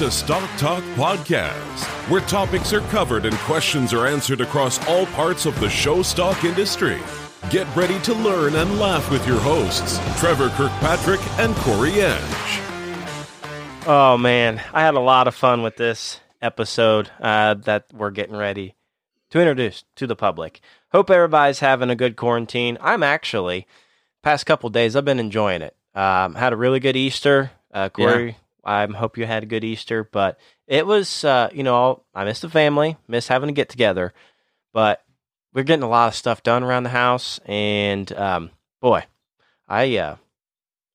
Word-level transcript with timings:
to 0.00 0.10
Stock 0.10 0.48
Talk 0.56 0.82
Podcast, 0.94 1.84
where 2.08 2.22
topics 2.22 2.72
are 2.72 2.80
covered 2.88 3.26
and 3.26 3.36
questions 3.40 3.92
are 3.92 4.06
answered 4.06 4.40
across 4.40 4.82
all 4.88 5.04
parts 5.04 5.44
of 5.44 5.60
the 5.60 5.68
show 5.68 6.00
stock 6.00 6.42
industry. 6.42 6.98
Get 7.50 7.66
ready 7.76 8.00
to 8.00 8.14
learn 8.14 8.54
and 8.54 8.78
laugh 8.78 9.10
with 9.10 9.26
your 9.26 9.38
hosts, 9.40 9.98
Trevor 10.18 10.48
Kirkpatrick 10.54 11.20
and 11.38 11.54
Corey 11.56 12.00
Edge. 12.00 12.60
Oh 13.86 14.16
man, 14.16 14.62
I 14.72 14.80
had 14.80 14.94
a 14.94 15.00
lot 15.00 15.28
of 15.28 15.34
fun 15.34 15.60
with 15.60 15.76
this 15.76 16.20
episode 16.40 17.10
uh, 17.20 17.52
that 17.52 17.84
we're 17.92 18.10
getting 18.10 18.36
ready 18.36 18.76
to 19.28 19.38
introduce 19.38 19.84
to 19.96 20.06
the 20.06 20.16
public. 20.16 20.62
Hope 20.92 21.10
everybody's 21.10 21.58
having 21.58 21.90
a 21.90 21.94
good 21.94 22.16
quarantine. 22.16 22.78
I'm 22.80 23.02
actually 23.02 23.66
past 24.22 24.46
couple 24.46 24.70
days. 24.70 24.96
I've 24.96 25.04
been 25.04 25.20
enjoying 25.20 25.60
it. 25.60 25.76
Um, 25.94 26.36
had 26.36 26.54
a 26.54 26.56
really 26.56 26.80
good 26.80 26.96
Easter. 26.96 27.50
Uh, 27.70 27.90
Corey, 27.90 28.38
I 28.64 28.86
hope 28.86 29.16
you 29.18 29.26
had 29.26 29.42
a 29.42 29.46
good 29.46 29.64
Easter, 29.64 30.04
but 30.04 30.38
it 30.66 30.86
was, 30.86 31.24
uh, 31.24 31.48
you 31.52 31.62
know, 31.62 32.02
I 32.14 32.24
miss 32.24 32.40
the 32.40 32.48
family, 32.50 32.96
miss 33.08 33.28
having 33.28 33.48
to 33.48 33.52
get 33.52 33.68
together, 33.68 34.12
but 34.72 35.02
we're 35.52 35.62
getting 35.64 35.82
a 35.82 35.88
lot 35.88 36.08
of 36.08 36.14
stuff 36.14 36.42
done 36.42 36.62
around 36.62 36.82
the 36.84 36.90
house, 36.90 37.40
and 37.46 38.12
um, 38.12 38.50
boy, 38.80 39.04
I 39.68 39.96
uh, 39.96 40.16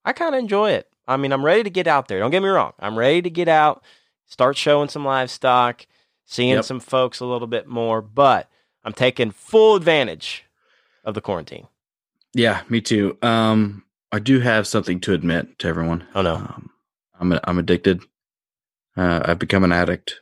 I 0.06 0.14
kind 0.14 0.36
of 0.36 0.40
enjoy 0.40 0.72
it. 0.72 0.88
I 1.08 1.18
mean, 1.18 1.32
I'm 1.34 1.46
ready 1.46 1.64
to 1.64 1.70
get 1.70 1.88
out 1.88 2.08
there. 2.08 2.20
Don't 2.20 2.32
get 2.32 2.42
me 2.44 2.50
wrong. 2.50 2.74
I'm 2.80 2.98
ready 2.98 3.22
to 3.24 3.30
get 3.30 3.48
out, 3.48 3.84
start 4.26 4.58
showing 4.58 4.90
some 4.90 5.04
livestock, 5.06 5.86
seeing 6.26 6.52
Yep. 6.56 6.66
some 6.66 6.80
folks 6.80 7.20
a 7.20 7.26
little 7.26 7.48
bit 7.48 7.68
more, 7.68 8.02
but 8.02 8.50
I'm 8.84 8.94
taking 8.94 9.32
full 9.32 9.76
advantage 9.76 10.46
of 11.04 11.14
the 11.16 11.22
quarantine. 11.22 11.68
Yeah, 12.34 12.62
me 12.70 12.82
too. 12.82 13.18
Um, 13.22 13.84
I 14.12 14.20
do 14.20 14.40
have 14.40 14.68
something 14.68 15.00
to 15.02 15.14
admit 15.14 15.60
to 15.60 15.68
everyone. 15.68 16.08
Oh 16.16 16.22
no. 16.22 16.36
Um, 16.36 16.70
I'm 17.20 17.40
I'm 17.44 17.60
addicted. 17.60 18.02
Uh, 18.98 19.22
I've 19.26 19.40
become 19.40 19.64
an 19.64 19.72
addict 19.72 20.22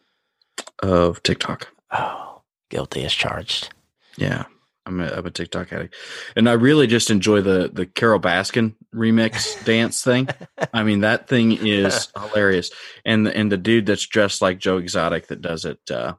of 0.82 1.22
TikTok. 1.24 1.68
Oh, 1.92 2.42
guilty 2.70 3.04
as 3.06 3.14
charged. 3.14 3.70
Yeah, 4.18 4.46
I'm 4.86 5.00
a, 5.00 5.08
I'm 5.08 5.26
a 5.26 5.32
TikTok 5.32 5.72
addict, 5.72 5.96
and 6.36 6.50
I 6.50 6.54
really 6.54 6.88
just 6.88 7.10
enjoy 7.10 7.42
the 7.42 7.70
the 7.72 7.86
Carole 7.86 8.20
Baskin 8.20 8.76
remix 8.94 9.64
dance 9.66 10.04
thing. 10.04 10.28
I 10.74 10.84
mean, 10.84 11.02
that 11.02 11.28
thing 11.28 11.54
is 11.66 12.10
hilarious, 12.18 12.72
and 13.06 13.26
the, 13.26 13.36
and 13.36 13.52
the 13.52 13.58
dude 13.58 13.86
that's 13.86 14.06
dressed 14.06 14.42
like 14.42 14.60
Joe 14.60 14.78
Exotic 14.78 15.28
that 15.28 15.42
does 15.42 15.66
it. 15.66 15.80
Uh, 15.90 16.14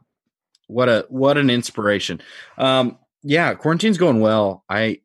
what 0.67 0.89
a 0.89 1.07
what 1.09 1.39
an 1.39 1.51
inspiration. 1.51 2.21
Um, 2.57 2.99
yeah, 3.23 3.55
quarantine's 3.55 3.99
going 3.99 4.21
well. 4.21 4.65
I, 4.69 5.01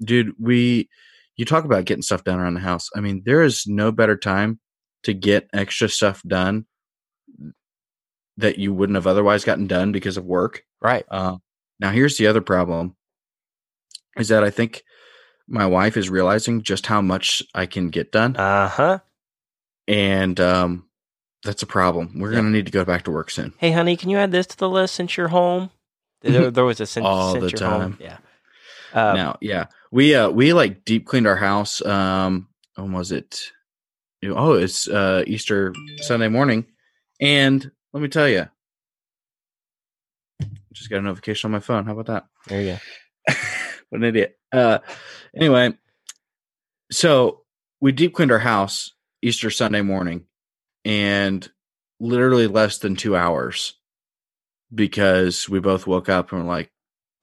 dude, 0.00 0.34
we 0.38 0.88
you 1.36 1.44
talk 1.44 1.64
about 1.64 1.84
getting 1.84 2.02
stuff 2.02 2.24
done 2.24 2.38
around 2.38 2.54
the 2.54 2.60
house. 2.60 2.90
I 2.94 3.00
mean, 3.00 3.22
there 3.24 3.42
is 3.42 3.66
no 3.66 3.90
better 3.92 4.16
time 4.16 4.60
to 5.04 5.14
get 5.14 5.48
extra 5.52 5.88
stuff 5.88 6.22
done 6.26 6.66
that 8.36 8.58
you 8.58 8.72
wouldn't 8.72 8.96
have 8.96 9.06
otherwise 9.06 9.44
gotten 9.44 9.66
done 9.66 9.92
because 9.92 10.16
of 10.16 10.24
work. 10.24 10.64
Right. 10.80 11.04
Uh, 11.10 11.36
now, 11.78 11.90
here's 11.90 12.16
the 12.16 12.26
other 12.26 12.40
problem: 12.40 12.96
is 14.16 14.28
that 14.28 14.44
I 14.44 14.50
think 14.50 14.82
my 15.48 15.66
wife 15.66 15.96
is 15.96 16.08
realizing 16.10 16.62
just 16.62 16.86
how 16.86 17.00
much 17.00 17.42
I 17.54 17.66
can 17.66 17.88
get 17.90 18.12
done, 18.12 18.36
Uh 18.36 18.68
huh. 18.68 18.98
and 19.88 20.38
um, 20.40 20.88
that's 21.44 21.62
a 21.62 21.66
problem. 21.66 22.18
We're 22.18 22.30
Yeah. 22.32 22.38
gonna 22.38 22.50
need 22.50 22.66
to 22.66 22.72
go 22.72 22.84
back 22.84 23.04
to 23.04 23.10
work 23.10 23.30
soon. 23.30 23.52
Hey, 23.58 23.72
honey, 23.72 23.96
can 23.96 24.10
you 24.10 24.16
add 24.18 24.30
this 24.32 24.46
to 24.48 24.56
the 24.56 24.68
list 24.68 24.94
since 24.94 25.16
you're 25.16 25.28
home? 25.28 25.70
There, 26.22 26.50
there 26.50 26.64
was 26.64 26.80
a 26.80 26.86
since, 26.86 27.06
All 27.06 27.32
since 27.32 27.52
the 27.52 27.58
you're 27.58 27.70
home. 27.70 27.96
Yeah. 28.00 28.18
Uh, 28.92 29.14
now, 29.14 29.36
yeah, 29.40 29.66
we 29.90 30.14
uh 30.14 30.28
we 30.30 30.52
like 30.52 30.84
deep 30.84 31.06
cleaned 31.06 31.26
our 31.26 31.36
house. 31.36 31.80
Um, 31.84 32.48
when 32.74 32.92
was 32.92 33.10
it? 33.12 33.50
Oh, 34.22 34.52
it's 34.52 34.86
uh 34.86 35.24
Easter 35.26 35.74
Sunday 36.02 36.28
morning, 36.28 36.66
and 37.20 37.70
let 37.92 38.02
me 38.02 38.08
tell 38.08 38.28
you, 38.28 38.46
just 40.72 40.90
got 40.90 40.98
a 40.98 41.02
notification 41.02 41.48
on 41.48 41.52
my 41.52 41.60
phone. 41.60 41.86
How 41.86 41.92
about 41.92 42.06
that? 42.06 42.26
There 42.46 42.60
you 42.60 42.78
go. 43.28 43.34
what 43.88 43.98
an 43.98 44.04
idiot. 44.04 44.38
Uh, 44.52 44.80
anyway, 45.34 45.72
so 46.92 47.42
we 47.80 47.92
deep 47.92 48.14
cleaned 48.14 48.32
our 48.32 48.38
house 48.38 48.92
Easter 49.22 49.50
Sunday 49.50 49.80
morning, 49.80 50.26
and 50.84 51.50
literally 51.98 52.46
less 52.46 52.78
than 52.78 52.96
two 52.96 53.16
hours 53.16 53.74
because 54.74 55.48
we 55.48 55.60
both 55.60 55.86
woke 55.86 56.10
up 56.10 56.32
and 56.32 56.42
were 56.42 56.46
like, 56.48 56.70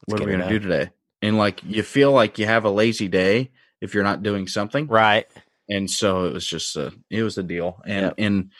"What 0.06 0.16
Let's 0.16 0.24
are 0.24 0.26
we 0.26 0.38
going 0.38 0.50
to 0.50 0.60
do 0.60 0.68
today?" 0.68 0.90
And 1.22 1.38
like, 1.38 1.64
you 1.64 1.84
feel 1.84 2.12
like 2.12 2.40
you 2.40 2.48
have 2.48 2.66
a 2.66 2.72
lazy 2.72 3.08
day 3.08 3.52
if 3.82 3.94
you're 3.94 4.04
not 4.04 4.24
doing 4.24 4.48
something, 4.48 4.88
Right. 4.88 5.28
And 5.70 5.90
so 5.90 6.26
it 6.26 6.34
was 6.34 6.46
just 6.46 6.76
a, 6.76 6.94
it 7.10 7.24
was 7.24 7.38
a 7.38 7.44
deal, 7.44 7.82
and 7.86 8.14
and 8.18 8.52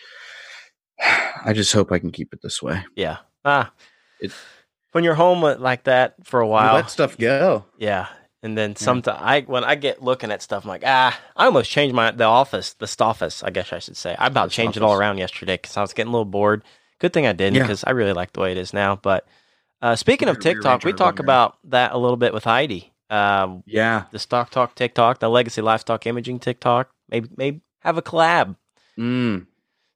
I 1.46 1.54
just 1.54 1.74
hope 1.74 1.92
I 1.92 2.00
can 2.00 2.12
keep 2.12 2.34
it 2.34 2.42
this 2.42 2.62
way. 2.62 2.84
Yeah. 2.96 3.18
Ah. 3.46 3.72
It- 4.20 4.32
when 4.94 5.04
you're 5.04 5.16
home 5.16 5.42
like 5.42 5.84
that 5.84 6.16
for 6.24 6.40
a 6.40 6.48
while, 6.48 6.74
let 6.76 6.90
stuff 6.90 7.18
go. 7.18 7.66
yeah. 7.78 8.08
And 8.42 8.58
then 8.58 8.76
sometimes 8.76 9.20
I 9.22 9.42
when 9.42 9.64
I 9.64 9.76
get 9.76 10.02
looking 10.02 10.32
at 10.32 10.42
stuff, 10.42 10.64
I'm 10.64 10.70
like, 10.70 10.84
ah, 10.86 11.20
I 11.36 11.46
almost 11.46 11.70
changed 11.70 11.94
my 11.94 12.12
the 12.12 12.24
office, 12.24 12.74
the 12.74 12.96
office, 13.00 13.44
I 13.44 13.50
guess 13.52 13.74
I 13.74 13.80
should 13.80 13.98
say. 13.98 14.16
I 14.18 14.28
about 14.28 14.50
changed 14.52 14.78
it 14.78 14.84
all 14.84 14.94
around 14.94 15.18
yesterday 15.18 15.56
because 15.58 15.76
I 15.78 15.82
was 15.82 15.94
getting 15.94 16.10
a 16.10 16.12
little 16.14 16.26
bored. 16.26 16.64
Good 17.00 17.14
thing 17.14 17.28
I 17.28 17.34
didn't 17.34 17.56
Yeah. 17.56 17.64
because 17.64 17.84
I 17.84 17.92
really 17.92 18.14
like 18.14 18.34
the 18.34 18.40
way 18.40 18.52
it 18.52 18.58
is 18.58 18.74
now. 18.74 18.96
But 18.96 19.28
uh, 19.82 19.96
speaking 19.96 20.30
of 20.30 20.40
TikTok, 20.40 20.84
we 20.84 20.94
talk 20.94 21.20
about 21.20 21.58
that 21.66 21.92
a 21.92 21.98
little 21.98 22.18
bit 22.18 22.34
with 22.34 22.44
Heidi. 22.46 22.92
Um, 23.10 23.64
Yeah. 23.68 24.04
the 24.12 24.20
Stock 24.20 24.50
Talk 24.50 24.74
TikTok, 24.76 25.20
the 25.20 25.30
Legacy 25.30 25.62
Livestock 25.62 26.08
Imaging 26.08 26.40
TikTok. 26.40 26.90
Maybe 27.10 27.30
maybe 27.36 27.62
have 27.80 27.98
a 27.98 28.02
collab. 28.02 28.56
Mm. 28.98 29.48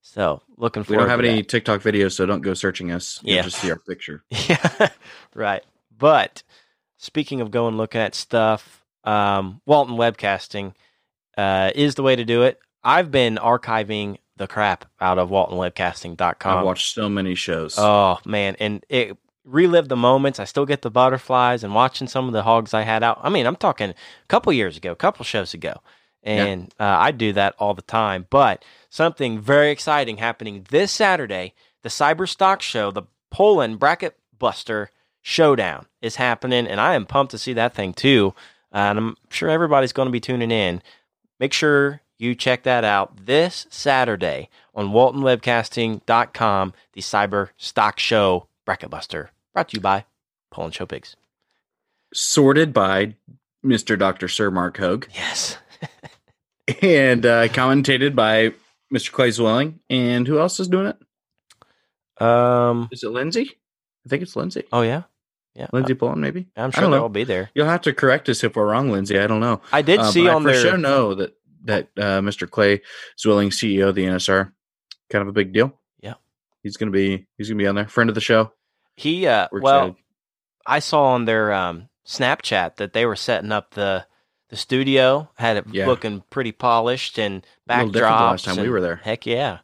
So 0.02 0.42
looking 0.58 0.84
forward. 0.84 0.98
We 0.98 1.02
don't 1.02 1.10
have 1.10 1.20
any 1.20 1.42
that. 1.42 1.50
TikTok 1.50 1.82
videos, 1.82 2.14
so 2.14 2.26
don't 2.26 2.42
go 2.42 2.54
searching 2.54 2.92
us. 2.92 3.20
You'll 3.24 3.38
Yeah. 3.38 3.42
just 3.44 3.58
see 3.60 3.70
our 3.72 3.78
picture. 3.80 4.24
Yeah, 4.32 4.90
right. 5.36 5.64
But 5.98 6.44
speaking 6.98 7.42
of 7.42 7.52
going 7.52 7.78
looking 7.78 8.02
at 8.02 8.16
stuff, 8.16 8.84
um, 9.04 9.62
Walton 9.66 9.96
Webcasting 9.96 10.74
uh, 11.38 11.72
is 11.76 11.96
the 11.96 12.04
way 12.04 12.16
to 12.16 12.26
do 12.26 12.44
it. 12.44 12.60
I've 12.84 13.12
been 13.12 13.36
archiving 13.38 14.18
the 14.38 14.48
crap 14.48 14.86
out 15.00 15.20
of 15.20 15.30
WaltonWebcasting.com. 15.30 16.58
I've 16.58 16.66
watched 16.66 16.94
so 16.96 17.08
many 17.10 17.36
shows. 17.36 17.76
Oh 17.78 18.18
man, 18.26 18.56
and 18.60 18.84
it 18.90 19.18
relived 19.44 19.90
the 19.90 19.96
moments. 19.96 20.40
I 20.40 20.46
still 20.46 20.66
get 20.66 20.82
the 20.82 20.90
butterflies 20.92 21.64
and 21.64 21.76
watching 21.76 22.08
some 22.08 22.26
of 22.28 22.34
the 22.34 22.44
hogs 22.44 22.74
I 22.74 22.82
had 22.82 23.04
out. 23.04 23.20
I 23.22 23.30
mean, 23.30 23.46
I'm 23.46 23.56
talking 23.56 23.90
a 23.92 23.96
couple 24.28 24.52
years 24.54 24.78
ago, 24.78 24.92
a 24.92 24.96
couple 24.96 25.24
shows 25.26 25.54
ago, 25.54 25.82
and 26.24 26.74
uh, 26.80 26.84
I 26.84 27.12
do 27.12 27.34
that 27.34 27.56
all 27.60 27.74
the 27.74 27.82
time. 27.82 28.28
But 28.30 28.64
something 28.90 29.40
very 29.40 29.72
exciting 29.72 30.18
happening 30.18 30.66
this 30.70 30.92
Saturday: 30.92 31.54
the 31.82 31.90
Cyber 31.90 32.28
Stock 32.28 32.62
Show, 32.62 32.92
the 32.92 33.04
Poland 33.30 33.80
Bracket 33.80 34.18
Buster 34.38 34.92
Showdown 35.22 35.86
is 36.02 36.16
happening, 36.16 36.68
and 36.68 36.80
I 36.80 36.96
am 36.96 37.06
pumped 37.06 37.32
to 37.32 37.38
see 37.38 37.54
that 37.54 37.74
thing 37.74 37.94
too. 37.94 38.34
And 38.72 38.98
I'm 38.98 39.18
sure 39.30 39.50
everybody's 39.50 39.94
going 39.94 40.08
to 40.08 40.12
be 40.12 40.20
tuning 40.20 40.52
in. 40.52 40.82
Make 41.40 41.54
sure 41.54 42.02
you 42.18 42.36
check 42.36 42.64
that 42.64 42.84
out 42.84 43.26
this 43.26 43.66
Saturday 43.70 44.50
on 44.76 44.90
WaltonWebcasting.com, 44.92 46.74
the 46.94 47.02
Cyber 47.02 47.50
Stock 47.58 48.00
Show 48.00 48.48
Bracket 48.66 48.90
Buster, 48.90 49.32
brought 49.54 49.70
to 49.70 49.78
you 49.78 49.82
by 49.82 50.06
Poland 50.52 50.76
Show 50.76 50.86
Pigs. 50.86 51.16
Sorted 52.14 52.74
by 52.74 53.16
Mr. 53.66 53.98
Dr. 53.98 54.28
Sir 54.28 54.52
Mark 54.52 54.78
Hogue 54.78 55.08
Yes. 55.14 55.58
and 56.82 57.26
uh, 57.26 57.48
commentated 57.50 58.16
by 58.16 58.54
Mr. 58.94 59.12
Clay 59.12 59.30
Zwilling. 59.30 59.80
And 59.90 60.28
who 60.28 60.40
else 60.40 60.60
is 60.60 60.68
doing 60.68 60.88
it? 60.88 60.98
Um. 62.24 62.90
Is 62.92 63.04
it 63.04 63.10
Lindsay? 63.10 63.50
I 64.06 64.10
think 64.10 64.24
it's 64.24 64.36
Lindsay. 64.36 64.64
Oh 64.72 64.82
yeah. 64.82 65.04
Yeah. 65.56 65.68
Lindsay 65.74 65.96
Pullen, 65.96 66.22
maybe. 66.22 66.48
I'm 66.56 66.72
sure 66.72 66.90
they'll 66.90 67.02
all 67.04 67.10
be 67.10 67.26
there. 67.26 67.50
You'll 67.54 67.66
have 67.68 67.82
to 67.82 67.94
correct 67.94 68.30
us 68.30 68.42
if 68.44 68.56
we're 68.56 68.66
wrong, 68.70 68.90
Lindsay. 68.90 69.20
I 69.20 69.28
don't 69.28 69.42
know. 69.42 69.62
I 69.74 69.82
did 69.82 70.00
Uh, 70.00 70.10
see 70.12 70.30
on 70.30 70.48
I 70.48 70.52
for 70.54 70.58
their. 70.58 70.62
sure 70.72 70.78
know 70.78 71.14
that 71.16 71.36
that 71.66 71.90
uh, 71.98 72.22
Mr. 72.22 72.50
Clay 72.50 72.82
Zwilling, 73.22 73.50
CEO 73.50 73.90
of 73.90 73.96
the 73.96 74.06
NSR, 74.06 74.52
kind 75.10 75.22
of 75.22 75.28
a 75.28 75.34
big 75.34 75.52
deal. 75.52 75.78
Yeah. 76.00 76.14
he's 76.64 76.78
gonna 76.78 76.92
be 76.92 77.28
he's 77.38 77.50
gonna 77.50 77.58
be 77.58 77.68
on 77.68 77.76
there, 77.76 77.88
friend 77.88 78.10
of 78.10 78.16
the 78.16 78.22
show. 78.22 78.54
He 78.96 79.28
uh. 79.28 79.48
We're 79.52 79.62
well, 79.62 79.80
excited. 79.88 80.04
I 80.66 80.80
saw 80.80 81.04
on 81.08 81.26
their 81.26 81.52
um 81.54 81.90
Snapchat 82.08 82.78
that 82.78 82.94
they 82.94 83.06
were 83.06 83.16
setting 83.18 83.52
up 83.52 83.72
the 83.74 84.06
the 84.52 84.56
studio, 84.58 85.30
had 85.36 85.58
it 85.58 85.66
Yeah. 85.72 85.88
looking 85.88 86.24
pretty 86.30 86.52
polished 86.52 87.18
and 87.18 87.44
backdrops. 87.68 87.94
last 88.04 88.46
time 88.46 88.58
we 88.58 88.70
were 88.70 88.82
there. 88.82 88.98
Heck 88.98 89.26
yeah, 89.26 89.60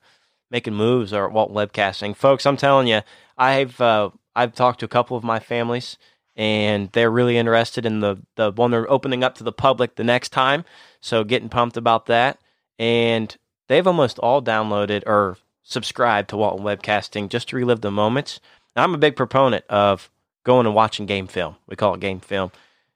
making 0.50 0.74
moves 0.74 1.14
or 1.14 1.30
Walt 1.30 1.54
Webcasting, 1.54 2.16
folks. 2.16 2.46
I'm 2.48 2.58
telling 2.58 2.88
you, 2.88 3.02
I've 3.38 3.80
uh, 3.80 4.10
I've 4.36 4.56
talked 4.56 4.80
to 4.80 4.86
a 4.86 4.90
couple 4.90 5.16
of 5.16 5.24
my 5.24 5.38
families, 5.40 5.98
and 6.36 6.90
they're 6.94 7.12
really 7.12 7.38
interested 7.38 7.86
in 7.86 8.00
the 8.00 8.18
the 8.36 8.52
one 8.52 8.72
they're 8.72 8.90
opening 8.92 9.24
up 9.24 9.36
to 9.36 9.44
the 9.44 9.52
public 9.52 9.96
the 9.96 10.04
next 10.04 10.30
time. 10.30 10.66
So 11.02 11.24
getting 11.24 11.50
pumped 11.50 11.78
about 11.78 12.08
that, 12.08 12.40
and 12.80 13.36
they've 13.68 13.86
almost 13.86 14.18
all 14.20 14.42
downloaded 14.42 15.04
or 15.06 15.38
subscribed 15.64 16.30
to 16.30 16.38
Walton 16.38 16.66
Webcasting 16.66 17.30
just 17.30 17.50
to 17.50 17.56
relive 17.58 17.82
the 17.82 17.92
moments. 17.92 18.40
Now, 18.76 18.84
I'm 18.84 18.94
a 18.94 18.98
big 18.98 19.16
proponent 19.18 19.66
of 19.70 20.10
going 20.46 20.66
and 20.66 20.74
watching 20.74 21.06
game 21.06 21.28
film. 21.28 21.58
We 21.68 21.76
call 21.76 21.94
it 21.96 22.00
game 22.00 22.22
film. 22.22 22.52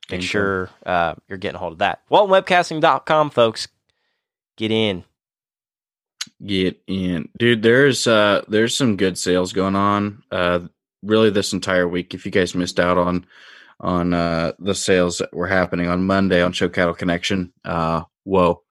Make 0.09 0.21
sure 0.23 0.69
uh, 0.85 1.15
you're 1.27 1.37
getting 1.37 1.55
a 1.55 1.59
hold 1.59 1.73
of 1.73 1.79
that. 1.79 2.01
WaltonWebcasting.com, 2.09 3.29
folks. 3.29 3.67
Get 4.57 4.71
in. 4.71 5.03
Get 6.45 6.81
in, 6.87 7.29
dude. 7.37 7.61
There's 7.61 8.07
uh 8.07 8.43
there's 8.47 8.75
some 8.75 8.97
good 8.97 9.17
sales 9.17 9.53
going 9.53 9.75
on. 9.75 10.23
Uh, 10.31 10.61
really 11.03 11.29
this 11.29 11.53
entire 11.53 11.87
week. 11.87 12.13
If 12.13 12.25
you 12.25 12.31
guys 12.31 12.55
missed 12.55 12.79
out 12.79 12.97
on 12.97 13.25
on 13.79 14.13
uh 14.13 14.53
the 14.59 14.75
sales 14.75 15.19
that 15.19 15.33
were 15.33 15.47
happening 15.47 15.87
on 15.87 16.05
Monday 16.05 16.41
on 16.41 16.51
Show 16.51 16.69
Cattle 16.69 16.93
Connection, 16.93 17.53
uh, 17.63 18.03
whoa. 18.23 18.63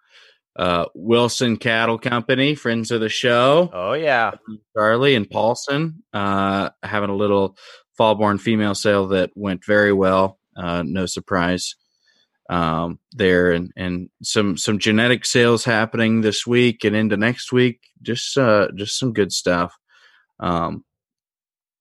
Uh, 0.56 0.86
Wilson 0.94 1.56
Cattle 1.56 1.98
Company, 1.98 2.54
friends 2.56 2.90
of 2.90 3.00
the 3.00 3.08
show. 3.08 3.70
Oh 3.72 3.92
yeah, 3.92 4.32
Charlie 4.76 5.14
and 5.14 5.30
Paulson 5.30 6.02
uh, 6.12 6.70
having 6.82 7.08
a 7.10 7.16
little 7.16 7.56
fallborn 7.98 8.40
female 8.40 8.74
sale 8.74 9.08
that 9.08 9.30
went 9.36 9.64
very 9.64 9.92
well. 9.92 10.39
Uh, 10.60 10.82
no 10.84 11.06
surprise 11.06 11.76
um, 12.50 12.98
there, 13.12 13.52
and 13.52 13.72
and 13.76 14.10
some 14.22 14.56
some 14.56 14.78
genetic 14.78 15.24
sales 15.24 15.64
happening 15.64 16.20
this 16.20 16.46
week 16.46 16.84
and 16.84 16.94
into 16.94 17.16
next 17.16 17.52
week. 17.52 17.80
Just 18.02 18.36
uh, 18.36 18.68
just 18.74 18.98
some 18.98 19.12
good 19.12 19.32
stuff. 19.32 19.74
Um, 20.38 20.84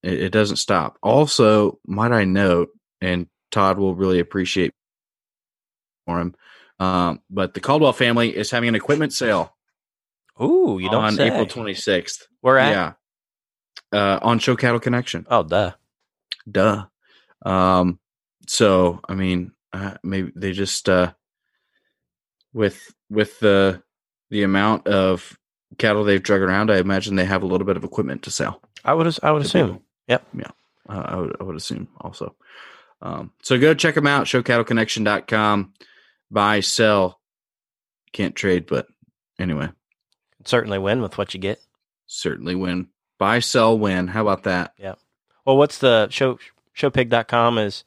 it, 0.02 0.22
it 0.22 0.32
doesn't 0.32 0.56
stop. 0.56 0.96
Also, 1.02 1.78
might 1.86 2.12
I 2.12 2.24
note, 2.24 2.70
and 3.00 3.26
Todd 3.50 3.78
will 3.78 3.94
really 3.94 4.20
appreciate 4.20 4.72
for 6.06 6.20
him. 6.20 6.34
Um, 6.78 7.20
but 7.28 7.52
the 7.52 7.60
Caldwell 7.60 7.92
family 7.92 8.34
is 8.34 8.50
having 8.50 8.70
an 8.70 8.74
equipment 8.74 9.12
sale 9.12 9.54
Ooh, 10.42 10.78
you 10.80 10.88
don't 10.88 11.04
on 11.04 11.14
say. 11.14 11.26
April 11.26 11.46
26th. 11.46 12.22
Where 12.40 12.58
at? 12.58 12.70
Yeah. 12.70 12.92
Uh, 13.92 14.18
on 14.22 14.38
Show 14.38 14.56
Cattle 14.56 14.80
Connection. 14.80 15.26
Oh, 15.28 15.42
duh. 15.42 15.72
Duh. 16.50 16.86
Um, 17.44 17.98
so, 18.50 19.00
I 19.08 19.14
mean, 19.14 19.52
uh, 19.72 19.94
maybe 20.02 20.32
they 20.34 20.52
just, 20.52 20.88
uh, 20.88 21.12
with, 22.52 22.92
with 23.08 23.38
the, 23.40 23.82
the 24.30 24.42
amount 24.42 24.88
of 24.88 25.38
cattle 25.78 26.02
they've 26.04 26.22
drug 26.22 26.40
around, 26.40 26.70
I 26.70 26.78
imagine 26.78 27.14
they 27.16 27.24
have 27.24 27.42
a 27.42 27.46
little 27.46 27.66
bit 27.66 27.76
of 27.76 27.84
equipment 27.84 28.22
to 28.24 28.30
sell. 28.30 28.60
I 28.84 28.94
would. 28.94 29.16
I 29.22 29.30
would 29.30 29.42
assume. 29.42 29.66
people. 29.68 29.82
Yep. 30.08 30.26
Yeah. 30.38 30.50
Uh, 30.88 31.02
I 31.06 31.16
would, 31.16 31.36
I 31.40 31.44
would 31.44 31.56
assume 31.56 31.88
also. 32.00 32.34
Um, 33.02 33.32
so 33.42 33.58
go 33.58 33.72
check 33.74 33.94
them 33.94 34.06
out, 34.08 34.26
showcattleconnection.com. 34.26 35.72
Buy, 36.30 36.60
sell. 36.60 37.20
Can't 38.12 38.34
trade, 38.34 38.66
but 38.66 38.88
anyway, 39.38 39.68
Certainly 40.44 40.78
win 40.78 41.00
with 41.02 41.16
what 41.18 41.32
you 41.34 41.38
get. 41.40 41.60
certainly 42.06 42.54
win. 42.56 42.88
Buy, 43.18 43.38
sell, 43.38 43.78
win. 43.78 44.08
How 44.08 44.22
about 44.22 44.42
that? 44.44 44.72
Yeah. 44.78 44.94
Well, 45.44 45.56
what's 45.56 45.78
the 45.78 46.08
show? 46.10 46.38
Showpig.com 46.76 47.58
is 47.58 47.84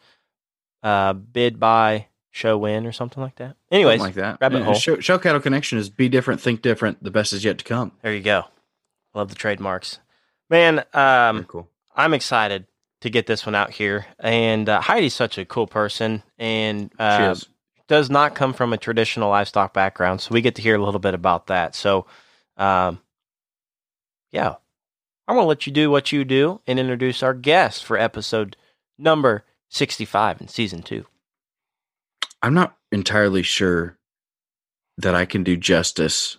uh, 0.84 1.14
bid 1.14 1.60
buy 1.60 2.08
show 2.32 2.58
win 2.58 2.86
or 2.86 2.92
something 2.92 3.22
like 3.24 3.36
that. 3.36 3.56
Anyways, 3.72 4.02
Something 4.02 4.24
like 4.24 4.40
that. 4.40 4.42
rabbit 4.42 4.60
Yeah, 4.60 4.66
hole. 4.66 4.74
Show, 4.74 5.00
show 5.00 5.18
cattle 5.18 5.40
connection 5.42 5.78
is 5.78 5.90
be 5.90 6.10
different, 6.10 6.42
think 6.42 6.62
different. 6.62 7.04
The 7.04 7.12
best 7.12 7.32
is 7.34 7.44
yet 7.46 7.60
to 7.60 7.64
come. 7.64 7.92
there 8.02 8.14
you 8.14 8.22
go. 8.22 8.46
Love 9.14 9.30
the 9.30 9.36
trademarks, 9.36 10.00
man. 10.50 10.84
Um, 10.94 11.44
cool. 11.46 11.70
I'm 11.96 12.14
excited 12.16 12.66
to 13.02 13.10
get 13.12 13.28
this 13.28 13.46
one 13.46 13.54
out 13.54 13.70
here. 13.72 14.08
And 14.20 14.68
uh, 14.68 14.82
Heidi's 14.82 15.14
such 15.14 15.38
a 15.38 15.46
cool 15.46 15.68
person, 15.68 16.24
and 16.40 16.92
uh, 16.98 17.36
does 17.88 18.10
not 18.10 18.34
come 18.34 18.54
from 18.54 18.74
a 18.74 18.78
traditional 18.78 19.30
livestock 19.30 19.74
background, 19.74 20.22
so 20.22 20.34
we 20.34 20.42
get 20.42 20.56
to 20.56 20.62
hear 20.64 20.76
a 20.76 20.84
little 20.84 21.00
bit 21.00 21.14
about 21.14 21.48
that. 21.48 21.76
So, 21.76 22.08
um, 22.58 23.00
yeah, 24.32 24.56
I'm 25.28 25.36
gonna 25.36 25.46
let 25.48 25.68
you 25.68 25.74
do 25.74 25.92
what 25.92 26.12
you 26.12 26.26
do 26.26 26.60
and 26.66 26.80
introduce 26.80 27.22
our 27.22 27.36
guest 27.36 27.84
for 27.86 27.96
episode 27.98 28.56
number 28.98 29.44
65 29.74 30.40
in 30.40 30.48
season 30.48 30.84
two. 30.84 31.06
I'm 32.44 32.54
not 32.54 32.78
entirely 32.92 33.42
sure 33.42 33.98
that 34.98 35.16
I 35.16 35.25
can 35.25 35.44
do 35.44 35.58
justice 35.58 36.38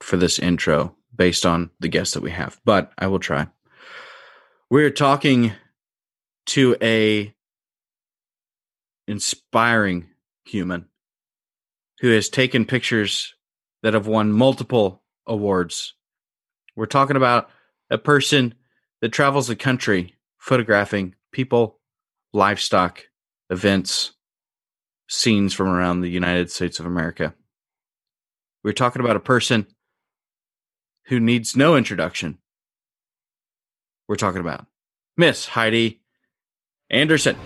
for 0.00 0.16
this 0.16 0.40
intro 0.40 0.96
based 1.14 1.46
on 1.46 1.70
the 1.78 1.88
guests 1.88 2.14
that 2.14 2.22
we 2.22 2.32
have, 2.32 2.60
but 2.64 2.92
I 2.98 3.06
will 3.06 3.20
try. 3.20 3.46
We're 4.68 4.90
talking 4.90 5.52
to 6.46 6.76
a 6.82 7.32
inspiring 9.06 10.08
human 10.44 10.86
who 12.00 12.10
has 12.10 12.28
taken 12.28 12.64
pictures 12.64 13.34
that 13.84 13.94
have 13.94 14.08
won 14.08 14.32
multiple 14.32 15.02
awards. 15.24 15.94
We're 16.74 16.86
talking 16.86 17.16
about 17.16 17.48
a 17.90 17.98
person 17.98 18.54
that 19.02 19.10
travels 19.10 19.46
the 19.46 19.54
country 19.54 20.16
photographing 20.38 21.14
people, 21.30 21.78
livestock, 22.32 23.02
events, 23.50 24.12
scenes 25.08 25.52
from 25.52 25.68
around 25.68 26.00
the 26.00 26.08
United 26.08 26.50
States 26.50 26.80
of 26.80 26.86
America. 26.86 27.34
We're 28.64 28.72
talking 28.72 29.00
about 29.00 29.16
a 29.16 29.20
person 29.20 29.66
who 31.06 31.20
needs 31.20 31.56
no 31.56 31.76
introduction. 31.76 32.38
We're 34.08 34.16
talking 34.16 34.40
about 34.40 34.66
Miss 35.16 35.46
Heidi 35.46 36.00
Anderson. 36.90 37.36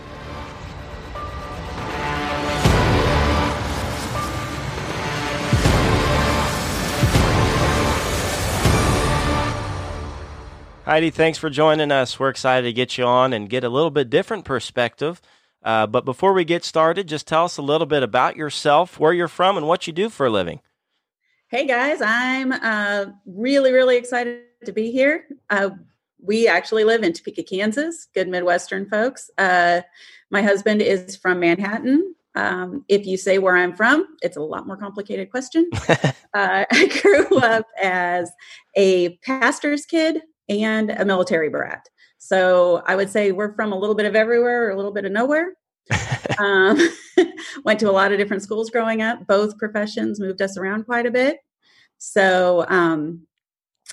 Heidi, 10.86 11.10
thanks 11.10 11.36
for 11.36 11.50
joining 11.50 11.90
us. 11.90 12.20
We're 12.20 12.28
excited 12.28 12.64
to 12.68 12.72
get 12.72 12.96
you 12.96 13.02
on 13.02 13.32
and 13.32 13.50
get 13.50 13.64
a 13.64 13.68
little 13.68 13.90
bit 13.90 14.08
different 14.08 14.44
perspective. 14.44 15.20
Uh, 15.60 15.84
but 15.88 16.04
before 16.04 16.32
we 16.32 16.44
get 16.44 16.62
started, 16.62 17.08
just 17.08 17.26
tell 17.26 17.44
us 17.44 17.56
a 17.56 17.62
little 17.62 17.88
bit 17.88 18.04
about 18.04 18.36
yourself, 18.36 18.96
where 19.00 19.12
you're 19.12 19.26
from, 19.26 19.56
and 19.56 19.66
what 19.66 19.88
you 19.88 19.92
do 19.92 20.08
for 20.08 20.26
a 20.26 20.30
living. 20.30 20.60
Hey 21.48 21.66
guys, 21.66 22.00
I'm 22.00 22.52
uh, 22.52 23.06
really, 23.26 23.72
really 23.72 23.96
excited 23.96 24.42
to 24.64 24.70
be 24.70 24.92
here. 24.92 25.24
Uh, 25.50 25.70
we 26.22 26.46
actually 26.46 26.84
live 26.84 27.02
in 27.02 27.12
Topeka, 27.12 27.42
Kansas. 27.42 28.06
Good 28.14 28.28
Midwestern 28.28 28.88
folks. 28.88 29.28
Uh, 29.38 29.80
my 30.30 30.40
husband 30.40 30.82
is 30.82 31.16
from 31.16 31.40
Manhattan. 31.40 32.14
Um, 32.36 32.84
if 32.86 33.06
you 33.06 33.16
say 33.16 33.38
where 33.38 33.56
I'm 33.56 33.74
from, 33.74 34.06
it's 34.22 34.36
a 34.36 34.40
lot 34.40 34.68
more 34.68 34.76
complicated 34.76 35.32
question. 35.32 35.68
uh, 35.88 36.12
I 36.32 37.00
grew 37.02 37.38
up 37.38 37.66
as 37.82 38.30
a 38.76 39.16
pastor's 39.24 39.84
kid 39.84 40.22
and 40.48 40.90
a 40.90 41.04
military 41.04 41.48
brat. 41.48 41.88
So 42.18 42.82
I 42.86 42.96
would 42.96 43.10
say 43.10 43.32
we're 43.32 43.54
from 43.54 43.72
a 43.72 43.78
little 43.78 43.94
bit 43.94 44.06
of 44.06 44.16
everywhere 44.16 44.66
or 44.66 44.70
a 44.70 44.76
little 44.76 44.92
bit 44.92 45.04
of 45.04 45.12
nowhere. 45.12 45.54
um, 46.38 46.78
went 47.64 47.78
to 47.80 47.90
a 47.90 47.92
lot 47.92 48.12
of 48.12 48.18
different 48.18 48.42
schools 48.42 48.70
growing 48.70 49.02
up. 49.02 49.26
Both 49.26 49.58
professions 49.58 50.18
moved 50.18 50.42
us 50.42 50.56
around 50.56 50.84
quite 50.84 51.06
a 51.06 51.10
bit. 51.10 51.38
So, 51.98 52.66
um, 52.68 53.26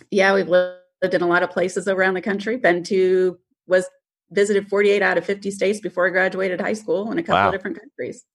yeah, 0.10 0.34
we've 0.34 0.50
lived 0.50 1.14
in 1.14 1.22
a 1.22 1.28
lot 1.28 1.44
of 1.44 1.52
places 1.52 1.88
around 1.88 2.16
the 2.16 2.22
country. 2.22 2.58
Been 2.58 2.84
to 2.86 3.38
was 3.68 3.88
visited 4.32 4.68
48 4.68 5.02
out 5.02 5.18
of 5.18 5.26
50 5.26 5.52
states 5.52 5.80
before 5.80 6.08
I 6.08 6.10
graduated 6.10 6.60
high 6.60 6.74
school 6.74 7.12
in 7.12 7.20
a 7.20 7.24
couple 7.24 7.36
Wow. 7.36 7.48
of 7.50 7.54
different 7.54 7.80
countries. 7.80 8.26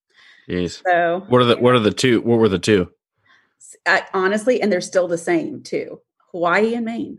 Jeez. 0.49 0.83
So, 0.87 1.25
What 1.29 1.43
are 1.43 1.45
the 1.45 1.57
what 1.57 1.75
are 1.75 1.81
the 1.81 1.91
two? 1.91 2.21
What 2.23 2.39
were 2.39 2.49
the 2.49 2.59
two? 2.59 2.91
I, 3.87 4.07
honestly, 4.15 4.63
and 4.63 4.73
they're 4.73 4.81
still 4.81 5.09
the 5.09 5.19
same 5.19 5.63
too. 5.63 6.01
Hawaii 6.33 6.75
and 6.75 6.85
Maine. 6.85 7.19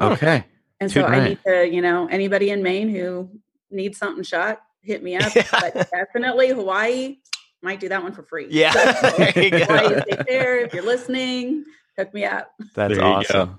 Huh. 0.00 0.12
Okay. 0.12 0.44
And 0.80 0.90
Two 0.90 1.00
so 1.00 1.06
I 1.06 1.28
need 1.28 1.38
to, 1.46 1.68
you 1.68 1.82
know, 1.82 2.06
anybody 2.06 2.50
in 2.50 2.62
Maine 2.62 2.88
who 2.88 3.28
needs 3.70 3.98
something 3.98 4.24
shot, 4.24 4.62
hit 4.82 5.02
me 5.02 5.16
up. 5.16 5.32
But 5.50 5.90
definitely 5.90 6.48
Hawaii 6.48 7.18
might 7.62 7.80
do 7.80 7.88
that 7.90 8.02
one 8.02 8.12
for 8.12 8.22
free. 8.22 8.46
Yeah. 8.50 8.72
So, 8.72 9.10
There. 9.34 9.64
Hawaii, 9.66 10.00
stay 10.02 10.22
there. 10.26 10.64
If 10.64 10.72
you're 10.72 10.84
listening, 10.84 11.64
hook 11.98 12.14
me 12.14 12.24
up. 12.24 12.52
That's 12.74 12.94
There 12.94 13.04
you 13.04 13.12
awesome. 13.12 13.58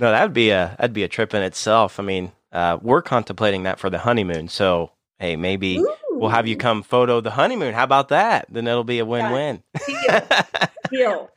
No, 0.00 0.10
that'd 0.10 0.34
be 0.34 0.50
a 0.50 0.74
that'd 0.78 0.92
be 0.92 1.04
a 1.04 1.08
trip 1.08 1.34
in 1.34 1.42
itself. 1.42 1.98
I 1.98 2.02
mean, 2.02 2.32
uh, 2.52 2.78
we're 2.82 3.02
contemplating 3.02 3.62
that 3.62 3.78
for 3.78 3.88
the 3.88 3.98
honeymoon. 3.98 4.48
So, 4.48 4.90
hey, 5.18 5.36
maybe 5.36 5.82
we'll 6.10 6.30
have 6.30 6.46
you 6.46 6.56
come 6.56 6.82
photo 6.82 7.20
the 7.20 7.30
honeymoon. 7.30 7.74
How 7.74 7.84
about 7.84 8.08
that? 8.08 8.46
Then 8.50 8.66
it'll 8.66 8.84
be 8.84 8.98
a 8.98 9.04
win-win. 9.04 9.62
deal, 9.86 10.20
deal. 10.90 11.30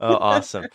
oh, 0.00 0.14
awesome. 0.16 0.66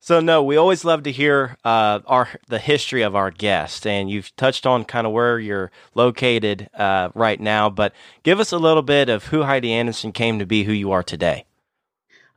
So 0.00 0.20
no, 0.20 0.42
we 0.42 0.56
always 0.56 0.84
love 0.84 1.02
to 1.04 1.12
hear 1.12 1.56
uh, 1.64 2.00
our 2.06 2.28
the 2.48 2.58
history 2.58 3.02
of 3.02 3.16
our 3.16 3.30
guest, 3.30 3.86
and 3.86 4.08
you've 4.10 4.34
touched 4.36 4.64
on 4.64 4.84
kind 4.84 5.06
of 5.06 5.12
where 5.12 5.38
you're 5.38 5.70
located 5.94 6.70
uh, 6.74 7.10
right 7.14 7.40
now. 7.40 7.68
But 7.68 7.92
give 8.22 8.38
us 8.38 8.52
a 8.52 8.58
little 8.58 8.82
bit 8.82 9.08
of 9.08 9.26
who 9.26 9.42
Heidi 9.42 9.72
Anderson 9.72 10.12
came 10.12 10.38
to 10.38 10.46
be, 10.46 10.64
who 10.64 10.72
you 10.72 10.92
are 10.92 11.02
today. 11.02 11.44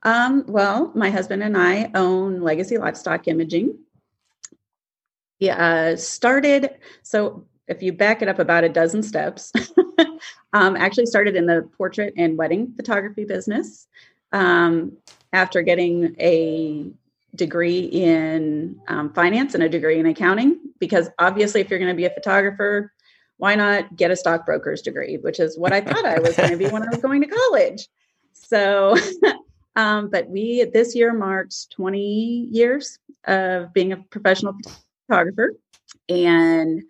Um, 0.03 0.43
well, 0.47 0.91
my 0.95 1.11
husband 1.11 1.43
and 1.43 1.55
I 1.55 1.91
own 1.93 2.41
Legacy 2.41 2.77
Livestock 2.79 3.27
Imaging. 3.27 3.77
Yeah, 5.39 5.55
uh, 5.55 5.97
started 5.97 6.71
so 7.03 7.45
if 7.67 7.81
you 7.81 7.93
back 7.93 8.21
it 8.21 8.27
up 8.27 8.39
about 8.39 8.63
a 8.63 8.69
dozen 8.69 9.03
steps, 9.03 9.53
um, 10.53 10.75
actually 10.75 11.05
started 11.05 11.35
in 11.35 11.45
the 11.45 11.69
portrait 11.77 12.13
and 12.17 12.37
wedding 12.37 12.73
photography 12.75 13.23
business. 13.23 13.87
Um, 14.33 14.97
after 15.33 15.61
getting 15.61 16.15
a 16.19 16.91
degree 17.35 17.79
in 17.79 18.79
um, 18.87 19.13
finance 19.13 19.53
and 19.53 19.63
a 19.63 19.69
degree 19.69 19.99
in 19.99 20.05
accounting, 20.05 20.59
because 20.79 21.09
obviously, 21.19 21.61
if 21.61 21.69
you're 21.69 21.79
going 21.79 21.91
to 21.91 21.95
be 21.95 22.05
a 22.05 22.09
photographer, 22.09 22.91
why 23.37 23.55
not 23.55 23.95
get 23.95 24.11
a 24.11 24.15
stockbroker's 24.15 24.81
degree, 24.81 25.17
which 25.17 25.39
is 25.39 25.57
what 25.57 25.73
I 25.73 25.81
thought 25.81 26.05
I 26.05 26.19
was 26.19 26.35
going 26.35 26.51
to 26.51 26.57
be 26.57 26.67
when 26.67 26.83
I 26.83 26.89
was 26.91 27.01
going 27.01 27.21
to 27.21 27.27
college. 27.27 27.87
So 28.33 28.95
Um, 29.75 30.09
but 30.09 30.27
we 30.29 30.65
this 30.65 30.95
year 30.95 31.13
marks 31.13 31.67
20 31.71 32.49
years 32.51 32.99
of 33.25 33.73
being 33.73 33.93
a 33.93 33.97
professional 33.97 34.55
photographer. 35.07 35.53
And 36.09 36.83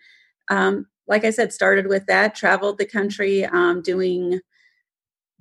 um, 0.49 0.87
like 1.07 1.25
I 1.25 1.29
said, 1.29 1.53
started 1.53 1.87
with 1.87 2.05
that, 2.07 2.35
traveled 2.35 2.77
the 2.77 2.85
country 2.85 3.45
um, 3.45 3.81
doing 3.81 4.39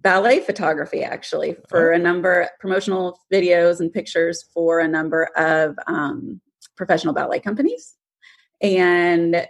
ballet 0.02 0.40
photography 0.40 1.02
actually 1.02 1.56
for 1.68 1.92
oh. 1.92 1.96
a 1.96 1.98
number 1.98 2.48
promotional 2.58 3.18
videos 3.32 3.80
and 3.80 3.92
pictures 3.92 4.44
for 4.54 4.80
a 4.80 4.88
number 4.88 5.24
of 5.36 5.76
um, 5.86 6.40
professional 6.76 7.14
ballet 7.14 7.40
companies. 7.40 7.94
And 8.62 9.46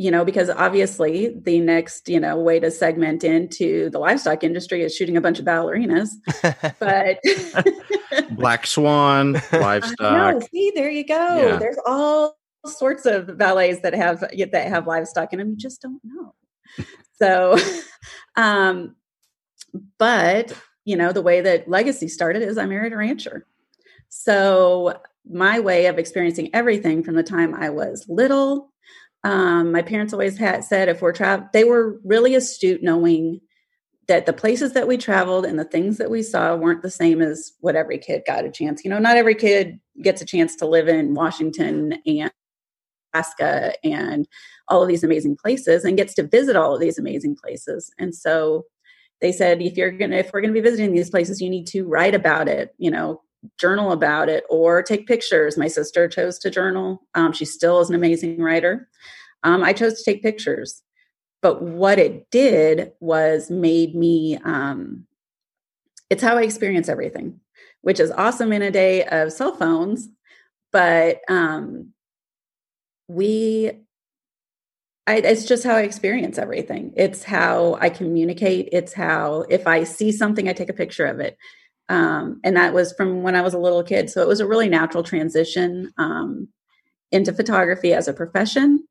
you 0.00 0.10
know, 0.10 0.24
because 0.24 0.48
obviously 0.48 1.38
the 1.44 1.60
next, 1.60 2.08
you 2.08 2.18
know, 2.18 2.34
way 2.38 2.58
to 2.58 2.70
segment 2.70 3.22
into 3.22 3.90
the 3.90 3.98
livestock 3.98 4.42
industry 4.42 4.82
is 4.82 4.96
shooting 4.96 5.14
a 5.14 5.20
bunch 5.20 5.38
of 5.38 5.44
ballerinas. 5.44 6.08
But 6.78 7.18
Black 8.30 8.66
Swan, 8.66 9.42
livestock. 9.52 10.42
See, 10.50 10.72
there 10.74 10.88
you 10.88 11.06
go. 11.06 11.14
Yeah. 11.36 11.56
There's 11.58 11.76
all 11.84 12.34
sorts 12.64 13.04
of 13.04 13.36
ballets 13.36 13.82
that 13.82 13.92
have 13.92 14.20
that 14.20 14.68
have 14.68 14.86
livestock 14.86 15.34
in 15.34 15.38
them. 15.38 15.50
You 15.50 15.56
just 15.56 15.82
don't 15.82 16.00
know. 16.02 16.34
so, 17.20 17.58
um, 18.36 18.96
but 19.98 20.52
you 20.84 20.96
know, 20.96 21.12
the 21.12 21.22
way 21.22 21.40
that 21.42 21.68
legacy 21.68 22.08
started 22.08 22.42
is 22.42 22.58
I 22.58 22.66
married 22.66 22.92
a 22.92 22.96
rancher. 22.96 23.46
So 24.08 25.00
my 25.30 25.60
way 25.60 25.86
of 25.86 25.98
experiencing 25.98 26.50
everything 26.54 27.02
from 27.02 27.14
the 27.14 27.22
time 27.22 27.54
I 27.54 27.70
was 27.70 28.06
little 28.08 28.70
um, 29.24 29.72
my 29.72 29.82
parents 29.82 30.12
always 30.12 30.38
had 30.38 30.64
said 30.64 30.88
if 30.88 31.02
we're 31.02 31.12
travel, 31.12 31.48
they 31.52 31.64
were 31.64 32.00
really 32.04 32.34
astute, 32.34 32.82
knowing 32.82 33.40
that 34.08 34.26
the 34.26 34.32
places 34.32 34.72
that 34.72 34.88
we 34.88 34.96
traveled 34.96 35.44
and 35.44 35.58
the 35.58 35.64
things 35.64 35.98
that 35.98 36.10
we 36.10 36.22
saw 36.22 36.56
weren't 36.56 36.82
the 36.82 36.90
same 36.90 37.20
as 37.20 37.52
what 37.60 37.76
every 37.76 37.98
kid 37.98 38.22
got 38.26 38.44
a 38.44 38.50
chance. 38.50 38.82
You 38.82 38.90
know, 38.90 38.98
not 38.98 39.16
every 39.16 39.34
kid 39.34 39.78
gets 40.02 40.22
a 40.22 40.26
chance 40.26 40.56
to 40.56 40.66
live 40.66 40.88
in 40.88 41.14
Washington 41.14 41.98
and 42.06 42.32
Alaska 43.14 43.74
and 43.84 44.26
all 44.68 44.82
of 44.82 44.88
these 44.88 45.04
amazing 45.04 45.36
places 45.36 45.84
and 45.84 45.96
gets 45.96 46.14
to 46.14 46.26
visit 46.26 46.56
all 46.56 46.74
of 46.74 46.80
these 46.80 46.98
amazing 46.98 47.36
places. 47.36 47.92
And 47.98 48.14
so 48.14 48.64
they 49.20 49.32
said 49.32 49.60
if 49.62 49.76
you're 49.76 49.90
gonna 49.90 50.16
if 50.16 50.30
we're 50.32 50.40
gonna 50.40 50.52
be 50.52 50.60
visiting 50.60 50.92
these 50.92 51.10
places, 51.10 51.40
you 51.40 51.50
need 51.50 51.66
to 51.68 51.84
write 51.86 52.14
about 52.14 52.48
it, 52.48 52.74
you 52.78 52.90
know, 52.90 53.22
journal 53.58 53.92
about 53.92 54.28
it 54.28 54.44
or 54.48 54.82
take 54.82 55.06
pictures. 55.06 55.56
My 55.56 55.68
sister 55.68 56.08
chose 56.08 56.38
to 56.40 56.50
journal. 56.50 57.02
Um, 57.14 57.32
she 57.32 57.44
still 57.44 57.80
is 57.80 57.88
an 57.88 57.94
amazing 57.94 58.40
writer. 58.40 58.88
Um, 59.42 59.62
I 59.62 59.72
chose 59.72 60.02
to 60.02 60.04
take 60.04 60.22
pictures. 60.22 60.82
But 61.42 61.62
what 61.62 61.98
it 61.98 62.30
did 62.30 62.92
was 63.00 63.50
made 63.50 63.94
me, 63.94 64.38
um, 64.44 65.06
it's 66.10 66.22
how 66.22 66.36
I 66.36 66.42
experience 66.42 66.88
everything, 66.88 67.40
which 67.80 67.98
is 67.98 68.10
awesome 68.10 68.52
in 68.52 68.62
a 68.62 68.70
day 68.70 69.04
of 69.04 69.32
cell 69.32 69.54
phones. 69.54 70.08
But 70.70 71.20
um, 71.28 71.92
we, 73.08 73.72
I, 75.06 75.16
it's 75.16 75.44
just 75.44 75.64
how 75.64 75.74
I 75.74 75.82
experience 75.82 76.38
everything. 76.38 76.92
It's 76.96 77.24
how 77.24 77.76
I 77.80 77.90
communicate. 77.90 78.68
It's 78.72 78.92
how, 78.92 79.44
if 79.48 79.66
I 79.66 79.84
see 79.84 80.12
something, 80.12 80.48
I 80.48 80.52
take 80.52 80.68
a 80.68 80.74
picture 80.74 81.06
of 81.06 81.20
it. 81.20 81.36
Um, 81.88 82.40
and 82.44 82.56
that 82.56 82.72
was 82.72 82.92
from 82.92 83.22
when 83.22 83.34
I 83.34 83.42
was 83.42 83.54
a 83.54 83.58
little 83.58 83.82
kid. 83.82 84.10
So 84.10 84.22
it 84.22 84.28
was 84.28 84.40
a 84.40 84.46
really 84.46 84.68
natural 84.68 85.02
transition 85.02 85.90
um, 85.98 86.48
into 87.10 87.32
photography 87.32 87.92
as 87.92 88.06
a 88.06 88.12
profession, 88.12 88.86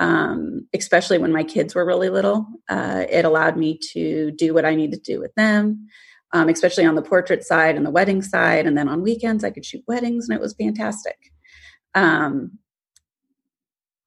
um, 0.00 0.66
especially 0.74 1.18
when 1.18 1.30
my 1.30 1.44
kids 1.44 1.74
were 1.74 1.86
really 1.86 2.08
little. 2.08 2.46
Uh, 2.68 3.04
it 3.08 3.24
allowed 3.24 3.56
me 3.56 3.78
to 3.92 4.32
do 4.32 4.52
what 4.52 4.64
I 4.64 4.74
needed 4.74 5.04
to 5.04 5.12
do 5.12 5.20
with 5.20 5.32
them, 5.36 5.86
um, 6.32 6.48
especially 6.48 6.86
on 6.86 6.96
the 6.96 7.02
portrait 7.02 7.44
side 7.44 7.76
and 7.76 7.86
the 7.86 7.90
wedding 7.90 8.22
side. 8.22 8.66
And 8.66 8.76
then 8.76 8.88
on 8.88 9.02
weekends, 9.02 9.44
I 9.44 9.50
could 9.50 9.64
shoot 9.64 9.84
weddings, 9.86 10.28
and 10.28 10.36
it 10.36 10.42
was 10.42 10.54
fantastic. 10.54 11.18
Um, 11.94 12.58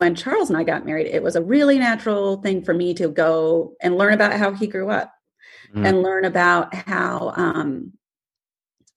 when 0.03 0.15
Charles 0.15 0.49
and 0.49 0.57
I 0.57 0.65
got 0.65 0.85
married, 0.85 1.07
it 1.07 1.23
was 1.23 1.37
a 1.37 1.41
really 1.41 1.79
natural 1.79 2.41
thing 2.41 2.61
for 2.61 2.73
me 2.73 2.93
to 2.95 3.07
go 3.07 3.73
and 3.81 3.97
learn 3.97 4.11
about 4.11 4.33
how 4.33 4.51
he 4.51 4.67
grew 4.67 4.89
up 4.89 5.13
mm. 5.73 5.87
and 5.87 6.03
learn 6.03 6.25
about 6.25 6.75
how 6.75 7.31
um, 7.37 7.93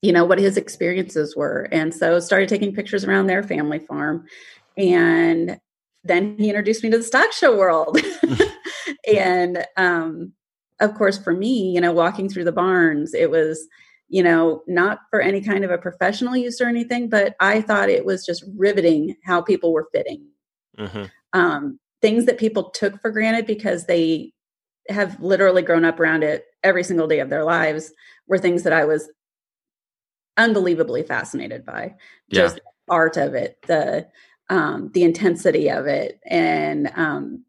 you 0.01 0.11
know 0.11 0.25
what 0.25 0.37
his 0.37 0.57
experiences 0.57 1.33
were. 1.33 1.69
And 1.71 1.95
so 1.95 2.19
started 2.19 2.49
taking 2.49 2.75
pictures 2.75 3.05
around 3.05 3.27
their 3.27 3.41
family 3.41 3.79
farm 3.79 4.25
and 4.75 5.57
then 6.03 6.37
he 6.37 6.49
introduced 6.49 6.83
me 6.83 6.89
to 6.89 6.97
the 6.97 7.03
stock 7.03 7.31
show 7.31 7.57
world. 7.57 7.97
And 9.13 9.65
um, 9.77 10.33
of 10.79 10.93
course 10.95 11.17
for 11.17 11.33
me 11.33 11.71
you 11.71 11.81
know 11.81 11.91
walking 11.91 12.29
through 12.29 12.43
the 12.43 12.51
barns 12.51 13.13
it 13.13 13.31
was 13.31 13.67
you 14.09 14.21
know 14.21 14.61
not 14.67 14.99
for 15.09 15.21
any 15.21 15.41
kind 15.41 15.63
of 15.63 15.71
a 15.71 15.77
professional 15.77 16.37
use 16.37 16.61
or 16.61 16.67
anything 16.67 17.09
but 17.09 17.35
i 17.39 17.61
thought 17.61 17.89
it 17.89 18.05
was 18.05 18.25
just 18.25 18.43
riveting 18.55 19.15
how 19.25 19.41
people 19.41 19.73
were 19.73 19.89
fitting 19.91 20.23
mm-hmm. 20.77 21.05
um, 21.33 21.79
things 22.01 22.25
that 22.25 22.37
people 22.37 22.69
took 22.71 23.01
for 23.01 23.11
granted 23.11 23.45
because 23.45 23.85
they 23.85 24.31
have 24.89 25.19
literally 25.19 25.61
grown 25.61 25.83
up 25.83 25.99
around 25.99 26.23
it 26.23 26.45
every 26.63 26.83
single 26.83 27.07
day 27.07 27.19
of 27.19 27.29
their 27.29 27.43
lives 27.43 27.91
were 28.27 28.37
things 28.37 28.63
that 28.63 28.73
i 28.73 28.85
was 28.85 29.09
unbelievably 30.37 31.03
fascinated 31.03 31.65
by 31.65 31.95
just 32.31 32.57
yeah. 32.57 32.61
art 32.87 33.17
of 33.17 33.33
it, 33.33 33.57
the 33.67 34.07
um, 34.49 34.91
the 34.93 35.03
intensity 35.03 35.69
of 35.69 35.87
it, 35.87 36.19
and 36.25 36.89
um, 36.95 37.43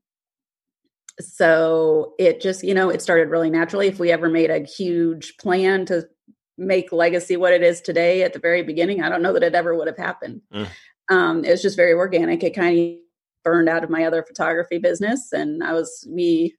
so 1.21 2.15
it 2.19 2.41
just 2.41 2.65
you 2.65 2.75
know 2.75 2.89
it 2.89 3.03
started 3.03 3.29
really 3.29 3.51
naturally. 3.51 3.87
If 3.87 4.01
we 4.01 4.11
ever 4.11 4.29
made 4.29 4.51
a 4.51 4.65
huge 4.65 5.37
plan 5.37 5.87
to 5.87 6.09
make 6.57 6.91
legacy 6.91 7.37
what 7.37 7.53
it 7.53 7.63
is 7.63 7.81
today 7.81 8.23
at 8.25 8.33
the 8.33 8.41
very 8.41 8.63
beginning, 8.63 9.03
I 9.03 9.09
don't 9.09 9.23
know 9.23 9.35
that 9.35 9.45
it 9.45 9.55
ever 9.55 9.77
would 9.77 9.87
have 9.87 9.99
happened. 9.99 10.41
Mm. 10.53 10.69
Um, 11.11 11.45
it 11.45 11.51
was 11.51 11.63
just 11.63 11.77
very 11.77 11.93
organic. 11.93 12.43
It 12.43 12.55
kind 12.55 12.79
of 12.79 12.97
burned 13.49 13.69
out 13.69 13.83
of 13.83 13.89
my 13.89 14.05
other 14.05 14.23
photography 14.23 14.77
business, 14.77 15.33
and 15.33 15.65
I 15.65 15.73
was 15.73 16.07
we 16.11 16.55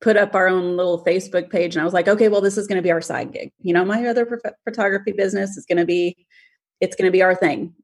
put 0.00 0.16
up 0.16 0.34
our 0.34 0.48
own 0.48 0.76
little 0.76 1.04
Facebook 1.04 1.48
page 1.48 1.74
and 1.74 1.80
I 1.80 1.84
was 1.84 1.94
like, 1.94 2.08
okay, 2.08 2.28
well, 2.28 2.40
this 2.40 2.58
is 2.58 2.66
going 2.66 2.76
to 2.76 2.82
be 2.82 2.90
our 2.90 3.00
side 3.00 3.32
gig. 3.32 3.52
You 3.60 3.72
know, 3.72 3.84
my 3.84 4.04
other 4.06 4.40
photography 4.64 5.12
business 5.12 5.56
is 5.56 5.64
going 5.64 5.78
to 5.78 5.84
be, 5.84 6.26
it's 6.80 6.96
going 6.96 7.06
to 7.06 7.12
be 7.12 7.22
our 7.22 7.36
thing. 7.36 7.74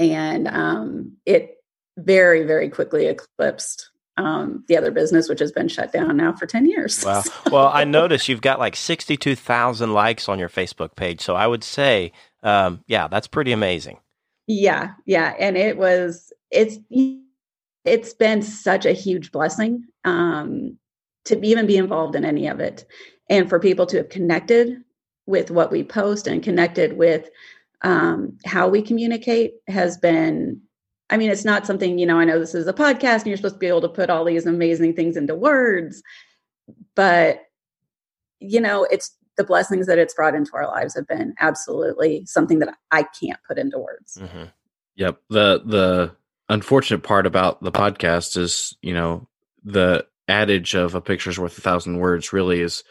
And 0.00 0.48
um, 0.48 1.16
it 1.26 1.56
very, 1.98 2.44
very 2.44 2.70
quickly 2.70 3.06
eclipsed 3.06 3.90
um, 4.16 4.64
the 4.68 4.76
other 4.76 4.90
business, 4.90 5.28
which 5.28 5.40
has 5.40 5.52
been 5.52 5.68
shut 5.68 5.92
down 5.92 6.16
now 6.16 6.32
for 6.32 6.46
10 6.46 6.66
years. 6.66 7.04
Wow. 7.04 7.22
Well, 7.52 7.70
I 7.72 7.84
noticed 7.84 8.28
you've 8.28 8.40
got 8.40 8.58
like 8.58 8.74
62,000 8.74 9.92
likes 9.92 10.28
on 10.28 10.38
your 10.38 10.48
Facebook 10.48 10.96
page. 10.96 11.20
So 11.20 11.36
I 11.36 11.46
would 11.46 11.62
say, 11.62 12.12
um, 12.42 12.82
yeah, 12.86 13.06
that's 13.06 13.26
pretty 13.26 13.52
amazing. 13.52 13.98
Yeah. 14.46 14.92
Yeah. 15.04 15.34
And 15.38 15.58
it 15.58 15.76
was, 15.76 16.32
it's, 16.50 16.78
it's 17.84 18.14
been 18.14 18.42
such 18.42 18.84
a 18.86 18.92
huge 18.92 19.32
blessing. 19.32 19.84
Um, 20.04 20.78
to 21.28 21.46
even 21.46 21.66
be 21.66 21.76
involved 21.76 22.16
in 22.16 22.24
any 22.24 22.48
of 22.48 22.58
it 22.58 22.86
and 23.28 23.48
for 23.48 23.60
people 23.60 23.86
to 23.86 23.98
have 23.98 24.08
connected 24.08 24.82
with 25.26 25.50
what 25.50 25.70
we 25.70 25.84
post 25.84 26.26
and 26.26 26.42
connected 26.42 26.96
with 26.96 27.28
um, 27.82 28.36
how 28.44 28.66
we 28.66 28.82
communicate 28.82 29.54
has 29.68 29.96
been 29.98 30.60
i 31.10 31.16
mean 31.16 31.30
it's 31.30 31.44
not 31.44 31.66
something 31.66 31.98
you 31.98 32.06
know 32.06 32.18
i 32.18 32.24
know 32.24 32.38
this 32.38 32.54
is 32.54 32.66
a 32.66 32.72
podcast 32.72 33.18
and 33.18 33.26
you're 33.26 33.36
supposed 33.36 33.54
to 33.54 33.60
be 33.60 33.66
able 33.66 33.80
to 33.80 33.88
put 33.88 34.10
all 34.10 34.24
these 34.24 34.46
amazing 34.46 34.94
things 34.94 35.16
into 35.16 35.34
words 35.34 36.02
but 36.94 37.42
you 38.40 38.60
know 38.60 38.84
it's 38.90 39.14
the 39.36 39.44
blessings 39.44 39.86
that 39.86 39.98
it's 39.98 40.14
brought 40.14 40.34
into 40.34 40.50
our 40.54 40.66
lives 40.66 40.94
have 40.96 41.06
been 41.06 41.34
absolutely 41.38 42.24
something 42.26 42.58
that 42.58 42.74
i 42.90 43.04
can't 43.20 43.38
put 43.46 43.58
into 43.58 43.78
words 43.78 44.18
mm-hmm. 44.20 44.44
yep 44.96 45.20
the 45.30 45.62
the 45.66 46.16
unfortunate 46.48 47.02
part 47.02 47.26
about 47.26 47.62
the 47.62 47.72
podcast 47.72 48.36
is 48.36 48.76
you 48.82 48.94
know 48.94 49.28
the 49.64 50.04
adage 50.28 50.74
of 50.74 50.94
a 50.94 51.00
picture's 51.00 51.38
worth 51.38 51.58
a 51.58 51.60
thousand 51.60 51.98
words 51.98 52.32
really 52.32 52.60
is 52.60 52.84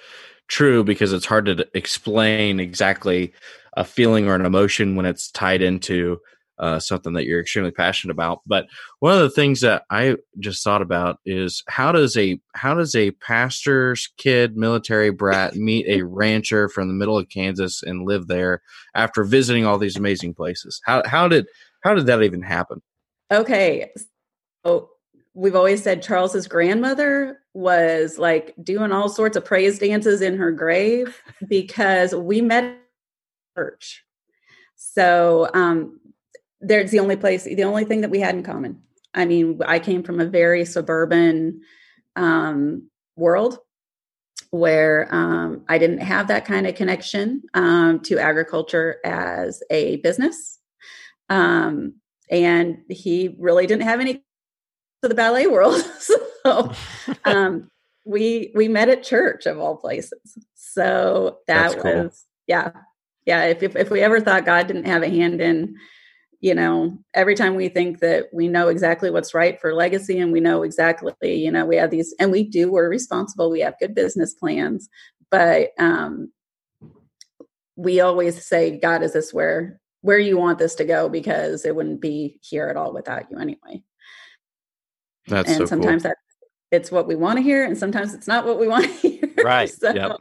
true 0.48 0.84
because 0.84 1.14
it's 1.14 1.26
hard 1.26 1.46
to 1.46 1.68
explain 1.74 2.60
exactly 2.60 3.34
a 3.76 3.84
feeling 3.84 4.28
or 4.28 4.36
an 4.36 4.46
emotion 4.46 4.96
when 4.96 5.06
it's 5.06 5.30
tied 5.32 5.62
into 5.62 6.18
uh, 6.60 6.80
something 6.80 7.14
that 7.14 7.26
you're 7.26 7.42
extremely 7.42 7.70
passionate 7.70 8.12
about. 8.12 8.42
But 8.48 8.66
one 9.00 9.14
of 9.14 9.20
the 9.20 9.30
things 9.30 9.62
that 9.62 9.84
I 9.92 10.16
just 10.40 10.64
thought 10.64 10.82
about 10.82 11.20
is 11.26 11.64
how 11.68 11.92
does 11.92 12.18
a 12.18 12.40
how 12.56 12.74
does 12.74 12.96
a 12.96 13.12
pastor's 13.12 14.10
kid, 14.18 14.58
military 14.58 15.12
brat, 15.12 15.56
meet 15.56 15.86
a 15.88 16.04
rancher 16.04 16.68
from 16.68 16.88
the 16.88 16.96
middle 16.96 17.18
of 17.18 17.30
Kansas 17.30 17.84
and 17.84 18.08
live 18.08 18.28
there 18.28 18.62
after 18.96 19.24
visiting 19.24 19.66
all 19.66 19.78
these 19.78 19.98
amazing 19.98 20.34
places? 20.34 20.82
How 20.86 21.04
how 21.06 21.28
did 21.28 21.46
how 21.84 21.94
did 21.94 22.08
that 22.08 22.24
even 22.24 22.42
happen? 22.42 22.82
Okay, 23.32 23.92
so 24.66 24.90
we've 25.34 25.56
always 25.56 25.84
said 25.84 26.02
Charles's 26.02 26.48
grandmother 26.48 27.40
was 27.54 28.18
like 28.18 28.54
doing 28.64 28.92
all 28.92 29.10
sorts 29.10 29.36
of 29.36 29.44
praise 29.44 29.80
dances 29.80 30.22
in 30.22 30.38
her 30.38 30.52
grave 30.52 31.22
because 31.48 32.16
we 32.16 32.42
met 32.42 32.78
church. 33.58 34.04
So 34.76 35.50
um, 35.54 36.00
there's 36.62 36.92
the 36.92 37.00
only 37.00 37.18
place, 37.18 37.44
the 37.44 37.64
only 37.64 37.84
thing 37.84 38.02
that 38.02 38.12
we 38.12 38.20
had 38.20 38.36
in 38.36 38.44
common. 38.44 38.82
I 39.14 39.26
mean, 39.26 39.60
I 39.66 39.80
came 39.80 40.04
from 40.04 40.20
a 40.20 40.26
very 40.26 40.64
suburban 40.64 41.62
um, 42.16 42.90
world, 43.16 43.60
where 44.52 45.14
um, 45.14 45.66
I 45.68 45.78
didn't 45.78 46.00
have 46.00 46.28
that 46.30 46.46
kind 46.46 46.68
of 46.68 46.76
connection 46.76 47.44
um, 47.54 48.00
to 48.02 48.20
agriculture 48.20 48.98
as 49.04 49.62
a 49.70 49.98
business. 49.98 50.60
Um, 51.30 51.96
and 52.30 52.80
he 52.90 53.36
really 53.40 53.68
didn't 53.68 53.84
have 53.84 54.00
any 54.00 54.24
to 55.02 55.10
the 55.10 55.16
ballet 55.16 55.48
world. 55.48 55.82
so 56.00 56.72
um, 57.26 57.70
we 58.06 58.52
we 58.56 58.68
met 58.68 58.90
at 58.90 59.04
church 59.04 59.46
of 59.46 59.60
all 59.60 59.78
places. 59.78 60.38
So 60.56 61.40
that 61.48 61.72
That's 61.72 61.82
cool. 61.82 62.04
was 62.04 62.26
yeah. 62.48 62.72
Yeah. 63.26 63.46
If, 63.46 63.64
if 63.64 63.76
if 63.76 63.90
we 63.90 64.02
ever 64.02 64.20
thought 64.20 64.46
God 64.46 64.68
didn't 64.68 64.86
have 64.86 65.04
a 65.04 65.10
hand 65.10 65.42
in 65.42 65.76
you 66.40 66.54
know, 66.54 66.98
every 67.14 67.36
time 67.36 67.56
we 67.56 67.68
think 67.68 68.00
that 68.00 68.28
we 68.32 68.48
know 68.48 68.68
exactly 68.68 69.10
what's 69.10 69.34
right 69.34 69.60
for 69.60 69.74
legacy 69.74 70.20
and 70.20 70.32
we 70.32 70.40
know 70.40 70.62
exactly, 70.62 71.34
you 71.34 71.52
know, 71.52 71.66
we 71.66 71.78
have 71.78 71.90
these, 71.90 72.14
and 72.20 72.32
we 72.32 72.44
do, 72.44 72.72
we're 72.72 72.90
responsible, 72.90 73.50
we 73.50 73.62
have 73.62 73.80
good 73.80 73.96
business 73.96 74.36
plans, 74.36 74.88
but 75.32 75.70
um, 75.80 76.32
we 77.76 78.00
always 78.02 78.46
say, 78.46 78.78
God, 78.80 79.02
is 79.02 79.14
this 79.14 79.34
where 79.34 79.80
where 80.02 80.20
you 80.20 80.38
want 80.38 80.60
this 80.60 80.76
to 80.76 80.86
go? 80.86 81.10
Because 81.10 81.66
it 81.66 81.76
wouldn't 81.76 82.02
be 82.02 82.40
here 82.42 82.68
at 82.70 82.78
all 82.78 82.94
without 82.94 83.30
you 83.32 83.38
anyway. 83.38 83.84
That's 85.28 85.50
and 85.50 85.58
so 85.58 85.66
sometimes 85.66 86.04
cool. 86.04 86.12
that 86.12 86.18
it's 86.72 86.92
what 86.92 87.08
we 87.08 87.16
want 87.16 87.38
to 87.38 87.44
hear, 87.44 87.64
and 87.64 87.78
sometimes 87.78 88.14
it's 88.14 88.28
not 88.28 88.46
what 88.46 88.60
we 88.60 88.68
want 88.70 88.86
to 88.86 88.92
hear. 88.92 89.34
Right. 89.44 89.70
so, 89.70 89.94
Yep. 89.94 90.18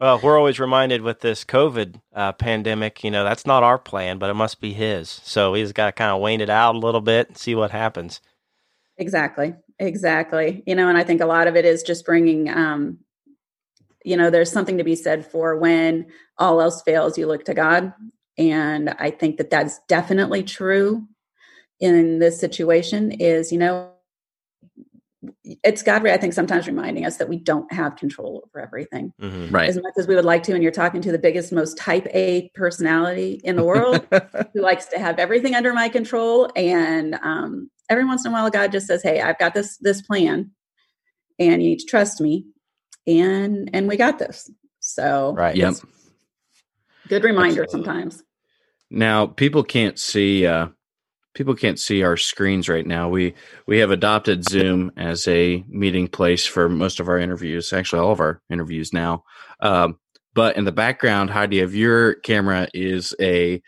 Well, 0.00 0.18
we're 0.22 0.38
always 0.38 0.58
reminded 0.58 1.02
with 1.02 1.20
this 1.20 1.44
COVID 1.44 2.00
uh, 2.14 2.32
pandemic, 2.32 3.04
you 3.04 3.10
know, 3.10 3.24
that's 3.24 3.46
not 3.46 3.62
our 3.62 3.78
plan, 3.78 4.18
but 4.18 4.30
it 4.30 4.34
must 4.34 4.60
be 4.60 4.72
his. 4.72 5.20
So 5.22 5.54
he's 5.54 5.72
got 5.72 5.86
to 5.86 5.92
kind 5.92 6.10
of 6.10 6.20
wane 6.20 6.40
it 6.40 6.50
out 6.50 6.74
a 6.74 6.78
little 6.78 7.02
bit 7.02 7.28
and 7.28 7.36
see 7.36 7.54
what 7.54 7.70
happens. 7.70 8.20
Exactly. 8.96 9.54
Exactly. 9.78 10.62
You 10.66 10.74
know, 10.74 10.88
and 10.88 10.96
I 10.96 11.04
think 11.04 11.20
a 11.20 11.26
lot 11.26 11.46
of 11.46 11.56
it 11.56 11.64
is 11.64 11.82
just 11.82 12.06
bringing, 12.06 12.48
um, 12.48 12.98
you 14.04 14.16
know, 14.16 14.30
there's 14.30 14.50
something 14.50 14.78
to 14.78 14.84
be 14.84 14.96
said 14.96 15.26
for 15.26 15.56
when 15.56 16.06
all 16.38 16.60
else 16.60 16.82
fails, 16.82 17.18
you 17.18 17.26
look 17.26 17.44
to 17.44 17.54
God. 17.54 17.92
And 18.38 18.90
I 18.98 19.10
think 19.10 19.36
that 19.36 19.50
that's 19.50 19.78
definitely 19.88 20.42
true 20.42 21.06
in 21.80 22.18
this 22.18 22.38
situation 22.40 23.12
is, 23.12 23.52
you 23.52 23.58
know, 23.58 23.90
it's 25.62 25.82
God, 25.82 26.06
I 26.06 26.16
think, 26.16 26.32
sometimes 26.32 26.66
reminding 26.66 27.04
us 27.06 27.16
that 27.18 27.28
we 27.28 27.36
don't 27.36 27.72
have 27.72 27.96
control 27.96 28.44
over 28.46 28.64
everything 28.64 29.12
Mm-hmm. 29.20 29.54
Right. 29.54 29.68
as 29.68 29.76
much 29.76 29.94
as 29.98 30.06
we 30.06 30.14
would 30.14 30.24
like 30.24 30.42
to. 30.44 30.54
And 30.54 30.62
you're 30.62 30.72
talking 30.72 31.02
to 31.02 31.12
the 31.12 31.18
biggest, 31.18 31.52
most 31.52 31.76
type 31.76 32.06
A 32.14 32.50
personality 32.54 33.40
in 33.44 33.56
the 33.56 33.64
world 33.64 34.06
who 34.54 34.60
likes 34.60 34.86
to 34.86 34.98
have 34.98 35.18
everything 35.18 35.54
under 35.54 35.72
my 35.72 35.88
control. 35.88 36.50
And 36.56 37.14
um, 37.22 37.70
every 37.88 38.04
once 38.04 38.24
in 38.24 38.32
a 38.32 38.34
while, 38.34 38.50
God 38.50 38.72
just 38.72 38.86
says, 38.86 39.02
"Hey, 39.02 39.20
I've 39.20 39.38
got 39.38 39.54
this 39.54 39.76
this 39.78 40.02
plan, 40.02 40.50
and 41.38 41.62
you 41.62 41.70
need 41.70 41.80
to 41.80 41.86
trust 41.86 42.20
me." 42.20 42.46
And 43.06 43.70
and 43.72 43.88
we 43.88 43.96
got 43.96 44.18
this. 44.18 44.50
So 44.80 45.34
Right. 45.34 45.56
Yep. 45.56 45.74
Good 47.12 47.24
reminder 47.24 47.64
Absolutely. 47.64 47.92
sometimes. 47.92 48.22
Now 48.90 49.26
people 49.26 49.64
can't 49.64 49.98
see 49.98 50.46
uh 50.46 50.68
people 51.34 51.54
can't 51.54 51.78
see 51.78 52.02
our 52.02 52.16
screens 52.16 52.68
right 52.68 52.86
now. 52.86 53.08
We 53.08 53.34
we 53.66 53.78
have 53.78 53.90
adopted 53.90 54.48
Zoom 54.48 54.92
as 54.96 55.28
a 55.28 55.64
meeting 55.68 56.08
place 56.08 56.46
for 56.46 56.68
most 56.68 57.00
of 57.00 57.08
our 57.08 57.18
interviews, 57.18 57.72
actually 57.72 58.00
all 58.00 58.12
of 58.12 58.20
our 58.20 58.40
interviews 58.50 58.92
now. 58.92 59.24
Um, 59.60 59.98
but 60.34 60.56
in 60.56 60.64
the 60.64 60.72
background, 60.72 61.30
Heidi, 61.30 61.60
of 61.60 61.74
your 61.74 62.14
camera 62.14 62.68
is 62.72 63.14
a 63.20 63.62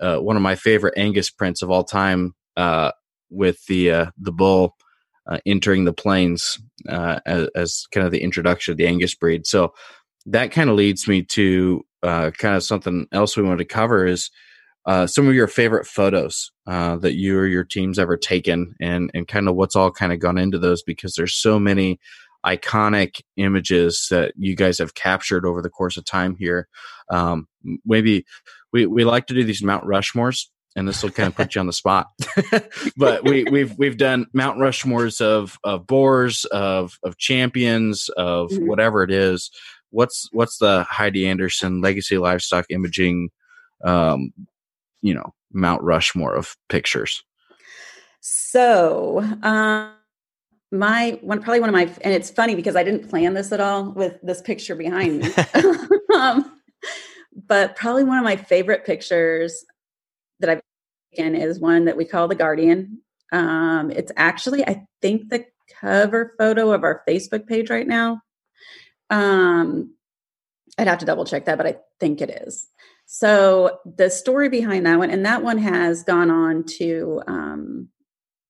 uh, 0.00 0.18
one 0.18 0.36
of 0.36 0.42
my 0.42 0.56
favorite 0.56 0.94
Angus 0.96 1.30
prints 1.30 1.62
of 1.62 1.70
all 1.70 1.84
time, 1.84 2.34
uh, 2.56 2.90
with 3.30 3.64
the 3.66 3.90
uh, 3.90 4.06
the 4.18 4.32
bull 4.32 4.76
uh, 5.28 5.38
entering 5.46 5.84
the 5.84 5.92
plains 5.92 6.58
uh, 6.88 7.20
as, 7.26 7.48
as 7.54 7.86
kind 7.92 8.06
of 8.06 8.12
the 8.12 8.22
introduction 8.22 8.72
of 8.72 8.78
the 8.78 8.86
Angus 8.86 9.14
breed. 9.14 9.46
So 9.46 9.74
that 10.26 10.50
kind 10.50 10.68
of 10.70 10.76
leads 10.76 11.06
me 11.06 11.22
to 11.22 11.84
uh, 12.02 12.30
kind 12.32 12.56
of 12.56 12.62
something 12.62 13.06
else 13.12 13.36
we 13.36 13.42
wanted 13.42 13.58
to 13.58 13.64
cover 13.74 14.06
is 14.06 14.30
uh, 14.86 15.06
some 15.06 15.28
of 15.28 15.34
your 15.34 15.46
favorite 15.46 15.86
photos 15.86 16.50
uh, 16.66 16.96
that 16.96 17.14
you 17.14 17.38
or 17.38 17.46
your 17.46 17.64
team's 17.64 17.98
ever 17.98 18.16
taken 18.16 18.74
and 18.80 19.10
and 19.14 19.28
kind 19.28 19.48
of 19.48 19.54
what's 19.54 19.76
all 19.76 19.90
kind 19.90 20.12
of 20.12 20.18
gone 20.20 20.38
into 20.38 20.58
those 20.58 20.82
because 20.82 21.14
there's 21.14 21.34
so 21.34 21.58
many 21.58 21.98
iconic 22.46 23.20
images 23.36 24.06
that 24.10 24.32
you 24.36 24.56
guys 24.56 24.78
have 24.78 24.94
captured 24.94 25.44
over 25.44 25.60
the 25.60 25.68
course 25.68 25.98
of 25.98 26.04
time 26.06 26.34
here. 26.38 26.68
Um, 27.10 27.46
maybe 27.84 28.24
we, 28.72 28.86
we 28.86 29.04
like 29.04 29.26
to 29.26 29.34
do 29.34 29.44
these 29.44 29.62
mount 29.62 29.84
rushmores 29.84 30.46
and 30.74 30.88
this 30.88 31.02
will 31.02 31.10
kind 31.10 31.26
of 31.26 31.34
put 31.36 31.54
you 31.54 31.60
on 31.60 31.66
the 31.66 31.72
spot. 31.72 32.06
But 32.96 33.24
we, 33.24 33.44
we've 33.44 33.76
we've 33.78 33.96
done 33.96 34.26
mount 34.32 34.58
rushmores 34.58 35.20
of 35.20 35.58
of 35.64 35.86
boars 35.86 36.44
of 36.46 36.98
of 37.02 37.18
champions 37.18 38.08
of 38.16 38.50
Mhm. 38.50 38.66
whatever 38.66 39.02
it 39.02 39.10
is 39.10 39.50
what's 39.90 40.28
what's 40.32 40.58
the 40.58 40.84
heidi 40.84 41.26
anderson 41.26 41.80
legacy 41.80 42.18
livestock 42.18 42.64
imaging 42.70 43.30
um, 43.84 44.32
you 45.02 45.14
know 45.14 45.34
Mount 45.52 45.82
Rushmore 45.82 46.34
of 46.34 46.56
pictures. 46.68 47.22
So, 48.20 49.20
um, 49.42 49.92
my 50.72 51.18
one 51.22 51.42
probably 51.42 51.60
one 51.60 51.68
of 51.68 51.72
my 51.72 51.90
and 52.02 52.14
it's 52.14 52.30
funny 52.30 52.54
because 52.54 52.76
I 52.76 52.84
didn't 52.84 53.08
plan 53.08 53.34
this 53.34 53.52
at 53.52 53.60
all 53.60 53.90
with 53.90 54.18
this 54.22 54.40
picture 54.40 54.74
behind 54.74 55.20
me. 55.20 55.32
um, 56.14 56.60
but 57.46 57.76
probably 57.76 58.04
one 58.04 58.18
of 58.18 58.24
my 58.24 58.36
favorite 58.36 58.84
pictures 58.86 59.64
that 60.38 60.50
I've 60.50 60.60
taken 61.14 61.34
is 61.34 61.58
one 61.58 61.86
that 61.86 61.96
we 61.96 62.04
call 62.04 62.28
the 62.28 62.34
Guardian. 62.34 63.00
Um, 63.32 63.90
it's 63.90 64.12
actually 64.16 64.64
I 64.66 64.86
think 65.02 65.30
the 65.30 65.44
cover 65.80 66.34
photo 66.38 66.72
of 66.72 66.84
our 66.84 67.02
Facebook 67.08 67.46
page 67.46 67.70
right 67.70 67.86
now. 67.86 68.20
Um, 69.10 69.94
I'd 70.78 70.86
have 70.86 70.98
to 70.98 71.06
double 71.06 71.24
check 71.24 71.44
that, 71.44 71.58
but 71.58 71.66
I 71.66 71.76
think 71.98 72.20
it 72.20 72.30
is. 72.30 72.66
So 73.06 73.80
the 73.84 74.08
story 74.08 74.48
behind 74.48 74.86
that 74.86 74.98
one, 74.98 75.10
and 75.10 75.26
that 75.26 75.42
one 75.42 75.58
has 75.58 76.04
gone 76.04 76.30
on 76.30 76.64
to 76.78 77.20
um, 77.26 77.88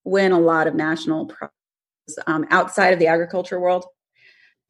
win 0.04 0.32
a 0.32 0.38
lot 0.38 0.66
of 0.66 0.74
national 0.74 1.26
prizes 1.26 2.18
um, 2.26 2.46
outside 2.50 2.92
of 2.92 2.98
the 2.98 3.06
agriculture 3.06 3.58
world, 3.58 3.86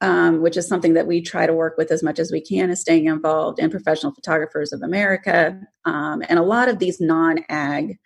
um, 0.01 0.43
which 0.43 0.57
is 0.57 0.69
something 0.69 0.95
that 0.95 1.09
we 1.09 1.21
try 1.21 1.47
to 1.47 1.53
work 1.53 1.77
with 1.77 1.91
as 1.91 2.03
much 2.03 2.19
as 2.19 2.31
we 2.31 2.41
can, 2.41 2.71
is 2.71 2.81
staying 2.81 3.07
involved 3.07 3.59
in 3.59 3.69
Professional 3.69 4.15
Photographers 4.15 4.73
of 4.73 4.83
America 4.83 5.61
um, 5.85 6.23
and 6.29 6.39
a 6.39 6.45
lot 6.45 6.69
of 6.69 6.79
these 6.79 7.01
non-ag 7.01 7.99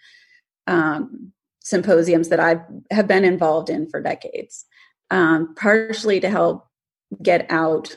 um, 0.67 1.33
symposiums 1.61 2.31
that 2.31 2.41
I 2.41 2.61
have 2.91 3.07
been 3.07 3.25
involved 3.25 3.71
in 3.71 3.89
for 3.89 4.01
decades, 4.01 4.65
um, 5.11 5.55
partially 5.55 6.21
to 6.21 6.31
help 6.31 6.67
get 7.23 7.47
out, 7.51 7.95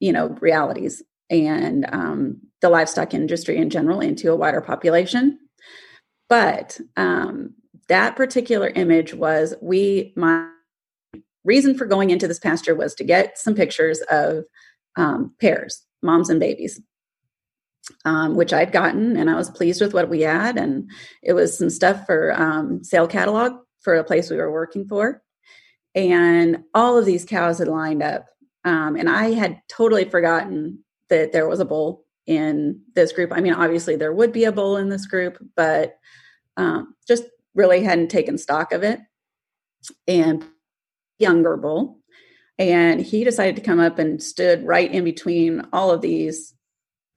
you 0.00 0.12
know, 0.12 0.28
realities 0.40 1.02
and 1.30 1.86
um, 1.92 2.40
the 2.60 2.68
livestock 2.68 3.14
industry 3.14 3.56
in 3.56 3.70
general 3.70 4.00
into 4.00 4.32
a 4.32 4.36
wider 4.36 4.60
population. 4.60 5.38
But 6.28 6.80
um, 6.96 7.54
that 7.88 8.16
particular 8.16 8.68
image 8.68 9.14
was 9.14 9.54
we, 9.60 10.12
my 10.16 10.48
reason 11.44 11.76
for 11.76 11.86
going 11.86 12.10
into 12.10 12.26
this 12.26 12.38
pasture 12.38 12.74
was 12.74 12.94
to 12.96 13.04
get 13.04 13.38
some 13.38 13.54
pictures 13.54 14.00
of 14.10 14.44
um, 14.96 15.34
pairs, 15.40 15.84
moms 16.02 16.28
and 16.28 16.40
babies, 16.40 16.80
um, 18.04 18.34
which 18.34 18.52
I'd 18.52 18.72
gotten, 18.72 19.16
and 19.16 19.30
I 19.30 19.36
was 19.36 19.50
pleased 19.50 19.80
with 19.80 19.94
what 19.94 20.08
we 20.08 20.22
had. 20.22 20.56
And 20.56 20.90
it 21.22 21.34
was 21.34 21.56
some 21.56 21.70
stuff 21.70 22.06
for 22.06 22.32
um, 22.40 22.82
sale 22.82 23.06
catalog 23.06 23.52
for 23.80 23.94
a 23.94 24.04
place 24.04 24.30
we 24.30 24.36
were 24.36 24.50
working 24.50 24.86
for. 24.88 25.22
And 25.94 26.64
all 26.74 26.98
of 26.98 27.06
these 27.06 27.24
cows 27.24 27.58
had 27.58 27.68
lined 27.68 28.02
up. 28.02 28.26
Um, 28.66 28.96
and 28.96 29.08
I 29.08 29.30
had 29.30 29.62
totally 29.68 30.04
forgotten 30.04 30.80
that 31.08 31.32
there 31.32 31.48
was 31.48 31.60
a 31.60 31.64
bull 31.64 32.04
in 32.26 32.82
this 32.94 33.12
group. 33.12 33.32
I 33.32 33.40
mean, 33.40 33.54
obviously 33.54 33.94
there 33.94 34.12
would 34.12 34.32
be 34.32 34.44
a 34.44 34.52
bull 34.52 34.76
in 34.76 34.88
this 34.88 35.06
group, 35.06 35.38
but 35.54 35.96
um, 36.56 36.94
just 37.06 37.22
really 37.54 37.82
hadn't 37.84 38.08
taken 38.08 38.36
stock 38.36 38.72
of 38.72 38.82
it. 38.82 39.00
And 40.08 40.44
younger 41.20 41.56
bull, 41.56 42.00
and 42.58 43.00
he 43.00 43.22
decided 43.22 43.54
to 43.56 43.62
come 43.62 43.78
up 43.78 44.00
and 44.00 44.20
stood 44.20 44.66
right 44.66 44.90
in 44.90 45.04
between 45.04 45.62
all 45.72 45.92
of 45.92 46.00
these 46.00 46.52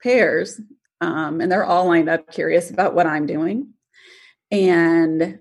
pairs, 0.02 0.60
um, 1.00 1.40
and 1.40 1.50
they're 1.50 1.64
all 1.64 1.86
lined 1.86 2.08
up, 2.08 2.30
curious 2.30 2.70
about 2.70 2.94
what 2.94 3.08
I'm 3.08 3.26
doing. 3.26 3.72
And 4.52 5.40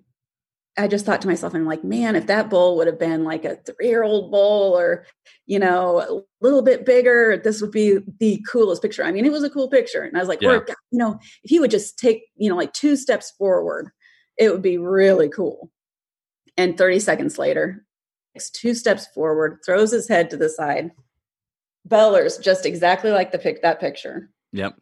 I 0.79 0.87
just 0.87 1.05
thought 1.05 1.21
to 1.21 1.27
myself, 1.27 1.53
I'm 1.53 1.65
like, 1.65 1.83
man, 1.83 2.15
if 2.15 2.27
that 2.27 2.49
bull 2.49 2.77
would 2.77 2.87
have 2.87 2.97
been 2.97 3.25
like 3.25 3.43
a 3.43 3.57
three 3.57 3.89
year 3.89 4.01
old 4.01 4.31
bull 4.31 4.79
or, 4.79 5.05
you 5.45 5.59
know, 5.59 5.99
a 5.99 6.21
little 6.43 6.61
bit 6.61 6.85
bigger, 6.85 7.35
this 7.43 7.61
would 7.61 7.71
be 7.71 7.99
the 8.19 8.43
coolest 8.49 8.81
picture. 8.81 9.03
I 9.03 9.11
mean, 9.11 9.25
it 9.25 9.31
was 9.31 9.43
a 9.43 9.49
cool 9.49 9.67
picture. 9.69 10.03
And 10.03 10.15
I 10.15 10.21
was 10.21 10.29
like, 10.29 10.41
Yeah. 10.41 10.51
or, 10.51 10.65
you 10.91 10.97
know, 10.97 11.19
if 11.43 11.49
he 11.49 11.59
would 11.59 11.69
just 11.69 11.99
take, 11.99 12.23
you 12.37 12.49
know, 12.49 12.55
like 12.55 12.71
two 12.71 12.95
steps 12.95 13.31
forward, 13.31 13.89
it 14.37 14.51
would 14.51 14.61
be 14.61 14.77
really 14.77 15.27
cool. 15.27 15.69
And 16.55 16.77
30 16.77 16.99
seconds 16.99 17.37
later, 17.37 17.85
takes 18.33 18.49
two 18.49 18.73
steps 18.73 19.05
forward, 19.07 19.59
throws 19.65 19.91
his 19.91 20.07
head 20.07 20.29
to 20.29 20.37
the 20.37 20.47
side, 20.49 20.91
bellers 21.85 22.41
just 22.41 22.65
exactly 22.65 23.11
like 23.11 23.33
the 23.33 23.39
pic 23.39 23.61
that 23.63 23.81
picture. 23.81 24.29
Yep. 24.53 24.75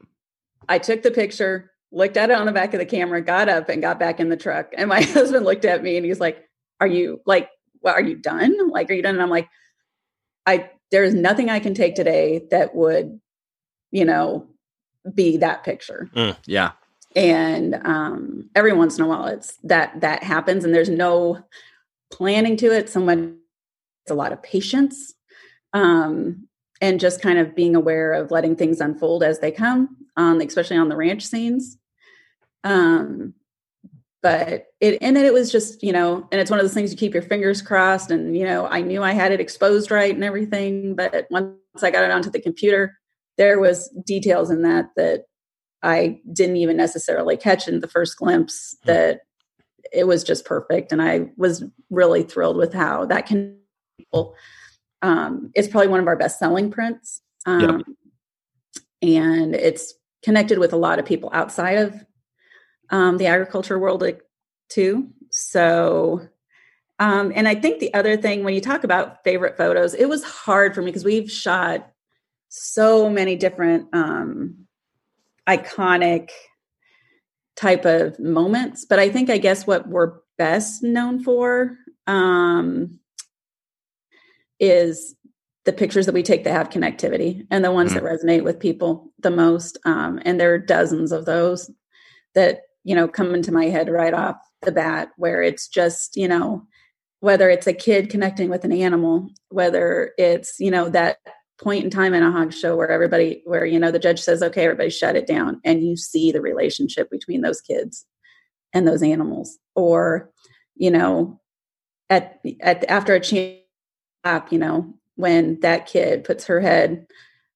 I 0.70 0.78
took 0.78 1.02
the 1.02 1.12
picture, 1.12 1.72
looked 1.92 2.18
at 2.18 2.30
it 2.30 2.38
on 2.38 2.46
the 2.46 2.52
back 2.52 2.74
of 2.74 2.80
the 2.80 2.86
camera, 2.86 3.22
got 3.22 3.50
up 3.50 3.70
and 3.70 3.82
got 3.82 4.00
back 4.00 4.20
in 4.20 4.30
the 4.30 4.38
truck. 4.38 4.74
And 4.78 4.90
my 4.90 5.02
husband 5.04 5.46
looked 5.46 5.66
at 5.66 5.84
me 5.84 5.98
and 5.98 6.06
he's 6.06 6.20
like, 6.20 6.44
Are 6.80 6.88
you 6.88 7.22
like, 7.26 7.50
well, 7.82 7.94
are 7.94 8.02
you 8.02 8.16
done? 8.16 8.70
Like, 8.70 8.90
are 8.90 8.94
you 8.94 9.02
done? 9.02 9.16
And 9.16 9.24
I'm 9.24 9.30
like, 9.30 9.48
I 10.46 10.72
there 10.92 11.04
is 11.04 11.14
nothing 11.14 11.50
I 11.50 11.60
can 11.60 11.74
take 11.74 11.96
today 11.96 12.48
that 12.52 12.74
would, 12.74 13.20
you 13.92 14.06
know, 14.06 14.48
be 15.14 15.38
that 15.38 15.64
picture. 15.64 16.10
Mm, 16.16 16.38
yeah. 16.46 16.72
And 17.16 17.76
um, 17.76 18.50
every 18.56 18.74
once 18.74 18.98
in 18.98 19.04
a 19.04 19.08
while, 19.08 19.26
it's 19.28 19.58
that 19.64 20.02
that 20.02 20.24
happens, 20.24 20.64
and 20.64 20.74
there's 20.74 20.90
no 20.90 21.44
planning 22.12 22.58
to 22.58 22.72
it. 22.72 22.90
Someone, 22.90 23.40
it's 24.04 24.12
a 24.12 24.16
lot 24.16 24.32
of 24.32 24.44
patience, 24.44 25.14
um, 25.74 26.47
and 26.82 27.00
just 27.00 27.22
kind 27.22 27.40
of 27.40 27.56
being 27.56 27.76
aware 27.76 28.14
of 28.14 28.32
letting 28.32 28.56
things 28.56 28.80
unfold 28.80 29.24
as 29.24 29.40
they 29.40 29.52
come, 29.52 29.98
um, 30.16 30.42
especially 30.42 30.78
on 30.78 30.90
the 30.90 30.96
ranch 30.96 31.26
scenes. 31.26 31.78
Um, 32.64 33.34
but 34.22 34.68
it 34.82 34.98
and 35.02 35.18
it 35.18 35.34
was 35.34 35.52
just 35.52 35.82
you 35.84 35.92
know 35.92 36.28
and 36.32 36.42
it's 36.42 36.50
one 36.50 36.60
of 36.60 36.64
those 36.64 36.74
things 36.74 36.92
you 36.92 36.98
keep 36.98 37.14
your 37.14 37.24
fingers 37.24 37.62
crossed 37.62 38.12
and 38.12 38.36
you 38.36 38.44
know 38.44 38.68
i 38.68 38.82
knew 38.82 39.04
i 39.04 39.14
had 39.14 39.32
it 39.32 39.40
exposed 39.40 39.92
right 39.92 40.14
and 40.14 40.24
everything 40.24 40.96
but 40.96 41.28
once 41.30 41.56
i 41.84 41.92
got 41.92 42.04
it 42.04 42.12
onto 42.12 42.30
the 42.30 42.42
computer 42.42 42.98
there 43.38 43.60
was 43.60 43.90
details 44.06 44.50
in 44.50 44.64
that 44.64 44.90
that 44.96 45.26
i 45.84 46.20
didn't 46.34 46.58
even 46.58 46.76
necessarily 46.76 47.38
catch 47.38 47.68
in 47.68 47.80
the 47.80 47.88
first 47.88 48.18
glimpse 48.18 48.76
mm-hmm. 48.80 48.92
that 48.92 49.20
it 49.94 50.08
was 50.08 50.24
just 50.24 50.46
perfect 50.46 50.92
and 50.92 51.02
i 51.02 51.30
was 51.38 51.64
really 51.90 52.24
thrilled 52.24 52.58
with 52.58 52.74
how 52.74 53.06
that 53.06 53.28
can 53.28 53.58
um, 55.02 55.52
it's 55.56 55.68
probably 55.68 55.88
one 55.88 56.00
of 56.00 56.08
our 56.08 56.16
best 56.16 56.40
selling 56.40 56.72
prints 56.72 57.22
um, 57.46 57.62
yep. 57.62 58.82
and 59.02 59.56
it's 59.56 59.94
connected 60.24 60.60
with 60.60 60.74
a 60.74 60.78
lot 60.78 61.00
of 61.00 61.06
people 61.06 61.30
outside 61.34 61.78
of 61.78 62.06
um, 62.90 63.18
the 63.18 63.28
agriculture 63.28 63.78
world 63.78 64.04
too. 64.70 65.10
So, 65.30 66.28
um, 67.00 67.32
and 67.36 67.48
I 67.48 67.56
think 67.56 67.80
the 67.80 67.94
other 67.94 68.18
thing 68.18 68.44
when 68.44 68.54
you 68.54 68.62
talk 68.62 68.84
about 68.84 69.24
favorite 69.24 69.58
photos, 69.58 69.94
it 69.94 70.10
was 70.10 70.24
hard 70.24 70.74
for 70.74 70.82
me 70.82 70.88
because 70.88 71.04
we've 71.04 71.32
shot 71.32 71.90
so 72.50 73.10
many 73.10 73.36
different 73.36 73.88
um, 73.94 74.68
iconic 75.48 76.30
type 77.56 77.86
of 77.86 78.20
moments. 78.20 78.86
But 78.86 79.00
I 79.00 79.10
think 79.10 79.30
I 79.30 79.38
guess 79.38 79.68
what 79.68 79.88
we're 79.88 80.20
best 80.38 80.84
known 80.84 81.24
for 81.24 81.78
um, 82.06 83.00
is 84.60 85.16
the 85.66 85.74
pictures 85.74 86.06
that 86.06 86.16
we 86.16 86.24
take 86.24 86.44
that 86.44 86.54
have 86.54 86.70
connectivity 86.70 87.46
and 87.52 87.64
the 87.64 87.72
ones 87.72 87.94
mm-hmm. 87.94 88.06
that 88.06 88.20
resonate 88.20 88.44
with 88.44 88.60
people 88.60 89.12
the 89.20 89.32
most. 89.32 89.78
Um, 89.86 90.20
and 90.24 90.40
there 90.40 90.54
are 90.54 90.60
dozens 90.60 91.12
of 91.12 91.26
those 91.26 91.70
that 92.36 92.62
you 92.88 92.96
know, 92.96 93.06
come 93.06 93.36
into 93.36 93.52
my 93.52 93.66
head 93.66 93.90
right 93.90 94.14
off 94.14 94.38
the 94.62 94.72
bat, 94.72 95.10
where 95.18 95.42
it's 95.42 95.68
just, 95.68 96.16
you 96.16 96.26
know, 96.26 96.66
whether 97.20 97.50
it's 97.50 97.68
a 97.68 97.74
kid 97.74 98.10
connecting 98.10 98.50
with 98.50 98.64
an 98.64 98.72
animal, 98.72 99.28
whether 99.50 100.14
it's, 100.18 100.58
you 100.58 100.72
know, 100.72 100.88
that 100.88 101.18
point 101.62 101.84
in 101.84 101.90
time 101.90 102.14
in 102.14 102.24
a 102.24 102.32
hog 102.32 102.54
show 102.54 102.78
where 102.78 102.90
everybody, 102.90 103.42
where, 103.44 103.66
you 103.66 103.78
know, 103.78 103.92
the 103.92 104.00
judge 104.00 104.22
says, 104.22 104.42
okay, 104.42 104.64
everybody 104.64 104.90
shut 104.90 105.18
it 105.18 105.28
down. 105.28 105.60
And 105.66 105.84
you 105.84 105.98
see 105.98 106.32
the 106.32 106.40
relationship 106.40 107.12
between 107.12 107.42
those 107.42 107.60
kids 107.60 108.06
and 108.72 108.88
those 108.88 109.04
animals. 109.04 109.60
Or, 109.76 110.32
you 110.76 110.90
know, 110.90 111.42
at, 112.10 112.40
at 112.62 112.90
after 112.90 113.14
a 113.14 113.20
champ, 114.26 114.52
you 114.52 114.60
know, 114.60 114.94
when 115.16 115.60
that 115.62 115.88
kid 115.88 116.24
puts 116.24 116.46
her 116.46 116.62
head 116.62 117.08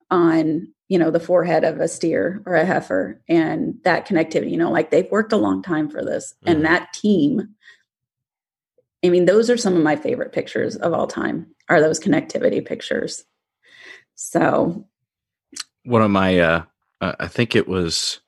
on 0.09 0.67
you 0.91 0.99
know 0.99 1.09
the 1.09 1.21
forehead 1.21 1.63
of 1.63 1.79
a 1.79 1.87
steer 1.87 2.43
or 2.45 2.55
a 2.55 2.65
heifer 2.65 3.21
and 3.29 3.75
that 3.85 4.05
connectivity 4.05 4.51
you 4.51 4.57
know 4.57 4.69
like 4.69 4.91
they've 4.91 5.09
worked 5.09 5.31
a 5.31 5.37
long 5.37 5.63
time 5.63 5.89
for 5.89 6.03
this 6.03 6.33
mm-hmm. 6.41 6.49
and 6.51 6.65
that 6.65 6.91
team 6.91 7.47
i 9.05 9.09
mean 9.09 9.23
those 9.23 9.49
are 9.49 9.55
some 9.55 9.77
of 9.77 9.83
my 9.83 9.95
favorite 9.95 10.33
pictures 10.33 10.75
of 10.75 10.91
all 10.91 11.07
time 11.07 11.47
are 11.69 11.79
those 11.79 11.97
connectivity 11.97 12.63
pictures 12.63 13.23
so 14.15 14.85
one 15.85 16.01
of 16.01 16.11
my 16.11 16.37
uh 16.39 16.63
i 16.99 17.27
think 17.27 17.55
it 17.55 17.69
was 17.69 18.19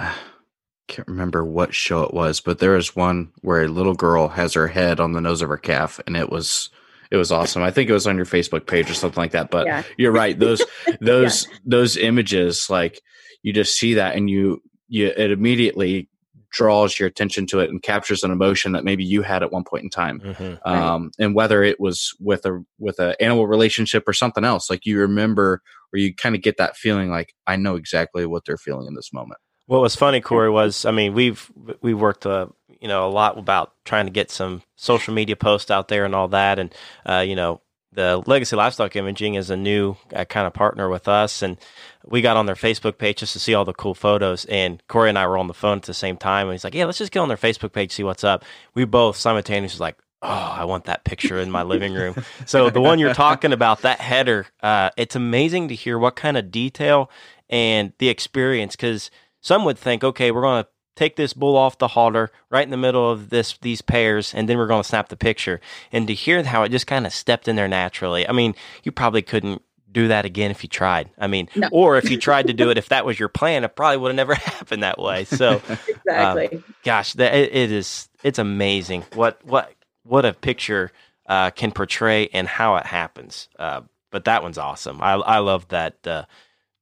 uh, 0.00 0.12
can't 0.88 1.08
remember 1.08 1.44
what 1.44 1.74
show 1.74 2.02
it 2.02 2.14
was 2.14 2.40
but 2.40 2.58
there 2.58 2.76
is 2.76 2.94
one 2.94 3.32
where 3.42 3.62
a 3.62 3.68
little 3.68 3.94
girl 3.94 4.28
has 4.28 4.54
her 4.54 4.68
head 4.68 5.00
on 5.00 5.12
the 5.12 5.20
nose 5.20 5.42
of 5.42 5.48
her 5.48 5.56
calf 5.56 6.00
and 6.06 6.16
it 6.16 6.30
was 6.30 6.70
it 7.10 7.16
was 7.16 7.32
awesome. 7.32 7.62
I 7.62 7.70
think 7.70 7.88
it 7.88 7.92
was 7.92 8.06
on 8.06 8.16
your 8.16 8.26
Facebook 8.26 8.66
page 8.66 8.90
or 8.90 8.94
something 8.94 9.20
like 9.20 9.32
that. 9.32 9.50
But 9.50 9.66
yeah. 9.66 9.82
you're 9.96 10.12
right; 10.12 10.38
those 10.38 10.62
those 11.00 11.46
yeah. 11.46 11.58
those 11.64 11.96
images, 11.96 12.68
like 12.70 13.00
you 13.42 13.52
just 13.52 13.78
see 13.78 13.94
that, 13.94 14.16
and 14.16 14.28
you 14.28 14.62
you 14.88 15.12
it 15.16 15.30
immediately 15.30 16.08
draws 16.50 16.98
your 16.98 17.06
attention 17.06 17.46
to 17.46 17.60
it 17.60 17.68
and 17.68 17.82
captures 17.82 18.22
an 18.22 18.30
emotion 18.30 18.72
that 18.72 18.84
maybe 18.84 19.04
you 19.04 19.20
had 19.20 19.42
at 19.42 19.52
one 19.52 19.64
point 19.64 19.84
in 19.84 19.90
time. 19.90 20.20
Mm-hmm. 20.20 20.68
Um, 20.68 21.02
right. 21.02 21.12
And 21.18 21.34
whether 21.34 21.62
it 21.62 21.78
was 21.78 22.14
with 22.18 22.46
a 22.46 22.64
with 22.78 22.98
an 22.98 23.14
animal 23.20 23.46
relationship 23.46 24.08
or 24.08 24.12
something 24.12 24.44
else, 24.44 24.70
like 24.70 24.86
you 24.86 24.98
remember, 24.98 25.60
or 25.92 25.98
you 25.98 26.14
kind 26.14 26.34
of 26.34 26.42
get 26.42 26.56
that 26.56 26.76
feeling, 26.76 27.10
like 27.10 27.34
I 27.46 27.56
know 27.56 27.76
exactly 27.76 28.24
what 28.26 28.44
they're 28.46 28.56
feeling 28.56 28.86
in 28.86 28.94
this 28.94 29.12
moment. 29.12 29.38
What 29.66 29.82
was 29.82 29.96
funny, 29.96 30.20
Corey, 30.20 30.50
was 30.50 30.84
I 30.84 30.92
mean 30.92 31.12
we've 31.12 31.50
we 31.82 31.92
worked 31.92 32.24
uh, 32.24 32.46
you 32.80 32.88
know 32.88 33.08
a 33.08 33.10
lot 33.10 33.38
about 33.38 33.72
trying 33.84 34.06
to 34.06 34.12
get 34.12 34.30
some 34.30 34.62
social 34.76 35.14
media 35.14 35.36
posts 35.36 35.70
out 35.70 35.88
there 35.88 36.04
and 36.04 36.14
all 36.14 36.28
that, 36.28 36.58
and 36.58 36.74
uh, 37.04 37.24
you 37.26 37.36
know 37.36 37.60
the 37.92 38.22
Legacy 38.26 38.54
Livestock 38.56 38.94
Imaging 38.94 39.34
is 39.34 39.50
a 39.50 39.56
new 39.56 39.96
uh, 40.14 40.24
kind 40.26 40.46
of 40.46 40.52
partner 40.52 40.88
with 40.88 41.08
us, 41.08 41.42
and 41.42 41.56
we 42.04 42.20
got 42.20 42.36
on 42.36 42.46
their 42.46 42.54
Facebook 42.54 42.98
page 42.98 43.18
just 43.18 43.32
to 43.32 43.38
see 43.38 43.54
all 43.54 43.64
the 43.64 43.72
cool 43.72 43.94
photos. 43.94 44.44
And 44.44 44.82
Corey 44.86 45.08
and 45.08 45.18
I 45.18 45.26
were 45.26 45.38
on 45.38 45.48
the 45.48 45.54
phone 45.54 45.78
at 45.78 45.84
the 45.84 45.94
same 45.94 46.16
time, 46.16 46.46
and 46.46 46.54
he's 46.54 46.64
like, 46.64 46.74
"Yeah, 46.74 46.84
let's 46.84 46.98
just 46.98 47.12
get 47.12 47.20
on 47.20 47.28
their 47.28 47.36
Facebook 47.36 47.72
page, 47.72 47.92
see 47.92 48.04
what's 48.04 48.24
up." 48.24 48.44
We 48.74 48.84
both 48.84 49.16
simultaneously 49.16 49.82
like, 49.82 49.96
"Oh, 50.22 50.28
I 50.28 50.64
want 50.64 50.84
that 50.84 51.04
picture 51.04 51.38
in 51.38 51.50
my 51.50 51.62
living 51.62 51.94
room." 51.94 52.14
So 52.46 52.70
the 52.70 52.80
one 52.80 52.98
you're 52.98 53.14
talking 53.14 53.52
about, 53.52 53.82
that 53.82 54.00
header, 54.00 54.46
uh, 54.62 54.90
it's 54.96 55.16
amazing 55.16 55.68
to 55.68 55.74
hear 55.74 55.98
what 55.98 56.16
kind 56.16 56.36
of 56.36 56.50
detail 56.50 57.10
and 57.48 57.92
the 57.98 58.08
experience 58.08 58.76
because 58.76 59.10
some 59.40 59.64
would 59.64 59.78
think, 59.78 60.02
okay, 60.04 60.30
we're 60.30 60.42
going 60.42 60.64
to 60.64 60.68
take 60.96 61.16
this 61.16 61.32
bull 61.32 61.56
off 61.56 61.78
the 61.78 61.88
halter 61.88 62.30
right 62.50 62.64
in 62.64 62.70
the 62.70 62.76
middle 62.76 63.10
of 63.10 63.30
this 63.30 63.56
these 63.58 63.82
pairs 63.82 64.34
and 64.34 64.48
then 64.48 64.58
we're 64.58 64.66
going 64.66 64.82
to 64.82 64.88
snap 64.88 65.08
the 65.08 65.16
picture. 65.16 65.60
And 65.92 66.08
to 66.08 66.14
hear 66.14 66.42
how 66.42 66.64
it 66.64 66.70
just 66.70 66.86
kind 66.86 67.06
of 67.06 67.12
stepped 67.12 67.46
in 67.48 67.56
there 67.56 67.68
naturally 67.68 68.28
i 68.28 68.32
mean 68.32 68.54
you 68.82 68.90
probably 68.90 69.22
couldn't 69.22 69.62
do 69.96 70.08
that 70.08 70.26
again 70.26 70.50
if 70.50 70.62
you 70.62 70.68
tried. 70.68 71.08
I 71.16 71.26
mean 71.26 71.48
no. 71.56 71.68
or 71.72 71.96
if 71.96 72.10
you 72.10 72.18
tried 72.18 72.48
to 72.48 72.52
do 72.52 72.68
it 72.68 72.76
if 72.76 72.90
that 72.90 73.06
was 73.06 73.18
your 73.18 73.30
plan 73.30 73.64
it 73.64 73.74
probably 73.74 73.96
would 73.96 74.08
have 74.08 74.16
never 74.16 74.34
happened 74.54 74.82
that 74.82 74.98
way. 74.98 75.24
So 75.24 75.62
exactly. 75.88 76.48
um, 76.52 76.64
gosh 76.84 77.14
that 77.14 77.34
it, 77.34 77.54
it 77.54 77.72
is 77.72 78.08
it's 78.22 78.38
amazing 78.38 79.04
what 79.14 79.42
what 79.44 79.72
what 80.02 80.26
a 80.26 80.34
picture 80.34 80.92
uh, 81.26 81.50
can 81.50 81.72
portray 81.72 82.28
and 82.32 82.46
how 82.46 82.76
it 82.76 82.86
happens. 82.86 83.48
Uh, 83.58 83.80
but 84.10 84.26
that 84.26 84.42
one's 84.42 84.58
awesome. 84.58 85.00
I 85.00 85.14
i 85.14 85.38
love 85.38 85.66
that 85.68 86.06
uh, 86.06 86.24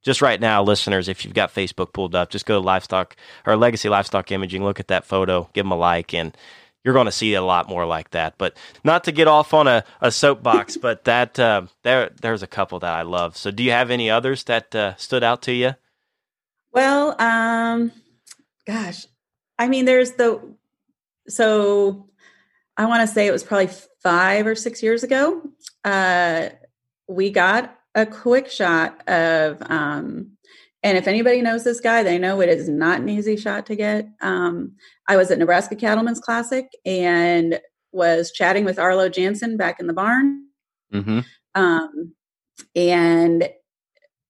just 0.05 0.21
right 0.21 0.38
now, 0.38 0.62
listeners, 0.62 1.09
if 1.09 1.25
you've 1.25 1.35
got 1.35 1.53
Facebook 1.53 1.93
pulled 1.93 2.14
up, 2.14 2.31
just 2.31 2.45
go 2.45 2.61
to 2.61 2.64
livestock 2.64 3.17
or 3.47 3.57
legacy 3.57 3.88
livestock 3.88 4.31
imaging, 4.31 4.62
look 4.62 4.79
at 4.79 4.88
that 4.88 5.07
photo, 5.07 5.49
give 5.55 5.64
them 5.64 5.73
a 5.73 5.77
like, 5.77 6.12
and 6.12 6.37
you're 6.85 6.93
going 6.95 7.07
to 7.07 7.12
see 7.12 7.33
a 7.33 7.43
lot 7.43 7.69
more 7.71 7.87
like 7.87 8.11
that. 8.11 8.35
But 8.37 8.55
not 8.85 9.05
to 9.05 9.12
get 9.12 9.27
off 9.27 9.55
on 9.55 9.67
a, 9.67 9.83
a 10.03 10.12
soapbox, 10.12 10.77
but 10.83 11.05
that 11.05 11.40
uh, 11.40 11.62
there 11.83 12.11
there's 12.21 12.43
a 12.43 12.47
couple 12.47 12.79
that 12.81 12.93
I 12.93 13.03
love. 13.03 13.37
So, 13.37 13.51
do 13.51 13.62
you 13.62 13.71
have 13.71 13.90
any 13.90 14.11
others 14.11 14.45
that 14.45 14.75
uh, 14.75 14.95
stood 14.97 15.25
out 15.25 15.43
to 15.43 15.53
you? 15.53 15.75
Well, 16.71 17.21
um, 17.21 17.90
gosh, 18.67 19.07
I 19.59 19.69
mean, 19.69 19.87
there's 19.87 20.12
the 20.12 20.40
so 21.29 22.11
I 22.77 22.85
want 22.87 23.09
to 23.09 23.12
say 23.12 23.27
it 23.27 23.33
was 23.33 23.43
probably 23.43 23.71
five 24.03 24.47
or 24.47 24.55
six 24.55 24.83
years 24.83 25.03
ago. 25.03 25.43
Uh, 25.83 26.51
we 27.09 27.31
got 27.31 27.79
a 27.95 28.07
quick 28.07 28.51
shot 28.51 29.07
of 29.09 29.63
um 29.71 30.31
and 30.83 30.99
if 30.99 31.07
anybody 31.09 31.41
knows 31.41 31.65
this 31.65 31.81
guy 31.81 32.03
they 32.03 32.19
know 32.19 32.41
it 32.41 32.49
is 32.49 32.69
not 32.69 33.01
an 33.01 33.09
easy 33.09 33.37
shot 33.37 33.67
to 33.67 33.77
get. 33.77 34.07
Um 34.21 34.73
i 35.09 35.17
was 35.17 35.31
at 35.31 35.39
nebraska 35.39 35.77
cattlemen's 35.77 36.21
classic 36.21 36.67
and 36.85 37.61
was 37.93 38.33
chatting 38.33 38.65
with 38.65 38.79
arlo 38.79 39.09
jansen 39.09 39.57
back 39.57 39.81
in 39.81 39.87
the 39.87 39.93
barn. 39.93 40.45
Mm-hmm. 40.93 41.21
um 41.55 42.15
and 42.75 43.49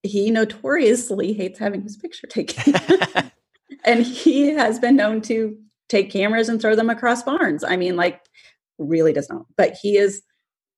he 0.03 0.31
notoriously 0.31 1.33
hates 1.33 1.59
having 1.59 1.83
his 1.83 1.97
picture 1.97 2.27
taken. 2.27 2.75
And 3.85 4.03
he 4.03 4.49
has 4.49 4.79
been 4.79 4.97
known 4.97 5.21
to 5.23 5.57
take 5.89 6.11
cameras 6.11 6.49
and 6.49 6.61
throw 6.61 6.75
them 6.75 6.91
across 6.91 7.23
barns. 7.23 7.63
I 7.63 7.77
mean 7.77 7.97
like 7.97 8.21
really 8.79 9.13
does 9.13 9.29
not. 9.29 9.45
But 9.57 9.77
he 9.81 9.97
is 9.97 10.23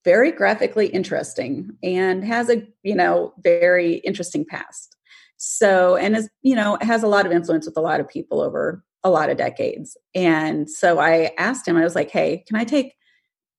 very 0.06 0.30
graphically 0.30 0.86
interesting 0.86 1.68
and 1.82 2.24
has 2.24 2.48
a 2.48 2.62
you 2.84 2.94
know 2.94 3.34
very 3.42 3.94
interesting 3.96 4.44
past. 4.44 4.96
So 5.36 5.96
and 5.96 6.16
is 6.16 6.30
you 6.42 6.54
know 6.54 6.78
has 6.80 7.02
a 7.02 7.08
lot 7.08 7.26
of 7.26 7.32
influence 7.32 7.66
with 7.66 7.76
a 7.76 7.80
lot 7.80 7.98
of 7.98 8.08
people 8.08 8.40
over 8.40 8.84
a 9.02 9.10
lot 9.10 9.30
of 9.30 9.36
decades. 9.36 9.96
And 10.14 10.70
so 10.70 11.00
i 11.00 11.32
asked 11.38 11.66
him 11.66 11.76
i 11.76 11.82
was 11.82 11.96
like 11.96 12.10
hey 12.10 12.44
can 12.46 12.56
i 12.56 12.64
take 12.64 12.94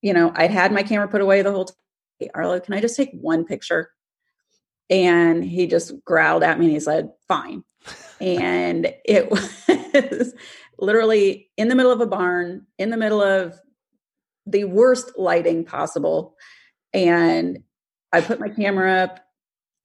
you 0.02 0.14
know 0.14 0.32
i'd 0.36 0.52
had 0.52 0.72
my 0.72 0.84
camera 0.84 1.08
put 1.10 1.22
away 1.22 1.42
the 1.42 1.52
whole 1.52 1.66
time. 1.66 2.30
Arlo 2.34 2.60
can 2.62 2.74
i 2.74 2.80
just 2.80 2.96
take 2.96 3.12
one 3.12 3.44
picture? 3.44 3.92
And 4.90 5.44
he 5.44 5.68
just 5.68 5.94
growled 6.06 6.44
at 6.44 6.58
me 6.58 6.66
and 6.66 6.74
he 6.74 6.80
said 6.80 7.10
fine. 7.28 7.66
And 8.22 8.94
it 9.04 9.30
was 10.12 10.34
literally 10.80 11.50
in 11.58 11.68
the 11.68 11.76
middle 11.76 11.92
of 11.92 12.00
a 12.00 12.08
barn 12.08 12.66
in 12.78 12.90
the 12.90 12.98
middle 12.98 13.22
of 13.22 13.60
the 14.48 14.64
worst 14.64 15.12
lighting 15.18 15.66
possible. 15.66 16.36
And 16.94 17.64
I 18.12 18.22
put 18.22 18.40
my 18.40 18.50
camera 18.50 19.04
up. 19.04 19.20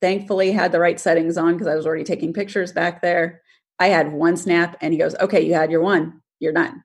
Thankfully, 0.00 0.50
had 0.50 0.72
the 0.72 0.80
right 0.80 0.98
settings 0.98 1.36
on 1.36 1.52
because 1.52 1.68
I 1.68 1.76
was 1.76 1.86
already 1.86 2.04
taking 2.04 2.32
pictures 2.32 2.72
back 2.72 3.02
there. 3.02 3.42
I 3.78 3.88
had 3.88 4.12
one 4.12 4.36
snap, 4.36 4.76
and 4.80 4.92
he 4.92 4.98
goes, 4.98 5.14
"Okay, 5.16 5.42
you 5.42 5.54
had 5.54 5.70
your 5.70 5.80
one. 5.80 6.20
You're 6.40 6.52
done." 6.52 6.82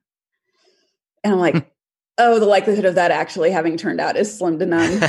And 1.24 1.34
I'm 1.34 1.40
like, 1.40 1.72
"Oh, 2.18 2.38
the 2.38 2.46
likelihood 2.46 2.84
of 2.84 2.94
that 2.94 3.10
actually 3.10 3.50
having 3.50 3.76
turned 3.76 4.00
out 4.00 4.16
is 4.16 4.36
slim 4.36 4.58
to 4.60 4.66
none." 4.66 5.02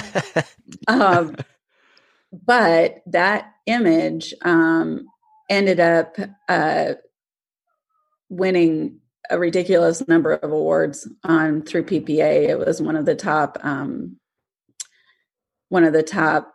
um, 0.88 1.36
but 2.32 3.01
that 3.05 3.53
image 3.67 4.34
um, 4.41 5.08
ended 5.49 5.79
up 5.79 6.15
uh, 6.47 6.93
winning 8.29 8.99
a 9.30 9.38
ridiculous 9.38 10.08
number 10.08 10.34
of 10.34 10.52
awards 10.52 11.08
on 11.24 11.62
through 11.62 11.86
PPA. 11.86 12.50
It 12.50 12.60
was 12.60 12.82
one 12.82 12.96
of 12.96 13.06
the 13.06 13.15
top 13.15 13.58
um, 13.63 14.18
one 15.70 15.84
of 15.84 15.94
the 15.94 16.04
top 16.04 16.54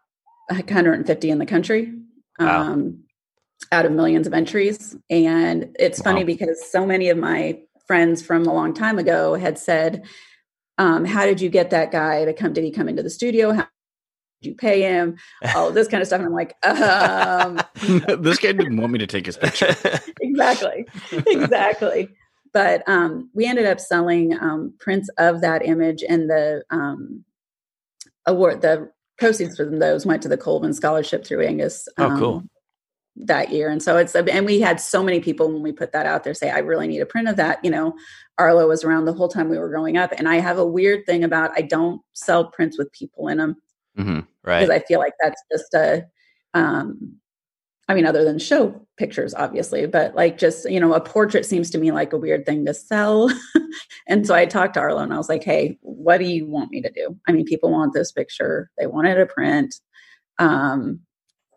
150 0.48 1.30
in 1.30 1.38
the 1.38 1.46
country 1.46 1.92
wow. 2.38 2.62
um, 2.62 3.04
out 3.72 3.86
of 3.86 3.92
millions 3.92 4.26
of 4.26 4.34
entries. 4.34 4.96
And 5.08 5.74
it's 5.78 6.00
wow. 6.00 6.12
funny 6.12 6.24
because 6.24 6.70
so 6.70 6.84
many 6.84 7.08
of 7.08 7.18
my 7.18 7.60
friends 7.86 8.22
from 8.22 8.46
a 8.46 8.52
long 8.52 8.74
time 8.74 8.98
ago 8.98 9.34
had 9.34 9.58
said, 9.58 10.04
um, 10.78 11.04
"How 11.04 11.24
did 11.24 11.40
you 11.40 11.48
get 11.48 11.70
that 11.70 11.92
guy 11.92 12.24
to 12.24 12.32
come? 12.32 12.52
Did 12.52 12.64
he 12.64 12.70
come 12.70 12.88
into 12.88 13.02
the 13.02 13.10
studio? 13.10 13.52
How 13.52 13.68
did 14.42 14.48
you 14.48 14.54
pay 14.54 14.82
him? 14.82 15.16
All 15.54 15.70
this 15.70 15.88
kind 15.88 16.00
of 16.00 16.06
stuff." 16.06 16.20
And 16.20 16.26
I'm 16.26 16.34
like, 16.34 16.56
um, 16.64 17.60
"This 18.22 18.38
guy 18.38 18.52
didn't 18.52 18.76
want 18.76 18.92
me 18.92 18.98
to 18.98 19.06
take 19.06 19.26
his 19.26 19.36
picture." 19.36 19.74
exactly, 20.20 20.86
exactly. 21.12 22.08
But 22.54 22.88
um, 22.88 23.28
we 23.34 23.44
ended 23.44 23.66
up 23.66 23.80
selling 23.80 24.38
um, 24.40 24.72
prints 24.78 25.10
of 25.18 25.42
that 25.42 25.66
image, 25.66 26.02
and 26.08 26.30
the 26.30 26.62
um, 26.70 27.24
award, 28.26 28.62
the 28.62 28.90
proceeds 29.18 29.56
from 29.56 29.78
those 29.78 30.06
went 30.06 30.22
to 30.22 30.28
the 30.28 30.38
Colvin 30.38 30.72
Scholarship 30.72 31.26
through 31.26 31.44
Angus. 31.44 31.86
Oh, 31.98 32.16
cool. 32.18 32.34
Um, 32.36 32.50
that 33.16 33.50
year. 33.50 33.70
And 33.70 33.80
so 33.80 33.96
it's, 33.96 34.14
and 34.16 34.44
we 34.44 34.60
had 34.60 34.80
so 34.80 35.00
many 35.00 35.20
people 35.20 35.52
when 35.52 35.62
we 35.62 35.70
put 35.70 35.92
that 35.92 36.04
out 36.04 36.24
there 36.24 36.34
say, 36.34 36.50
I 36.50 36.58
really 36.58 36.88
need 36.88 36.98
a 36.98 37.06
print 37.06 37.28
of 37.28 37.36
that. 37.36 37.64
You 37.64 37.70
know, 37.70 37.94
Arlo 38.38 38.66
was 38.66 38.82
around 38.82 39.04
the 39.04 39.12
whole 39.12 39.28
time 39.28 39.48
we 39.48 39.56
were 39.56 39.68
growing 39.68 39.96
up. 39.96 40.12
And 40.18 40.28
I 40.28 40.40
have 40.40 40.58
a 40.58 40.66
weird 40.66 41.06
thing 41.06 41.22
about 41.22 41.52
I 41.54 41.62
don't 41.62 42.00
sell 42.14 42.50
prints 42.50 42.76
with 42.76 42.92
people 42.92 43.28
in 43.28 43.38
them. 43.38 43.56
Mm-hmm. 43.96 44.20
Right. 44.42 44.60
Because 44.60 44.70
I 44.70 44.80
feel 44.80 44.98
like 44.98 45.12
that's 45.22 45.40
just 45.52 45.72
a, 45.74 46.06
um, 46.54 47.14
I 47.88 47.94
mean, 47.94 48.06
other 48.06 48.24
than 48.24 48.38
show 48.38 48.80
pictures, 48.96 49.34
obviously, 49.34 49.86
but 49.86 50.14
like 50.14 50.38
just, 50.38 50.68
you 50.70 50.80
know, 50.80 50.94
a 50.94 51.00
portrait 51.00 51.44
seems 51.44 51.70
to 51.70 51.78
me 51.78 51.92
like 51.92 52.12
a 52.12 52.18
weird 52.18 52.46
thing 52.46 52.64
to 52.64 52.72
sell. 52.72 53.30
and 54.08 54.26
so 54.26 54.34
I 54.34 54.46
talked 54.46 54.74
to 54.74 54.80
Arlo 54.80 55.02
and 55.02 55.12
I 55.12 55.18
was 55.18 55.28
like, 55.28 55.44
hey, 55.44 55.78
what 55.82 56.18
do 56.18 56.24
you 56.24 56.46
want 56.46 56.70
me 56.70 56.80
to 56.80 56.90
do? 56.90 57.16
I 57.28 57.32
mean, 57.32 57.44
people 57.44 57.70
want 57.70 57.92
this 57.92 58.10
picture, 58.10 58.70
they 58.78 58.86
wanted 58.86 59.20
a 59.20 59.26
print. 59.26 59.74
Um, 60.38 61.00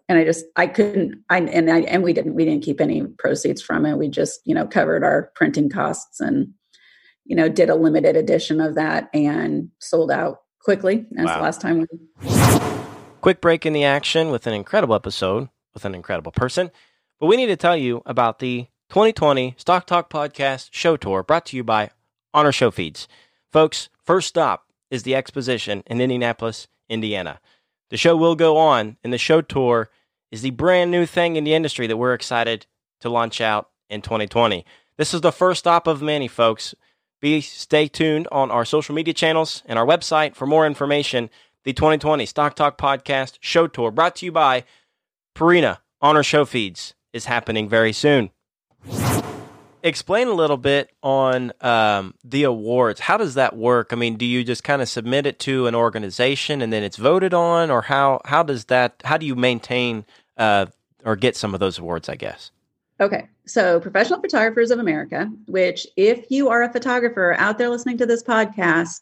and 0.09 0.17
I 0.17 0.23
just 0.23 0.45
I 0.55 0.67
couldn't 0.67 1.23
I 1.29 1.39
and 1.39 1.69
I 1.69 1.81
and 1.81 2.01
we 2.01 2.13
didn't 2.13 2.33
we 2.33 2.45
didn't 2.45 2.63
keep 2.63 2.79
any 2.79 3.03
proceeds 3.03 3.61
from 3.61 3.85
it. 3.85 3.97
We 3.97 4.07
just, 4.07 4.39
you 4.45 4.55
know, 4.55 4.65
covered 4.65 5.03
our 5.03 5.31
printing 5.35 5.69
costs 5.69 6.21
and 6.21 6.53
you 7.25 7.35
know, 7.35 7.49
did 7.49 7.69
a 7.69 7.75
limited 7.75 8.15
edition 8.15 8.61
of 8.61 8.75
that 8.75 9.09
and 9.13 9.69
sold 9.79 10.11
out 10.11 10.43
quickly. 10.61 11.05
That's 11.11 11.27
wow. 11.27 11.37
the 11.37 11.43
last 11.43 11.59
time 11.59 11.79
we 11.79 11.87
Quick 13.19 13.41
break 13.41 13.65
in 13.65 13.73
the 13.73 13.83
action 13.83 14.29
with 14.29 14.47
an 14.47 14.53
incredible 14.53 14.95
episode 14.95 15.49
with 15.73 15.85
an 15.85 15.95
incredible 15.95 16.31
person. 16.31 16.71
But 17.19 17.27
we 17.27 17.37
need 17.37 17.47
to 17.47 17.55
tell 17.55 17.75
you 17.75 18.01
about 18.05 18.39
the 18.39 18.67
2020 18.89 19.55
Stock 19.57 19.85
Talk 19.85 20.09
Podcast 20.09 20.69
Show 20.71 20.97
Tour 20.97 21.23
brought 21.23 21.45
to 21.47 21.57
you 21.57 21.63
by 21.63 21.89
Honor 22.33 22.51
Show 22.51 22.71
Feeds. 22.71 23.07
Folks, 23.51 23.89
first 24.03 24.27
stop 24.27 24.67
is 24.89 25.03
the 25.03 25.15
exposition 25.15 25.83
in 25.87 25.99
Indianapolis, 25.99 26.67
Indiana. 26.89 27.39
The 27.89 27.97
show 27.97 28.15
will 28.15 28.35
go 28.35 28.57
on, 28.57 28.97
and 29.03 29.11
the 29.11 29.17
show 29.17 29.41
tour 29.41 29.89
is 30.31 30.41
the 30.41 30.51
brand 30.51 30.91
new 30.91 31.05
thing 31.05 31.35
in 31.35 31.43
the 31.43 31.53
industry 31.53 31.87
that 31.87 31.97
we're 31.97 32.13
excited 32.13 32.65
to 33.01 33.09
launch 33.09 33.41
out 33.41 33.69
in 33.89 34.01
2020. 34.01 34.65
This 34.97 35.13
is 35.13 35.21
the 35.21 35.31
first 35.31 35.59
stop 35.59 35.87
of 35.87 36.01
many, 36.01 36.27
folks. 36.27 36.75
Be 37.21 37.41
stay 37.41 37.87
tuned 37.87 38.27
on 38.31 38.51
our 38.51 38.65
social 38.65 38.93
media 38.93 39.13
channels 39.13 39.63
and 39.65 39.79
our 39.79 39.85
website 39.85 40.35
for 40.35 40.45
more 40.45 40.67
information. 40.67 41.29
The 41.63 41.73
2020 41.73 42.25
Stock 42.25 42.55
Talk 42.55 42.77
Podcast 42.77 43.37
Show 43.39 43.67
Tour 43.67 43.91
brought 43.91 44.17
to 44.17 44.25
you 44.25 44.31
by 44.31 44.63
Purina 45.37 45.77
Honor 46.01 46.23
Show 46.23 46.45
Feeds 46.45 46.95
is 47.13 47.25
happening 47.25 47.69
very 47.69 47.93
soon. 47.93 48.31
Explain 49.83 50.27
a 50.27 50.33
little 50.33 50.57
bit 50.57 50.89
on 51.03 51.53
um, 51.61 52.15
the 52.23 52.43
awards. 52.43 52.99
How 52.99 53.17
does 53.17 53.35
that 53.35 53.55
work? 53.55 53.89
I 53.91 53.95
mean, 53.97 54.17
do 54.17 54.25
you 54.25 54.43
just 54.43 54.63
kind 54.63 54.81
of 54.81 54.89
submit 54.89 55.27
it 55.27 55.37
to 55.41 55.67
an 55.67 55.75
organization 55.75 56.63
and 56.63 56.73
then 56.73 56.81
it's 56.81 56.97
voted 56.97 57.35
on, 57.35 57.69
or 57.69 57.83
how 57.83 58.19
how 58.25 58.41
does 58.41 58.65
that? 58.65 58.99
How 59.05 59.17
do 59.17 59.27
you 59.27 59.35
maintain 59.35 60.05
uh, 60.37 60.65
or 61.05 61.15
get 61.15 61.35
some 61.35 61.53
of 61.53 61.59
those 61.59 61.77
awards? 61.77 62.09
I 62.09 62.15
guess. 62.15 62.49
Okay, 62.99 63.27
so 63.45 63.79
Professional 63.79 64.19
Photographers 64.19 64.71
of 64.71 64.79
America, 64.79 65.31
which 65.45 65.85
if 65.95 66.31
you 66.31 66.49
are 66.49 66.63
a 66.63 66.73
photographer 66.73 67.35
out 67.37 67.59
there 67.59 67.69
listening 67.69 67.99
to 67.99 68.07
this 68.07 68.23
podcast, 68.23 69.01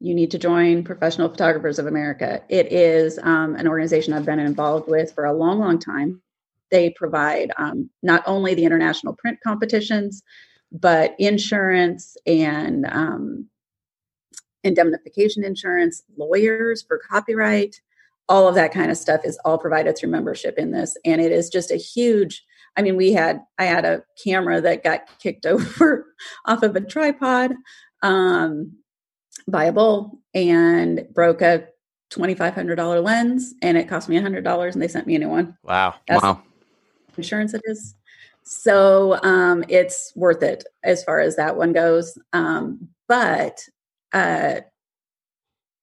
you 0.00 0.14
need 0.14 0.30
to 0.30 0.38
join 0.38 0.84
Professional 0.84 1.28
Photographers 1.28 1.78
of 1.78 1.86
America. 1.86 2.42
It 2.48 2.72
is 2.72 3.18
um, 3.22 3.56
an 3.56 3.66
organization 3.66 4.12
I've 4.12 4.24
been 4.24 4.38
involved 4.38 4.88
with 4.88 5.12
for 5.12 5.24
a 5.24 5.32
long, 5.32 5.58
long 5.58 5.78
time. 5.78 6.22
They 6.70 6.90
provide 6.90 7.50
um, 7.58 7.90
not 8.02 8.22
only 8.26 8.54
the 8.54 8.64
international 8.64 9.14
print 9.14 9.38
competitions, 9.44 10.22
but 10.70 11.14
insurance 11.18 12.16
and 12.26 12.86
um, 12.86 13.48
indemnification 14.62 15.44
insurance, 15.44 16.02
lawyers 16.16 16.82
for 16.86 16.98
copyright, 16.98 17.80
all 18.28 18.46
of 18.46 18.54
that 18.54 18.72
kind 18.72 18.90
of 18.90 18.98
stuff 18.98 19.22
is 19.24 19.38
all 19.44 19.58
provided 19.58 19.96
through 19.96 20.10
membership 20.10 20.58
in 20.58 20.70
this. 20.70 20.96
And 21.04 21.20
it 21.20 21.32
is 21.32 21.48
just 21.48 21.70
a 21.70 21.76
huge, 21.76 22.44
I 22.76 22.82
mean, 22.82 22.96
we 22.96 23.12
had, 23.12 23.40
I 23.58 23.64
had 23.64 23.84
a 23.84 24.02
camera 24.22 24.60
that 24.60 24.84
got 24.84 25.00
kicked 25.20 25.46
over 25.46 26.06
off 26.44 26.62
of 26.62 26.76
a 26.76 26.80
tripod. 26.80 27.54
Um, 28.02 28.76
buy 29.50 29.64
a 29.64 29.72
bull 29.72 30.20
and 30.34 31.06
broke 31.12 31.42
a 31.42 31.68
$2,500 32.10 33.02
lens 33.02 33.54
and 33.62 33.76
it 33.76 33.88
cost 33.88 34.08
me 34.08 34.16
$100 34.16 34.72
and 34.72 34.82
they 34.82 34.88
sent 34.88 35.06
me 35.06 35.16
a 35.16 35.18
new 35.18 35.28
one. 35.28 35.56
Wow. 35.62 35.94
That's 36.06 36.22
wow. 36.22 36.42
Insurance 37.16 37.54
it 37.54 37.62
is. 37.64 37.94
So 38.44 39.18
um, 39.22 39.64
it's 39.68 40.12
worth 40.16 40.42
it 40.42 40.64
as 40.82 41.04
far 41.04 41.20
as 41.20 41.36
that 41.36 41.56
one 41.56 41.72
goes. 41.72 42.18
Um, 42.32 42.88
but 43.06 43.60
uh, 44.12 44.60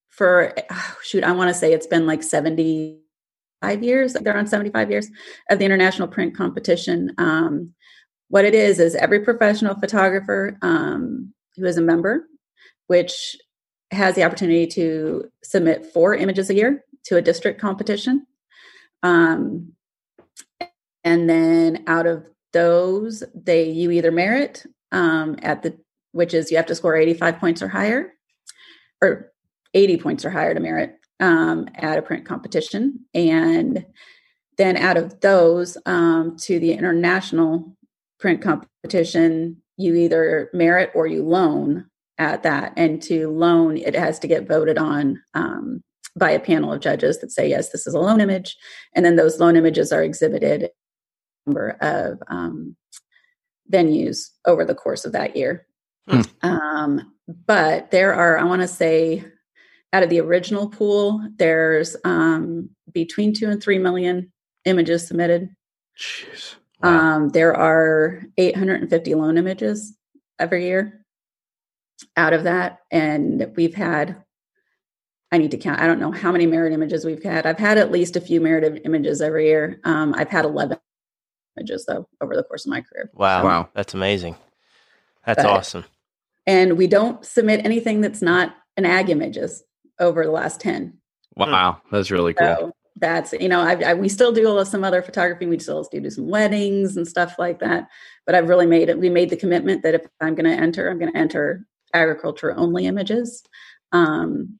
for, 0.09 0.53
oh, 0.71 0.95
shoot, 1.03 1.23
I 1.23 1.31
want 1.33 1.49
to 1.49 1.53
say 1.53 1.73
it's 1.73 1.87
been 1.87 2.07
like 2.07 2.23
75 2.23 3.83
years. 3.83 4.13
They're 4.13 4.37
on 4.37 4.47
75 4.47 4.89
years 4.89 5.09
of 5.51 5.59
the 5.59 5.65
international 5.65 6.07
print 6.07 6.35
competition. 6.35 7.13
Um, 7.17 7.73
what 8.29 8.45
it 8.45 8.55
is, 8.55 8.79
is 8.79 8.95
every 8.95 9.19
professional 9.19 9.75
photographer 9.75 10.57
um, 10.63 11.33
who 11.55 11.65
is 11.65 11.77
a 11.77 11.81
member, 11.81 12.27
which 12.87 13.35
has 13.91 14.15
the 14.15 14.23
opportunity 14.23 14.67
to 14.67 15.29
submit 15.43 15.85
four 15.85 16.15
images 16.15 16.49
a 16.49 16.55
year 16.55 16.83
to 17.05 17.17
a 17.17 17.21
district 17.21 17.61
competition. 17.61 18.25
Um, 19.03 19.73
and 21.03 21.29
then 21.29 21.83
out 21.87 22.07
of 22.07 22.25
those, 22.51 23.23
they 23.35 23.69
you 23.69 23.91
either 23.91 24.11
merit 24.11 24.65
um, 24.91 25.37
at 25.41 25.61
the 25.61 25.77
which 26.11 26.33
is 26.33 26.49
you 26.49 26.55
have 26.55 26.65
to 26.65 26.75
score 26.75 26.95
85 26.95 27.39
points 27.39 27.61
or 27.61 27.67
higher, 27.67 28.13
or 29.01 29.33
80 29.73 29.97
points 29.97 30.23
or 30.23 30.29
higher 30.29 30.53
to 30.53 30.59
merit 30.61 30.95
um, 31.19 31.67
at 31.75 31.97
a 31.97 32.01
print 32.01 32.25
competition. 32.25 33.05
And 33.13 33.85
then 34.57 34.77
out 34.77 34.95
of 34.95 35.19
those 35.19 35.77
um, 35.85 36.37
to 36.37 36.57
the 36.57 36.71
international 36.71 37.75
print 38.17 38.41
competition, 38.41 39.61
you 39.75 39.93
either 39.95 40.49
merit 40.53 40.91
or 40.95 41.05
you 41.05 41.23
loan 41.23 41.87
at 42.17 42.43
that. 42.43 42.73
And 42.77 43.01
to 43.03 43.29
loan, 43.29 43.77
it 43.77 43.95
has 43.95 44.19
to 44.19 44.27
get 44.27 44.47
voted 44.47 44.77
on 44.77 45.21
um, 45.33 45.83
by 46.17 46.31
a 46.31 46.39
panel 46.39 46.71
of 46.71 46.81
judges 46.81 47.19
that 47.19 47.31
say, 47.31 47.49
yes, 47.49 47.69
this 47.69 47.85
is 47.85 47.93
a 47.93 47.99
loan 47.99 48.21
image. 48.21 48.55
And 48.93 49.05
then 49.05 49.15
those 49.15 49.39
loan 49.39 49.55
images 49.55 49.91
are 49.91 50.03
exhibited 50.03 50.69
number 51.45 51.77
of 51.81 52.19
um, 52.27 52.75
venues 53.71 54.29
over 54.45 54.65
the 54.65 54.75
course 54.75 55.05
of 55.05 55.11
that 55.11 55.35
year. 55.35 55.67
Hmm. 56.07 56.21
Um, 56.41 57.13
but 57.27 57.91
there 57.91 58.13
are, 58.13 58.37
I 58.37 58.43
want 58.43 58.61
to 58.61 58.67
say, 58.67 59.23
out 59.93 60.03
of 60.03 60.09
the 60.09 60.19
original 60.19 60.69
pool, 60.69 61.21
there's 61.37 61.95
um, 62.03 62.69
between 62.91 63.33
two 63.33 63.49
and 63.49 63.61
three 63.61 63.79
million 63.79 64.31
images 64.65 65.07
submitted. 65.07 65.49
Jeez. 65.97 66.55
Wow. 66.83 67.15
Um, 67.15 67.29
there 67.29 67.55
are 67.55 68.23
850 68.37 69.15
loan 69.15 69.37
images 69.37 69.97
every 70.39 70.65
year 70.65 71.04
out 72.17 72.33
of 72.33 72.43
that. 72.43 72.79
And 72.91 73.51
we've 73.55 73.75
had, 73.75 74.23
I 75.31 75.37
need 75.37 75.51
to 75.51 75.57
count, 75.57 75.81
I 75.81 75.87
don't 75.87 75.99
know 75.99 76.11
how 76.11 76.31
many 76.31 76.45
merit 76.45 76.73
images 76.73 77.05
we've 77.05 77.23
had. 77.23 77.45
I've 77.45 77.59
had 77.59 77.77
at 77.77 77.91
least 77.91 78.15
a 78.15 78.21
few 78.21 78.41
merit 78.41 78.81
images 78.85 79.21
every 79.21 79.47
year. 79.47 79.79
Um, 79.83 80.13
I've 80.17 80.29
had 80.29 80.45
11 80.45 80.77
images 81.57 81.85
though 81.85 82.07
over 82.21 82.35
the 82.35 82.43
course 82.43 82.65
of 82.65 82.71
my 82.71 82.81
career. 82.81 83.09
Wow. 83.13 83.43
Wow. 83.43 83.69
That's 83.73 83.93
amazing. 83.93 84.35
That's 85.25 85.41
but, 85.41 85.51
awesome. 85.51 85.85
And 86.47 86.77
we 86.77 86.87
don't 86.87 87.25
submit 87.25 87.65
anything 87.65 88.01
that's 88.01 88.21
not 88.21 88.55
an 88.77 88.85
ag 88.85 89.09
images 89.09 89.63
over 89.99 90.23
the 90.23 90.31
last 90.31 90.59
10. 90.61 90.97
Wow, 91.35 91.81
that's 91.91 92.11
really 92.11 92.33
cool. 92.33 92.47
So 92.47 92.71
that's 92.97 93.33
you 93.33 93.49
know, 93.49 93.61
I, 93.61 93.73
I 93.81 93.93
we 93.93 94.07
still 94.07 94.31
do 94.31 94.63
some 94.65 94.83
other 94.83 95.01
photography. 95.01 95.45
We 95.45 95.59
still 95.59 95.83
do 95.91 96.09
some 96.09 96.29
weddings 96.29 96.95
and 96.95 97.07
stuff 97.07 97.35
like 97.37 97.59
that. 97.59 97.89
But 98.25 98.35
I've 98.35 98.47
really 98.47 98.67
made 98.67 98.89
it. 98.89 98.97
We 98.97 99.09
made 99.09 99.29
the 99.29 99.37
commitment 99.37 99.83
that 99.83 99.95
if 99.95 100.05
I'm 100.21 100.35
going 100.35 100.49
to 100.49 100.63
enter, 100.63 100.89
I'm 100.89 100.99
going 100.99 101.11
to 101.11 101.17
enter 101.17 101.65
agriculture 101.95 102.53
only 102.55 102.85
images, 102.85 103.43
um, 103.91 104.59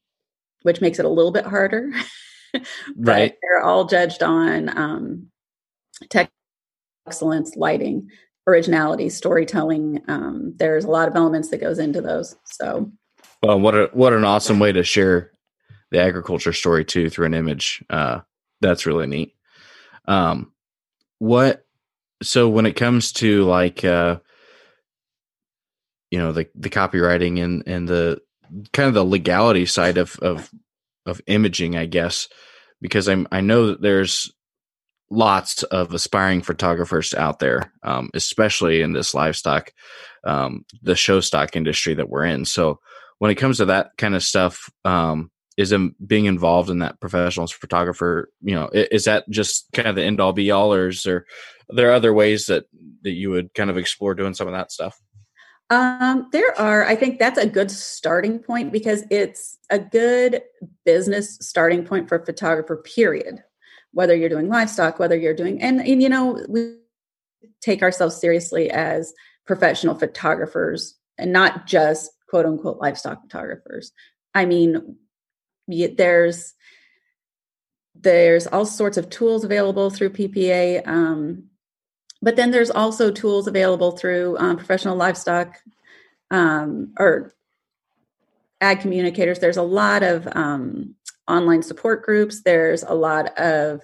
which 0.64 0.82
makes 0.82 1.00
it 1.00 1.06
a 1.06 1.10
little 1.10 1.32
bit 1.32 1.46
harder. 1.46 1.92
right. 2.98 3.36
They're 3.42 3.64
all 3.64 3.86
judged 3.86 4.24
on 4.24 4.76
um, 4.78 5.28
tech 6.10 6.32
excellence, 7.06 7.56
lighting, 7.56 8.10
originality, 8.48 9.10
storytelling. 9.10 10.02
Um, 10.08 10.54
there's 10.58 10.86
a 10.86 10.90
lot 10.90 11.08
of 11.08 11.16
elements 11.16 11.50
that 11.50 11.62
goes 11.62 11.80
into 11.80 12.02
those. 12.02 12.36
So, 12.46 12.92
well, 13.44 13.60
what 13.60 13.76
a 13.76 13.90
what 13.94 14.14
an 14.14 14.24
awesome 14.24 14.60
way 14.60 14.72
to 14.72 14.84
share 14.84 15.32
the 15.92 16.02
agriculture 16.02 16.54
story 16.54 16.86
too 16.86 17.10
through 17.10 17.28
an 17.28 17.34
image. 17.34 17.84
Uh, 17.90 18.22
that's 18.62 18.86
really 18.86 19.08
neat. 19.08 19.36
Um, 20.08 20.52
what? 21.20 21.66
So 22.24 22.50
when 22.50 22.66
it 22.66 22.76
comes 22.76 23.12
to 23.14 23.44
like, 23.44 23.84
uh, 23.84 24.20
you 26.16 26.22
know, 26.22 26.32
the 26.32 26.48
the 26.56 26.70
copywriting 26.70 27.44
and 27.44 27.64
and 27.68 27.90
the 27.90 28.22
kind 28.72 28.88
of 28.88 28.94
the 28.94 29.04
legality 29.04 29.66
side 29.66 29.98
of 29.98 30.18
of 30.20 30.50
of 31.06 31.20
imaging, 31.28 31.76
I 31.76 31.88
guess, 31.88 32.30
because 32.80 33.10
I'm 33.10 33.28
I 33.34 33.42
know 33.42 33.68
that 33.68 33.82
there's 33.82 34.32
lots 35.12 35.64
of 35.64 35.94
aspiring 35.94 36.42
photographers 36.42 37.14
out 37.14 37.40
there, 37.40 37.74
um, 37.84 38.12
especially 38.14 38.80
in 38.82 38.94
this 38.94 39.14
livestock, 39.14 39.74
um, 40.24 40.64
the 40.82 40.96
show 40.96 41.20
stock 41.20 41.58
industry 41.58 41.96
that 41.96 42.08
we're 42.08 42.24
in. 42.24 42.46
So 42.46 42.80
when 43.20 43.30
it 43.30 43.36
comes 43.36 43.58
to 43.58 43.66
that 43.66 43.90
kind 43.98 44.16
of 44.16 44.24
stuff, 44.24 44.70
um, 44.86 45.32
is 45.58 45.74
um, 45.74 45.98
being 46.06 46.28
involved 46.28 46.70
in 46.70 46.80
that 46.80 47.02
professional 47.02 47.48
photographer, 47.48 48.32
you 48.42 48.56
know, 48.56 48.70
is 48.74 49.04
that 49.04 49.30
just 49.30 49.68
kind 49.74 49.90
of 49.90 49.96
the 49.96 50.04
end 50.04 50.22
all 50.22 50.32
be 50.32 50.50
all, 50.52 50.74
or 50.74 50.88
is 50.88 51.04
there, 51.04 51.26
are 51.70 51.76
there 51.76 51.92
other 51.92 52.14
ways 52.14 52.46
that 52.46 52.68
that 53.02 53.12
you 53.12 53.32
would 53.32 53.54
kind 53.54 53.70
of 53.70 53.78
explore 53.78 54.16
doing 54.16 54.34
some 54.34 54.48
of 54.48 54.54
that 54.54 54.72
stuff? 54.72 54.98
Um, 55.70 56.28
there 56.32 56.60
are, 56.60 56.86
I 56.86 56.96
think 56.96 57.18
that's 57.18 57.40
a 57.40 57.48
good 57.48 57.72
starting 57.72 58.40
point 58.40 58.72
because 58.72 59.04
it's 59.10 59.58
a 59.70 59.80
good 59.80 60.44
business 60.86 61.38
starting 61.42 61.84
point 61.84 62.08
for 62.08 62.24
photographer, 62.24 62.78
period 62.78 63.44
whether 63.92 64.14
you're 64.14 64.30
doing 64.30 64.50
livestock, 64.50 65.00
whether 65.00 65.16
you're 65.16 65.34
doing, 65.34 65.62
and, 65.62 65.80
and 65.80 66.04
you 66.04 66.10
know, 66.10 66.46
we 66.50 66.76
take 67.62 67.82
ourselves 67.82 68.20
seriously 68.20 68.70
as 68.70 69.14
professional 69.46 69.96
photographers 69.96 70.96
and 71.18 71.32
not 71.32 71.66
just 71.66 72.12
quote 72.30 72.46
unquote 72.46 72.78
livestock 72.80 73.22
photographers. 73.22 73.92
I 74.34 74.46
mean, 74.46 74.98
there's 75.68 76.54
there's 77.96 78.46
all 78.48 78.66
sorts 78.66 78.98
of 78.98 79.10
tools 79.10 79.46
available 79.46 79.90
through 79.90 80.10
PPA, 80.10 80.86
um, 80.86 81.46
but 82.22 82.36
then 82.36 82.52
there's 82.52 82.72
also 82.72 83.12
tools 83.12 83.48
available 83.48 83.92
through 83.92 84.38
um, 84.38 84.58
professional 84.58 84.96
livestock 84.96 85.56
um, 86.32 86.94
or 86.98 87.34
ag 88.62 88.80
communicators. 88.80 89.40
There's 89.40 89.58
a 89.58 89.64
lot 89.64 90.04
of 90.04 90.28
um, 90.36 90.96
online 91.28 91.62
support 91.62 92.04
groups. 92.04 92.42
There's 92.44 92.84
a 92.84 92.94
lot 92.94 93.38
of 93.38 93.82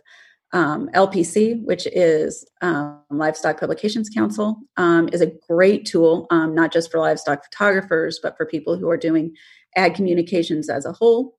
um, 0.54 0.90
LPC, 0.90 1.64
which 1.64 1.88
is 1.88 2.46
um, 2.62 3.02
Livestock 3.10 3.60
Publications 3.60 4.10
Council, 4.10 4.58
um, 4.76 5.10
is 5.14 5.22
a 5.22 5.32
great 5.48 5.86
tool, 5.86 6.28
not 6.32 6.74
just 6.74 6.92
for 6.92 7.00
livestock 7.00 7.46
photographers, 7.46 8.20
but 8.22 8.36
for 8.36 8.46
people 8.46 8.78
who 8.78 8.90
are 8.90 8.98
doing 8.98 9.34
ag 9.78 9.94
communications 9.94 10.70
as 10.70 10.86
a 10.86 10.92
whole. 10.92 11.38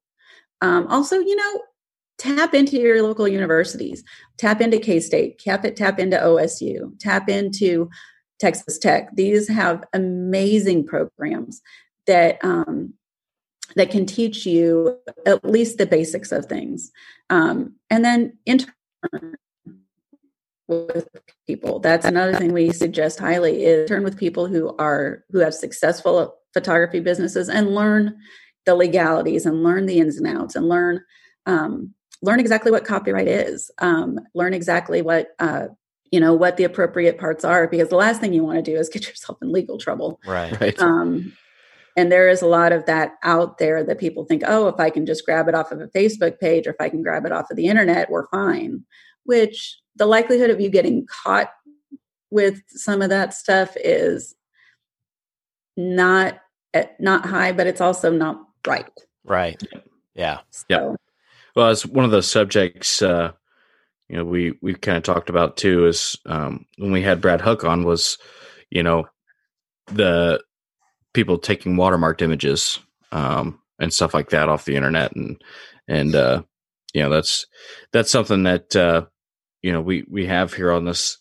Also, 0.63 1.19
you 1.19 1.37
know, 1.37 1.63
tap 2.23 2.55
into 2.55 2.79
your 2.79 3.03
local 3.03 3.27
universities, 3.27 4.05
tap 4.39 4.61
into 4.61 4.79
K 4.79 5.01
State, 5.01 5.39
tap, 5.39 5.65
it. 5.65 5.77
tap 5.77 5.99
into 5.99 6.17
OSU, 6.17 6.99
tap 7.01 7.29
into 7.29 7.91
Texas 8.39 8.79
Tech. 8.79 9.09
These 9.15 9.49
have 9.49 9.83
amazing 9.93 10.87
programs 10.87 11.61
that 12.07 12.39
um, 12.45 12.95
that 13.75 13.91
can 13.91 14.07
teach 14.07 14.47
you 14.47 14.99
at 15.27 15.45
least 15.45 15.79
the 15.79 15.87
basics 15.87 16.31
of 16.31 16.47
things. 16.47 16.93
Um, 17.29 17.75
and 17.91 18.05
then 18.05 18.39
intern 18.47 18.73
with 20.69 21.09
people. 21.47 21.81
That's 21.81 22.07
another 22.07 22.35
thing 22.37 22.53
we 22.53 22.71
suggest 22.73 23.19
highly 23.19 23.65
is 23.65 23.89
turn 23.89 24.05
with 24.05 24.17
people 24.17 24.47
who 24.47 24.77
are 24.77 25.25
who 25.31 25.41
have 25.41 25.55
successful 25.55 26.37
photography 26.53 27.01
businesses 27.01 27.49
and 27.49 27.75
learn 27.75 28.17
the 28.65 28.77
legalities 28.77 29.45
and 29.45 29.65
learn 29.65 29.87
the 29.87 29.99
ins 29.99 30.19
and 30.19 30.27
outs 30.29 30.55
and 30.55 30.69
learn 30.69 31.03
um, 31.47 31.95
learn 32.23 32.41
exactly 32.41 32.71
what 32.71 32.85
copyright 32.85 33.29
is. 33.29 33.71
Um, 33.79 34.19
learn 34.35 34.55
exactly 34.55 35.03
what 35.03 35.29
uh, 35.39 35.67
you 36.11 36.21
know 36.21 36.35
what 36.35 36.57
the 36.57 36.65
appropriate 36.65 37.19
parts 37.19 37.45
are 37.45 37.67
because 37.67 37.89
the 37.89 37.97
last 37.97 38.21
thing 38.21 38.33
you 38.33 38.45
want 38.45 38.65
to 38.65 38.71
do 38.71 38.79
is 38.79 38.89
get 38.89 39.07
yourself 39.09 39.39
in 39.43 39.53
legal 39.53 39.79
trouble. 39.79 40.21
Right. 40.27 40.59
Right. 40.61 40.79
Um, 40.81 41.33
and 41.97 42.11
there 42.11 42.29
is 42.29 42.41
a 42.41 42.47
lot 42.47 42.73
of 42.73 42.87
that 42.87 43.17
out 43.23 43.59
there 43.59 43.85
that 43.85 43.99
people 43.99 44.25
think, 44.25 44.43
oh, 44.47 44.69
if 44.69 44.81
I 44.81 44.89
can 44.89 45.05
just 45.05 45.27
grab 45.27 45.49
it 45.49 45.55
off 45.55 45.73
of 45.73 45.81
a 45.81 45.89
Facebook 45.89 46.41
page 46.41 46.67
or 46.67 46.71
if 46.71 46.81
I 46.81 46.89
can 46.89 47.03
grab 47.03 47.27
it 47.27 47.33
off 47.33 47.51
of 47.51 47.57
the 47.57 47.67
internet, 47.67 48.11
we're 48.11 48.29
fine. 48.29 48.85
Which 49.25 49.79
the 49.97 50.07
likelihood 50.07 50.49
of 50.49 50.61
you 50.61 50.71
getting 50.71 51.07
caught 51.07 51.51
with 52.31 52.63
some 52.69 53.03
of 53.03 53.11
that 53.11 53.35
stuff 53.35 53.77
is 53.77 54.35
not 55.77 56.41
eh, 56.73 56.87
not 56.99 57.27
high, 57.27 57.53
but 57.53 57.67
it's 57.67 57.81
also 57.81 58.11
not 58.11 58.43
right. 58.67 58.91
Right. 59.25 59.63
Yeah. 60.15 60.41
So, 60.51 60.65
Yep. 60.69 61.01
Well, 61.55 61.71
it's 61.71 61.85
one 61.85 62.05
of 62.05 62.11
those 62.11 62.31
subjects, 62.31 63.03
uh, 63.03 63.33
you 64.09 64.17
know, 64.17 64.25
we 64.25 64.55
we 64.63 64.75
kind 64.75 64.97
of 64.97 65.03
talked 65.03 65.31
about 65.31 65.57
too. 65.57 65.87
Is 65.87 66.17
um, 66.27 66.67
when 66.79 66.93
we 66.93 67.03
had 67.03 67.21
Brad 67.21 67.41
Hook 67.41 67.65
on 67.65 67.85
was, 67.85 68.19
you 68.71 68.83
know, 68.83 69.07
the 69.87 70.43
people 71.15 71.39
taking 71.39 71.77
watermarked 71.77 72.23
images 72.23 72.79
um, 73.11 73.61
and 73.79 73.93
stuff 73.93 74.15
like 74.15 74.31
that 74.31 74.49
off 74.49 74.65
the 74.65 74.77
internet, 74.77 75.15
and 75.15 75.43
and 75.89 76.15
uh, 76.15 76.43
you 76.95 77.03
know 77.03 77.11
that's 77.11 77.47
that's 77.93 78.11
something 78.11 78.43
that 78.43 78.75
uh, 78.77 79.07
you 79.63 79.73
know 79.73 79.81
we 79.81 80.05
we 80.11 80.27
have 80.27 80.53
here 80.53 80.73
on 80.73 80.85
this 80.85 81.19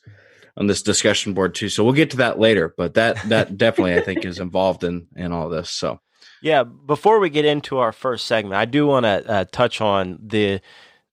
on 0.57 0.67
this 0.67 0.81
discussion 0.81 1.33
board 1.33 1.55
too. 1.55 1.69
So 1.69 1.83
we'll 1.83 1.93
get 1.93 2.11
to 2.11 2.17
that 2.17 2.39
later, 2.39 2.73
but 2.77 2.95
that 2.95 3.17
that 3.29 3.57
definitely 3.57 3.95
I 3.95 4.01
think 4.01 4.25
is 4.25 4.39
involved 4.41 4.83
in 4.83 5.07
in 5.15 5.31
all 5.31 5.49
this. 5.49 5.69
So 5.69 5.99
Yeah, 6.41 6.63
before 6.63 7.19
we 7.19 7.29
get 7.29 7.45
into 7.45 7.77
our 7.77 7.91
first 7.91 8.25
segment, 8.25 8.55
I 8.55 8.65
do 8.65 8.87
want 8.87 9.05
to 9.05 9.29
uh, 9.29 9.45
touch 9.51 9.79
on 9.81 10.19
the, 10.21 10.59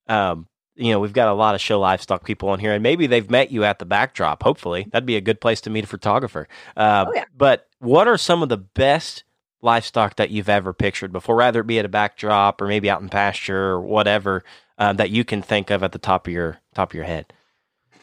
um, 0.08 0.46
you 0.74 0.92
know, 0.92 1.00
we've 1.00 1.12
got 1.12 1.28
a 1.28 1.34
lot 1.34 1.54
of 1.54 1.60
show 1.60 1.78
livestock 1.78 2.24
people 2.24 2.48
on 2.48 2.58
here, 2.60 2.72
and 2.72 2.82
maybe 2.82 3.06
they've 3.06 3.30
met 3.30 3.50
you 3.50 3.64
at 3.64 3.78
the 3.78 3.84
backdrop. 3.84 4.42
Hopefully, 4.42 4.86
that'd 4.90 5.06
be 5.06 5.16
a 5.16 5.20
good 5.20 5.40
place 5.40 5.60
to 5.62 5.70
meet 5.70 5.84
a 5.84 5.88
photographer. 5.88 6.48
Uh, 6.76 7.06
Oh, 7.08 7.12
yeah. 7.14 7.24
But 7.36 7.68
what 7.78 8.08
are 8.08 8.16
some 8.16 8.42
of 8.42 8.48
the 8.48 8.56
best 8.56 9.24
livestock 9.60 10.16
that 10.16 10.30
you've 10.30 10.48
ever 10.48 10.72
pictured 10.72 11.12
before, 11.12 11.36
rather 11.36 11.60
it 11.60 11.66
be 11.66 11.78
at 11.78 11.84
a 11.84 11.88
backdrop 11.88 12.60
or 12.60 12.66
maybe 12.68 12.88
out 12.88 13.02
in 13.02 13.08
pasture 13.08 13.70
or 13.70 13.80
whatever 13.80 14.44
uh, 14.78 14.92
that 14.94 15.10
you 15.10 15.24
can 15.24 15.42
think 15.42 15.70
of 15.70 15.82
at 15.82 15.92
the 15.92 15.98
top 15.98 16.26
of 16.26 16.32
your 16.32 16.58
top 16.74 16.90
of 16.90 16.94
your 16.94 17.04
head? 17.04 17.32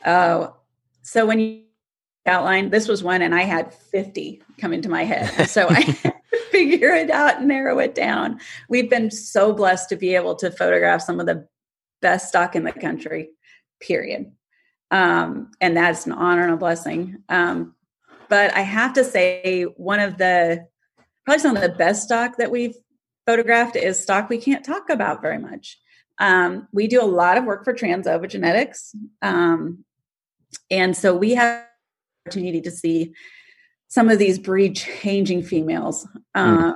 Oh, 0.06 0.54
so 1.02 1.26
when 1.26 1.40
you 1.40 1.62
outlined 2.26 2.72
this 2.72 2.88
was 2.88 3.04
one, 3.04 3.22
and 3.22 3.34
I 3.34 3.42
had 3.44 3.74
50 3.74 4.42
come 4.60 4.74
into 4.74 4.90
my 4.90 5.04
head. 5.06 5.48
So 5.50 5.68
I 5.70 6.14
figure 6.56 6.94
it 6.94 7.10
out 7.10 7.40
and 7.40 7.48
narrow 7.50 7.80
it 7.80 7.94
down. 7.94 8.40
We've 8.70 8.90
been 8.90 9.12
so 9.12 9.54
blessed 9.54 9.90
to 9.90 9.98
be 9.98 10.16
able 10.16 10.36
to 10.36 10.50
photograph 10.52 11.02
some 11.02 11.20
of 11.20 11.26
the 11.26 11.48
best 12.02 12.30
stock 12.30 12.56
in 12.56 12.64
the 12.64 12.72
country, 12.72 13.30
period. 13.82 14.32
Um, 14.90 15.52
and 15.60 15.76
that's 15.76 16.06
an 16.06 16.14
honor 16.14 16.44
and 16.44 16.54
a 16.54 16.58
blessing. 16.58 17.24
Um, 17.28 17.76
but 18.30 18.56
I 18.56 18.62
have 18.62 18.94
to 18.94 19.04
say, 19.04 19.64
one 19.64 20.00
of 20.00 20.18
the 20.18 20.66
probably 21.26 21.42
some 21.42 21.56
of 21.56 21.62
the 21.62 21.70
best 21.70 22.04
stock 22.04 22.38
that 22.38 22.52
we've 22.52 22.76
photographed 23.26 23.76
is 23.76 24.02
stock 24.02 24.30
we 24.30 24.38
can't 24.38 24.64
talk 24.64 24.90
about 24.90 25.22
very 25.22 25.40
much. 25.40 25.78
Um, 26.20 26.68
we 26.72 26.88
do 26.88 27.02
a 27.02 27.04
lot 27.04 27.38
of 27.38 27.44
work 27.44 27.66
for 27.66 27.74
Trans 27.74 28.08
Ova 28.08 28.28
Genetics. 28.28 28.96
Um, 29.22 29.84
and 30.72 30.96
so 30.96 31.16
we 31.16 31.34
have 31.34 31.66
opportunity 32.26 32.62
to 32.62 32.72
see 32.72 33.14
some 33.88 34.10
of 34.10 34.20
these 34.20 34.40
breed 34.40 34.76
changing 34.76 35.44
females, 35.44 36.08
um, 36.34 36.76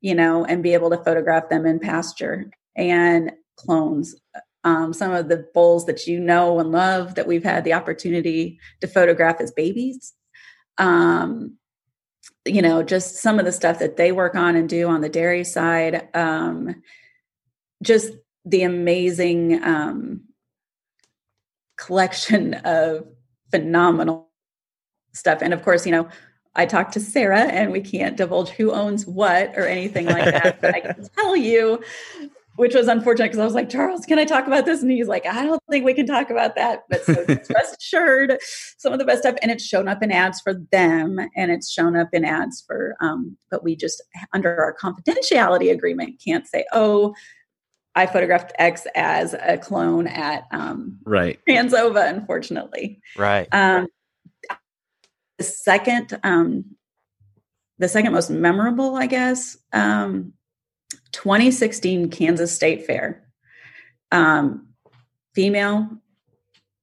you 0.00 0.14
know, 0.14 0.44
and 0.44 0.62
be 0.62 0.74
able 0.74 0.90
to 0.90 1.04
photograph 1.04 1.48
them 1.48 1.66
in 1.66 1.78
pasture 1.78 2.50
and 2.76 3.32
clones. 3.56 4.14
Um, 4.64 4.92
some 4.92 5.12
of 5.12 5.28
the 5.28 5.46
bulls 5.54 5.86
that 5.86 6.06
you 6.06 6.20
know 6.20 6.58
and 6.60 6.70
love 6.70 7.14
that 7.14 7.26
we've 7.26 7.44
had 7.44 7.64
the 7.64 7.72
opportunity 7.72 8.58
to 8.80 8.86
photograph 8.86 9.40
as 9.40 9.52
babies. 9.52 10.12
Um, 10.76 11.56
you 12.44 12.62
know, 12.62 12.82
just 12.82 13.16
some 13.16 13.38
of 13.38 13.44
the 13.44 13.52
stuff 13.52 13.78
that 13.78 13.96
they 13.96 14.12
work 14.12 14.34
on 14.34 14.56
and 14.56 14.68
do 14.68 14.88
on 14.88 15.00
the 15.00 15.08
dairy 15.08 15.44
side. 15.44 16.08
Um, 16.14 16.82
just 17.82 18.12
the 18.44 18.62
amazing 18.62 19.62
um, 19.62 20.22
collection 21.76 22.54
of 22.54 23.06
phenomenal 23.50 24.30
stuff. 25.12 25.40
And 25.42 25.52
of 25.52 25.62
course, 25.62 25.86
you 25.86 25.92
know, 25.92 26.08
I 26.56 26.66
talked 26.66 26.92
to 26.94 27.00
Sarah 27.00 27.44
and 27.44 27.70
we 27.72 27.80
can't 27.80 28.16
divulge 28.16 28.50
who 28.50 28.72
owns 28.72 29.06
what 29.06 29.56
or 29.56 29.66
anything 29.66 30.06
like 30.06 30.24
that. 30.24 30.60
but 30.60 30.74
I 30.74 30.80
can 30.80 31.08
tell 31.18 31.36
you 31.36 31.80
which 32.60 32.74
was 32.74 32.88
unfortunate 32.88 33.28
because 33.28 33.38
I 33.38 33.44
was 33.46 33.54
like, 33.54 33.70
Charles, 33.70 34.04
can 34.04 34.18
I 34.18 34.26
talk 34.26 34.46
about 34.46 34.66
this? 34.66 34.82
And 34.82 34.90
he's 34.90 35.08
like, 35.08 35.24
I 35.24 35.46
don't 35.46 35.62
think 35.70 35.82
we 35.82 35.94
can 35.94 36.04
talk 36.04 36.28
about 36.28 36.56
that. 36.56 36.82
But 36.90 37.02
so 37.06 37.14
rest 37.54 37.76
assured, 37.80 38.36
some 38.76 38.92
of 38.92 38.98
the 38.98 39.06
best 39.06 39.20
stuff, 39.22 39.36
and 39.40 39.50
it's 39.50 39.64
shown 39.64 39.88
up 39.88 40.02
in 40.02 40.12
ads 40.12 40.42
for 40.42 40.52
them, 40.70 41.18
and 41.34 41.50
it's 41.50 41.70
shown 41.70 41.96
up 41.96 42.10
in 42.12 42.22
ads 42.22 42.62
for. 42.66 42.96
Um, 43.00 43.38
but 43.50 43.64
we 43.64 43.76
just 43.76 44.02
under 44.34 44.54
our 44.62 44.76
confidentiality 44.76 45.72
agreement 45.72 46.20
can't 46.22 46.46
say, 46.46 46.66
oh, 46.74 47.14
I 47.94 48.04
photographed 48.04 48.52
X 48.58 48.86
as 48.94 49.32
a 49.34 49.56
clone 49.56 50.06
at 50.06 50.44
um, 50.50 50.98
right 51.04 51.38
Trans 51.48 51.72
Ova. 51.72 52.06
Unfortunately, 52.08 53.00
Right. 53.16 53.48
um, 53.52 53.86
the 55.40 55.44
second, 55.44 56.20
um, 56.22 56.76
the 57.78 57.88
second 57.88 58.12
most 58.12 58.28
memorable, 58.28 58.94
I 58.94 59.06
guess, 59.06 59.56
um, 59.72 60.34
2016 61.12 62.10
Kansas 62.10 62.54
State 62.54 62.84
Fair, 62.84 63.26
um, 64.12 64.68
female 65.34 65.88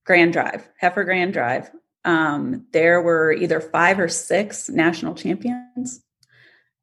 Grand 0.07 0.33
Drive, 0.33 0.67
Heifer 0.81 1.03
Grand 1.03 1.33
Drive. 1.33 1.69
Um, 2.03 2.65
there 2.73 2.99
were 2.99 3.31
either 3.31 3.61
five 3.61 3.99
or 3.99 4.07
six 4.07 4.69
national 4.69 5.13
champions 5.13 6.03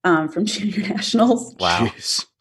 um, 0.05 0.29
from 0.29 0.45
junior 0.47 0.89
nationals 0.89 1.57
Wow. 1.59 1.91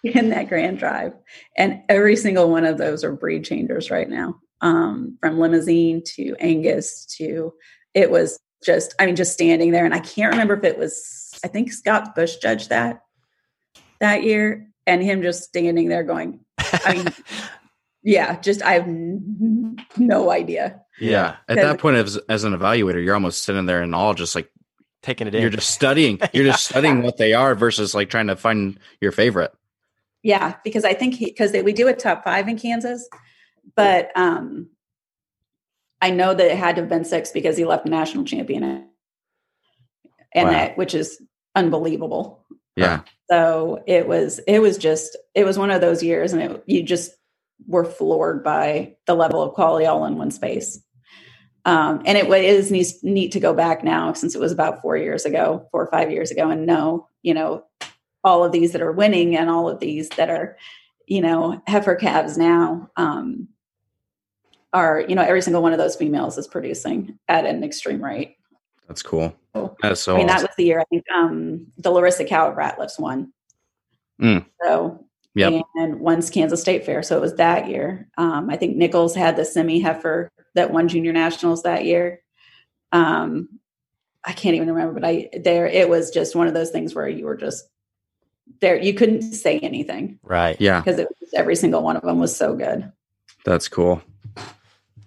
In 0.03 0.29
that 0.29 0.47
Grand 0.47 0.77
Drive, 0.77 1.13
and 1.57 1.81
every 1.89 2.17
single 2.17 2.51
one 2.51 2.65
of 2.65 2.77
those 2.77 3.03
are 3.03 3.13
breed 3.13 3.45
changers 3.45 3.89
right 3.89 4.09
now. 4.09 4.35
Um, 4.61 5.17
from 5.19 5.39
Limousin 5.39 6.03
to 6.17 6.35
Angus 6.39 7.07
to 7.17 7.53
it 7.95 8.11
was 8.11 8.39
just 8.63 8.95
I 8.99 9.05
mean 9.05 9.15
just 9.15 9.33
standing 9.33 9.71
there, 9.71 9.85
and 9.85 9.93
I 9.93 9.99
can't 9.99 10.31
remember 10.31 10.55
if 10.55 10.63
it 10.63 10.77
was 10.77 11.39
I 11.43 11.47
think 11.47 11.71
Scott 11.71 12.15
Bush 12.15 12.37
judged 12.37 12.69
that 12.69 13.03
that 13.99 14.23
year, 14.23 14.67
and 14.87 15.01
him 15.03 15.21
just 15.21 15.43
standing 15.43 15.87
there 15.89 16.03
going, 16.03 16.39
I 16.57 16.93
mean, 16.95 17.07
yeah, 18.03 18.39
just 18.39 18.61
I 18.63 18.73
have 18.73 18.83
n- 18.87 19.77
no 19.97 20.31
idea. 20.31 20.81
yeah. 20.99 21.37
At 21.47 21.55
that 21.57 21.79
point, 21.79 21.97
as, 21.97 22.17
as 22.29 22.43
an 22.43 22.53
evaluator, 22.53 23.03
you're 23.03 23.13
almost 23.13 23.43
sitting 23.43 23.65
there 23.65 23.81
and 23.81 23.93
all 23.95 24.13
just 24.13 24.35
like 24.35 24.49
Taking 25.01 25.27
it 25.27 25.35
in. 25.35 25.41
you're 25.41 25.49
just 25.49 25.69
studying. 25.69 26.17
You're 26.31 26.45
just 26.45 26.63
studying 26.63 27.01
what 27.03 27.17
they 27.17 27.33
are 27.33 27.55
versus 27.55 27.93
like 27.93 28.09
trying 28.09 28.27
to 28.27 28.37
find 28.37 28.79
your 29.01 29.11
favorite. 29.11 29.51
Yeah, 30.21 30.55
because 30.63 30.85
I 30.85 30.93
think 30.93 31.19
because 31.19 31.51
we 31.51 31.73
do 31.73 31.89
a 31.89 31.93
top 31.93 32.23
five 32.23 32.47
in 32.47 32.57
Kansas, 32.57 33.09
but 33.75 34.11
um, 34.15 34.69
I 36.03 36.11
know 36.11 36.35
that 36.35 36.51
it 36.51 36.57
had 36.57 36.75
to 36.77 36.83
have 36.83 36.89
been 36.89 37.05
six 37.05 37.31
because 37.31 37.57
he 37.57 37.65
left 37.65 37.85
the 37.85 37.91
national 37.91 38.25
champion, 38.25 38.63
and 40.35 40.47
Wow. 40.47 40.51
that 40.51 40.77
which 40.77 40.95
is 40.95 41.21
unbelievable. 41.55 42.45
Yeah. 42.75 43.01
So 43.31 43.83
it 43.87 44.07
was 44.07 44.39
it 44.47 44.59
was 44.59 44.77
just 44.77 45.17
it 45.35 45.45
was 45.45 45.57
one 45.59 45.71
of 45.71 45.81
those 45.81 46.03
years, 46.03 46.33
and 46.33 46.43
it, 46.43 46.63
you 46.67 46.83
just 46.83 47.11
were 47.67 47.85
floored 47.85 48.43
by 48.43 48.95
the 49.07 49.15
level 49.15 49.41
of 49.41 49.55
quality 49.55 49.87
all 49.87 50.05
in 50.05 50.17
one 50.17 50.31
space. 50.31 50.81
Um, 51.65 52.03
and 52.05 52.17
it 52.17 52.29
neat, 52.71 52.87
neat 53.03 53.33
to 53.33 53.39
go 53.41 53.53
back 53.53 53.83
now 53.83 54.13
since 54.13 54.35
it 54.35 54.41
was 54.41 54.51
about 54.51 54.81
four 54.81 54.97
years 54.97 55.25
ago, 55.25 55.67
four 55.71 55.83
or 55.83 55.91
five 55.91 56.11
years 56.11 56.31
ago, 56.31 56.49
and 56.49 56.65
know 56.67 57.09
you 57.23 57.33
know 57.33 57.65
all 58.23 58.43
of 58.45 58.51
these 58.53 58.73
that 58.73 58.81
are 58.83 58.93
winning 58.93 59.37
and 59.37 59.49
all 59.49 59.69
of 59.69 59.79
these 59.79 60.09
that 60.11 60.29
are 60.29 60.57
you 61.07 61.21
know 61.21 61.61
heifer 61.67 61.95
calves 61.95 62.37
now 62.37 62.91
um, 62.97 63.49
are 64.73 65.01
you 65.07 65.15
know 65.15 65.21
every 65.21 65.41
single 65.41 65.61
one 65.61 65.71
of 65.71 65.77
those 65.77 65.95
females 65.95 66.37
is 66.37 66.47
producing 66.47 67.17
at 67.27 67.45
an 67.45 67.63
extreme 67.63 68.03
rate. 68.03 68.37
That's 68.87 69.01
cool. 69.01 69.33
Cool. 69.53 69.77
That's 69.81 70.01
so 70.01 70.15
I 70.15 70.17
mean, 70.17 70.27
that 70.27 70.41
was 70.41 70.49
the 70.57 70.65
year 70.65 70.79
I 70.79 70.85
think 70.85 71.03
um, 71.13 71.67
the 71.77 71.91
Larissa 71.91 72.25
cow 72.25 72.49
at 72.49 72.55
Ratliff's 72.55 72.99
won. 72.99 73.31
Mm. 74.21 74.45
So, 74.63 75.05
yeah 75.35 75.61
and 75.75 75.99
one's 75.99 76.29
Kansas 76.29 76.61
State 76.61 76.85
Fair. 76.85 77.01
So 77.03 77.17
it 77.17 77.21
was 77.21 77.35
that 77.35 77.67
year. 77.67 78.07
Um, 78.17 78.49
I 78.49 78.57
think 78.57 78.75
Nichols 78.75 79.15
had 79.15 79.35
the 79.35 79.45
semi 79.45 79.79
heifer 79.79 80.31
that 80.55 80.71
won 80.71 80.87
junior 80.87 81.13
nationals 81.13 81.63
that 81.63 81.85
year. 81.85 82.21
Um, 82.91 83.59
I 84.23 84.33
can't 84.33 84.55
even 84.55 84.69
remember, 84.69 84.93
but 84.93 85.05
I 85.05 85.29
there 85.43 85.67
it 85.67 85.89
was 85.89 86.11
just 86.11 86.35
one 86.35 86.47
of 86.47 86.53
those 86.53 86.69
things 86.69 86.95
where 86.95 87.07
you 87.07 87.25
were 87.25 87.37
just 87.37 87.67
there. 88.61 88.77
You 88.77 88.93
couldn't 88.93 89.21
say 89.33 89.59
anything 89.59 90.19
right. 90.23 90.55
yeah. 90.59 90.81
because 90.81 91.05
every 91.33 91.55
single 91.55 91.83
one 91.83 91.97
of 91.97 92.03
them 92.03 92.19
was 92.19 92.35
so 92.35 92.55
good. 92.55 92.91
That's 93.45 93.67
cool. 93.67 94.01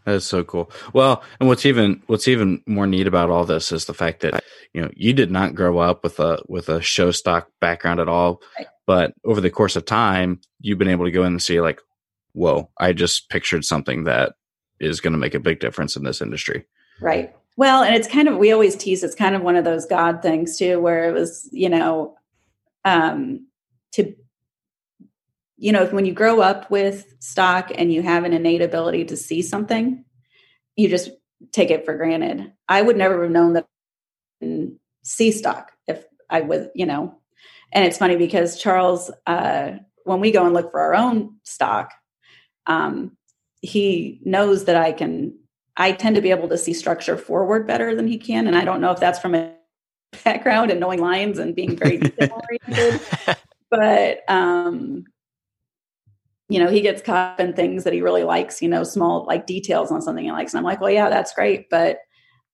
That 0.07 0.15
is 0.15 0.25
so 0.25 0.45
cool. 0.45 0.71
Well, 0.93 1.23
and 1.41 1.49
what's 1.49 1.67
even 1.67 2.01
what's 2.07 2.29
even 2.29 2.63
more 2.67 2.87
neat 2.87 3.09
about 3.09 3.29
all 3.29 3.45
this 3.45 3.73
is 3.73 3.85
the 3.87 3.93
fact 3.95 4.21
that 4.21 4.43
you 4.73 4.81
know 4.81 4.89
you 4.95 5.13
did 5.13 5.31
not 5.33 5.55
grow 5.57 5.79
up 5.79 6.05
with 6.05 6.21
a 6.21 6.39
with 6.49 6.69
a 6.69 6.81
show 6.81 7.11
stock 7.11 7.49
background 7.61 7.99
at 8.01 8.09
all, 8.09 8.41
Right. 8.57 8.69
but 8.87 9.15
over 9.25 9.41
the 9.41 9.51
course 9.51 9.75
of 9.77 9.85
time, 9.85 10.41
you've 10.61 10.79
been 10.79 10.89
able 10.89 11.05
to 11.07 11.11
go 11.11 11.23
in 11.23 11.33
and 11.33 11.43
see 11.43 11.61
like, 11.61 11.81
whoa, 12.33 12.71
I 12.79 12.93
just 12.93 13.29
pictured 13.31 13.65
something 13.65 14.05
that 14.05 14.35
is 14.79 15.01
going 15.01 15.13
to 15.13 15.19
make 15.19 15.35
a 15.35 15.41
big 15.41 15.59
difference 15.59 15.97
in 15.97 16.05
this 16.05 16.23
industry. 16.23 16.67
Right. 17.01 17.35
Well, 17.57 17.83
and 17.83 17.95
it's 17.97 18.07
kind 18.09 18.29
of 18.29 18.37
we 18.37 18.53
always 18.53 18.77
tease 18.77 19.03
it's 19.03 19.15
kind 19.17 19.35
of 19.35 19.43
one 19.43 19.57
of 19.57 19.65
those 19.65 19.87
God 19.87 20.23
things 20.23 20.57
too, 20.57 20.79
where 20.81 21.09
it 21.09 21.13
was, 21.13 21.49
you 21.53 21.69
know, 21.69 22.15
um 22.85 23.45
to 23.95 24.15
you 25.57 25.73
know, 25.73 25.87
when 25.87 26.05
you 26.05 26.13
grow 26.13 26.41
up 26.41 26.71
with 26.71 27.07
stock 27.19 27.71
and 27.75 27.93
you 27.93 28.03
have 28.03 28.25
an 28.25 28.33
innate 28.33 28.63
ability 28.63 29.05
to 29.07 29.17
see 29.17 29.43
something, 29.43 30.05
you 30.77 30.89
just 30.89 31.11
take 31.53 31.71
it 31.71 31.85
for 31.85 31.97
granted. 31.97 32.53
I 32.69 32.83
would 32.83 32.97
never 32.97 33.23
have 33.23 33.31
known 33.31 33.55
that 33.55 33.67
in 34.41 34.79
see 35.03 35.33
stock 35.33 35.73
if 35.87 36.05
I 36.29 36.43
was, 36.43 36.69
you 36.75 36.87
know. 36.87 37.19
And 37.73 37.85
it's 37.85 37.99
funny 37.99 38.17
because 38.17 38.61
Charles, 38.61 39.11
uh, 39.27 39.73
when 40.05 40.21
we 40.21 40.31
go 40.31 40.45
and 40.45 40.55
look 40.55 40.71
for 40.71 40.81
our 40.81 40.95
own 40.95 41.37
stock, 41.45 41.93
um, 42.67 43.17
he 43.63 44.21
knows 44.25 44.67
that 44.67 44.77
I 44.77 44.93
can 44.93 45.39
I 45.77 45.93
tend 45.93 46.17
to 46.17 46.23
be 46.23 46.31
able 46.31 46.49
to 46.49 46.59
see 46.59 46.73
structure 46.73 47.19
forward 47.19 47.67
better 47.67 47.95
than 47.95 48.07
he 48.07 48.19
can. 48.19 48.47
And 48.47 48.57
I 48.57 48.65
don't 48.65 48.81
know 48.81 48.93
if 48.93 49.01
that's 49.01 49.19
from 49.19 49.35
a 49.35 49.53
background 50.25 50.71
and 50.71 50.81
knowing 50.81 51.01
lines 51.01 51.39
and 51.39 51.55
being 51.55 51.77
very 51.77 52.01
oriented. 52.69 53.01
But 53.71 54.25
um, 54.29 55.05
you 56.49 56.59
know, 56.61 56.69
he 56.71 56.81
gets 56.81 57.03
caught 57.03 57.35
up 57.35 57.41
in 57.41 57.53
things 57.55 57.85
that 57.85 57.93
he 57.93 58.01
really 58.03 58.23
likes, 58.25 58.63
you 58.63 58.69
know, 58.69 58.85
small 58.85 59.25
like 59.27 59.47
details 59.47 59.91
on 59.91 60.01
something 60.03 60.25
he 60.25 60.33
likes. 60.33 60.53
And 60.55 60.59
I'm 60.59 60.65
like, 60.65 60.81
well, 60.81 60.91
yeah, 60.91 61.09
that's 61.11 61.33
great, 61.35 61.69
but 61.71 61.99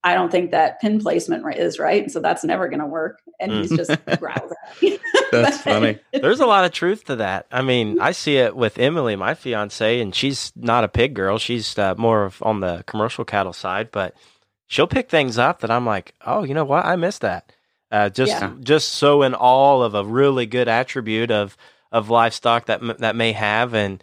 I 0.04 0.14
don't 0.14 0.30
think 0.32 0.50
that 0.50 0.80
pin 0.80 0.98
placement 1.00 1.44
is 1.56 1.78
right. 1.78 2.02
And 2.02 2.10
so 2.10 2.18
that's 2.20 2.42
never 2.42 2.68
gonna 2.68 2.86
work. 2.86 3.20
And 3.38 3.52
he's 3.52 3.70
just 3.70 3.90
growls 4.18 4.52
at 4.52 4.82
me. 4.82 4.98
That's 5.32 5.58
But- 5.58 5.64
funny. 5.64 5.98
There's 6.12 6.40
a 6.40 6.46
lot 6.46 6.64
of 6.66 6.72
truth 6.72 7.04
to 7.04 7.16
that. 7.16 7.46
I 7.50 7.62
mean, 7.62 7.98
I 8.00 8.12
see 8.12 8.36
it 8.36 8.54
with 8.54 8.78
Emily, 8.78 9.16
my 9.16 9.34
fiance, 9.34 10.00
and 10.00 10.14
she's 10.14 10.52
not 10.56 10.84
a 10.84 10.88
pig 10.88 11.14
girl. 11.14 11.38
She's 11.38 11.78
uh, 11.78 11.94
more 11.96 12.24
of 12.24 12.42
on 12.42 12.60
the 12.60 12.84
commercial 12.86 13.24
cattle 13.24 13.52
side, 13.54 13.90
but 13.90 14.14
she'll 14.66 14.86
pick 14.86 15.08
things 15.08 15.38
up 15.38 15.60
that 15.60 15.70
I'm 15.70 15.86
like, 15.86 16.14
oh, 16.26 16.44
you 16.44 16.52
know 16.52 16.64
what? 16.64 16.84
I 16.84 16.96
missed 16.96 17.22
that. 17.22 17.50
Uh, 17.90 18.08
just 18.10 18.30
Yeah. 18.32 18.52
just 18.60 18.90
so 18.90 19.22
in 19.22 19.34
all 19.34 19.82
of 19.82 19.94
a 19.94 20.04
really 20.04 20.46
good 20.46 20.68
attribute 20.68 21.30
of 21.30 21.56
of 21.92 22.10
livestock 22.10 22.66
that 22.66 22.80
that 22.98 23.14
may 23.14 23.32
have, 23.32 23.74
and 23.74 24.02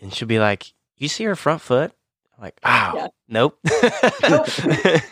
and 0.00 0.12
she'll 0.14 0.28
be 0.28 0.38
like, 0.38 0.72
you 0.96 1.08
see 1.08 1.24
her 1.24 1.34
front 1.36 1.60
foot? 1.62 1.92
I'm 2.36 2.44
like, 2.44 2.58
wow, 2.64 2.92
Yeah. 2.94 3.06
nope. 3.28 3.58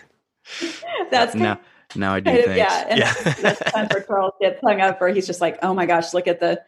that's 1.11 1.34
Now, 1.34 1.59
now 1.96 2.14
I 2.14 2.20
do 2.20 2.30
kind 2.30 2.44
of, 2.44 2.57
yeah. 2.57 2.86
And 2.88 3.00
Yeah. 3.00 3.14
that's, 3.14 3.42
that's 3.42 3.59
the 3.64 3.70
time 3.74 3.86
where 3.88 4.02
Charles 4.02 4.32
gets 4.40 4.61
hung 4.61 4.80
up 4.80 5.00
or 5.00 5.09
he's 5.09 5.26
just 5.26 5.40
like, 5.40 5.59
oh 5.62 5.74
my 5.74 5.86
gosh, 5.86 6.12
look 6.14 6.28
at 6.28 6.40
the, 6.40 6.62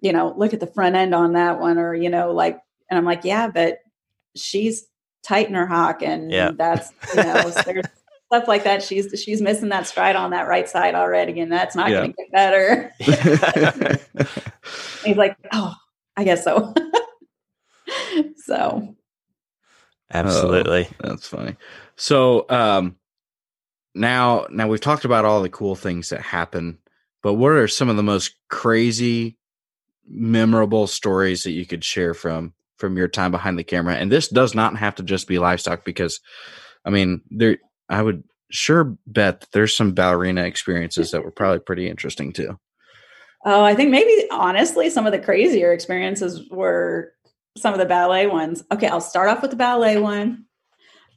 you 0.00 0.12
know, 0.12 0.34
look 0.36 0.52
at 0.54 0.60
the 0.60 0.66
front 0.66 0.96
end 0.96 1.14
on 1.14 1.34
that 1.34 1.60
one. 1.60 1.78
Or, 1.78 1.94
you 1.94 2.10
know, 2.10 2.32
like, 2.32 2.58
and 2.90 2.98
I'm 2.98 3.04
like, 3.04 3.24
yeah, 3.24 3.48
but 3.48 3.78
she's 4.36 4.86
tight 5.22 5.48
in 5.48 5.54
her 5.54 5.66
hock. 5.66 6.02
And 6.02 6.30
Yeah. 6.30 6.50
that's, 6.56 6.92
you 7.14 7.22
know, 7.22 7.50
there's 7.64 7.86
stuff 8.32 8.48
like 8.48 8.64
that. 8.64 8.82
She's, 8.82 9.12
she's 9.22 9.42
missing 9.42 9.68
that 9.68 9.86
stride 9.86 10.16
on 10.16 10.30
that 10.30 10.48
right 10.48 10.66
side 10.66 10.94
already. 10.94 11.38
And 11.40 11.52
that's 11.52 11.76
not 11.76 11.90
Yeah. 11.90 11.98
going 11.98 12.14
to 12.14 12.16
get 12.16 12.32
better. 12.32 12.90
he's 15.04 15.18
like, 15.18 15.36
oh, 15.52 15.74
I 16.16 16.24
guess 16.24 16.42
so. 16.42 16.72
so 18.36 18.96
Absolutely. 20.14 20.88
That's 21.00 21.28
funny. 21.28 21.56
So 21.96 22.46
um 22.48 22.96
now 23.94 24.46
now 24.50 24.66
we've 24.68 24.80
talked 24.80 25.04
about 25.04 25.26
all 25.26 25.42
the 25.42 25.50
cool 25.50 25.74
things 25.74 26.08
that 26.08 26.22
happen, 26.22 26.78
but 27.22 27.34
what 27.34 27.52
are 27.52 27.68
some 27.68 27.90
of 27.90 27.96
the 27.96 28.02
most 28.02 28.34
crazy 28.48 29.36
memorable 30.08 30.86
stories 30.86 31.42
that 31.42 31.52
you 31.52 31.66
could 31.66 31.84
share 31.84 32.14
from 32.14 32.54
from 32.76 32.96
your 32.96 33.08
time 33.08 33.30
behind 33.30 33.58
the 33.58 33.64
camera? 33.64 33.94
And 33.94 34.10
this 34.10 34.28
does 34.28 34.54
not 34.54 34.78
have 34.78 34.94
to 34.96 35.02
just 35.02 35.28
be 35.28 35.38
livestock 35.38 35.84
because 35.84 36.20
I 36.84 36.90
mean, 36.90 37.20
there 37.30 37.58
I 37.92 38.02
would 38.02 38.24
sure 38.50 38.96
bet 39.06 39.46
there's 39.52 39.76
some 39.76 39.92
ballerina 39.92 40.44
experiences 40.44 41.10
that 41.10 41.24
were 41.24 41.30
probably 41.30 41.60
pretty 41.60 41.88
interesting 41.88 42.32
too. 42.32 42.58
Oh, 43.44 43.64
I 43.64 43.74
think 43.74 43.90
maybe 43.90 44.26
honestly, 44.30 44.90
some 44.90 45.06
of 45.06 45.12
the 45.12 45.18
crazier 45.18 45.72
experiences 45.72 46.48
were 46.50 47.12
some 47.56 47.74
of 47.74 47.80
the 47.80 47.86
ballet 47.86 48.26
ones. 48.26 48.64
Okay, 48.70 48.88
I'll 48.88 49.00
start 49.00 49.28
off 49.28 49.42
with 49.42 49.50
the 49.50 49.56
ballet 49.56 49.98
one. 49.98 50.46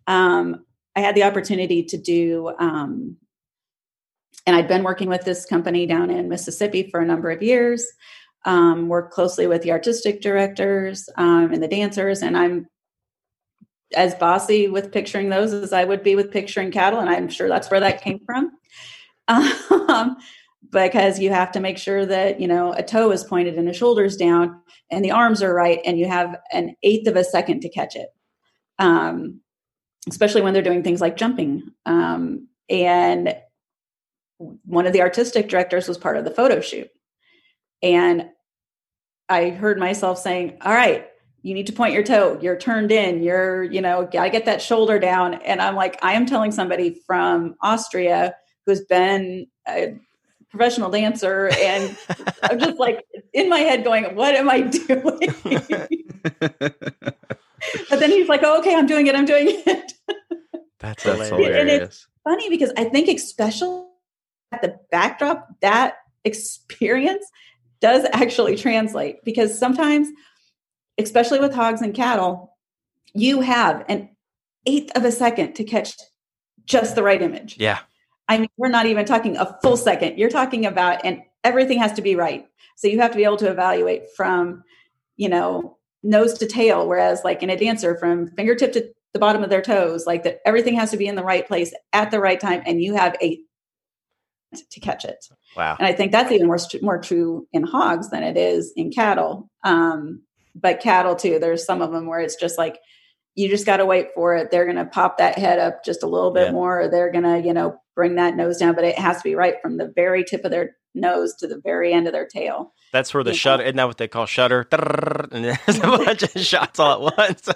Um, 0.08 0.66
I 0.96 1.02
had 1.02 1.16
the 1.16 1.24
opportunity 1.24 1.84
to 1.84 1.98
do, 1.98 2.52
um, 2.60 3.18
and 4.48 4.56
I'd 4.56 4.68
been 4.68 4.84
working 4.84 5.10
with 5.10 5.24
this 5.24 5.46
company 5.46 5.86
down 5.86 6.10
in 6.10 6.30
Mississippi 6.30 6.90
for 6.90 7.00
a 7.00 7.06
number 7.06 7.32
of 7.32 7.42
years. 7.42 7.86
um, 8.46 8.88
work 8.88 9.12
closely 9.12 9.48
with 9.48 9.64
the 9.64 9.72
artistic 9.72 10.22
directors 10.22 11.10
um, 11.18 11.52
and 11.52 11.62
the 11.62 11.68
dancers, 11.68 12.22
and 12.22 12.38
I'm 12.38 12.68
as 13.94 14.16
bossy 14.16 14.68
with 14.68 14.92
picturing 14.92 15.30
those 15.30 15.54
as 15.54 15.74
I 15.74 15.84
would 15.84 16.04
be 16.04 16.16
with 16.16 16.32
picturing 16.32 16.72
cattle, 16.72 17.00
and 17.00 17.10
I'm 17.10 17.30
sure 17.30 17.48
that's 17.48 17.70
where 17.70 17.80
that 17.80 18.02
came 18.02 18.20
from. 18.26 18.52
Um, 19.28 20.18
because 20.72 21.20
you 21.20 21.32
have 21.32 21.52
to 21.54 21.60
make 21.60 21.78
sure 21.78 22.06
that 22.06 22.40
you 22.40 22.48
know 22.48 22.74
a 22.74 22.84
toe 22.84 23.12
is 23.12 23.24
pointed 23.24 23.56
and 23.56 23.68
the 23.68 23.74
shoulders 23.74 24.18
down 24.18 24.62
and 24.92 25.04
the 25.04 25.12
arms 25.12 25.42
are 25.42 25.54
right, 25.54 25.80
and 25.86 25.98
you 25.98 26.08
have 26.08 26.38
an 26.52 26.76
eighth 26.84 27.08
of 27.08 27.16
a 27.16 27.24
second 27.24 27.62
to 27.62 27.70
catch 27.70 27.96
it. 27.96 28.10
Um, 28.78 29.42
especially 30.08 30.42
when 30.42 30.54
they're 30.54 30.62
doing 30.62 30.84
things 30.84 31.02
like 31.02 31.18
jumping. 31.18 31.64
Um, 31.88 32.48
and 32.70 33.36
one 34.38 34.86
of 34.86 34.94
the 34.94 35.02
artistic 35.02 35.50
directors 35.50 35.88
was 35.88 35.98
part 35.98 36.18
of 36.18 36.26
the 36.26 36.32
photo 36.32 36.62
shoot, 36.62 36.90
and 37.82 38.30
I 39.30 39.50
heard 39.50 39.80
myself 39.80 40.20
saying, 40.20 40.58
"All 40.62 40.74
right, 40.74 41.08
you 41.46 41.54
need 41.54 41.68
to 41.68 41.74
point 41.74 41.94
your 41.94 42.02
toe 42.02 42.40
you're 42.42 42.58
turned 42.58 42.92
in 42.92 43.22
you're 43.22 43.64
you 43.64 43.80
know 43.80 44.10
gotta 44.12 44.32
get 44.32 44.46
that 44.46 44.62
shoulder 44.64 44.98
down. 44.98 45.36
And 45.36 45.62
i'm 45.62 45.76
like 45.76 46.00
i 46.04 46.14
am 46.14 46.26
telling 46.26 46.52
somebody 46.52 47.00
from 47.06 47.56
austria 47.62 48.36
who's 48.66 48.82
been 48.82 49.46
a 49.68 49.96
professional 50.50 50.90
dancer 50.90 51.52
and 51.62 51.96
i'm 52.44 52.58
just 52.58 52.80
like 52.80 53.06
in 53.34 53.48
my 53.48 53.60
head 53.60 53.84
going 53.84 54.16
what 54.16 54.34
am 54.34 54.50
i 54.50 54.62
doing? 54.62 55.36
But 57.90 58.00
then 58.00 58.12
he's 58.12 58.28
like 58.28 58.42
oh, 58.44 58.60
okay 58.60 58.76
i'm 58.76 58.88
doing 58.88 59.08
it 59.08 59.16
i'm 59.16 59.26
doing 59.26 59.48
it. 59.50 59.94
That's 60.80 61.04
That's 61.04 61.30
hilarious. 61.30 61.60
And 61.60 61.70
it's- 61.70 62.08
funny 62.24 62.50
because 62.50 62.72
i 62.76 62.84
think 62.86 63.08
especially 63.08 63.84
at 64.52 64.64
the 64.64 64.80
backdrop 64.90 65.48
that 65.62 65.98
experience 66.24 67.26
does 67.82 68.06
actually 68.14 68.56
translate 68.56 69.18
because 69.24 69.58
sometimes 69.58 70.08
especially 70.98 71.40
with 71.40 71.54
hogs 71.54 71.82
and 71.82 71.94
cattle 71.94 72.56
you 73.14 73.42
have 73.42 73.86
an 73.88 74.10
eighth 74.66 74.92
of 74.96 75.06
a 75.06 75.12
second 75.12 75.54
to 75.54 75.64
catch 75.64 75.96
just 76.66 76.96
the 76.96 77.04
right 77.04 77.22
image 77.22 77.58
Yeah. 77.60 77.80
I 78.28 78.40
mean, 78.40 78.50
we're 78.58 78.70
not 78.70 78.86
even 78.88 79.06
talking 79.06 79.38
a 79.38 79.58
full 79.62 79.78
second. 79.78 80.18
You're 80.18 80.30
talking 80.30 80.66
about, 80.66 81.02
and 81.04 81.22
everything 81.44 81.80
has 81.80 81.94
to 81.94 82.02
be 82.02 82.16
right. 82.16 82.48
So 82.76 82.88
you 82.88 83.00
have 83.00 83.12
to 83.12 83.18
be 83.18 83.24
able 83.24 83.38
to 83.38 83.52
evaluate 83.52 84.04
from, 84.16 84.64
you 85.16 85.30
know, 85.30 85.78
nose 86.04 86.34
to 86.40 86.48
tail. 86.48 86.88
Whereas, 86.88 87.24
like 87.24 87.44
in 87.44 87.50
a 87.50 87.58
dancer, 87.58 87.96
from 87.96 88.28
fingertip 88.36 88.74
to 88.74 88.92
the 89.14 89.20
bottom 89.20 89.44
of 89.44 89.50
their 89.50 89.62
toes, 89.62 90.06
like 90.06 90.24
that, 90.24 90.40
everything 90.46 90.76
has 90.76 90.92
to 90.92 90.98
be 90.98 91.08
in 91.08 91.16
the 91.16 91.24
right 91.24 91.48
place 91.48 91.74
at 91.94 92.12
the 92.12 92.20
right 92.20 92.40
time, 92.40 92.64
and 92.66 92.82
you 92.82 92.96
have 92.96 93.16
a 93.22 93.40
to 94.72 94.80
catch 94.80 95.04
it. 95.04 95.26
Wow. 95.56 95.76
And 95.78 95.88
I 95.88 95.94
think 95.94 96.12
that's 96.12 96.32
even 96.32 96.48
more 96.48 96.60
more 96.82 97.02
true 97.02 97.48
in 97.52 97.64
hogs 97.64 98.10
than 98.10 98.24
it 98.24 98.38
is 98.38 98.72
in 98.76 98.92
cattle. 98.92 99.50
Um, 99.64 100.22
but 100.56 100.80
cattle 100.80 101.16
too, 101.16 101.38
there's 101.40 101.66
some 101.66 101.82
of 101.82 101.92
them 101.92 102.08
where 102.08 102.20
it's 102.22 102.36
just 102.38 102.58
like 102.58 102.80
you 103.36 103.50
just 103.50 103.66
got 103.66 103.78
to 103.78 103.86
wait 103.86 104.08
for 104.16 104.36
it. 104.36 104.50
They're 104.50 104.64
going 104.66 104.78
to 104.78 104.86
pop 104.86 105.18
that 105.18 105.38
head 105.38 105.60
up 105.60 105.84
just 105.84 106.04
a 106.04 106.08
little 106.08 106.32
bit 106.32 106.46
Yeah. 106.48 106.52
more, 106.54 106.82
or 106.82 106.88
they're 106.90 107.12
going 107.12 107.26
to, 107.26 107.46
you 107.46 107.54
know, 107.54 107.78
bring 107.94 108.16
that 108.16 108.38
nose 108.38 108.58
down. 108.60 108.76
But 108.76 108.86
it 108.86 108.98
has 108.98 109.18
to 109.18 109.24
be 109.24 109.36
right 109.36 109.56
from 109.62 109.76
the 109.78 109.92
very 109.94 110.24
tip 110.24 110.46
of 110.46 110.52
their 110.52 110.78
nose 110.94 111.36
to 111.40 111.48
the 111.48 111.60
very 111.60 111.92
end 111.92 112.08
of 112.08 112.14
their 112.14 112.26
tail. 112.28 112.72
That's 112.94 113.14
where 113.14 113.26
the 113.26 113.32
Yeah. 113.32 113.36
shutter, 113.38 113.64
isn't 113.64 113.76
that 113.76 113.88
what 113.88 113.98
they 113.98 114.08
call 114.08 114.26
shutter? 114.26 114.66
And 114.72 115.44
there's 115.44 115.78
a 115.78 115.82
bunch 115.82 116.24
of 116.24 116.32
shots 116.42 116.80
all 116.80 117.10
at 117.10 117.18
once. 117.18 117.50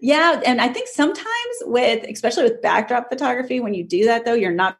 Yeah, 0.00 0.40
and 0.44 0.60
I 0.60 0.68
think 0.68 0.88
sometimes 0.88 1.26
with, 1.62 2.04
especially 2.10 2.44
with 2.44 2.62
backdrop 2.62 3.08
photography, 3.08 3.60
when 3.60 3.74
you 3.74 3.84
do 3.84 4.06
that 4.06 4.24
though, 4.24 4.34
you're 4.34 4.50
not 4.50 4.78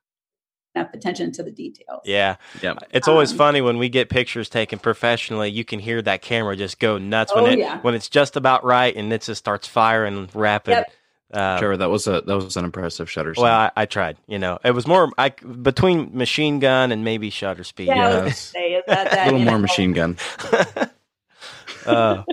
enough 0.76 0.92
attention 0.94 1.32
to 1.32 1.42
the 1.42 1.50
details. 1.50 2.02
yeah. 2.04 2.36
Yeah. 2.62 2.74
It's 2.92 3.08
always 3.08 3.32
Um, 3.32 3.38
funny 3.38 3.60
when 3.60 3.78
we 3.78 3.88
get 3.88 4.08
pictures 4.08 4.48
taken 4.48 4.78
professionally, 4.78 5.50
you 5.50 5.64
can 5.64 5.78
hear 5.80 6.02
that 6.02 6.22
camera 6.22 6.56
just 6.56 6.78
go 6.78 6.98
nuts 6.98 7.34
when 7.34 7.44
Oh, 7.44 7.48
it 7.48 7.58
yeah. 7.58 7.80
when 7.80 7.94
it's 7.94 8.08
just 8.08 8.36
about 8.36 8.64
right 8.64 8.94
and 8.94 9.12
it 9.12 9.22
just 9.22 9.38
starts 9.38 9.66
firing 9.66 10.28
rapid. 10.34 10.70
Yep. 10.72 10.92
Uh, 11.32 11.58
Trevor, 11.58 11.76
that 11.78 11.90
was 11.90 12.06
a 12.06 12.20
that 12.20 12.34
was 12.36 12.56
an 12.56 12.64
impressive 12.64 13.10
shutter. 13.10 13.34
well. 13.36 13.52
I, 13.52 13.70
I 13.82 13.86
tried. 13.86 14.16
You 14.28 14.38
know, 14.38 14.58
it 14.64 14.70
was 14.70 14.86
more 14.86 15.10
I 15.18 15.30
between 15.30 16.16
machine 16.16 16.60
gun 16.60 16.92
and 16.92 17.02
maybe 17.04 17.30
shutter 17.30 17.64
speed. 17.64 17.88
Yeah, 17.88 17.94
I 18.08 18.14
was 18.18 18.24
Yes. 18.26 18.38
say 18.38 18.72
is 18.74 18.84
that, 18.88 19.12
a 19.12 19.24
little 19.24 19.40
more 19.40 19.54
know, 19.54 19.58
machine 19.58 19.92
gun. 19.92 20.16
uh, 21.86 22.22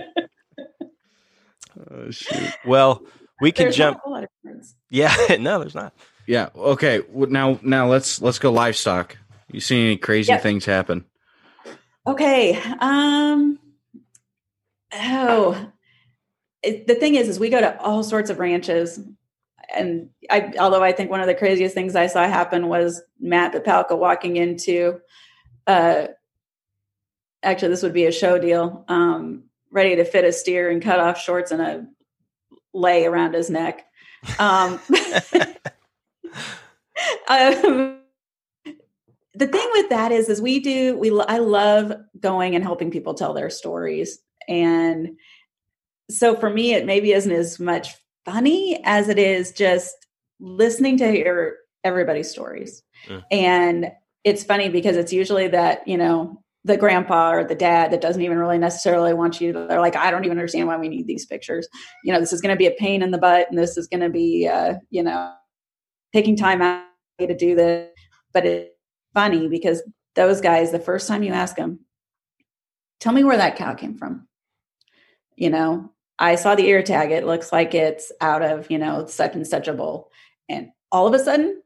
Oh, 1.90 2.08
shoot. 2.10 2.52
well, 2.64 3.02
we 3.40 3.50
can 3.50 3.64
there's 3.64 3.76
jump. 3.76 3.98
not 3.98 4.06
a 4.06 4.10
lot 4.10 4.22
of. 4.24 4.28
Yeah, 4.90 5.12
no, 5.40 5.58
there's 5.58 5.74
not. 5.74 5.92
Yeah. 6.26 6.48
Okay. 6.56 7.02
Now 7.12 7.58
now 7.62 7.88
let's 7.88 8.20
let's 8.22 8.38
go 8.38 8.50
livestock. 8.52 9.16
You 9.50 9.60
see 9.60 9.84
any 9.84 9.96
crazy 9.96 10.32
Yep. 10.32 10.42
things 10.42 10.64
happen? 10.64 11.04
Okay. 12.06 12.60
Um. 12.80 13.58
Oh, 14.92 15.70
it, 16.62 16.86
the 16.86 16.94
thing 16.94 17.14
is, 17.16 17.28
is 17.28 17.40
we 17.40 17.50
go 17.50 17.60
to 17.60 17.78
all 17.80 18.02
sorts 18.02 18.30
of 18.30 18.38
ranches, 18.38 19.00
and 19.74 20.10
I. 20.30 20.52
Although 20.58 20.82
I 20.82 20.92
think 20.92 21.10
one 21.10 21.20
of 21.20 21.26
the 21.26 21.34
craziest 21.34 21.74
things 21.74 21.96
I 21.96 22.06
saw 22.06 22.26
happen 22.26 22.68
was 22.68 23.02
Matt 23.20 23.52
Papalka 23.52 23.98
walking 23.98 24.36
into. 24.36 25.00
Uh, 25.66 26.08
actually, 27.42 27.68
this 27.68 27.82
would 27.82 27.92
be 27.92 28.06
a 28.06 28.12
show 28.12 28.38
deal. 28.38 28.84
Um, 28.88 29.44
ready 29.70 29.96
to 29.96 30.04
fit 30.04 30.24
a 30.24 30.32
steer 30.32 30.70
and 30.70 30.80
cut 30.82 31.00
off 31.00 31.18
shorts 31.20 31.50
and 31.50 31.60
a 31.60 31.86
lei 32.72 33.04
around 33.04 33.34
his 33.34 33.50
neck. 33.50 33.84
Um, 34.38 34.78
um, 37.28 38.00
the 39.34 39.46
thing 39.46 39.68
with 39.72 39.88
that 39.90 40.12
is 40.12 40.28
is 40.28 40.40
we 40.40 40.60
do 40.60 40.96
we 40.96 41.10
i 41.22 41.38
love 41.38 41.92
going 42.20 42.54
and 42.54 42.64
helping 42.64 42.90
people 42.90 43.14
tell 43.14 43.34
their 43.34 43.50
stories. 43.50 44.18
And 44.48 45.16
so 46.10 46.36
for 46.36 46.50
me 46.50 46.74
it 46.74 46.86
maybe 46.86 47.12
isn't 47.12 47.32
as 47.32 47.58
much 47.58 47.94
funny 48.24 48.80
as 48.84 49.08
it 49.08 49.18
is 49.18 49.52
just 49.52 49.94
listening 50.40 50.98
to 50.98 51.10
hear 51.10 51.56
everybody's 51.82 52.30
stories. 52.30 52.82
Mm. 53.08 53.22
and 53.30 53.92
it's 54.22 54.44
funny 54.44 54.70
because 54.70 54.96
it's 54.96 55.12
usually 55.12 55.48
that 55.48 55.86
you 55.86 55.98
know 55.98 56.40
the 56.64 56.78
grandpa 56.78 57.32
or 57.32 57.44
the 57.44 57.54
dad 57.54 57.90
that 57.90 58.00
doesn't 58.00 58.22
even 58.22 58.38
really 58.38 58.56
necessarily 58.56 59.12
want 59.12 59.38
you 59.38 59.52
to, 59.52 59.66
they're 59.66 59.80
like 59.80 59.96
i 59.96 60.10
don't 60.10 60.24
even 60.24 60.38
understand 60.38 60.66
why 60.66 60.78
we 60.78 60.88
need 60.88 61.06
these 61.06 61.26
pictures. 61.26 61.68
You 62.04 62.12
know 62.12 62.20
this 62.20 62.32
is 62.32 62.40
going 62.40 62.54
to 62.54 62.58
be 62.58 62.66
a 62.66 62.70
pain 62.70 63.02
in 63.02 63.10
the 63.10 63.18
butt 63.18 63.48
and 63.50 63.58
this 63.58 63.76
is 63.76 63.86
going 63.88 64.00
to 64.00 64.08
be 64.08 64.48
uh, 64.48 64.74
you 64.90 65.02
know 65.02 65.34
taking 66.14 66.36
time 66.36 66.62
out 66.62 66.86
to 67.18 67.34
do 67.36 67.54
this 67.56 67.90
but 68.32 68.46
it's 68.46 68.70
funny 69.12 69.48
because 69.48 69.82
those 70.14 70.40
guys 70.40 70.70
the 70.70 70.78
first 70.78 71.08
time 71.08 71.22
you 71.24 71.32
ask 71.32 71.56
them 71.56 71.80
tell 73.00 73.12
me 73.12 73.24
where 73.24 73.36
that 73.36 73.56
cow 73.56 73.74
came 73.74 73.96
from 73.98 74.26
you 75.36 75.50
know 75.50 75.90
i 76.20 76.36
saw 76.36 76.54
the 76.54 76.66
ear 76.66 76.82
tag 76.82 77.10
it 77.10 77.26
looks 77.26 77.50
like 77.52 77.74
it's 77.74 78.12
out 78.20 78.42
of 78.42 78.70
you 78.70 78.78
know 78.78 79.04
such 79.06 79.34
and 79.34 79.46
such 79.46 79.66
a 79.66 79.72
bowl 79.74 80.10
and 80.48 80.68
all 80.92 81.06
of 81.08 81.14
a 81.14 81.18
sudden 81.18 81.60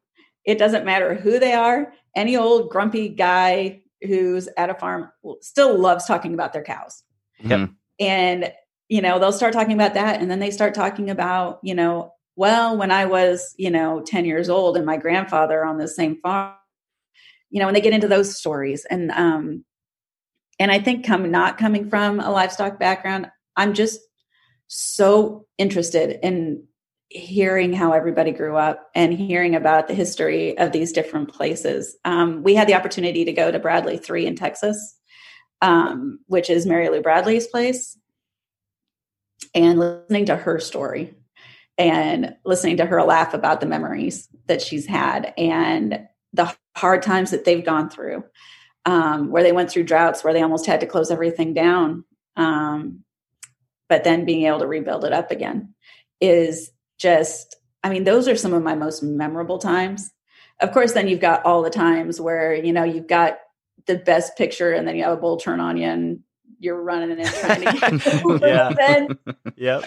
it 0.44 0.58
doesn't 0.58 0.86
matter 0.86 1.14
who 1.14 1.38
they 1.38 1.52
are 1.52 1.92
any 2.16 2.34
old 2.36 2.70
grumpy 2.70 3.08
guy 3.10 3.82
who's 4.02 4.48
at 4.56 4.70
a 4.70 4.74
farm 4.74 5.10
still 5.42 5.76
loves 5.78 6.06
talking 6.06 6.32
about 6.34 6.52
their 6.54 6.64
cows 6.64 7.02
Yep. 7.44 7.60
Mhm. 7.60 7.74
and 8.00 8.52
you 8.88 9.02
know 9.02 9.18
they'll 9.18 9.30
start 9.32 9.52
talking 9.52 9.74
about 9.74 9.94
that 9.94 10.20
and 10.22 10.30
then 10.30 10.38
they 10.38 10.50
start 10.50 10.72
talking 10.74 11.10
about 11.10 11.60
you 11.62 11.74
know 11.74 12.14
well 12.38 12.78
when 12.78 12.90
i 12.90 13.04
was 13.04 13.52
you 13.58 13.70
know 13.70 14.00
10 14.00 14.24
years 14.24 14.48
old 14.48 14.76
and 14.76 14.86
my 14.86 14.96
grandfather 14.96 15.64
on 15.64 15.76
the 15.76 15.88
same 15.88 16.18
farm 16.22 16.54
you 17.50 17.58
know 17.58 17.66
when 17.66 17.74
they 17.74 17.80
get 17.80 17.92
into 17.92 18.08
those 18.08 18.38
stories 18.38 18.86
and 18.88 19.10
um 19.10 19.64
and 20.58 20.70
i 20.70 20.78
think 20.78 21.04
come 21.04 21.30
not 21.30 21.58
coming 21.58 21.90
from 21.90 22.20
a 22.20 22.30
livestock 22.30 22.78
background 22.78 23.28
i'm 23.56 23.74
just 23.74 24.00
so 24.68 25.46
interested 25.58 26.18
in 26.22 26.62
hearing 27.10 27.72
how 27.72 27.92
everybody 27.92 28.32
grew 28.32 28.56
up 28.56 28.90
and 28.94 29.14
hearing 29.14 29.54
about 29.54 29.88
the 29.88 29.94
history 29.94 30.58
of 30.58 30.72
these 30.72 30.92
different 30.92 31.32
places. 31.32 31.96
Um, 32.04 32.42
we 32.42 32.54
had 32.54 32.68
the 32.68 32.74
opportunity 32.74 33.24
to 33.24 33.32
go 33.32 33.50
to 33.50 33.58
bradley 33.58 33.96
3 33.96 34.26
in 34.26 34.36
texas 34.36 34.96
um, 35.60 36.20
which 36.26 36.50
is 36.50 36.66
mary 36.66 36.88
lou 36.88 37.02
bradley's 37.02 37.46
place 37.46 37.98
and 39.54 39.78
listening 39.78 40.26
to 40.26 40.36
her 40.36 40.60
story 40.60 41.14
and 41.78 42.34
listening 42.44 42.76
to 42.78 42.86
her 42.86 43.02
laugh 43.04 43.32
about 43.32 43.60
the 43.60 43.66
memories 43.66 44.28
that 44.46 44.60
she's 44.60 44.84
had 44.86 45.32
and 45.38 46.06
the 46.32 46.52
hard 46.76 47.02
times 47.02 47.30
that 47.30 47.44
they've 47.44 47.64
gone 47.64 47.88
through 47.88 48.24
um, 48.84 49.30
where 49.30 49.42
they 49.42 49.52
went 49.52 49.70
through 49.70 49.84
droughts 49.84 50.22
where 50.22 50.32
they 50.32 50.42
almost 50.42 50.66
had 50.66 50.80
to 50.80 50.86
close 50.86 51.10
everything 51.10 51.54
down 51.54 52.04
um, 52.36 53.04
but 53.88 54.04
then 54.04 54.24
being 54.24 54.44
able 54.46 54.58
to 54.58 54.66
rebuild 54.66 55.04
it 55.04 55.12
up 55.12 55.30
again 55.30 55.72
is 56.20 56.70
just 56.98 57.56
i 57.84 57.88
mean 57.88 58.04
those 58.04 58.26
are 58.28 58.36
some 58.36 58.52
of 58.52 58.62
my 58.62 58.74
most 58.74 59.02
memorable 59.02 59.58
times 59.58 60.10
of 60.60 60.72
course 60.72 60.92
then 60.92 61.06
you've 61.08 61.20
got 61.20 61.44
all 61.46 61.62
the 61.62 61.70
times 61.70 62.20
where 62.20 62.52
you 62.54 62.72
know 62.72 62.84
you've 62.84 63.06
got 63.06 63.38
the 63.86 63.96
best 63.96 64.36
picture 64.36 64.72
and 64.72 64.86
then 64.86 64.96
you 64.96 65.04
have 65.04 65.12
a 65.12 65.20
bull 65.20 65.36
turn 65.36 65.60
on 65.60 65.76
you 65.76 65.86
and 65.86 66.20
you're 66.58 66.82
running 66.82 67.12
and 67.12 67.24
trying 67.34 67.60
to 67.60 67.72
get 67.72 68.42
Yeah. 68.42 68.68
the 68.68 68.74
bed 68.74 69.36
Yep. 69.56 69.84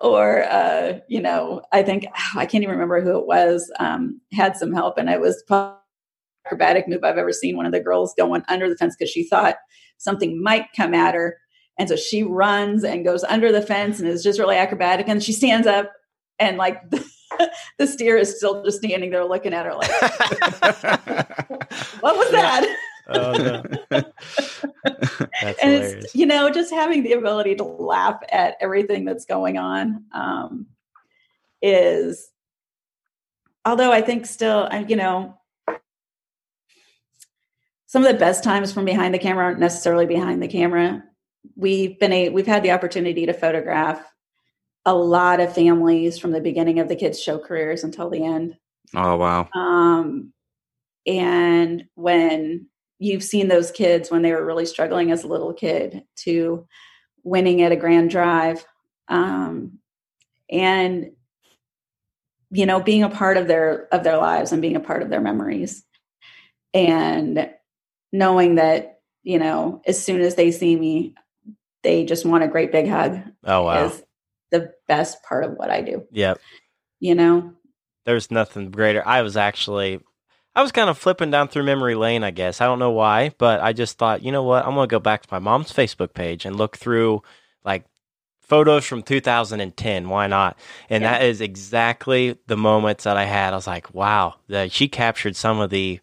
Or 0.00 0.44
uh, 0.44 0.98
you 1.08 1.20
know, 1.20 1.62
I 1.72 1.82
think 1.82 2.06
I 2.36 2.46
can't 2.46 2.62
even 2.62 2.74
remember 2.74 3.00
who 3.00 3.18
it 3.18 3.26
was. 3.26 3.70
Um, 3.78 4.20
had 4.32 4.56
some 4.56 4.72
help, 4.72 4.98
and 4.98 5.08
it 5.08 5.20
was. 5.20 5.42
acrobatic 6.44 6.88
move 6.88 7.04
I've 7.04 7.18
ever 7.18 7.32
seen. 7.32 7.56
One 7.56 7.66
of 7.66 7.72
the 7.72 7.80
girls 7.80 8.14
going 8.16 8.42
under 8.48 8.68
the 8.68 8.76
fence 8.76 8.96
because 8.98 9.10
she 9.10 9.24
thought 9.24 9.56
something 9.98 10.42
might 10.42 10.66
come 10.76 10.94
at 10.94 11.14
her. 11.14 11.38
And 11.78 11.88
so 11.88 11.96
she 11.96 12.22
runs 12.22 12.84
and 12.84 13.04
goes 13.04 13.24
under 13.24 13.50
the 13.50 13.62
fence 13.62 13.98
and 13.98 14.08
is 14.08 14.22
just 14.22 14.38
really 14.38 14.56
acrobatic. 14.56 15.08
And 15.08 15.22
she 15.22 15.32
stands 15.32 15.66
up 15.66 15.90
and 16.38 16.58
like 16.58 16.90
the, 16.90 17.04
the 17.78 17.86
steer 17.86 18.16
is 18.16 18.36
still 18.36 18.62
just 18.64 18.78
standing 18.78 19.10
there 19.10 19.24
looking 19.24 19.54
at 19.54 19.66
her 19.66 19.74
like, 19.74 19.90
what 22.00 22.16
was 22.16 22.30
that? 22.32 22.76
Oh 23.14 23.62
no. 23.90 24.02
And 25.42 25.56
hilarious. 25.58 26.04
it's 26.04 26.14
you 26.14 26.26
know 26.26 26.50
just 26.50 26.72
having 26.72 27.02
the 27.02 27.12
ability 27.12 27.54
to 27.56 27.64
laugh 27.64 28.20
at 28.30 28.56
everything 28.60 29.04
that's 29.04 29.24
going 29.24 29.58
on 29.58 30.04
um, 30.12 30.66
is 31.60 32.30
although 33.64 33.92
i 33.92 34.00
think 34.00 34.26
still 34.26 34.68
I- 34.70 34.84
you 34.88 34.96
know 34.96 35.38
some 37.86 38.04
of 38.04 38.12
the 38.12 38.18
best 38.18 38.42
times 38.42 38.72
from 38.72 38.84
behind 38.84 39.14
the 39.14 39.18
camera 39.18 39.44
aren't 39.44 39.60
necessarily 39.60 40.06
behind 40.06 40.42
the 40.42 40.48
camera 40.48 41.02
we've 41.56 41.98
been 41.98 42.12
a 42.12 42.28
we've 42.30 42.46
had 42.46 42.62
the 42.62 42.70
opportunity 42.72 43.26
to 43.26 43.32
photograph 43.32 44.04
a 44.84 44.94
lot 44.94 45.38
of 45.40 45.54
families 45.54 46.18
from 46.18 46.32
the 46.32 46.40
beginning 46.40 46.80
of 46.80 46.88
the 46.88 46.96
kids 46.96 47.20
show 47.22 47.38
careers 47.38 47.84
until 47.84 48.10
the 48.10 48.24
end 48.24 48.56
Oh 48.94 49.16
wow. 49.16 49.48
um, 49.54 50.32
and 51.06 51.84
when 51.94 52.66
you've 53.02 53.24
seen 53.24 53.48
those 53.48 53.70
kids 53.70 54.10
when 54.10 54.22
they 54.22 54.32
were 54.32 54.44
really 54.44 54.66
struggling 54.66 55.10
as 55.10 55.24
a 55.24 55.28
little 55.28 55.52
kid 55.52 56.04
to 56.16 56.66
winning 57.24 57.62
at 57.62 57.72
a 57.72 57.76
grand 57.76 58.10
drive 58.10 58.64
um, 59.08 59.78
and 60.50 61.10
you 62.50 62.66
know 62.66 62.80
being 62.80 63.02
a 63.02 63.08
part 63.08 63.36
of 63.36 63.48
their 63.48 63.88
of 63.92 64.04
their 64.04 64.18
lives 64.18 64.52
and 64.52 64.62
being 64.62 64.76
a 64.76 64.80
part 64.80 65.02
of 65.02 65.10
their 65.10 65.20
memories 65.20 65.84
and 66.74 67.50
knowing 68.12 68.54
that 68.56 69.00
you 69.22 69.38
know 69.38 69.82
as 69.86 70.02
soon 70.02 70.20
as 70.20 70.34
they 70.34 70.50
see 70.50 70.76
me 70.76 71.14
they 71.82 72.04
just 72.04 72.24
want 72.24 72.44
a 72.44 72.48
great 72.48 72.70
big 72.70 72.88
hug 72.88 73.20
oh 73.44 73.64
wow. 73.64 73.86
is 73.86 74.02
the 74.50 74.72
best 74.86 75.22
part 75.22 75.44
of 75.44 75.52
what 75.54 75.70
i 75.70 75.80
do 75.80 76.04
Yep. 76.12 76.38
you 77.00 77.14
know 77.14 77.52
There's 78.04 78.30
nothing 78.30 78.70
greater. 78.70 79.02
I 79.06 79.22
was 79.22 79.36
actually 79.36 80.00
I 80.54 80.62
was 80.62 80.72
kind 80.72 80.90
of 80.90 80.98
flipping 80.98 81.30
down 81.30 81.48
through 81.48 81.62
memory 81.64 81.94
lane, 81.94 82.22
I 82.24 82.30
guess. 82.30 82.60
I 82.60 82.66
don't 82.66 82.78
know 82.78 82.90
why, 82.90 83.32
but 83.38 83.60
I 83.60 83.72
just 83.72 83.96
thought, 83.96 84.22
you 84.22 84.30
know 84.30 84.42
what? 84.42 84.66
I'm 84.66 84.74
going 84.74 84.86
to 84.88 84.92
go 84.92 84.98
back 85.00 85.22
to 85.22 85.28
my 85.32 85.38
mom's 85.38 85.72
Facebook 85.72 86.12
page 86.12 86.44
and 86.44 86.56
look 86.56 86.76
through 86.76 87.22
like 87.64 87.84
photos 88.42 88.84
from 88.84 89.02
2010. 89.02 90.08
Why 90.10 90.26
not? 90.26 90.58
And 90.90 91.04
Yeah. 91.04 91.12
that 91.12 91.22
is 91.24 91.40
exactly 91.40 92.38
the 92.48 92.56
moments 92.56 93.04
that 93.04 93.16
I 93.16 93.24
had. 93.24 93.54
I 93.54 93.56
was 93.56 93.66
like, 93.66 93.94
wow, 93.94 94.34
that 94.48 94.72
she 94.72 94.88
captured 94.88 95.36
some 95.36 95.58
of 95.58 95.70
the 95.70 96.00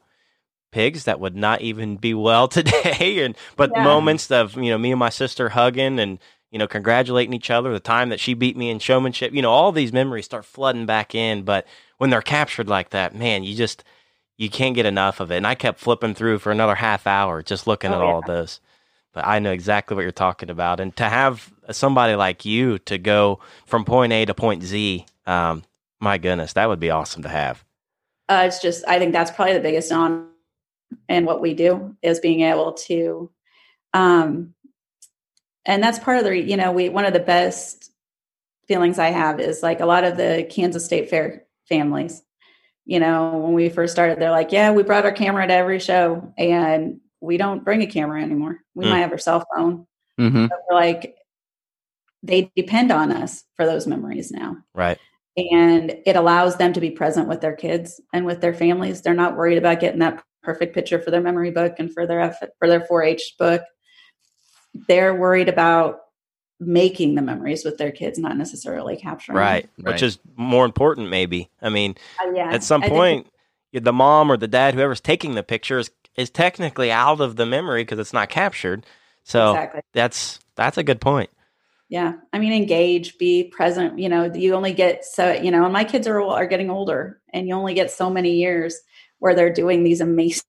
pigs 0.72 1.04
that 1.04 1.20
would 1.20 1.36
not 1.36 1.62
even 1.62 1.98
be 1.98 2.14
well 2.16 2.48
today 2.48 3.24
and 3.24 3.36
but 3.56 3.76
Yeah. 3.76 3.84
moments 3.84 4.32
of, 4.32 4.56
you 4.56 4.72
know, 4.72 4.78
me 4.80 4.92
and 4.92 5.00
my 5.00 5.10
sister 5.10 5.50
hugging 5.50 6.00
and 6.00 6.18
you 6.52 6.58
know, 6.58 6.68
congratulating 6.68 7.34
each 7.34 7.52
other, 7.52 7.72
the 7.72 7.80
time 7.80 8.10
that 8.10 8.20
she 8.20 8.34
beat 8.34 8.58
me 8.58 8.72
in 8.72 8.80
showmanship, 8.80 9.32
you 9.34 9.42
know, 9.44 9.52
all 9.52 9.72
these 9.72 9.94
memories 9.94 10.26
start 10.26 10.44
flooding 10.44 10.88
back 10.88 11.14
in. 11.14 11.44
But 11.44 11.68
when 12.00 12.10
they're 12.10 12.24
captured 12.24 12.68
like 12.68 12.90
that, 12.90 13.14
man, 13.14 13.44
you 13.44 13.54
just 13.54 13.84
you 14.40 14.50
can't 14.52 14.76
get 14.76 14.88
enough 14.88 15.22
of 15.22 15.32
it. 15.32 15.38
And 15.38 15.48
I 15.48 15.56
kept 15.56 15.80
flipping 15.82 16.16
through 16.16 16.40
for 16.40 16.52
another 16.54 16.76
half 16.78 17.08
hour 17.08 17.44
just 17.44 17.68
looking 17.68 17.94
Oh, 17.94 17.96
at 17.96 18.02
all 18.02 18.20
yeah. 18.20 18.22
of 18.22 18.26
those. 18.28 18.62
But 19.14 19.28
I 19.28 19.40
know 19.40 19.52
exactly 19.54 19.96
what 19.96 20.04
you're 20.04 20.12
talking 20.14 20.50
about. 20.52 20.80
And 20.82 20.96
to 20.98 21.06
have 21.06 21.54
somebody 21.72 22.16
like 22.16 22.46
you 22.46 22.80
to 22.82 22.98
go 23.00 23.40
from 23.68 23.86
point 23.86 24.14
A 24.14 24.26
to 24.26 24.36
point 24.36 24.64
Z, 24.64 25.06
um, 25.28 25.64
my 26.02 26.18
goodness, 26.20 26.54
that 26.54 26.70
would 26.70 26.82
be 26.82 26.92
awesome 26.92 27.24
to 27.24 27.30
have. 27.30 27.66
uh, 28.30 28.44
it's 28.48 28.62
just 28.62 28.84
i 28.88 29.00
think 29.00 29.14
that's 29.14 29.32
probably 29.32 29.54
the 29.56 29.60
biggest 29.62 29.92
honor 29.92 30.26
in 31.10 31.26
what 31.26 31.42
we 31.42 31.54
do 31.54 31.96
is 32.02 32.20
being 32.20 32.42
able 32.42 32.74
to 32.74 33.32
um 33.94 34.54
and 35.66 35.84
that's 35.84 36.00
part 36.00 36.18
of 36.18 36.24
the, 36.26 36.38
you 36.38 36.58
know 36.58 36.72
we 36.72 36.90
one 36.90 37.06
of 37.06 37.14
the 37.14 37.20
best 37.20 37.92
feelings 38.68 39.00
i 39.00 39.10
have 39.10 39.40
is 39.40 39.64
like 39.64 39.80
a 39.82 39.86
lot 39.88 40.04
of 40.06 40.18
the 40.18 40.48
kansas 40.50 40.86
state 40.86 41.10
fair 41.10 41.46
families 41.70 42.24
you 42.90 43.00
know 43.00 43.38
when 43.44 43.54
we 43.54 43.70
first 43.70 43.94
started 43.94 44.20
they're 44.20 44.32
like 44.40 44.52
yeah 44.52 44.72
we 44.72 44.82
brought 44.84 45.06
our 45.06 45.12
camera 45.12 45.46
to 45.48 45.54
every 45.54 45.80
show 45.80 46.34
and 46.38 47.00
we 47.22 47.38
don't 47.38 47.64
bring 47.64 47.82
a 47.84 47.88
camera 47.88 48.20
anymore 48.22 48.60
we 48.74 48.86
Hmm. 48.86 48.92
might 48.92 49.00
have 49.06 49.12
our 49.12 49.18
cell 49.30 49.46
phone 49.56 49.86
Mm-hmm. 50.20 50.48
but 50.48 50.60
we're 50.70 50.76
like 50.76 51.16
they 52.24 52.52
depend 52.56 52.92
on 52.92 53.12
us 53.12 53.44
for 53.56 53.66
those 53.66 53.86
memories 53.88 54.32
now 54.32 54.58
Right. 54.74 54.98
and 55.38 55.86
it 56.06 56.16
allows 56.16 56.58
them 56.58 56.74
to 56.74 56.82
be 56.82 56.92
present 56.92 57.30
with 57.30 57.42
their 57.42 57.56
kids 57.56 58.02
and 58.12 58.26
with 58.26 58.42
their 58.42 58.54
families. 58.54 59.02
They're 59.02 59.14
not 59.14 59.38
worried 59.38 59.58
about 59.60 59.80
getting 59.80 60.00
that 60.00 60.22
perfect 60.44 60.74
picture 60.76 61.00
for 61.02 61.12
their 61.12 61.22
memory 61.22 61.52
book 61.52 61.76
and 61.80 61.94
for 61.94 62.06
their 62.08 62.20
F- 62.22 62.44
for 62.58 62.68
their 62.68 62.82
4-H 62.82 63.36
book. 63.40 63.62
They're 64.90 65.16
worried 65.16 65.48
about 65.48 66.00
making 66.60 67.16
the 67.16 67.22
memories 67.22 67.64
with 67.64 67.78
their 67.78 67.92
kids, 67.92 68.20
not 68.20 68.38
necessarily 68.38 68.98
capturing. 68.98 69.36
them. 69.36 69.44
Right. 69.44 69.70
Right. 69.80 69.94
Which 69.94 70.04
is 70.04 70.20
more 70.36 70.66
important, 70.66 71.10
maybe. 71.10 71.50
I 71.62 71.70
mean, 71.70 71.96
Uh, 72.22 72.32
yeah. 72.36 72.52
at 72.54 72.64
some 72.64 72.82
I 72.84 72.88
think- 72.88 72.96
point, 72.98 73.28
the 73.74 73.94
mom 73.94 74.32
or 74.32 74.38
the 74.38 74.48
dad, 74.48 74.74
whoever's 74.74 75.00
taking 75.02 75.36
the 75.36 75.44
picture, 75.44 75.78
is, 75.80 75.90
is 76.16 76.30
technically 76.30 76.92
out 76.92 77.22
of 77.22 77.36
the 77.38 77.46
memory 77.46 77.84
because 77.84 78.00
it's 78.00 78.14
not 78.14 78.30
captured. 78.30 78.86
So 79.24 79.52
exactly. 79.52 79.82
that's 79.94 80.40
that's 80.56 80.78
a 80.78 80.84
good 80.84 81.00
point. 81.00 81.30
Yeah. 81.88 82.14
I 82.34 82.40
mean, 82.40 82.52
engage, 82.52 83.18
be 83.18 83.46
present. 83.46 83.98
You 84.00 84.10
know, 84.10 84.26
you 84.34 84.54
only 84.54 84.74
get 84.74 85.06
so, 85.06 85.32
you 85.32 85.52
know, 85.52 85.64
and 85.64 85.72
my 85.74 85.84
kids 85.84 86.08
are, 86.08 86.22
are 86.22 86.46
getting 86.48 86.70
older 86.70 87.22
and 87.32 87.48
you 87.48 87.54
only 87.54 87.74
get 87.74 87.90
so 87.92 88.10
many 88.10 88.34
years 88.34 88.80
where 89.20 89.34
they're 89.36 89.54
doing 89.54 89.84
these 89.84 90.02
amazing 90.02 90.44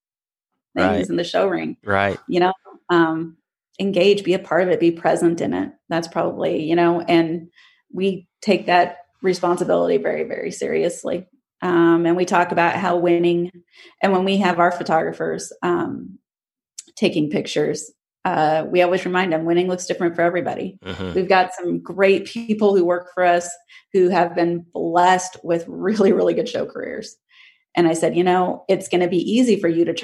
things 0.77 0.87
Right. 0.87 1.09
in 1.09 1.17
the 1.17 1.25
show 1.25 1.47
ring. 1.49 1.77
Right. 1.85 2.19
you 2.29 2.41
know 2.41 2.53
um 2.91 3.37
engage 3.81 4.23
be 4.23 4.35
a 4.35 4.39
part 4.39 4.63
of 4.63 4.69
it 4.69 4.79
be 4.79 4.93
present 4.93 5.41
in 5.41 5.55
it. 5.55 5.73
That's 5.89 6.09
probably 6.09 6.63
you 6.65 6.77
know 6.77 7.01
and 7.01 7.49
we 7.93 8.29
take 8.43 8.67
that 8.67 8.99
responsibility 9.23 9.97
very 9.97 10.25
very 10.25 10.51
seriously. 10.51 11.27
Um 11.63 12.07
and 12.07 12.17
we 12.17 12.25
talk 12.25 12.53
about 12.53 12.77
how 12.77 12.97
winning 12.97 13.51
and 14.03 14.13
when 14.13 14.25
we 14.25 14.37
have 14.37 14.59
our 14.59 14.71
photographers 14.71 15.53
um 15.63 16.19
taking 16.97 17.31
pictures 17.31 17.91
uh 18.27 18.67
we 18.71 18.83
always 18.83 19.07
remind 19.07 19.33
them 19.33 19.47
winning 19.47 19.67
looks 19.67 19.87
different 19.87 20.15
for 20.15 20.23
everybody. 20.23 20.79
Hmm 20.85 21.13
We've 21.15 21.29
got 21.29 21.55
some 21.55 21.81
great 21.81 22.27
people 22.27 22.77
who 22.77 22.85
work 22.85 23.09
for 23.15 23.25
us 23.25 23.49
who 23.93 24.09
have 24.11 24.35
been 24.35 24.65
blessed 24.73 25.39
with 25.43 25.65
really, 25.67 26.13
really 26.13 26.35
good 26.35 26.49
show 26.49 26.67
careers. 26.67 27.17
And 27.77 27.87
I 27.89 27.95
said, 27.95 28.17
you 28.17 28.25
know, 28.25 28.65
it's 28.69 28.89
going 28.89 29.01
to 29.01 29.09
be 29.09 29.19
easy 29.19 29.61
for 29.61 29.69
you 29.69 29.85
to 29.85 29.95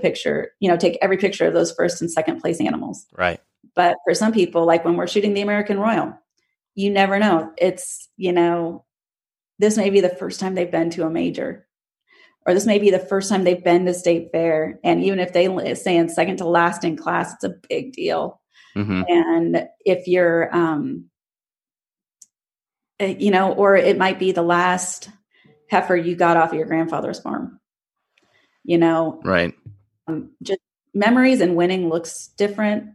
picture, 0.00 0.52
you 0.60 0.68
know, 0.68 0.76
take 0.76 0.98
every 1.02 1.16
picture 1.16 1.46
of 1.46 1.54
those 1.54 1.72
first 1.72 2.00
and 2.00 2.10
second 2.10 2.40
place 2.40 2.60
animals. 2.60 3.06
Right. 3.16 3.40
But 3.74 3.96
for 4.04 4.14
some 4.14 4.32
people, 4.32 4.66
like 4.66 4.84
when 4.84 4.96
we're 4.96 5.06
shooting 5.06 5.34
the 5.34 5.42
American 5.42 5.78
Royal, 5.78 6.14
you 6.74 6.90
never 6.90 7.18
know. 7.18 7.52
It's, 7.58 8.08
you 8.16 8.32
know, 8.32 8.84
this 9.58 9.76
may 9.76 9.90
be 9.90 10.00
the 10.00 10.08
first 10.08 10.40
time 10.40 10.54
they've 10.54 10.70
been 10.70 10.90
to 10.90 11.04
a 11.06 11.10
major, 11.10 11.66
or 12.46 12.54
this 12.54 12.66
may 12.66 12.78
be 12.78 12.90
the 12.90 12.98
first 12.98 13.28
time 13.28 13.44
they've 13.44 13.62
been 13.62 13.86
to 13.86 13.94
state 13.94 14.30
fair. 14.32 14.80
And 14.82 15.02
even 15.04 15.18
if 15.20 15.32
they 15.32 15.74
say 15.74 15.96
in 15.96 16.08
second 16.08 16.38
to 16.38 16.46
last 16.46 16.84
in 16.84 16.96
class, 16.96 17.34
it's 17.34 17.44
a 17.44 17.54
big 17.68 17.92
deal 17.92 18.40
Mm-hmm. 18.74 19.02
and 19.06 19.68
if 19.84 20.08
you're 20.08 20.54
um 20.56 21.10
uh, 22.98 23.04
you 23.04 23.30
know 23.30 23.52
or 23.52 23.76
it 23.76 23.98
might 23.98 24.18
be 24.18 24.32
the 24.32 24.40
last 24.42 25.10
heifer 25.68 25.94
you 25.94 26.16
got 26.16 26.38
off 26.38 26.52
of 26.52 26.56
your 26.56 26.64
grandfather's 26.64 27.20
farm 27.20 27.60
you 28.64 28.78
know 28.78 29.20
Right. 29.24 29.52
Um, 30.06 30.30
just 30.42 30.60
memories 30.94 31.40
and 31.40 31.56
winning 31.56 31.88
looks 31.88 32.28
different 32.36 32.90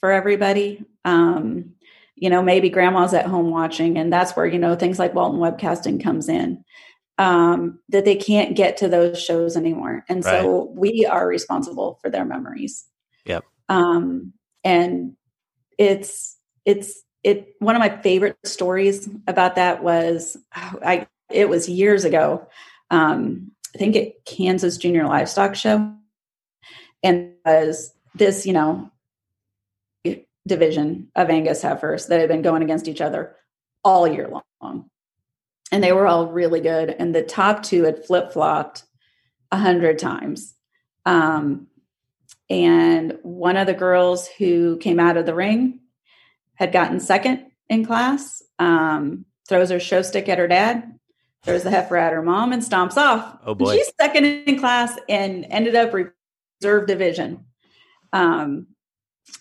for 0.00 0.10
everybody. 0.12 0.84
Um 1.04 1.74
you 2.16 2.30
know 2.30 2.42
maybe 2.42 2.70
grandma's 2.70 3.14
at 3.14 3.26
home 3.26 3.50
watching 3.50 3.98
and 3.98 4.12
that's 4.12 4.36
where 4.36 4.46
you 4.46 4.58
know 4.58 4.74
things 4.74 4.98
like 4.98 5.14
walton 5.14 5.40
webcasting 5.40 6.02
comes 6.02 6.28
in 6.28 6.64
um 7.18 7.78
that 7.88 8.04
they 8.04 8.16
can't 8.16 8.56
get 8.56 8.76
to 8.76 8.88
those 8.88 9.22
shows 9.22 9.56
anymore. 9.56 10.04
And 10.08 10.24
so 10.24 10.72
we 10.74 11.06
are 11.06 11.26
responsible 11.28 11.98
for 12.02 12.10
their 12.10 12.24
memories. 12.24 12.84
Yep. 13.26 13.44
um 13.68 14.32
and 14.64 15.14
it's 15.78 16.36
it's 16.64 17.02
it 17.22 17.54
one 17.58 17.76
of 17.76 17.80
my 17.80 18.00
favorite 18.02 18.36
stories 18.44 19.08
about 19.26 19.54
that 19.56 19.82
was 19.82 20.36
i 20.54 21.06
it 21.30 21.48
was 21.48 21.68
years 21.68 22.04
ago. 22.04 22.46
Um 22.90 23.52
i 23.74 23.78
think 23.78 23.96
at 23.96 24.24
kansas 24.24 24.76
junior 24.76 25.06
livestock 25.06 25.54
show 25.54 25.94
and 27.04 27.34
was 27.44 27.94
this 28.14 28.46
you 28.46 28.52
know 28.52 28.90
division 30.46 31.08
of 31.14 31.30
angus 31.30 31.62
heifers 31.62 32.06
that 32.06 32.18
had 32.18 32.28
been 32.28 32.42
going 32.42 32.62
against 32.62 32.88
each 32.88 33.00
other 33.00 33.36
all 33.84 34.08
year 34.08 34.28
long 34.60 34.90
and 35.70 35.82
they 35.82 35.92
were 35.92 36.06
all 36.06 36.26
really 36.26 36.60
good 36.60 36.90
and 36.90 37.14
the 37.14 37.22
top 37.22 37.62
two 37.62 37.84
had 37.84 38.04
flip-flopped 38.04 38.82
a 39.52 39.56
hundred 39.56 39.98
times 39.98 40.54
um, 41.06 41.66
and 42.50 43.18
one 43.22 43.56
of 43.56 43.66
the 43.66 43.74
girls 43.74 44.28
who 44.38 44.76
came 44.78 44.98
out 44.98 45.16
of 45.16 45.26
the 45.26 45.34
ring 45.34 45.80
had 46.54 46.72
gotten 46.72 47.00
second 47.00 47.46
in 47.68 47.84
class 47.84 48.42
um, 48.58 49.24
throws 49.48 49.70
her 49.70 49.80
show 49.80 50.02
stick 50.02 50.28
at 50.28 50.38
her 50.38 50.48
dad 50.48 50.94
throws 51.42 51.62
the 51.62 51.70
heifer 51.70 51.96
at 51.96 52.12
her 52.12 52.22
mom 52.22 52.52
and 52.52 52.62
stomps 52.62 52.96
off. 52.96 53.38
Oh 53.44 53.54
boy. 53.54 53.76
She's 53.76 53.92
second 54.00 54.24
in 54.24 54.58
class 54.58 54.98
and 55.08 55.46
ended 55.50 55.74
up 55.74 55.92
reserve 56.60 56.86
division. 56.86 57.44
Um, 58.12 58.68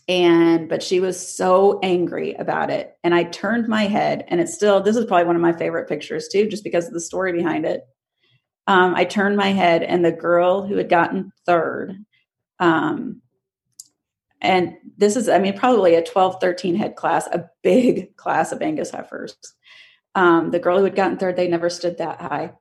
and 0.08 0.68
but 0.70 0.82
she 0.82 1.00
was 1.00 1.36
so 1.36 1.80
angry 1.82 2.34
about 2.34 2.70
it. 2.70 2.98
And 3.04 3.14
I 3.14 3.24
turned 3.24 3.68
my 3.68 3.84
head, 3.84 4.26
and 4.28 4.42
it's 4.42 4.54
still 4.54 4.82
this 4.82 4.96
is 4.96 5.06
probably 5.06 5.26
one 5.26 5.36
of 5.36 5.42
my 5.42 5.54
favorite 5.54 5.88
pictures 5.88 6.28
too, 6.28 6.48
just 6.48 6.64
because 6.64 6.88
of 6.88 6.94
the 6.94 7.00
story 7.00 7.34
behind 7.34 7.66
it. 7.66 7.84
Um, 8.68 8.96
I 8.96 9.06
turned 9.06 9.38
my 9.38 9.50
head, 9.50 9.84
and 9.84 10.04
the 10.04 10.12
girl 10.12 10.66
who 10.66 10.78
had 10.78 10.90
gotten 10.90 11.32
third, 11.46 11.98
um, 12.60 13.22
and 14.44 14.76
this 14.98 15.16
is, 15.16 15.30
I 15.30 15.40
mean, 15.40 15.58
probably 15.58 15.96
a 15.96 16.04
12, 16.04 16.38
13 16.42 16.76
head 16.76 16.96
class, 16.96 17.28
a 17.28 17.50
big 17.64 18.16
class 18.18 18.52
of 18.52 18.62
Angus 18.62 18.92
heifers. 18.92 19.36
Um, 20.16 20.52
the 20.52 20.60
girl 20.60 20.78
who 20.78 20.84
had 20.84 20.96
gotten 20.96 21.18
third, 21.18 21.38
they 21.38 21.48
never 21.48 21.70
stood 21.70 21.98
that 21.98 22.22
high. 22.22 22.52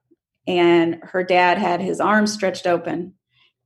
And 0.46 1.00
her 1.02 1.22
dad 1.24 1.58
had 1.58 1.80
his 1.80 2.00
arms 2.00 2.32
stretched 2.32 2.66
open 2.66 3.14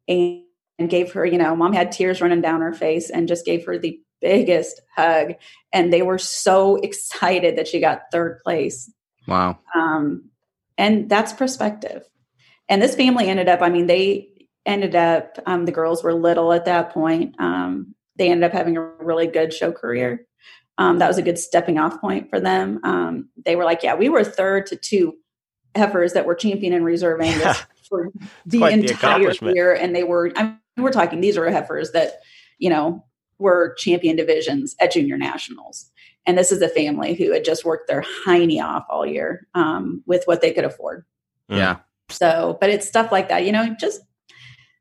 and, 0.08 0.42
and 0.78 0.90
gave 0.90 1.12
her, 1.12 1.24
you 1.24 1.38
know, 1.38 1.56
mom 1.56 1.72
had 1.72 1.92
tears 1.92 2.20
running 2.20 2.40
down 2.40 2.60
her 2.60 2.72
face 2.72 3.10
and 3.10 3.28
just 3.28 3.46
gave 3.46 3.64
her 3.66 3.78
the 3.78 3.98
biggest 4.20 4.80
hug. 4.96 5.34
And 5.72 5.92
they 5.92 6.02
were 6.02 6.18
so 6.18 6.76
excited 6.82 7.56
that 7.56 7.68
she 7.68 7.80
got 7.80 8.02
third 8.12 8.40
place. 8.44 8.92
Wow. 9.26 9.58
Um, 9.74 10.30
and 10.78 11.08
that's 11.08 11.32
perspective. 11.32 12.02
And 12.68 12.82
this 12.82 12.94
family 12.94 13.28
ended 13.28 13.48
up, 13.48 13.62
I 13.62 13.70
mean, 13.70 13.86
they 13.86 14.28
ended 14.64 14.94
up, 14.94 15.38
um, 15.46 15.64
the 15.64 15.72
girls 15.72 16.02
were 16.02 16.12
little 16.12 16.52
at 16.52 16.64
that 16.64 16.92
point. 16.92 17.36
Um, 17.38 17.94
they 18.16 18.30
ended 18.30 18.44
up 18.44 18.52
having 18.52 18.76
a 18.76 18.82
really 18.82 19.26
good 19.26 19.52
show 19.52 19.72
career. 19.72 20.26
Um, 20.78 20.98
that 20.98 21.08
was 21.08 21.18
a 21.18 21.22
good 21.22 21.38
stepping 21.38 21.78
off 21.78 22.00
point 22.00 22.28
for 22.28 22.40
them. 22.40 22.80
Um, 22.82 23.30
they 23.44 23.56
were 23.56 23.64
like, 23.64 23.82
yeah, 23.82 23.94
we 23.94 24.08
were 24.08 24.24
third 24.24 24.66
to 24.66 24.76
two 24.76 25.14
heifers 25.74 26.12
that 26.14 26.26
were 26.26 26.34
champion 26.34 26.72
and 26.72 26.84
reserve 26.84 27.20
Angus 27.20 27.42
Yeah. 27.44 27.54
for 27.88 28.10
the 28.44 28.64
entire 28.64 29.32
year. 29.42 29.72
And 29.72 29.94
they 29.94 30.02
were, 30.02 30.32
I 30.36 30.56
we're 30.76 30.92
talking, 30.92 31.20
these 31.20 31.36
are 31.36 31.50
heifers 31.50 31.92
that, 31.92 32.20
you 32.58 32.70
know, 32.70 33.04
were 33.38 33.74
champion 33.78 34.16
divisions 34.16 34.74
at 34.80 34.92
junior 34.92 35.16
nationals. 35.16 35.90
And 36.26 36.36
this 36.36 36.50
is 36.50 36.60
a 36.60 36.68
family 36.68 37.14
who 37.14 37.32
had 37.32 37.44
just 37.44 37.64
worked 37.64 37.88
their 37.88 38.02
hiney 38.02 38.62
off 38.62 38.84
all 38.90 39.06
year 39.06 39.46
um, 39.54 40.02
with 40.06 40.24
what 40.24 40.40
they 40.40 40.52
could 40.52 40.64
afford. 40.64 41.04
Yeah. 41.48 41.76
So, 42.08 42.58
but 42.60 42.70
it's 42.70 42.86
stuff 42.86 43.12
like 43.12 43.28
that, 43.28 43.44
you 43.44 43.52
know, 43.52 43.74
just 43.78 44.00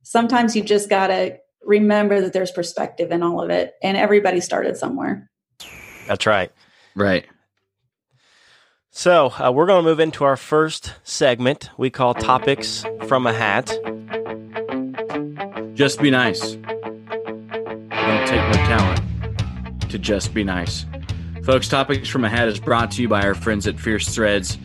sometimes 0.04 0.56
you 0.56 0.64
just 0.64 0.90
got 0.90 1.08
to 1.08 1.38
remember 1.64 2.22
that 2.22 2.34
there's 2.34 2.52
perspective 2.52 3.12
in 3.12 3.24
all 3.24 3.42
of 3.42 3.50
it 3.50 3.74
and 3.84 3.98
everybody 3.98 4.40
started 4.40 4.78
somewhere. 4.78 5.30
That's 6.08 6.26
right. 6.26 6.52
Right. 6.96 7.26
So 8.92 9.34
uh, 9.38 9.52
we're 9.52 9.66
going 9.66 9.84
to 9.84 9.90
move 9.90 10.00
into 10.00 10.24
our 10.24 10.38
first 10.38 10.94
segment 11.04 11.70
we 11.78 11.90
call 11.90 12.14
Topics 12.14 12.86
from 13.08 13.28
a 13.28 13.34
Hat. 13.34 13.76
Just 15.76 16.02
be 16.02 16.10
nice. 16.10 16.54
Don't 16.54 18.28
take 18.28 18.42
no 18.48 18.54
talent 18.64 19.02
to 19.90 20.00
just 20.00 20.34
be 20.34 20.42
nice. 20.42 20.86
Folks, 21.44 21.68
Topics 21.68 22.08
from 22.08 22.24
a 22.24 22.30
Hat 22.30 22.48
is 22.48 22.62
brought 22.62 22.92
to 22.92 23.02
you 23.02 23.10
by 23.10 23.24
our 23.24 23.36
friends 23.36 23.68
at 23.68 23.78
Fierce 23.78 24.08
Threads. 24.08 24.58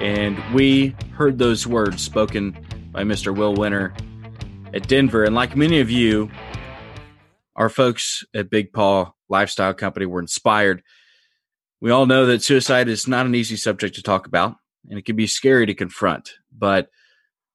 And 0.00 0.38
we 0.54 0.96
heard 1.12 1.36
those 1.36 1.66
words 1.66 2.02
spoken 2.02 2.56
by 2.90 3.02
Mr. 3.02 3.36
Will 3.36 3.54
Winter 3.54 3.94
at 4.72 4.88
Denver. 4.88 5.24
And 5.24 5.34
like 5.34 5.56
many 5.56 5.80
of 5.80 5.90
you, 5.90 6.30
our 7.54 7.68
folks 7.68 8.24
at 8.34 8.48
Big 8.48 8.72
Paw 8.72 9.12
Lifestyle 9.28 9.74
Company 9.74 10.06
were 10.06 10.20
inspired. 10.20 10.82
We 11.82 11.90
all 11.90 12.06
know 12.06 12.24
that 12.24 12.42
suicide 12.42 12.88
is 12.88 13.06
not 13.06 13.26
an 13.26 13.34
easy 13.34 13.56
subject 13.56 13.94
to 13.96 14.02
talk 14.02 14.26
about, 14.26 14.56
and 14.88 14.98
it 14.98 15.04
can 15.04 15.16
be 15.16 15.26
scary 15.26 15.66
to 15.66 15.74
confront. 15.74 16.32
But 16.50 16.88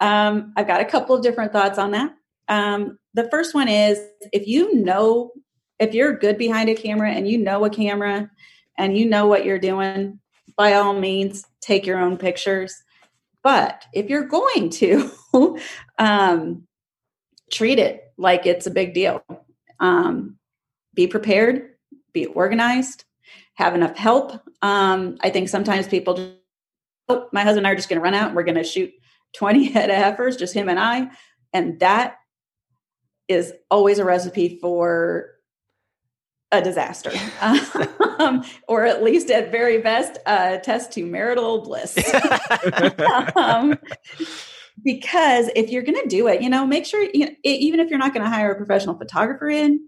Um, 0.00 0.52
I've 0.56 0.66
got 0.66 0.80
a 0.80 0.84
couple 0.84 1.16
of 1.16 1.22
different 1.22 1.52
thoughts 1.52 1.78
on 1.78 1.92
that. 1.92 2.14
Um, 2.48 2.98
the 3.14 3.28
first 3.30 3.54
one 3.54 3.68
is 3.68 4.00
if 4.32 4.46
you 4.46 4.74
know, 4.74 5.30
if 5.78 5.94
you're 5.94 6.16
good 6.16 6.36
behind 6.36 6.68
a 6.68 6.74
camera 6.74 7.10
and 7.10 7.26
you 7.26 7.38
know 7.38 7.64
a 7.64 7.70
camera 7.70 8.30
and 8.76 8.96
you 8.96 9.06
know 9.06 9.26
what 9.26 9.44
you're 9.44 9.58
doing, 9.58 10.20
by 10.56 10.74
all 10.74 10.92
means, 10.92 11.44
take 11.60 11.86
your 11.86 11.98
own 11.98 12.16
pictures. 12.16 12.83
But 13.44 13.84
if 13.92 14.10
you're 14.10 14.26
going 14.26 14.70
to, 14.70 15.10
um, 15.98 16.66
treat 17.52 17.78
it 17.78 18.12
like 18.16 18.46
it's 18.46 18.66
a 18.66 18.70
big 18.70 18.94
deal. 18.94 19.22
Um, 19.78 20.38
be 20.94 21.06
prepared, 21.06 21.74
be 22.12 22.26
organized, 22.26 23.04
have 23.54 23.74
enough 23.74 23.96
help. 23.96 24.32
Um, 24.62 25.16
I 25.20 25.30
think 25.30 25.48
sometimes 25.48 25.86
people 25.86 26.14
just, 26.14 26.30
oh, 27.08 27.28
my 27.32 27.42
husband 27.42 27.58
and 27.58 27.66
I 27.66 27.70
are 27.70 27.76
just 27.76 27.88
going 27.88 27.98
to 27.98 28.02
run 28.02 28.14
out 28.14 28.28
and 28.28 28.36
we're 28.36 28.44
going 28.44 28.56
to 28.56 28.64
shoot 28.64 28.92
20 29.36 29.64
head 29.72 29.90
of 29.90 29.96
heifers, 29.96 30.36
just 30.36 30.54
him 30.54 30.68
and 30.68 30.78
I. 30.78 31.10
And 31.52 31.78
that 31.80 32.16
is 33.28 33.52
always 33.70 33.98
a 33.98 34.04
recipe 34.04 34.58
for 34.60 35.33
a 36.58 36.62
disaster, 36.62 37.12
um, 38.18 38.44
or 38.68 38.84
at 38.84 39.02
least 39.02 39.30
at 39.30 39.50
very 39.50 39.78
best, 39.78 40.18
a 40.26 40.58
test 40.62 40.92
to 40.92 41.04
marital 41.04 41.62
bliss. 41.62 41.96
um, 43.36 43.78
because 44.82 45.50
if 45.54 45.70
you're 45.70 45.82
going 45.82 46.00
to 46.00 46.08
do 46.08 46.28
it, 46.28 46.42
you 46.42 46.48
know, 46.48 46.66
make 46.66 46.86
sure, 46.86 47.06
you 47.14 47.26
know, 47.26 47.32
even 47.44 47.80
if 47.80 47.90
you're 47.90 47.98
not 47.98 48.12
going 48.12 48.24
to 48.24 48.30
hire 48.30 48.52
a 48.52 48.56
professional 48.56 48.96
photographer 48.96 49.48
in 49.48 49.80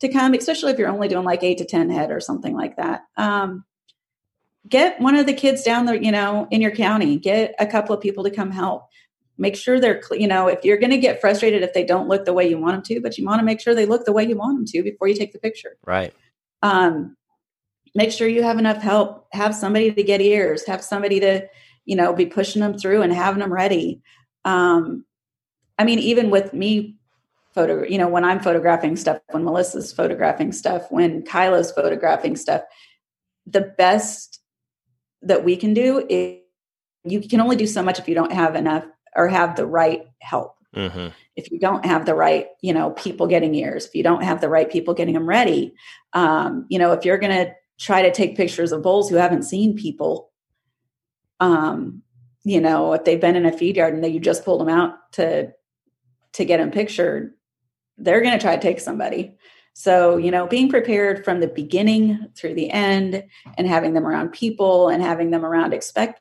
to 0.00 0.08
come, 0.08 0.34
especially 0.34 0.72
if 0.72 0.78
you're 0.78 0.88
only 0.88 1.08
doing 1.08 1.24
like 1.24 1.42
eight 1.42 1.58
to 1.58 1.64
10 1.64 1.90
head 1.90 2.10
or 2.10 2.20
something 2.20 2.54
like 2.54 2.76
that. 2.76 3.02
Um, 3.16 3.64
get 4.68 5.00
one 5.00 5.14
of 5.14 5.26
the 5.26 5.32
kids 5.32 5.62
down 5.62 5.86
there, 5.86 5.94
you 5.94 6.12
know, 6.12 6.46
in 6.50 6.60
your 6.60 6.70
county, 6.70 7.18
get 7.18 7.54
a 7.58 7.66
couple 7.66 7.94
of 7.94 8.00
people 8.00 8.24
to 8.24 8.30
come 8.30 8.50
help. 8.50 8.84
Make 9.40 9.56
sure 9.56 9.80
they're, 9.80 10.02
you 10.12 10.28
know, 10.28 10.46
if 10.46 10.64
you're 10.64 10.76
going 10.76 10.90
to 10.90 10.98
get 10.98 11.20
frustrated 11.20 11.62
if 11.62 11.72
they 11.72 11.84
don't 11.84 12.08
look 12.08 12.24
the 12.24 12.32
way 12.32 12.48
you 12.48 12.58
want 12.58 12.74
them 12.74 12.82
to, 12.84 13.00
but 13.00 13.18
you 13.18 13.24
want 13.24 13.40
to 13.40 13.44
make 13.44 13.60
sure 13.60 13.74
they 13.74 13.86
look 13.86 14.04
the 14.04 14.12
way 14.12 14.24
you 14.24 14.36
want 14.36 14.58
them 14.58 14.66
to 14.66 14.82
before 14.82 15.08
you 15.08 15.14
take 15.14 15.32
the 15.32 15.38
picture 15.38 15.76
Right. 15.84 16.12
um, 16.62 17.16
make 17.94 18.12
sure 18.12 18.28
you 18.28 18.42
have 18.42 18.58
enough 18.58 18.82
help 18.82 19.26
have 19.32 19.54
somebody 19.54 19.90
to 19.92 20.02
get 20.02 20.20
ears 20.20 20.66
have 20.66 20.84
somebody 20.84 21.18
to 21.20 21.48
you 21.90 21.96
know, 21.96 22.12
be 22.12 22.26
pushing 22.26 22.60
them 22.60 22.78
through 22.78 23.02
and 23.02 23.12
having 23.12 23.40
them 23.40 23.52
ready. 23.52 24.00
Um, 24.44 25.04
I 25.78 25.84
mean, 25.84 25.98
even 25.98 26.30
with 26.30 26.52
me 26.52 26.96
photo, 27.52 27.82
you 27.82 27.98
know, 27.98 28.08
when 28.08 28.24
I'm 28.24 28.40
photographing 28.40 28.96
stuff, 28.96 29.20
when 29.30 29.44
Melissa's 29.44 29.92
photographing 29.92 30.52
stuff, 30.52 30.86
when 30.90 31.24
Kyla's 31.24 31.72
photographing 31.72 32.36
stuff, 32.36 32.62
the 33.44 33.72
best 33.76 34.40
that 35.22 35.44
we 35.44 35.56
can 35.56 35.74
do 35.74 36.06
is 36.08 36.38
you 37.04 37.20
can 37.20 37.40
only 37.40 37.56
do 37.56 37.66
so 37.66 37.82
much 37.82 37.98
if 37.98 38.08
you 38.08 38.14
don't 38.14 38.32
have 38.32 38.54
enough 38.54 38.84
or 39.16 39.28
have 39.28 39.56
the 39.56 39.66
right 39.66 40.06
help. 40.20 40.56
Mm-hmm. 40.74 41.08
If 41.36 41.50
you 41.50 41.58
don't 41.58 41.84
have 41.84 42.06
the 42.06 42.14
right, 42.14 42.48
you 42.60 42.72
know, 42.72 42.90
people 42.92 43.26
getting 43.26 43.54
ears, 43.54 43.86
if 43.86 43.94
you 43.94 44.02
don't 44.02 44.22
have 44.22 44.40
the 44.40 44.48
right 44.48 44.70
people 44.70 44.94
getting 44.94 45.14
them 45.14 45.28
ready, 45.28 45.74
um, 46.12 46.66
you 46.68 46.78
know, 46.78 46.92
if 46.92 47.04
you're 47.04 47.18
going 47.18 47.46
to 47.46 47.52
try 47.78 48.02
to 48.02 48.12
take 48.12 48.36
pictures 48.36 48.72
of 48.72 48.82
bulls 48.82 49.08
who 49.08 49.16
haven't 49.16 49.42
seen 49.42 49.76
people, 49.76 50.30
um, 51.40 52.02
you 52.44 52.60
know, 52.60 52.92
if 52.92 53.04
they've 53.04 53.20
been 53.20 53.36
in 53.36 53.46
a 53.46 53.52
feed 53.52 53.76
yard 53.76 53.94
and 53.94 54.04
they 54.04 54.08
you 54.08 54.20
just 54.20 54.44
pulled 54.44 54.60
them 54.60 54.68
out 54.68 54.94
to 55.12 55.52
to 56.32 56.44
get 56.44 56.58
them 56.58 56.70
pictured, 56.70 57.34
they're 57.98 58.20
going 58.20 58.38
to 58.38 58.42
try 58.42 58.54
to 58.54 58.62
take 58.62 58.78
somebody. 58.78 59.36
So, 59.72 60.16
you 60.16 60.30
know, 60.30 60.46
being 60.46 60.68
prepared 60.68 61.24
from 61.24 61.40
the 61.40 61.48
beginning 61.48 62.28
through 62.36 62.54
the 62.54 62.70
end 62.70 63.24
and 63.56 63.66
having 63.66 63.94
them 63.94 64.06
around 64.06 64.32
people 64.32 64.88
and 64.88 65.02
having 65.02 65.30
them 65.30 65.44
around 65.44 65.72
expect 65.72 66.20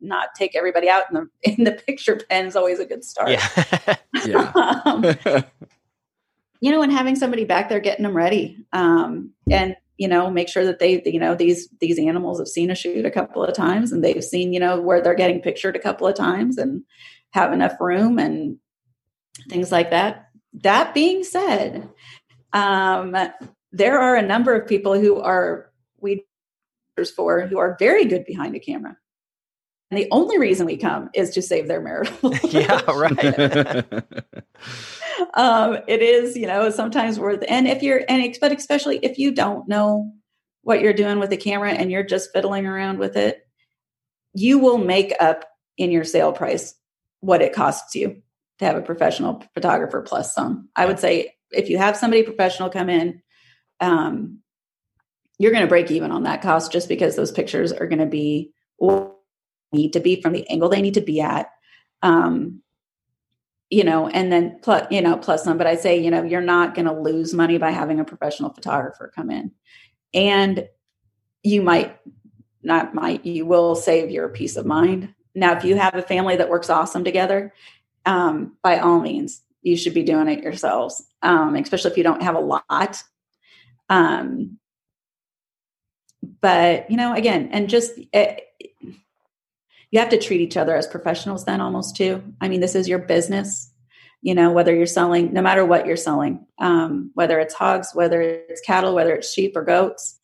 not 0.00 0.28
take 0.36 0.56
everybody 0.56 0.88
out 0.88 1.04
in 1.10 1.14
the 1.14 1.28
in 1.52 1.64
the 1.64 1.72
picture 1.72 2.20
pen 2.28 2.46
is 2.46 2.56
always 2.56 2.78
a 2.78 2.84
good 2.84 3.04
start. 3.04 3.30
Yeah. 3.30 3.96
yeah. 4.26 4.52
um, 4.84 5.04
you 6.60 6.70
know, 6.70 6.82
and 6.82 6.92
having 6.92 7.16
somebody 7.16 7.44
back 7.44 7.68
there 7.68 7.80
getting 7.80 8.04
them 8.04 8.16
ready. 8.16 8.56
Um, 8.72 9.32
and 9.50 9.76
you 9.98 10.08
know, 10.08 10.30
make 10.30 10.48
sure 10.48 10.64
that 10.64 10.78
they, 10.78 11.02
you 11.04 11.20
know, 11.20 11.34
these 11.34 11.68
these 11.80 11.98
animals 11.98 12.38
have 12.38 12.48
seen 12.48 12.70
a 12.70 12.74
shoot 12.74 13.04
a 13.04 13.10
couple 13.10 13.44
of 13.44 13.54
times 13.54 13.92
and 13.92 14.02
they've 14.02 14.24
seen, 14.24 14.52
you 14.52 14.60
know, 14.60 14.80
where 14.80 15.00
they're 15.00 15.14
getting 15.14 15.40
pictured 15.40 15.76
a 15.76 15.80
couple 15.80 16.06
of 16.06 16.16
times 16.16 16.58
and 16.58 16.82
have 17.30 17.52
enough 17.52 17.80
room 17.80 18.18
and 18.18 18.56
things 19.48 19.70
like 19.70 19.90
that. 19.90 20.28
That 20.54 20.92
being 20.94 21.24
said, 21.24 21.88
um, 22.52 23.16
there 23.70 24.00
are 24.00 24.16
a 24.16 24.22
number 24.22 24.54
of 24.54 24.68
people 24.68 24.98
who 24.98 25.20
are 25.20 25.70
we 26.00 26.24
for 27.16 27.46
who 27.46 27.58
are 27.58 27.76
very 27.78 28.04
good 28.04 28.24
behind 28.24 28.54
a 28.54 28.60
camera. 28.60 28.96
And 29.92 30.00
the 30.00 30.08
only 30.10 30.38
reason 30.38 30.64
we 30.64 30.78
come 30.78 31.10
is 31.12 31.28
to 31.32 31.42
save 31.42 31.68
their 31.68 31.82
marital. 31.82 32.34
yeah, 32.44 32.80
right. 32.90 33.84
um, 35.34 35.76
it 35.86 36.00
is, 36.00 36.34
you 36.34 36.46
know, 36.46 36.70
sometimes 36.70 37.18
worth. 37.18 37.44
And 37.46 37.68
if 37.68 37.82
you're, 37.82 38.00
and 38.08 38.34
but 38.40 38.52
especially 38.52 38.96
if 39.02 39.18
you 39.18 39.32
don't 39.32 39.68
know 39.68 40.10
what 40.62 40.80
you're 40.80 40.94
doing 40.94 41.18
with 41.18 41.28
the 41.28 41.36
camera 41.36 41.72
and 41.72 41.92
you're 41.92 42.04
just 42.04 42.30
fiddling 42.32 42.64
around 42.64 43.00
with 43.00 43.18
it, 43.18 43.46
you 44.32 44.58
will 44.58 44.78
make 44.78 45.12
up 45.20 45.44
in 45.76 45.90
your 45.90 46.04
sale 46.04 46.32
price 46.32 46.74
what 47.20 47.42
it 47.42 47.52
costs 47.52 47.94
you 47.94 48.22
to 48.60 48.64
have 48.64 48.76
a 48.76 48.80
professional 48.80 49.44
photographer 49.52 50.00
plus 50.00 50.34
some. 50.34 50.70
I 50.74 50.86
would 50.86 51.00
say 51.00 51.34
if 51.50 51.68
you 51.68 51.76
have 51.76 51.98
somebody 51.98 52.22
professional 52.22 52.70
come 52.70 52.88
in, 52.88 53.20
um, 53.78 54.38
you're 55.38 55.52
going 55.52 55.64
to 55.64 55.68
break 55.68 55.90
even 55.90 56.12
on 56.12 56.22
that 56.22 56.40
cost 56.40 56.72
just 56.72 56.88
because 56.88 57.14
those 57.14 57.30
pictures 57.30 57.72
are 57.72 57.86
going 57.86 57.98
to 57.98 58.06
be 58.06 58.54
need 59.72 59.92
to 59.92 60.00
be 60.00 60.20
from 60.20 60.32
the 60.32 60.48
angle 60.48 60.68
they 60.68 60.82
need 60.82 60.94
to 60.94 61.00
be 61.00 61.20
at 61.20 61.50
um 62.02 62.62
you 63.72 63.82
know 63.82 64.06
and 64.08 64.30
then 64.30 64.58
plus 64.62 64.86
you 64.90 65.00
know 65.00 65.16
plus 65.16 65.44
some 65.44 65.56
but 65.56 65.66
i 65.66 65.74
say 65.74 65.98
you 65.98 66.10
know 66.10 66.22
you're 66.22 66.42
not 66.42 66.74
going 66.74 66.84
to 66.84 66.92
lose 66.92 67.32
money 67.32 67.56
by 67.56 67.70
having 67.70 67.98
a 67.98 68.04
professional 68.04 68.52
photographer 68.52 69.10
come 69.14 69.30
in. 69.30 69.50
And 70.14 70.68
you 71.42 71.62
might 71.62 71.96
not 72.62 72.94
might 72.94 73.24
you 73.24 73.46
will 73.46 73.74
save 73.74 74.10
your 74.10 74.28
peace 74.28 74.56
of 74.56 74.66
mind. 74.66 75.14
Now 75.34 75.56
if 75.56 75.64
you 75.64 75.76
have 75.76 75.94
a 75.94 76.02
family 76.02 76.36
that 76.36 76.50
works 76.50 76.68
awesome 76.68 77.02
together 77.02 77.54
um, 78.04 78.56
by 78.62 78.78
all 78.78 79.00
means 79.00 79.42
you 79.62 79.76
should 79.76 79.94
be 79.94 80.02
doing 80.02 80.28
it 80.28 80.42
yourselves 80.42 81.02
um, 81.22 81.54
especially 81.56 81.92
if 81.92 81.96
you 81.96 82.02
don't 82.02 82.22
have 82.22 82.34
a 82.34 82.40
lot. 82.40 83.02
Um, 83.88 84.58
but 86.40 86.90
you 86.90 86.98
know 86.98 87.14
again 87.14 87.48
and 87.52 87.70
just 87.70 87.92
it, 88.12 88.42
you 89.92 90.00
have 90.00 90.08
to 90.08 90.18
treat 90.18 90.40
each 90.40 90.56
other 90.56 90.74
as 90.74 90.88
professionals 90.88 91.44
then 91.44 91.60
almost 91.60 91.96
too. 91.96 92.22
I 92.40 92.48
mean 92.48 92.60
this 92.60 92.74
is 92.74 92.88
your 92.88 92.98
business 92.98 93.68
you 94.22 94.34
know 94.34 94.50
whether 94.50 94.74
you're 94.74 94.86
selling 94.86 95.32
no 95.32 95.42
matter 95.42 95.64
what 95.64 95.86
you're 95.86 95.96
selling 95.96 96.46
um, 96.58 97.10
whether 97.14 97.38
it's 97.38 97.54
hogs 97.54 97.90
whether 97.92 98.22
it's 98.22 98.60
cattle 98.62 98.94
whether 98.94 99.14
it's 99.14 99.32
sheep 99.32 99.56
or 99.56 99.62
goats 99.62 100.18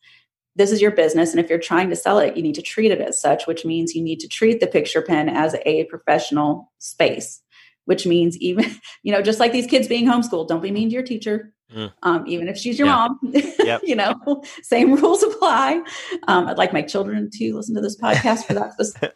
this 0.55 0.71
is 0.73 0.81
your 0.81 0.91
business. 0.91 1.31
And 1.31 1.39
if 1.39 1.49
you're 1.49 1.57
trying 1.57 1.89
to 1.89 1.95
sell 1.95 2.19
it 2.19 2.35
you 2.35 2.43
need 2.43 2.55
to 2.55 2.61
treat 2.61 2.91
it 2.91 2.99
as 2.99 3.21
such 3.21 3.45
which 3.45 3.63
means 3.63 3.95
you 3.95 4.03
need 4.03 4.19
to 4.21 4.27
treat 4.27 4.59
the 4.59 4.67
picture 4.67 5.01
pen 5.01 5.29
as 5.29 5.55
a 5.65 5.85
professional 5.85 6.71
space 6.79 7.41
which 7.85 8.05
means 8.05 8.37
even 8.37 8.65
you 9.03 9.11
know 9.11 9.21
just 9.21 9.39
like 9.39 9.51
these 9.51 9.67
kids 9.67 9.87
being 9.87 10.07
homeschooled 10.07 10.47
don't 10.47 10.63
be 10.63 10.71
mean 10.71 10.89
to 10.89 10.93
your 10.93 11.03
teacher 11.03 11.53
Mm. 11.73 11.93
Um, 12.03 12.23
even 12.27 12.47
if 12.47 12.57
she's 12.57 12.79
your 12.79 12.87
yeah. 12.87 12.95
mom, 12.95 13.19
yep. 13.59 13.81
you 13.83 13.95
know, 13.95 14.43
same 14.63 14.93
rules 14.95 15.21
apply. 15.23 15.81
Um, 16.27 16.47
I'd 16.47 16.57
like 16.57 16.73
my 16.73 16.81
children 16.81 17.29
to 17.33 17.55
listen 17.55 17.75
to 17.75 17.81
this 17.81 17.97
podcast 18.01 18.45
for 18.45 18.53
that 18.53 19.13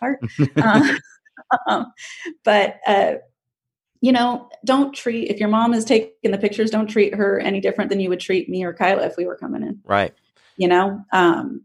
part. 0.00 0.20
Uh, 1.50 1.60
um, 1.68 1.92
but, 2.42 2.78
uh, 2.86 3.14
you 4.00 4.12
know, 4.12 4.48
don't 4.64 4.94
treat, 4.94 5.28
if 5.30 5.38
your 5.38 5.48
mom 5.48 5.74
is 5.74 5.84
taking 5.84 6.30
the 6.30 6.38
pictures, 6.38 6.70
don't 6.70 6.86
treat 6.86 7.14
her 7.14 7.38
any 7.38 7.60
different 7.60 7.90
than 7.90 8.00
you 8.00 8.08
would 8.08 8.20
treat 8.20 8.48
me 8.48 8.64
or 8.64 8.72
Kyla 8.72 9.04
if 9.06 9.16
we 9.16 9.26
were 9.26 9.36
coming 9.36 9.62
in. 9.62 9.80
Right. 9.84 10.14
You 10.56 10.68
know, 10.68 11.04
um, 11.12 11.64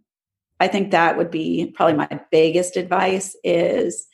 I 0.59 0.67
think 0.67 0.91
that 0.91 1.17
would 1.17 1.31
be 1.31 1.71
probably 1.75 1.95
my 1.95 2.19
biggest 2.31 2.77
advice 2.77 3.35
is, 3.43 4.07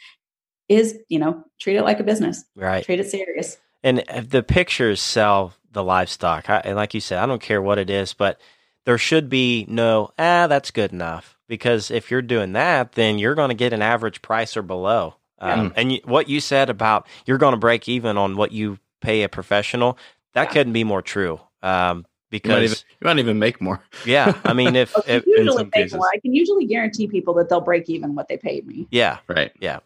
is, 0.70 0.98
you 1.10 1.20
know, 1.20 1.44
treat 1.60 1.78
it 1.78 1.84
like 1.84 2.00
a 2.00 2.04
business. 2.04 2.44
Right. 2.56 2.84
Treat 2.84 3.00
it 3.00 3.10
serious. 3.10 3.58
And 3.86 4.04
the 4.28 4.42
pictures 4.42 5.00
sell 5.00 5.54
the 5.72 5.84
livestock. 5.84 6.50
I, 6.50 6.58
and 6.66 6.76
like 6.76 6.96
you 6.96 7.00
said, 7.00 7.20
I 7.20 7.28
don't 7.28 7.42
care 7.42 7.62
what 7.62 7.78
it 7.78 7.92
is, 7.92 8.16
but 8.16 8.42
there 8.86 8.98
should 8.98 9.30
be 9.30 9.68
no, 9.70 10.10
ah, 10.18 10.48
that's 10.48 10.72
good 10.72 10.92
enough. 10.92 11.38
Because 11.48 11.92
if 11.92 12.10
you're 12.10 12.24
doing 12.24 12.54
that, 12.54 12.94
then 12.94 13.20
you're 13.20 13.36
going 13.36 13.50
to 13.50 13.56
get 13.56 13.74
an 13.74 13.84
average 13.84 14.24
price 14.24 14.58
or 14.58 14.64
below. 14.64 15.18
Um, 15.38 15.72
and 15.76 15.92
you, 15.92 16.00
what 16.06 16.28
you 16.28 16.40
said 16.40 16.72
about 16.72 17.08
you're 17.28 17.38
going 17.38 17.52
to 17.52 17.60
break 17.60 17.88
even 17.88 18.18
on 18.18 18.36
what 18.36 18.52
you 18.52 18.80
pay 19.02 19.22
a 19.22 19.30
professional, 19.30 20.00
that 20.34 20.48
yeah. 20.48 20.52
couldn't 20.54 20.74
be 20.74 20.84
more 20.84 21.04
true. 21.04 21.40
Um, 21.62 22.08
because 22.32 22.50
you 22.50 22.56
might, 22.56 22.64
even, 22.64 22.78
you 22.78 23.06
might, 23.06 23.20
even, 23.20 23.40
make 23.40 23.62
more. 23.62 23.84
yeah, 24.06 24.36
I 24.44 24.54
mean, 24.54 24.76
if, 24.76 24.96
if 25.08 25.28
usually 25.28 25.70
make 25.76 25.94
more, 25.94 26.10
I 26.12 26.18
can 26.18 26.34
usually 26.34 26.66
guarantee 26.66 27.08
people 27.08 27.36
that 27.36 27.50
they'll 27.50 27.62
break 27.62 27.88
even 27.88 28.16
what 28.16 28.28
they 28.28 28.38
paid 28.38 28.66
me. 28.66 28.88
Yeah, 28.90 29.20
right. 29.28 29.52
Yeah, 29.60 29.80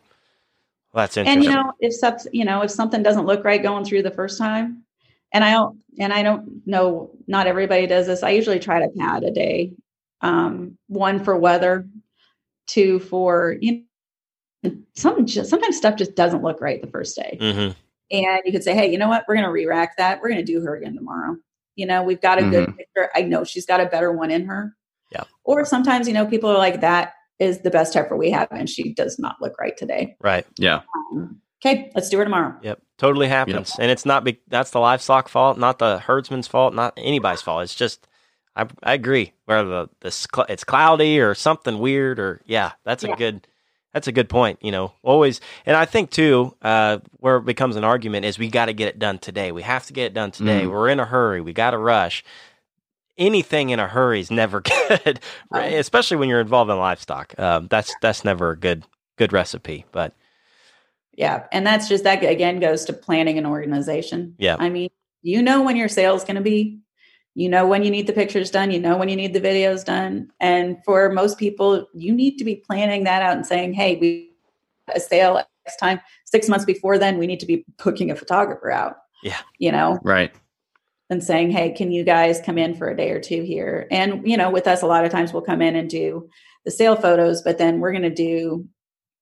well, 0.93 1.03
that's 1.03 1.17
interesting. 1.17 1.43
And 1.43 1.43
you 1.43 1.51
know, 1.51 1.73
if 1.79 1.93
something 1.93 2.31
you 2.33 2.45
know 2.45 2.61
if 2.61 2.71
something 2.71 3.03
doesn't 3.03 3.25
look 3.25 3.43
right 3.43 3.61
going 3.61 3.85
through 3.85 4.03
the 4.03 4.11
first 4.11 4.37
time, 4.37 4.83
and 5.31 5.43
I 5.43 5.51
don't 5.51 5.79
and 5.99 6.11
I 6.11 6.23
don't 6.23 6.65
know 6.65 7.11
not 7.27 7.47
everybody 7.47 7.85
does 7.87 8.07
this. 8.07 8.23
I 8.23 8.31
usually 8.31 8.59
try 8.59 8.79
to 8.79 8.89
pad 8.97 9.23
a 9.23 9.31
day. 9.31 9.73
Um, 10.21 10.77
one 10.87 11.23
for 11.23 11.37
weather, 11.37 11.87
two 12.67 12.99
for 12.99 13.55
you 13.61 13.83
know 14.63 14.71
some 14.95 15.25
just 15.25 15.49
sometimes 15.49 15.77
stuff 15.77 15.95
just 15.95 16.15
doesn't 16.15 16.43
look 16.43 16.59
right 16.59 16.81
the 16.81 16.89
first 16.89 17.15
day. 17.15 17.37
Mm-hmm. 17.39 17.71
And 18.11 18.41
you 18.43 18.51
could 18.51 18.63
say, 18.63 18.73
hey, 18.73 18.91
you 18.91 18.97
know 18.97 19.07
what? 19.07 19.25
We're 19.27 19.35
gonna 19.35 19.51
re-rack 19.51 19.97
that. 19.97 20.21
We're 20.21 20.29
gonna 20.29 20.43
do 20.43 20.61
her 20.61 20.75
again 20.75 20.95
tomorrow. 20.95 21.37
You 21.75 21.85
know, 21.85 22.03
we've 22.03 22.19
got 22.19 22.39
a 22.39 22.41
mm-hmm. 22.41 22.51
good 22.51 22.77
picture. 22.77 23.09
I 23.15 23.21
know 23.21 23.43
she's 23.43 23.65
got 23.65 23.79
a 23.79 23.85
better 23.85 24.11
one 24.11 24.31
in 24.31 24.45
her. 24.45 24.75
Yeah. 25.11 25.23
Or 25.43 25.65
sometimes, 25.65 26.07
you 26.07 26.13
know, 26.13 26.25
people 26.25 26.49
are 26.49 26.57
like, 26.57 26.81
that 26.81 27.13
is 27.39 27.59
the 27.61 27.71
best 27.71 27.93
heifer 27.93 28.15
we 28.15 28.31
have, 28.31 28.47
and 28.51 28.69
she 28.69 28.93
does 28.93 29.17
not 29.19 29.37
look 29.41 29.59
right 29.59 29.77
today. 29.77 30.15
Right. 30.21 30.45
Yeah. 30.57 30.81
Um, 30.95 31.41
okay, 31.63 31.91
let's 31.95 32.09
do 32.09 32.17
her 32.17 32.23
tomorrow. 32.23 32.55
Yep. 32.61 32.81
Totally 32.97 33.27
happens. 33.27 33.71
Yep. 33.71 33.77
And 33.79 33.91
it's 33.91 34.05
not 34.05 34.23
be- 34.23 34.41
that's 34.47 34.71
the 34.71 34.79
livestock 34.79 35.29
fault, 35.29 35.57
not 35.57 35.79
the 35.79 35.99
herdsman's 35.99 36.47
fault, 36.47 36.73
not 36.73 36.93
anybody's 36.97 37.41
fault. 37.41 37.63
It's 37.63 37.75
just 37.75 38.07
I, 38.55 38.67
I 38.83 38.93
agree. 38.93 39.33
Whether 39.45 39.69
the, 39.69 39.89
the 40.01 40.45
it's 40.49 40.63
cloudy 40.63 41.19
or 41.19 41.33
something 41.33 41.79
weird 41.79 42.19
or 42.19 42.41
yeah, 42.45 42.73
that's 42.83 43.03
yeah. 43.03 43.13
a 43.13 43.15
good 43.15 43.47
that's 43.93 44.07
a 44.07 44.11
good 44.11 44.29
point. 44.29 44.59
You 44.61 44.71
know, 44.71 44.93
always, 45.01 45.41
and 45.65 45.75
I 45.75 45.85
think 45.85 46.11
too, 46.11 46.55
uh, 46.61 46.99
where 47.13 47.37
it 47.37 47.45
becomes 47.45 47.75
an 47.75 47.83
argument 47.83 48.25
is 48.25 48.37
we 48.37 48.49
got 48.49 48.65
to 48.65 48.73
get 48.73 48.87
it 48.87 48.99
done 48.99 49.17
today. 49.17 49.51
We 49.51 49.63
have 49.63 49.85
to 49.87 49.93
get 49.93 50.07
it 50.07 50.13
done 50.13 50.31
today. 50.31 50.63
Mm. 50.63 50.71
We're 50.71 50.89
in 50.89 50.99
a 50.99 51.05
hurry. 51.05 51.41
We 51.41 51.53
got 51.53 51.71
to 51.71 51.77
rush. 51.77 52.23
Anything 53.19 53.69
in 53.69 53.79
a 53.79 53.87
hurry 53.87 54.19
is 54.19 54.31
never 54.31 54.61
good, 54.87 55.19
especially 55.51 56.17
when 56.17 56.29
you're 56.29 56.41
involved 56.41 56.71
in 56.71 56.77
livestock. 56.77 57.37
Um, 57.37 57.67
that's 57.67 57.93
that's 58.01 58.25
never 58.25 58.51
a 58.51 58.57
good 58.57 58.85
good 59.17 59.33
recipe. 59.33 59.85
But 59.91 60.13
yeah. 61.13 61.43
And 61.51 61.67
that's 61.67 61.87
just 61.89 62.05
that 62.05 62.23
again 62.23 62.59
goes 62.59 62.85
to 62.85 62.93
planning 62.93 63.37
an 63.37 63.45
organization. 63.45 64.35
Yeah. 64.39 64.55
I 64.57 64.69
mean, 64.69 64.89
you 65.21 65.41
know 65.41 65.61
when 65.61 65.75
your 65.75 65.89
sale 65.89 66.15
is 66.15 66.23
going 66.23 66.37
to 66.37 66.41
be, 66.41 66.79
you 67.35 67.49
know 67.49 67.67
when 67.67 67.83
you 67.83 67.91
need 67.91 68.07
the 68.07 68.13
pictures 68.13 68.49
done, 68.49 68.71
you 68.71 68.79
know 68.79 68.97
when 68.97 69.09
you 69.09 69.17
need 69.17 69.33
the 69.33 69.41
videos 69.41 69.83
done. 69.83 70.31
And 70.39 70.77
for 70.85 71.11
most 71.11 71.37
people, 71.37 71.87
you 71.93 72.15
need 72.15 72.37
to 72.37 72.45
be 72.45 72.55
planning 72.55 73.03
that 73.03 73.21
out 73.21 73.35
and 73.35 73.45
saying, 73.45 73.73
hey, 73.73 73.97
we 73.97 74.31
a 74.95 74.99
sale 74.99 75.43
next 75.65 75.77
time, 75.77 75.99
six 76.25 76.47
months 76.47 76.65
before 76.65 76.97
then, 76.97 77.17
we 77.17 77.27
need 77.27 77.39
to 77.41 77.45
be 77.45 77.65
booking 77.83 78.09
a 78.09 78.15
photographer 78.15 78.71
out. 78.71 78.97
Yeah. 79.21 79.37
You 79.57 79.71
know? 79.71 79.99
Right. 80.03 80.33
And 81.09 81.23
saying, 81.23 81.51
Hey, 81.51 81.71
can 81.71 81.91
you 81.91 82.03
guys 82.03 82.41
come 82.41 82.57
in 82.57 82.75
for 82.75 82.89
a 82.89 82.97
day 82.97 83.11
or 83.11 83.19
two 83.19 83.43
here? 83.43 83.87
And, 83.91 84.27
you 84.27 84.37
know, 84.37 84.49
with 84.49 84.67
us, 84.67 84.81
a 84.81 84.87
lot 84.87 85.05
of 85.05 85.11
times 85.11 85.33
we'll 85.33 85.41
come 85.41 85.61
in 85.61 85.75
and 85.75 85.89
do 85.89 86.29
the 86.65 86.71
sale 86.71 86.95
photos, 86.95 87.41
but 87.41 87.57
then 87.57 87.79
we're 87.79 87.91
going 87.91 88.03
to 88.03 88.09
do, 88.13 88.67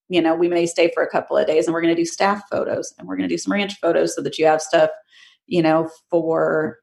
you 0.10 0.22
know, 0.22 0.36
we 0.36 0.48
may 0.48 0.66
stay 0.66 0.92
for 0.94 1.04
a 1.04 1.10
couple 1.10 1.38
of 1.38 1.48
days 1.48 1.66
and 1.66 1.74
we're 1.74 1.82
going 1.82 1.96
to 1.96 2.02
do 2.02 2.06
staff 2.06 2.44
photos 2.52 2.94
and 2.98 3.08
we're 3.08 3.16
going 3.16 3.30
to 3.30 3.34
do 3.34 3.38
some 3.38 3.54
ranch 3.54 3.80
photos 3.80 4.16
so 4.16 4.22
that 4.22 4.38
you 4.38 4.46
have 4.46 4.62
stuff, 4.62 4.90
you 5.46 5.62
know, 5.62 5.90
for 6.10 6.80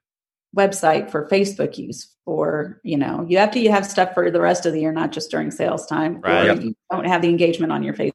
website, 0.57 1.11
for 1.11 1.29
Facebook 1.29 1.77
use, 1.77 2.15
for, 2.25 2.81
you 2.85 2.97
know, 2.97 3.27
you 3.29 3.37
have 3.39 3.51
to 3.51 3.61
you 3.61 3.71
have 3.71 3.85
stuff 3.85 4.15
for 4.15 4.31
the 4.31 4.41
rest 4.41 4.65
of 4.65 4.73
the 4.73 4.81
year, 4.81 4.93
not 4.93 5.13
just 5.13 5.31
during 5.31 5.51
sales 5.51 5.87
time. 5.87 6.21
Right. 6.21 6.49
Or 6.49 6.61
you 6.61 6.75
don't 6.91 7.07
have 7.07 7.23
the 7.23 7.29
engagement 7.29 7.73
on 7.73 7.83
your 7.83 7.95
face. 7.95 8.13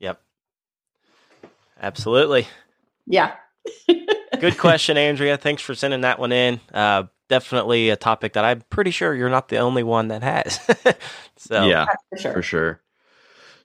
Yep. 0.00 0.20
Absolutely. 1.80 2.48
Yeah. 3.06 3.34
Good 4.44 4.58
question, 4.58 4.98
Andrea. 4.98 5.38
Thanks 5.38 5.62
for 5.62 5.74
sending 5.74 6.02
that 6.02 6.18
one 6.18 6.30
in. 6.30 6.60
Uh, 6.70 7.04
definitely 7.30 7.88
a 7.88 7.96
topic 7.96 8.34
that 8.34 8.44
I'm 8.44 8.60
pretty 8.68 8.90
sure 8.90 9.14
you're 9.14 9.30
not 9.30 9.48
the 9.48 9.56
only 9.56 9.82
one 9.82 10.08
that 10.08 10.22
has. 10.22 10.60
so 11.38 11.64
yeah, 11.64 11.86
for 12.10 12.18
sure. 12.18 12.32
for 12.34 12.42
sure. 12.42 12.82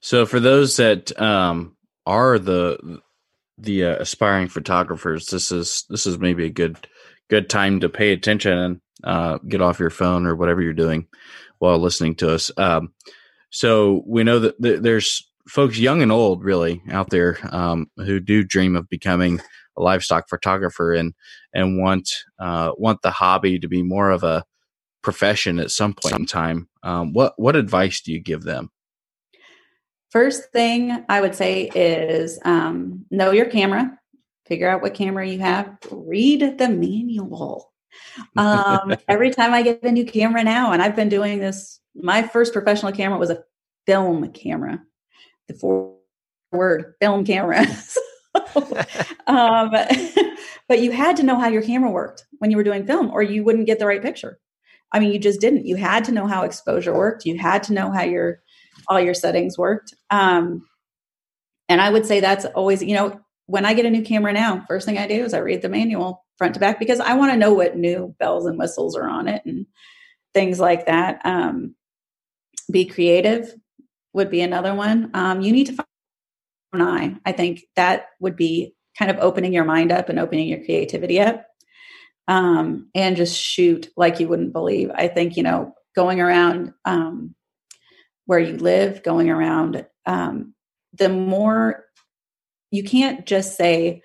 So 0.00 0.24
for 0.24 0.40
those 0.40 0.78
that 0.78 1.20
um, 1.20 1.76
are 2.06 2.38
the 2.38 3.02
the 3.58 3.84
uh, 3.84 3.96
aspiring 3.96 4.48
photographers, 4.48 5.26
this 5.26 5.52
is 5.52 5.84
this 5.90 6.06
is 6.06 6.18
maybe 6.18 6.46
a 6.46 6.50
good 6.50 6.78
good 7.28 7.50
time 7.50 7.80
to 7.80 7.90
pay 7.90 8.14
attention 8.14 8.56
and 8.56 8.80
uh, 9.04 9.36
get 9.46 9.60
off 9.60 9.80
your 9.80 9.90
phone 9.90 10.24
or 10.24 10.34
whatever 10.34 10.62
you're 10.62 10.72
doing 10.72 11.06
while 11.58 11.78
listening 11.78 12.14
to 12.14 12.32
us. 12.32 12.50
Um, 12.56 12.94
so 13.50 14.02
we 14.06 14.24
know 14.24 14.38
that 14.38 14.62
th- 14.62 14.80
there's 14.80 15.30
folks 15.46 15.78
young 15.78 16.00
and 16.00 16.10
old 16.10 16.42
really 16.42 16.80
out 16.90 17.10
there 17.10 17.36
um, 17.54 17.90
who 17.98 18.18
do 18.18 18.42
dream 18.42 18.76
of 18.76 18.88
becoming 18.88 19.42
a 19.76 19.82
livestock 19.82 20.28
photographer 20.28 20.92
and 20.92 21.14
and 21.52 21.80
want 21.80 22.10
uh, 22.38 22.72
want 22.76 23.02
the 23.02 23.10
hobby 23.10 23.58
to 23.58 23.68
be 23.68 23.82
more 23.82 24.10
of 24.10 24.22
a 24.22 24.44
profession 25.02 25.58
at 25.58 25.70
some 25.70 25.94
point 25.94 26.18
in 26.18 26.26
time. 26.26 26.68
Um, 26.82 27.12
what 27.12 27.34
what 27.36 27.56
advice 27.56 28.00
do 28.00 28.12
you 28.12 28.20
give 28.20 28.42
them? 28.42 28.70
First 30.10 30.50
thing 30.52 31.04
I 31.08 31.20
would 31.20 31.34
say 31.34 31.70
is 31.74 32.38
um, 32.44 33.04
know 33.10 33.30
your 33.30 33.46
camera, 33.46 33.96
figure 34.46 34.68
out 34.68 34.82
what 34.82 34.94
camera 34.94 35.26
you 35.26 35.38
have, 35.38 35.78
read 35.90 36.58
the 36.58 36.68
manual. 36.68 37.72
Um, 38.36 38.96
every 39.08 39.30
time 39.30 39.52
I 39.52 39.62
get 39.62 39.82
a 39.84 39.92
new 39.92 40.04
camera 40.04 40.42
now, 40.42 40.72
and 40.72 40.82
I've 40.82 40.96
been 40.96 41.08
doing 41.08 41.38
this, 41.38 41.80
my 41.94 42.22
first 42.22 42.52
professional 42.52 42.92
camera 42.92 43.18
was 43.18 43.30
a 43.30 43.44
film 43.86 44.30
camera, 44.32 44.82
the 45.46 45.54
four 45.54 45.94
word 46.52 46.94
film 47.00 47.24
camera. 47.24 47.64
um, 49.26 49.70
but 50.68 50.80
you 50.80 50.92
had 50.92 51.16
to 51.16 51.22
know 51.22 51.38
how 51.38 51.48
your 51.48 51.62
camera 51.62 51.90
worked 51.90 52.26
when 52.38 52.50
you 52.50 52.56
were 52.56 52.64
doing 52.64 52.86
film, 52.86 53.10
or 53.10 53.22
you 53.22 53.44
wouldn't 53.44 53.66
get 53.66 53.78
the 53.78 53.86
right 53.86 54.02
picture. 54.02 54.38
I 54.92 55.00
mean, 55.00 55.12
you 55.12 55.18
just 55.18 55.40
didn't. 55.40 55.66
You 55.66 55.76
had 55.76 56.04
to 56.04 56.12
know 56.12 56.26
how 56.26 56.42
exposure 56.42 56.94
worked. 56.94 57.24
You 57.24 57.38
had 57.38 57.62
to 57.64 57.72
know 57.72 57.90
how 57.90 58.02
your 58.02 58.40
all 58.88 59.00
your 59.00 59.14
settings 59.14 59.56
worked. 59.56 59.94
Um, 60.10 60.66
and 61.68 61.80
I 61.80 61.90
would 61.90 62.06
say 62.06 62.20
that's 62.20 62.44
always, 62.46 62.82
you 62.82 62.94
know, 62.94 63.20
when 63.46 63.64
I 63.64 63.74
get 63.74 63.86
a 63.86 63.90
new 63.90 64.02
camera 64.02 64.32
now, 64.32 64.64
first 64.68 64.86
thing 64.86 64.98
I 64.98 65.06
do 65.06 65.24
is 65.24 65.34
I 65.34 65.38
read 65.38 65.62
the 65.62 65.68
manual 65.68 66.24
front 66.38 66.54
to 66.54 66.60
back 66.60 66.78
because 66.78 67.00
I 67.00 67.14
want 67.14 67.32
to 67.32 67.38
know 67.38 67.52
what 67.52 67.76
new 67.76 68.14
bells 68.18 68.46
and 68.46 68.58
whistles 68.58 68.96
are 68.96 69.08
on 69.08 69.28
it 69.28 69.42
and 69.44 69.66
things 70.34 70.58
like 70.58 70.86
that. 70.86 71.20
Um, 71.24 71.74
be 72.70 72.84
creative 72.84 73.52
would 74.12 74.30
be 74.30 74.40
another 74.40 74.74
one. 74.74 75.10
Um, 75.14 75.40
you 75.40 75.52
need 75.52 75.66
to 75.66 75.84
eye. 76.72 77.16
I 77.24 77.32
think 77.32 77.64
that 77.76 78.06
would 78.20 78.36
be 78.36 78.74
kind 78.98 79.10
of 79.10 79.18
opening 79.18 79.52
your 79.52 79.64
mind 79.64 79.92
up 79.92 80.08
and 80.08 80.18
opening 80.18 80.48
your 80.48 80.64
creativity 80.64 81.20
up. 81.20 81.46
Um, 82.28 82.90
and 82.94 83.16
just 83.16 83.36
shoot 83.36 83.88
like 83.96 84.20
you 84.20 84.28
wouldn't 84.28 84.52
believe. 84.52 84.90
I 84.94 85.08
think, 85.08 85.36
you 85.36 85.42
know, 85.42 85.74
going 85.96 86.20
around 86.20 86.72
um, 86.84 87.34
where 88.26 88.38
you 88.38 88.56
live, 88.56 89.02
going 89.02 89.30
around, 89.30 89.84
um, 90.06 90.54
the 90.92 91.08
more 91.08 91.84
you 92.70 92.84
can't 92.84 93.26
just 93.26 93.56
say, 93.56 94.02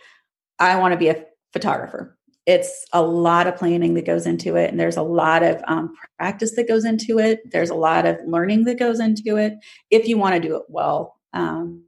I 0.58 0.78
want 0.78 0.94
to 0.94 0.98
be 0.98 1.10
a 1.10 1.26
photographer. 1.54 2.18
It's 2.46 2.86
a 2.94 3.02
lot 3.02 3.48
of 3.48 3.58
planning 3.58 3.96
that 3.96 4.06
goes 4.06 4.26
into 4.26 4.56
it, 4.56 4.70
and 4.70 4.80
there's 4.80 4.98
a 4.98 5.04
lot 5.04 5.44
of 5.44 5.62
um, 5.68 5.96
practice 6.18 6.56
that 6.56 6.68
goes 6.68 6.86
into 6.86 7.20
it. 7.20 7.42
There's 7.52 7.72
a 7.72 7.76
lot 7.76 8.06
of 8.06 8.18
learning 8.26 8.66
that 8.66 8.80
goes 8.80 9.00
into 9.00 9.38
it 9.38 9.54
if 9.90 10.08
you 10.08 10.18
want 10.18 10.36
to 10.36 10.48
do 10.48 10.56
it 10.56 10.64
well. 10.68 11.16
Um, 11.34 11.84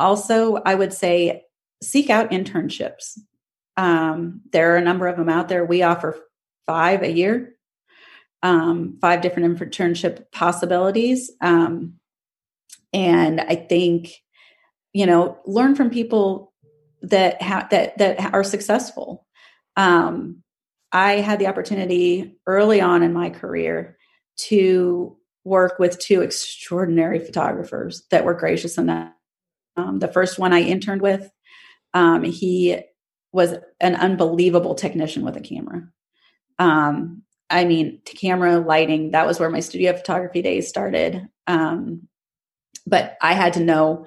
also, 0.00 0.56
I 0.56 0.74
would 0.74 0.92
say 0.92 1.44
seek 1.82 2.10
out 2.10 2.30
internships. 2.30 3.18
Um, 3.76 4.42
there 4.52 4.74
are 4.74 4.76
a 4.76 4.82
number 4.82 5.06
of 5.06 5.16
them 5.16 5.28
out 5.28 5.48
there. 5.48 5.64
We 5.64 5.82
offer 5.82 6.18
five 6.66 7.02
a 7.02 7.10
year 7.10 7.54
um, 8.42 8.98
five 9.00 9.20
different 9.20 9.58
internship 9.58 10.30
possibilities. 10.32 11.30
Um, 11.40 11.94
and 12.92 13.40
I 13.40 13.54
think, 13.54 14.12
you 14.92 15.06
know, 15.06 15.38
learn 15.46 15.74
from 15.74 15.90
people 15.90 16.52
that 17.02 17.40
that 17.40 17.98
that 17.98 18.34
are 18.34 18.44
successful. 18.44 19.26
Um, 19.76 20.42
I 20.92 21.14
had 21.14 21.38
the 21.38 21.46
opportunity 21.46 22.38
early 22.46 22.80
on 22.80 23.02
in 23.02 23.12
my 23.12 23.30
career 23.30 23.96
to 24.36 25.16
work 25.44 25.78
with 25.78 25.98
two 25.98 26.20
extraordinary 26.20 27.18
photographers 27.18 28.02
that 28.10 28.24
were 28.24 28.34
gracious 28.34 28.76
enough. 28.76 29.12
Um, 29.76 29.98
the 29.98 30.08
first 30.08 30.38
one 30.38 30.52
I 30.52 30.60
interned 30.60 31.02
with, 31.02 31.30
um, 31.94 32.22
he 32.24 32.78
was 33.32 33.54
an 33.80 33.94
unbelievable 33.94 34.74
technician 34.74 35.24
with 35.24 35.36
a 35.36 35.40
camera. 35.40 35.88
Um, 36.58 37.22
I 37.48 37.64
mean, 37.64 38.00
to 38.04 38.14
camera 38.14 38.58
lighting, 38.58 39.12
that 39.12 39.26
was 39.26 39.40
where 39.40 39.50
my 39.50 39.60
studio 39.60 39.92
photography 39.92 40.42
days 40.42 40.68
started. 40.68 41.28
Um, 41.46 42.08
but 42.86 43.16
I 43.20 43.34
had 43.34 43.54
to 43.54 43.64
know 43.64 44.06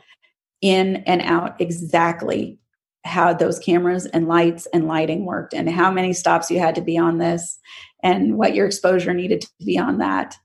in 0.61 0.97
and 1.07 1.22
out 1.22 1.59
exactly 1.59 2.59
how 3.05 3.34
those 3.34 3.59
cameras 3.59 4.05
and 4.05 4.28
lights 4.28 4.66
and 4.74 4.88
lighting 4.88 5.26
worked 5.26 5.53
and 5.53 5.70
how 5.70 5.91
many 5.91 6.14
stops 6.14 6.49
you 6.49 6.59
had 6.59 6.76
to 6.76 6.82
be 6.82 6.97
on 6.97 7.18
this 7.18 7.59
and 8.01 8.38
what 8.38 8.55
your 8.55 8.66
exposure 8.66 9.14
needed 9.14 9.41
to 9.41 9.49
be 9.66 9.78
on 9.78 9.97
that. 9.97 10.38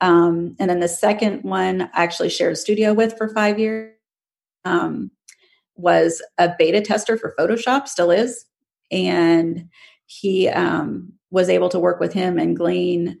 Um, 0.00 0.56
and 0.58 0.70
then 0.70 0.80
the 0.80 0.88
second 0.88 1.42
one 1.42 1.82
I 1.82 2.02
actually 2.04 2.30
shared 2.30 2.52
a 2.52 2.56
studio 2.56 2.94
with 2.94 3.18
for 3.18 3.28
five 3.28 3.58
years 3.58 3.92
um, 4.68 5.10
was 5.76 6.22
a 6.38 6.50
beta 6.58 6.80
tester 6.80 7.16
for 7.16 7.34
Photoshop, 7.38 7.88
still 7.88 8.10
is. 8.10 8.44
And 8.90 9.68
he 10.06 10.48
um, 10.48 11.12
was 11.30 11.48
able 11.48 11.68
to 11.68 11.78
work 11.78 12.00
with 12.00 12.12
him 12.12 12.38
and 12.38 12.56
glean 12.56 13.20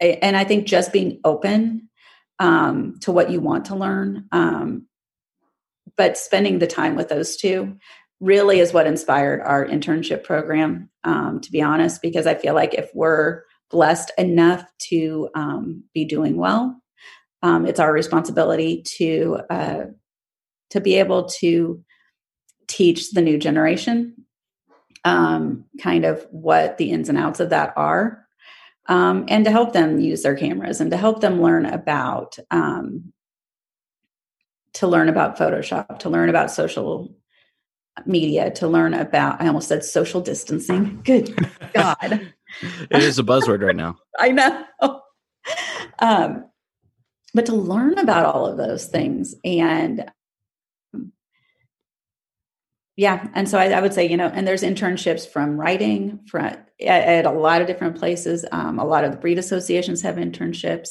and 0.00 0.36
i 0.36 0.44
think 0.44 0.66
just 0.66 0.92
being 0.92 1.20
open 1.24 1.88
um, 2.40 2.96
to 3.00 3.12
what 3.12 3.30
you 3.30 3.40
want 3.40 3.66
to 3.66 3.76
learn 3.76 4.26
um, 4.32 4.86
but 5.96 6.18
spending 6.18 6.58
the 6.58 6.66
time 6.66 6.96
with 6.96 7.08
those 7.08 7.36
two 7.36 7.76
really 8.20 8.58
is 8.58 8.72
what 8.72 8.86
inspired 8.86 9.40
our 9.42 9.64
internship 9.64 10.24
program 10.24 10.90
um, 11.04 11.40
to 11.40 11.50
be 11.52 11.62
honest 11.62 12.02
because 12.02 12.26
i 12.26 12.34
feel 12.34 12.54
like 12.54 12.74
if 12.74 12.90
we're 12.94 13.42
blessed 13.70 14.10
enough 14.18 14.64
to 14.78 15.28
um, 15.34 15.84
be 15.94 16.04
doing 16.04 16.36
well 16.36 16.80
it's 17.46 17.78
our 17.78 17.92
responsibility 17.92 18.82
to 18.82 19.38
uh, 19.50 19.84
to 20.74 20.80
be 20.80 20.96
able 20.96 21.28
to 21.28 21.80
teach 22.66 23.12
the 23.12 23.22
new 23.22 23.38
generation 23.38 24.26
um, 25.04 25.66
kind 25.80 26.04
of 26.04 26.26
what 26.32 26.78
the 26.78 26.90
ins 26.90 27.08
and 27.08 27.16
outs 27.16 27.38
of 27.38 27.50
that 27.50 27.72
are, 27.76 28.26
um, 28.88 29.24
and 29.28 29.44
to 29.44 29.52
help 29.52 29.72
them 29.72 30.00
use 30.00 30.22
their 30.22 30.34
cameras 30.34 30.80
and 30.80 30.90
to 30.90 30.96
help 30.96 31.20
them 31.20 31.40
learn 31.40 31.64
about 31.64 32.36
um, 32.50 33.12
to 34.72 34.88
learn 34.88 35.08
about 35.08 35.38
Photoshop, 35.38 36.00
to 36.00 36.10
learn 36.10 36.28
about 36.28 36.50
social 36.50 37.14
media, 38.04 38.50
to 38.50 38.66
learn 38.66 38.94
about 38.94 39.40
I 39.40 39.46
almost 39.46 39.68
said 39.68 39.84
social 39.84 40.20
distancing. 40.20 41.00
Good 41.04 41.32
God, 41.72 41.96
it 42.90 43.02
is 43.02 43.20
a 43.20 43.22
buzzword 43.22 43.62
right 43.62 43.76
now. 43.76 43.96
I 44.18 44.30
know. 44.30 44.64
Um, 46.00 46.46
but 47.34 47.46
to 47.46 47.54
learn 47.54 47.98
about 47.98 48.26
all 48.26 48.46
of 48.46 48.56
those 48.56 48.86
things 48.86 49.34
and 49.44 50.10
yeah 52.96 53.26
and 53.34 53.48
so 53.48 53.58
I, 53.58 53.66
I, 53.70 53.80
would 53.80 53.94
say 53.94 54.08
you 54.08 54.16
know 54.16 54.28
and 54.28 54.46
there's 54.46 54.62
internships 54.62 55.28
from 55.28 55.58
writing 55.58 56.20
from 56.28 56.44
at, 56.44 56.64
at 56.80 57.26
a 57.26 57.30
lot 57.30 57.60
of 57.60 57.66
different 57.66 57.96
places. 57.96 58.44
Um, 58.52 58.78
a 58.78 58.84
lot 58.84 59.04
of 59.04 59.12
the 59.12 59.16
breed 59.16 59.38
associations 59.38 60.02
have 60.02 60.16
internships. 60.16 60.90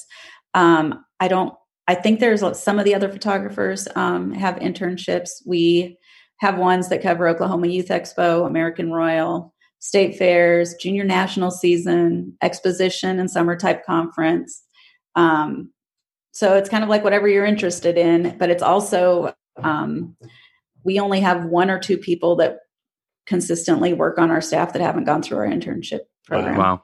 Um, 0.53 1.03
i 1.19 1.27
don't 1.27 1.53
i 1.87 1.95
think 1.95 2.19
there's 2.19 2.43
some 2.57 2.79
of 2.79 2.85
the 2.85 2.95
other 2.95 3.09
photographers 3.09 3.87
um, 3.95 4.31
have 4.33 4.55
internships. 4.55 5.41
We 5.45 5.97
have 6.39 6.57
ones 6.57 6.89
that 6.89 7.01
cover 7.01 7.27
oklahoma 7.27 7.67
youth 7.67 7.87
expo 7.87 8.45
american 8.45 8.91
royal 8.91 9.53
state 9.79 10.17
fairs 10.17 10.75
junior 10.75 11.03
national 11.03 11.51
season 11.51 12.35
exposition 12.41 13.19
and 13.19 13.29
summer 13.29 13.55
type 13.57 13.85
conference. 13.85 14.63
Um, 15.15 15.71
so 16.31 16.55
it's 16.55 16.69
kind 16.69 16.83
of 16.83 16.89
like 16.89 17.03
whatever 17.03 17.27
you're 17.27 17.45
interested 17.45 17.97
in 17.97 18.37
but 18.37 18.49
it's 18.49 18.63
also 18.63 19.33
um, 19.61 20.15
we 20.83 20.99
only 20.99 21.19
have 21.19 21.45
one 21.45 21.69
or 21.69 21.79
two 21.79 21.97
people 21.97 22.35
that 22.37 22.59
consistently 23.25 23.93
work 23.93 24.17
on 24.17 24.31
our 24.31 24.41
staff 24.41 24.73
that 24.73 24.81
haven't 24.81 25.05
gone 25.05 25.21
through 25.21 25.37
our 25.37 25.47
internship 25.47 26.01
program. 26.25 26.57
Wow. 26.57 26.83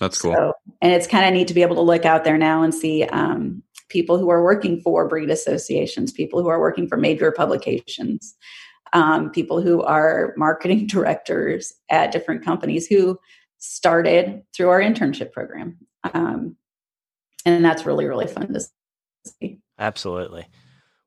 That's 0.00 0.20
cool. 0.20 0.32
So, 0.32 0.52
and 0.82 0.92
it's 0.92 1.06
kind 1.06 1.26
of 1.26 1.32
neat 1.32 1.48
to 1.48 1.54
be 1.54 1.62
able 1.62 1.76
to 1.76 1.82
look 1.82 2.04
out 2.04 2.24
there 2.24 2.36
now 2.36 2.62
and 2.62 2.74
see 2.74 3.04
um, 3.04 3.62
people 3.88 4.18
who 4.18 4.30
are 4.30 4.42
working 4.42 4.80
for 4.80 5.08
breed 5.08 5.30
associations, 5.30 6.12
people 6.12 6.42
who 6.42 6.48
are 6.48 6.60
working 6.60 6.86
for 6.86 6.96
major 6.96 7.32
publications, 7.32 8.36
um, 8.92 9.30
people 9.30 9.60
who 9.60 9.82
are 9.82 10.34
marketing 10.36 10.86
directors 10.90 11.72
at 11.90 12.12
different 12.12 12.44
companies 12.44 12.86
who 12.86 13.18
started 13.58 14.42
through 14.54 14.68
our 14.68 14.80
internship 14.80 15.32
program. 15.32 15.78
Um, 16.12 16.56
and 17.44 17.64
that's 17.64 17.86
really, 17.86 18.04
really 18.04 18.26
fun 18.26 18.52
to 18.52 18.60
see. 19.40 19.60
Absolutely. 19.78 20.46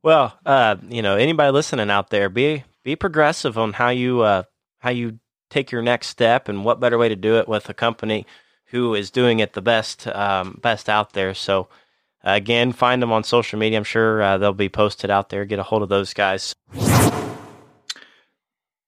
Well, 0.01 0.37
uh, 0.45 0.77
you 0.87 1.01
know, 1.01 1.17
anybody 1.17 1.51
listening 1.51 1.89
out 1.89 2.09
there, 2.09 2.29
be 2.29 2.63
be 2.83 2.95
progressive 2.95 3.57
on 3.57 3.73
how 3.73 3.89
you 3.89 4.21
uh, 4.21 4.43
how 4.79 4.91
you 4.91 5.19
take 5.49 5.71
your 5.71 5.81
next 5.81 6.07
step, 6.07 6.47
and 6.47 6.63
what 6.63 6.79
better 6.79 6.97
way 6.97 7.09
to 7.09 7.15
do 7.15 7.37
it 7.37 7.47
with 7.47 7.69
a 7.69 7.73
company 7.73 8.25
who 8.67 8.95
is 8.95 9.11
doing 9.11 9.39
it 9.39 9.53
the 9.53 9.61
best 9.61 10.07
um, 10.07 10.59
best 10.61 10.89
out 10.89 11.13
there. 11.13 11.33
So, 11.33 11.67
again, 12.23 12.71
find 12.71 13.01
them 13.01 13.11
on 13.11 13.23
social 13.23 13.59
media. 13.59 13.77
I'm 13.77 13.83
sure 13.83 14.21
uh, 14.21 14.37
they'll 14.37 14.53
be 14.53 14.69
posted 14.69 15.09
out 15.09 15.29
there. 15.29 15.43
Get 15.45 15.59
a 15.59 15.63
hold 15.63 15.83
of 15.83 15.89
those 15.89 16.13
guys. 16.13 16.55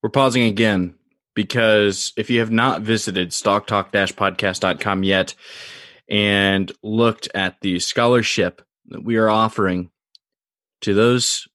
We're 0.01 0.09
pausing 0.11 0.43
again 0.43 0.95
because 1.35 2.13
if 2.17 2.29
you 2.29 2.39
have 2.39 2.51
not 2.51 2.81
visited 2.81 3.29
stocktalk-podcast.com 3.29 5.03
yet 5.03 5.35
and 6.09 6.71
looked 6.81 7.27
at 7.35 7.61
the 7.61 7.79
scholarship 7.79 8.63
that 8.87 9.03
we 9.03 9.17
are 9.17 9.29
offering 9.29 9.90
to 10.81 10.93
those 10.93 11.47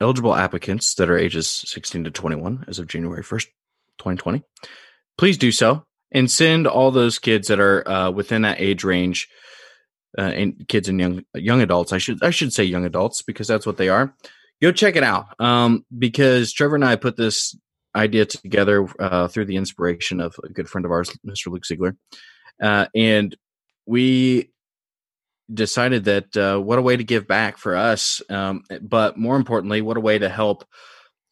eligible 0.00 0.34
applicants 0.34 0.94
that 0.94 1.10
are 1.10 1.18
ages 1.18 1.48
16 1.48 2.04
to 2.04 2.10
21 2.10 2.64
as 2.68 2.78
of 2.78 2.86
January 2.86 3.22
1st, 3.22 3.46
2020, 3.98 4.42
please 5.16 5.38
do 5.38 5.50
so 5.50 5.84
and 6.12 6.30
send 6.30 6.66
all 6.66 6.90
those 6.90 7.18
kids 7.18 7.48
that 7.48 7.60
are 7.60 7.86
uh, 7.88 8.10
within 8.10 8.42
that 8.42 8.60
age 8.60 8.84
range 8.84 9.28
uh, 10.18 10.22
and 10.22 10.66
kids 10.68 10.88
and 10.88 11.00
young 11.00 11.24
young 11.34 11.60
adults. 11.60 11.92
I 11.92 11.98
should 11.98 12.22
I 12.22 12.30
should 12.30 12.52
say 12.52 12.64
young 12.64 12.84
adults 12.84 13.22
because 13.22 13.46
that's 13.46 13.66
what 13.66 13.76
they 13.76 13.88
are. 13.88 14.14
Go 14.62 14.72
check 14.72 14.96
it 14.96 15.02
out 15.02 15.26
um, 15.38 15.84
because 15.96 16.52
Trevor 16.52 16.76
and 16.76 16.84
I 16.84 16.96
put 16.96 17.16
this 17.16 17.56
idea 17.94 18.24
together 18.24 18.86
uh, 18.98 19.28
through 19.28 19.46
the 19.46 19.56
inspiration 19.56 20.20
of 20.20 20.38
a 20.42 20.48
good 20.48 20.68
friend 20.68 20.84
of 20.84 20.90
ours, 20.90 21.10
Mr. 21.26 21.48
Luke 21.48 21.66
Ziegler, 21.66 21.96
uh, 22.62 22.86
and 22.94 23.36
we 23.86 24.50
decided 25.52 26.04
that 26.04 26.36
uh, 26.36 26.58
what 26.58 26.78
a 26.78 26.82
way 26.82 26.96
to 26.96 27.04
give 27.04 27.26
back 27.26 27.56
for 27.58 27.76
us, 27.76 28.20
um, 28.30 28.62
but 28.80 29.16
more 29.16 29.36
importantly, 29.36 29.80
what 29.80 29.96
a 29.96 30.00
way 30.00 30.18
to 30.18 30.28
help 30.28 30.64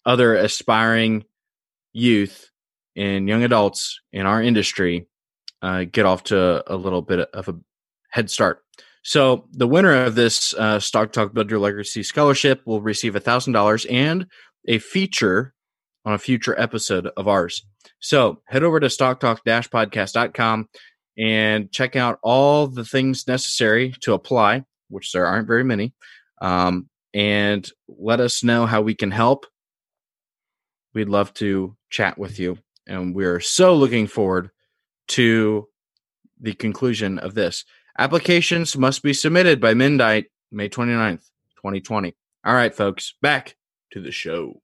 other 0.07 0.35
aspiring 0.35 1.25
youth 1.93 2.51
and 2.97 3.29
young 3.29 3.43
adults 3.43 4.01
in 4.13 4.27
our 4.27 4.43
industry 4.43 5.09
uh, 5.63 5.85
get 5.91 6.07
off 6.07 6.25
to 6.25 6.63
a 6.73 6.77
little 6.77 7.03
bit 7.03 7.29
of 7.33 7.49
a 7.49 7.57
head 8.11 8.31
start. 8.31 8.61
So 9.03 9.49
the 9.53 9.67
winner 9.67 10.05
of 10.05 10.15
this 10.15 10.55
uh, 10.55 10.81
Stock 10.81 11.13
Talk 11.13 11.35
Build 11.35 11.51
Your 11.51 11.59
Legacy 11.59 12.03
Scholarship 12.03 12.63
will 12.65 12.81
receive 12.81 13.17
a 13.17 13.21
thousand 13.21 13.53
dollars 13.53 13.85
and 13.87 14.27
a 14.67 14.79
feature 14.79 15.53
on 16.05 16.15
a 16.15 16.19
future 16.19 16.59
episode 16.59 17.09
of 17.17 17.29
ours. 17.29 17.67
So 18.01 18.43
head 18.47 18.63
over 18.63 18.81
to 18.81 18.87
stocktalk-podcast.com 18.87 20.69
and 21.19 21.71
check 21.71 21.97
out 21.97 22.19
all 22.23 22.67
the 22.67 22.85
things 22.85 23.27
necessary 23.27 23.95
to 24.01 24.15
apply, 24.15 24.65
which 24.89 25.13
there 25.13 25.27
aren't 25.27 25.47
very 25.47 25.65
many. 25.65 25.93
Um, 26.41 26.89
and 27.13 27.69
let 27.89 28.21
us 28.21 28.43
know 28.43 28.67
how 28.67 28.83
we 28.83 28.95
can 28.95 29.11
help. 29.11 29.47
We'd 30.95 31.09
love 31.09 31.33
to 31.35 31.77
chat 31.91 32.19
with 32.19 32.39
you 32.39 32.59
and 32.87 33.15
we're 33.15 33.41
so 33.41 33.75
looking 33.75 34.07
forward 34.07 34.51
to 35.09 35.69
the 36.41 36.55
conclusion 36.55 37.19
of 37.19 37.35
this. 37.35 37.65
Applications 37.99 38.77
must 38.77 39.03
be 39.03 39.13
submitted 39.13 39.61
by 39.61 39.75
midnight, 39.75 40.27
May 40.51 40.69
29th, 40.69 41.31
2020. 41.57 42.15
All 42.45 42.55
right, 42.55 42.75
folks, 42.75 43.15
back 43.23 43.57
to 43.93 44.01
the 44.01 44.11
show. 44.11 44.61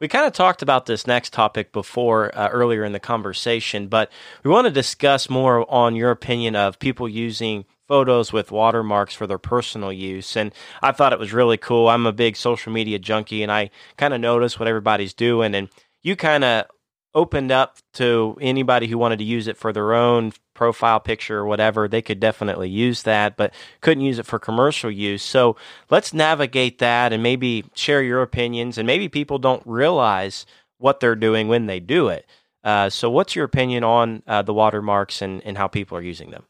We 0.00 0.08
kind 0.08 0.26
of 0.26 0.32
talked 0.32 0.62
about 0.62 0.86
this 0.86 1.06
next 1.06 1.34
topic 1.34 1.72
before 1.72 2.36
uh, 2.36 2.48
earlier 2.48 2.84
in 2.84 2.92
the 2.92 3.00
conversation, 3.00 3.86
but 3.86 4.10
we 4.42 4.50
want 4.50 4.66
to 4.66 4.70
discuss 4.70 5.28
more 5.28 5.70
on 5.70 5.94
your 5.94 6.10
opinion 6.10 6.56
of 6.56 6.78
people 6.78 7.06
using 7.06 7.66
photos 7.86 8.32
with 8.32 8.50
watermarks 8.50 9.14
for 9.14 9.26
their 9.26 9.36
personal 9.36 9.92
use. 9.92 10.36
And 10.36 10.54
I 10.80 10.92
thought 10.92 11.12
it 11.12 11.18
was 11.18 11.34
really 11.34 11.58
cool. 11.58 11.88
I'm 11.88 12.06
a 12.06 12.12
big 12.12 12.36
social 12.36 12.72
media 12.72 12.98
junkie 12.98 13.42
and 13.42 13.52
I 13.52 13.70
kind 13.98 14.14
of 14.14 14.20
notice 14.20 14.58
what 14.58 14.68
everybody's 14.68 15.12
doing. 15.12 15.54
And 15.54 15.68
you 16.02 16.16
kind 16.16 16.44
of 16.44 16.66
opened 17.14 17.52
up 17.52 17.76
to 17.94 18.38
anybody 18.40 18.86
who 18.86 18.96
wanted 18.96 19.18
to 19.18 19.24
use 19.24 19.48
it 19.48 19.58
for 19.58 19.70
their 19.70 19.92
own 19.92 20.32
profile 20.60 21.00
picture 21.00 21.38
or 21.38 21.46
whatever. 21.46 21.88
They 21.88 22.02
could 22.02 22.20
definitely 22.20 22.68
use 22.68 23.04
that, 23.04 23.34
but 23.38 23.54
couldn't 23.80 24.04
use 24.04 24.18
it 24.18 24.26
for 24.26 24.38
commercial 24.38 24.90
use. 24.90 25.22
So 25.22 25.56
let's 25.88 26.12
navigate 26.12 26.80
that 26.80 27.14
and 27.14 27.22
maybe 27.22 27.64
share 27.72 28.02
your 28.02 28.20
opinions. 28.20 28.76
And 28.76 28.86
maybe 28.86 29.08
people 29.08 29.38
don't 29.38 29.62
realize 29.64 30.44
what 30.76 31.00
they're 31.00 31.16
doing 31.16 31.48
when 31.48 31.64
they 31.64 31.80
do 31.80 32.08
it. 32.08 32.26
Uh, 32.62 32.90
so, 32.90 33.08
what's 33.08 33.34
your 33.34 33.46
opinion 33.46 33.84
on 33.84 34.22
uh, 34.26 34.42
the 34.42 34.52
watermarks 34.52 35.22
and, 35.22 35.42
and 35.46 35.56
how 35.56 35.66
people 35.66 35.96
are 35.96 36.02
using 36.02 36.30
them? 36.30 36.44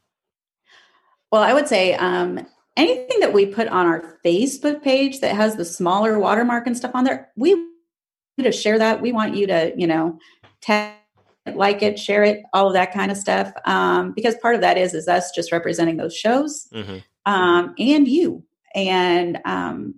Well, 1.30 1.44
I 1.44 1.54
would 1.54 1.68
say 1.68 1.94
um, 1.94 2.44
anything 2.76 3.20
that 3.20 3.32
we 3.32 3.46
put 3.46 3.68
on 3.68 3.86
our 3.86 4.18
Facebook 4.24 4.82
page 4.82 5.20
that 5.20 5.36
has 5.36 5.54
the 5.54 5.64
smaller 5.64 6.18
watermark 6.18 6.66
and 6.66 6.76
stuff 6.76 6.96
on 6.96 7.04
there, 7.04 7.28
we 7.36 7.54
to 8.42 8.50
share 8.50 8.78
that. 8.80 9.00
We 9.00 9.12
want 9.12 9.36
you 9.36 9.46
to, 9.46 9.72
you 9.76 9.86
know, 9.86 10.18
tag 10.60 10.94
like 11.46 11.82
it, 11.82 11.98
share 11.98 12.22
it, 12.22 12.42
all 12.52 12.68
of 12.68 12.74
that 12.74 12.92
kind 12.92 13.10
of 13.10 13.16
stuff. 13.16 13.52
Um, 13.64 14.12
because 14.12 14.36
part 14.36 14.54
of 14.54 14.60
that 14.60 14.78
is 14.78 14.94
is 14.94 15.08
us 15.08 15.30
just 15.32 15.52
representing 15.52 15.96
those 15.96 16.14
shows 16.14 16.68
mm-hmm. 16.72 16.98
um, 17.26 17.74
and 17.78 18.06
you. 18.06 18.44
And 18.74 19.38
um, 19.44 19.94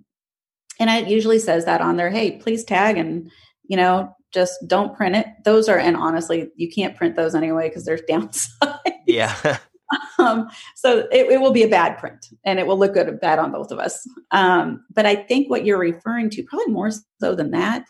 and 0.79 0.89
it 0.89 1.09
usually 1.09 1.39
says 1.39 1.65
that 1.65 1.81
on 1.81 1.97
there. 1.97 2.09
Hey, 2.09 2.37
please 2.37 2.63
tag 2.63 2.97
and 2.97 3.29
you 3.63 3.77
know 3.77 4.15
just 4.33 4.55
don't 4.67 4.95
print 4.95 5.15
it. 5.15 5.27
Those 5.45 5.69
are 5.69 5.77
and 5.77 5.95
honestly, 5.95 6.49
you 6.55 6.69
can't 6.69 6.95
print 6.97 7.15
those 7.15 7.35
anyway 7.35 7.69
because 7.69 7.85
there's 7.85 8.01
downside. 8.07 8.79
Yeah. 9.05 9.57
um, 10.19 10.49
so 10.75 11.07
it, 11.11 11.31
it, 11.31 11.41
will 11.41 11.51
be 11.51 11.63
a 11.63 11.69
bad 11.69 11.97
print 11.99 12.25
and 12.43 12.59
it 12.59 12.65
will 12.65 12.79
look 12.79 12.93
good 12.93 13.07
or 13.07 13.13
bad 13.13 13.37
on 13.37 13.51
both 13.51 13.71
of 13.71 13.77
us. 13.77 14.07
Um, 14.31 14.83
but 14.91 15.05
I 15.05 15.15
think 15.15 15.49
what 15.49 15.65
you're 15.65 15.77
referring 15.77 16.31
to, 16.31 16.43
probably 16.43 16.73
more 16.73 16.89
so 17.21 17.35
than 17.35 17.51
that, 17.51 17.85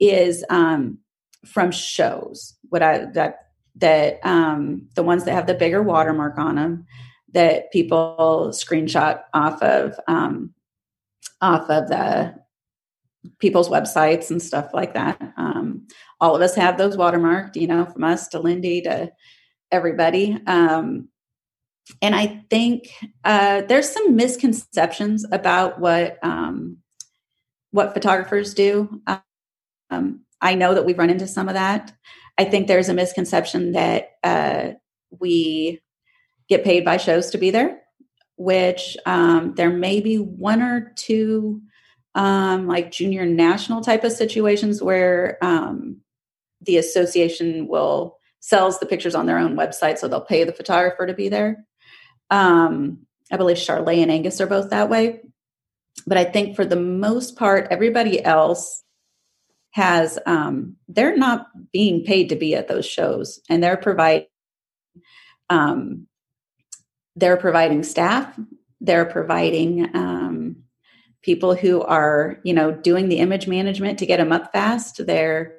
is 0.00 0.44
um, 0.48 0.98
from 1.44 1.70
shows. 1.70 2.54
What 2.68 2.82
I 2.82 3.06
that 3.12 3.38
that 3.76 4.20
um, 4.24 4.88
the 4.94 5.02
ones 5.02 5.24
that 5.24 5.34
have 5.34 5.46
the 5.46 5.54
bigger 5.54 5.82
watermark 5.82 6.38
on 6.38 6.56
them 6.56 6.86
that 7.32 7.72
people 7.72 8.50
screenshot 8.52 9.22
off 9.32 9.62
of 9.62 9.98
um, 10.06 10.54
off 11.40 11.68
of 11.70 11.88
the 11.88 12.34
people's 13.38 13.68
websites 13.68 14.30
and 14.30 14.42
stuff 14.42 14.70
like 14.74 14.94
that. 14.94 15.20
Um, 15.36 15.86
all 16.20 16.34
of 16.34 16.42
us 16.42 16.54
have 16.56 16.76
those 16.76 16.96
watermarked, 16.96 17.56
you 17.56 17.66
know, 17.66 17.84
from 17.86 18.04
us 18.04 18.28
to 18.28 18.40
Lindy 18.40 18.82
to 18.82 19.12
everybody. 19.70 20.38
Um, 20.46 21.08
and 22.00 22.14
I 22.14 22.44
think 22.50 22.90
uh, 23.24 23.62
there's 23.62 23.90
some 23.90 24.14
misconceptions 24.16 25.24
about 25.30 25.80
what 25.80 26.18
um, 26.22 26.78
what 27.70 27.94
photographers 27.94 28.54
do. 28.54 29.00
Um, 29.90 30.20
I 30.42 30.54
know 30.54 30.74
that 30.74 30.84
we've 30.84 30.98
run 30.98 31.10
into 31.10 31.26
some 31.26 31.48
of 31.48 31.54
that. 31.54 31.92
I 32.36 32.44
think 32.44 32.66
there's 32.66 32.88
a 32.88 32.94
misconception 32.94 33.72
that 33.72 34.10
uh, 34.24 34.72
we 35.20 35.80
get 36.48 36.64
paid 36.64 36.84
by 36.84 36.96
shows 36.96 37.30
to 37.30 37.38
be 37.38 37.50
there, 37.50 37.80
which 38.36 38.96
um, 39.06 39.54
there 39.54 39.70
may 39.70 40.00
be 40.00 40.16
one 40.16 40.60
or 40.60 40.92
two 40.96 41.62
um, 42.14 42.66
like 42.66 42.90
junior 42.90 43.24
national 43.24 43.80
type 43.80 44.04
of 44.04 44.12
situations 44.12 44.82
where 44.82 45.38
um, 45.42 46.00
the 46.60 46.76
association 46.76 47.68
will 47.68 48.18
sells 48.40 48.80
the 48.80 48.86
pictures 48.86 49.14
on 49.14 49.26
their 49.26 49.38
own 49.38 49.56
website, 49.56 49.98
so 49.98 50.08
they'll 50.08 50.20
pay 50.20 50.44
the 50.44 50.52
photographer 50.52 51.06
to 51.06 51.14
be 51.14 51.28
there. 51.28 51.64
Um, 52.30 53.06
I 53.30 53.36
believe 53.36 53.56
Charolais 53.56 54.02
and 54.02 54.10
Angus 54.10 54.40
are 54.40 54.46
both 54.46 54.70
that 54.70 54.90
way. 54.90 55.20
But 56.06 56.18
I 56.18 56.24
think 56.24 56.56
for 56.56 56.64
the 56.64 56.76
most 56.76 57.36
part, 57.36 57.68
everybody 57.70 58.22
else 58.24 58.81
has 59.72 60.18
um, 60.26 60.76
they're 60.88 61.16
not 61.16 61.46
being 61.72 62.04
paid 62.04 62.28
to 62.28 62.36
be 62.36 62.54
at 62.54 62.68
those 62.68 62.86
shows 62.86 63.40
and 63.48 63.62
they're 63.62 63.76
providing 63.76 64.26
um, 65.50 66.06
they're 67.16 67.36
providing 67.36 67.82
staff 67.82 68.38
they're 68.82 69.04
providing 69.04 69.94
um, 69.94 70.56
people 71.22 71.54
who 71.54 71.80
are 71.82 72.38
you 72.42 72.52
know 72.52 72.72
doing 72.72 73.08
the 73.08 73.18
image 73.18 73.46
management 73.46 73.98
to 74.00 74.06
get 74.06 74.18
them 74.18 74.32
up 74.32 74.52
fast. 74.52 75.06
They're 75.06 75.54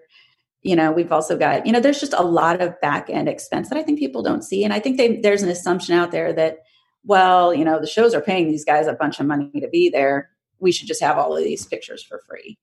you 0.62 0.76
know 0.76 0.92
we've 0.92 1.12
also 1.12 1.38
got 1.38 1.66
you 1.66 1.72
know 1.72 1.80
there's 1.80 2.00
just 2.00 2.14
a 2.14 2.24
lot 2.24 2.62
of 2.62 2.80
back 2.82 3.10
end 3.10 3.28
expense 3.28 3.68
that 3.68 3.78
i 3.78 3.84
think 3.84 4.00
people 4.00 4.24
don't 4.24 4.44
see 4.44 4.64
and 4.64 4.72
i 4.72 4.80
think 4.80 4.96
they, 4.96 5.18
there's 5.18 5.42
an 5.42 5.50
assumption 5.50 5.94
out 5.94 6.12
there 6.12 6.32
that 6.32 6.60
well 7.04 7.54
you 7.54 7.66
know 7.66 7.82
the 7.82 7.88
shows 7.88 8.14
are 8.14 8.22
paying 8.22 8.48
these 8.48 8.64
guys 8.64 8.88
a 8.88 8.94
bunch 8.94 9.20
of 9.20 9.26
money 9.26 9.52
to 9.60 9.68
be 9.68 9.90
there. 9.90 10.30
We 10.60 10.72
should 10.72 10.88
just 10.88 11.02
have 11.02 11.18
all 11.18 11.36
of 11.36 11.44
these 11.44 11.66
pictures 11.66 12.02
for 12.04 12.22
free 12.30 12.58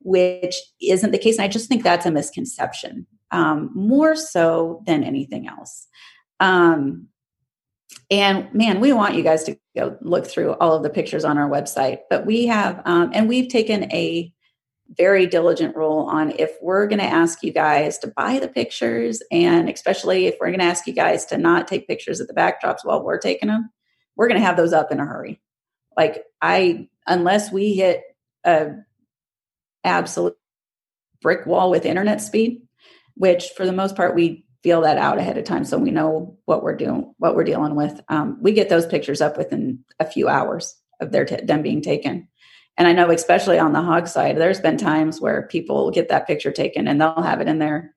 which 0.00 0.56
isn't 0.80 1.10
the 1.10 1.18
case. 1.18 1.36
And 1.36 1.44
I 1.44 1.48
just 1.48 1.68
think 1.68 1.82
that's 1.82 2.06
a 2.06 2.10
misconception, 2.10 3.06
um, 3.30 3.70
more 3.74 4.16
so 4.16 4.82
than 4.86 5.04
anything 5.04 5.48
else. 5.48 5.86
Um, 6.40 7.08
and 8.10 8.52
man, 8.54 8.80
we 8.80 8.92
want 8.92 9.14
you 9.14 9.22
guys 9.22 9.44
to 9.44 9.58
go 9.76 9.96
look 10.00 10.26
through 10.26 10.54
all 10.54 10.74
of 10.74 10.82
the 10.82 10.90
pictures 10.90 11.24
on 11.24 11.38
our 11.38 11.48
website. 11.48 12.00
But 12.08 12.26
we 12.26 12.46
have, 12.46 12.82
um, 12.84 13.10
and 13.14 13.28
we've 13.28 13.48
taken 13.48 13.92
a 13.92 14.32
very 14.96 15.26
diligent 15.26 15.76
rule 15.76 16.08
on 16.10 16.32
if 16.38 16.50
we're 16.60 16.88
going 16.88 16.98
to 16.98 17.04
ask 17.04 17.44
you 17.44 17.52
guys 17.52 17.96
to 17.98 18.12
buy 18.16 18.40
the 18.40 18.48
pictures, 18.48 19.22
and 19.30 19.68
especially 19.68 20.26
if 20.26 20.36
we're 20.40 20.48
going 20.48 20.58
to 20.58 20.64
ask 20.64 20.86
you 20.86 20.92
guys 20.92 21.24
to 21.26 21.38
not 21.38 21.68
take 21.68 21.86
pictures 21.86 22.18
of 22.18 22.26
the 22.26 22.34
backdrops 22.34 22.84
while 22.84 23.04
we're 23.04 23.18
taking 23.18 23.48
them, 23.48 23.70
we're 24.16 24.26
going 24.26 24.40
to 24.40 24.44
have 24.44 24.56
those 24.56 24.72
up 24.72 24.90
in 24.90 24.98
a 24.98 25.06
hurry. 25.06 25.40
Like 25.96 26.24
I, 26.42 26.88
unless 27.06 27.52
we 27.52 27.74
hit 27.74 28.02
a 28.44 28.70
absolute 29.84 30.36
brick 31.22 31.46
wall 31.46 31.70
with 31.70 31.84
internet 31.84 32.20
speed, 32.20 32.62
which 33.14 33.50
for 33.56 33.66
the 33.66 33.72
most 33.72 33.96
part 33.96 34.14
we 34.14 34.44
feel 34.62 34.82
that 34.82 34.98
out 34.98 35.18
ahead 35.18 35.38
of 35.38 35.44
time 35.44 35.64
so 35.64 35.78
we 35.78 35.90
know 35.90 36.36
what 36.44 36.62
we're 36.62 36.76
doing 36.76 37.14
what 37.18 37.34
we're 37.34 37.44
dealing 37.44 37.74
with. 37.74 38.00
Um, 38.08 38.38
we 38.40 38.52
get 38.52 38.68
those 38.68 38.86
pictures 38.86 39.20
up 39.20 39.36
within 39.36 39.80
a 39.98 40.04
few 40.04 40.28
hours 40.28 40.76
of 41.00 41.12
their 41.12 41.24
t- 41.24 41.42
them 41.42 41.62
being 41.62 41.80
taken. 41.80 42.28
And 42.76 42.86
i 42.88 42.92
know 42.92 43.10
especially 43.10 43.58
on 43.58 43.72
the 43.72 43.82
hog 43.82 44.06
side 44.06 44.38
there's 44.38 44.60
been 44.60 44.76
times 44.78 45.20
where 45.20 45.46
people 45.48 45.90
get 45.90 46.08
that 46.08 46.26
picture 46.26 46.52
taken 46.52 46.88
and 46.88 47.00
they'll 47.00 47.22
have 47.22 47.40
it 47.40 47.48
in 47.48 47.58
there. 47.58 47.94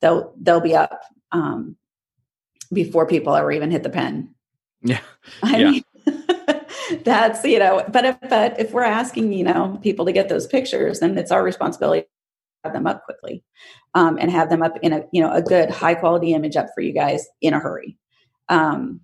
They'll 0.00 0.34
they'll 0.40 0.60
be 0.60 0.74
up 0.74 1.00
um, 1.32 1.76
before 2.72 3.06
people 3.06 3.34
ever 3.34 3.52
even 3.52 3.70
hit 3.70 3.82
the 3.82 3.90
pen. 3.90 4.34
Yeah. 4.82 5.00
I 5.42 5.56
yeah. 5.58 5.70
mean 5.70 5.82
that's 7.04 7.44
you 7.44 7.58
know 7.58 7.84
but 7.88 8.04
if 8.04 8.16
but 8.28 8.58
if 8.58 8.72
we're 8.72 8.82
asking 8.82 9.32
you 9.32 9.44
know 9.44 9.78
people 9.82 10.04
to 10.04 10.12
get 10.12 10.28
those 10.28 10.46
pictures 10.46 11.00
then 11.00 11.16
it's 11.18 11.32
our 11.32 11.42
responsibility 11.42 12.02
to 12.02 12.08
have 12.64 12.72
them 12.72 12.86
up 12.86 13.04
quickly 13.04 13.44
um, 13.94 14.18
and 14.20 14.30
have 14.30 14.48
them 14.48 14.62
up 14.62 14.78
in 14.82 14.92
a 14.92 15.04
you 15.12 15.22
know 15.22 15.32
a 15.32 15.42
good 15.42 15.70
high 15.70 15.94
quality 15.94 16.32
image 16.34 16.56
up 16.56 16.68
for 16.74 16.80
you 16.80 16.92
guys 16.92 17.26
in 17.40 17.54
a 17.54 17.58
hurry. 17.58 17.96
Um, 18.48 19.00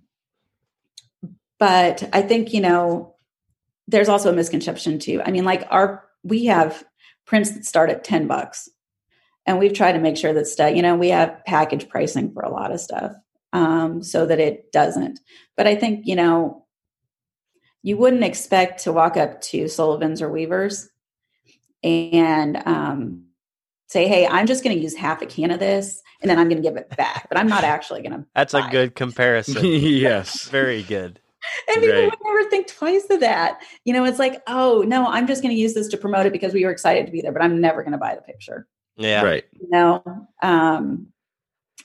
but 1.57 2.07
i 2.13 2.21
think 2.21 2.53
you 2.53 2.61
know 2.61 3.15
there's 3.87 4.09
also 4.09 4.29
a 4.29 4.35
misconception 4.35 4.99
too. 4.99 5.21
I 5.25 5.31
mean 5.31 5.45
like 5.45 5.67
our 5.71 6.05
we 6.23 6.45
have 6.45 6.83
prints 7.25 7.51
that 7.51 7.65
start 7.65 7.89
at 7.89 8.03
10 8.03 8.27
bucks 8.27 8.69
and 9.45 9.57
we've 9.57 9.73
tried 9.73 9.93
to 9.93 9.99
make 9.99 10.17
sure 10.17 10.33
that 10.33 10.47
stuff 10.47 10.75
you 10.75 10.81
know 10.81 10.95
we 10.95 11.09
have 11.09 11.43
package 11.45 11.89
pricing 11.89 12.31
for 12.31 12.43
a 12.43 12.51
lot 12.51 12.71
of 12.71 12.79
stuff 12.79 13.13
um, 13.51 14.03
so 14.03 14.27
that 14.27 14.39
it 14.39 14.71
doesn't. 14.71 15.19
But 15.57 15.67
i 15.67 15.75
think 15.75 16.05
you 16.05 16.15
know 16.15 16.65
you 17.81 17.97
wouldn't 17.97 18.23
expect 18.23 18.83
to 18.83 18.91
walk 18.91 19.17
up 19.17 19.41
to 19.41 19.67
sullivan's 19.67 20.21
or 20.21 20.29
weavers 20.29 20.89
and 21.83 22.61
um, 22.65 23.25
say, 23.87 24.07
hey, 24.07 24.27
I'm 24.27 24.47
just 24.47 24.63
going 24.63 24.75
to 24.75 24.81
use 24.81 24.95
half 24.95 25.21
a 25.21 25.25
can 25.25 25.51
of 25.51 25.59
this 25.59 26.01
and 26.21 26.29
then 26.29 26.37
I'm 26.37 26.49
going 26.49 26.61
to 26.61 26.67
give 26.67 26.77
it 26.77 26.89
back, 26.95 27.27
but 27.29 27.37
I'm 27.37 27.47
not 27.47 27.63
actually 27.63 28.01
going 28.01 28.11
to. 28.19 28.25
That's 28.35 28.53
a 28.53 28.67
good 28.69 28.95
comparison. 28.95 29.65
yes. 29.65 30.49
Very 30.49 30.83
good. 30.83 31.19
And 31.69 31.81
people 31.81 32.01
Right. 32.01 32.09
would 32.09 32.19
never 32.25 32.49
think 32.49 32.67
twice 32.67 33.09
of 33.09 33.21
that. 33.21 33.61
You 33.85 33.93
know, 33.93 34.03
it's 34.03 34.19
like, 34.19 34.41
oh, 34.47 34.83
no, 34.85 35.07
I'm 35.07 35.25
just 35.25 35.41
going 35.41 35.55
to 35.55 35.59
use 35.59 35.73
this 35.73 35.87
to 35.89 35.97
promote 35.97 36.25
it 36.25 36.33
because 36.33 36.53
we 36.53 36.65
were 36.65 36.71
excited 36.71 37.05
to 37.05 37.11
be 37.11 37.21
there, 37.21 37.31
but 37.31 37.41
I'm 37.41 37.61
never 37.61 37.81
going 37.81 37.93
to 37.93 37.97
buy 37.97 38.15
the 38.15 38.21
picture. 38.21 38.67
Yeah. 38.97 39.23
Right. 39.23 39.45
You 39.53 39.69
know? 39.69 40.27
Um, 40.41 41.07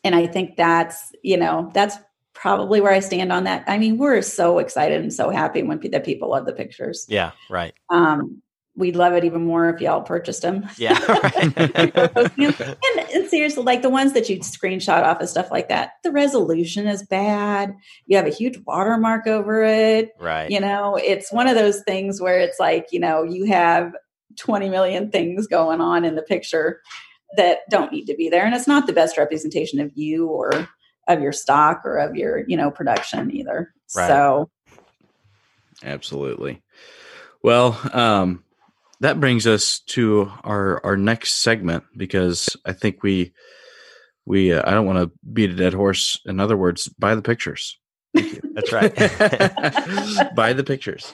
and 0.03 0.15
I 0.15 0.27
think 0.27 0.57
that's, 0.57 1.13
you 1.23 1.37
know, 1.37 1.71
that's 1.73 1.97
probably 2.35 2.81
where 2.81 2.93
I 2.93 3.01
stand 3.01 3.33
on 3.33 3.45
that. 3.45 3.65
I 3.67 3.79
mean, 3.79 3.97
we're 3.97 4.21
so 4.23 4.59
excited 4.59 5.01
and 5.01 5.13
so 5.13 5.31
happy 5.31 5.63
when 5.63 5.79
pe- 5.79 5.89
that 5.89 6.05
people 6.05 6.31
love 6.31 6.47
the 6.47 6.53
pictures. 6.53 7.07
Yeah. 7.09 7.33
Right. 7.49 7.75
Um, 7.91 8.43
we'd 8.77 8.97
love 8.97 9.13
it 9.13 9.25
even 9.25 9.45
more 9.47 9.69
if 9.69 9.81
y'all 9.81 10.03
purchased 10.03 10.43
them. 10.43 10.69
Yeah. 10.77 10.99
Right. 11.09 11.57
and, 12.37 13.09
and 13.15 13.29
seriously, 13.29 13.63
like 13.63 13.83
the 13.83 13.91
ones 13.91 14.13
that 14.13 14.29
you 14.29 14.41
screenshot 14.41 15.05
off 15.05 15.21
and 15.21 15.29
stuff 15.29 15.51
like 15.51 15.69
that, 15.69 15.93
the 16.03 16.11
resolution 16.11 16.87
is 16.87 17.03
bad. 17.05 17.75
You 18.07 18.17
have 18.17 18.27
a 18.27 18.31
huge 18.31 18.59
watermark 18.67 19.27
over 19.27 19.63
it. 19.63 20.11
right. 20.19 20.51
You 20.51 20.61
know, 20.61 20.97
it's 20.97 21.33
one 21.33 21.47
of 21.47 21.55
those 21.55 21.83
things 21.83 22.21
where 22.21 22.39
it's 22.39 22.59
like, 22.59 22.89
you 22.91 23.01
know, 23.01 23.23
you 23.23 23.47
have 23.47 23.95
20 24.39 24.69
million 24.69 25.11
things 25.11 25.47
going 25.47 25.81
on 25.81 26.05
in 26.05 26.17
the 26.17 26.23
picture 26.23 26.81
that 27.37 27.59
don't 27.71 27.93
need 27.93 28.07
to 28.07 28.15
be 28.15 28.29
there. 28.29 28.45
And 28.45 28.55
it's 28.55 28.69
not 28.69 28.87
the 28.87 28.93
best 28.93 29.17
representation 29.17 29.81
of 29.81 29.91
you 29.95 30.27
or 30.27 30.69
of 31.09 31.21
your 31.21 31.33
stock 31.33 31.83
or 31.85 31.99
of 31.99 32.17
your, 32.17 32.45
you 32.49 32.57
know, 32.57 32.71
production 32.71 33.35
either. 33.35 33.73
Right. 33.95 34.09
So, 34.09 34.51
Absolutely. 35.83 36.63
Well, 37.43 37.79
um, 37.93 38.45
that 39.01 39.21
brings 39.21 39.47
us 39.47 39.81
to 39.81 40.33
our 40.45 40.81
our 40.85 40.97
next 40.97 41.43
segment 41.43 41.85
because 41.97 42.57
I 42.65 42.73
think 42.73 43.03
we 43.03 43.33
we 44.25 44.53
uh, 44.53 44.63
I 44.65 44.73
don't 44.73 44.87
want 44.87 44.99
to 44.99 45.19
beat 45.33 45.51
a 45.51 45.55
dead 45.55 45.75
horse. 45.75 46.21
In 46.25 46.41
other 46.41 46.57
words, 46.57 46.89
buy 46.89 47.15
the 47.15 47.23
pictures. 47.23 47.79
That's 48.15 48.73
right. 48.73 48.95
buy 50.35 50.53
the 50.53 50.65
pictures. 50.65 51.13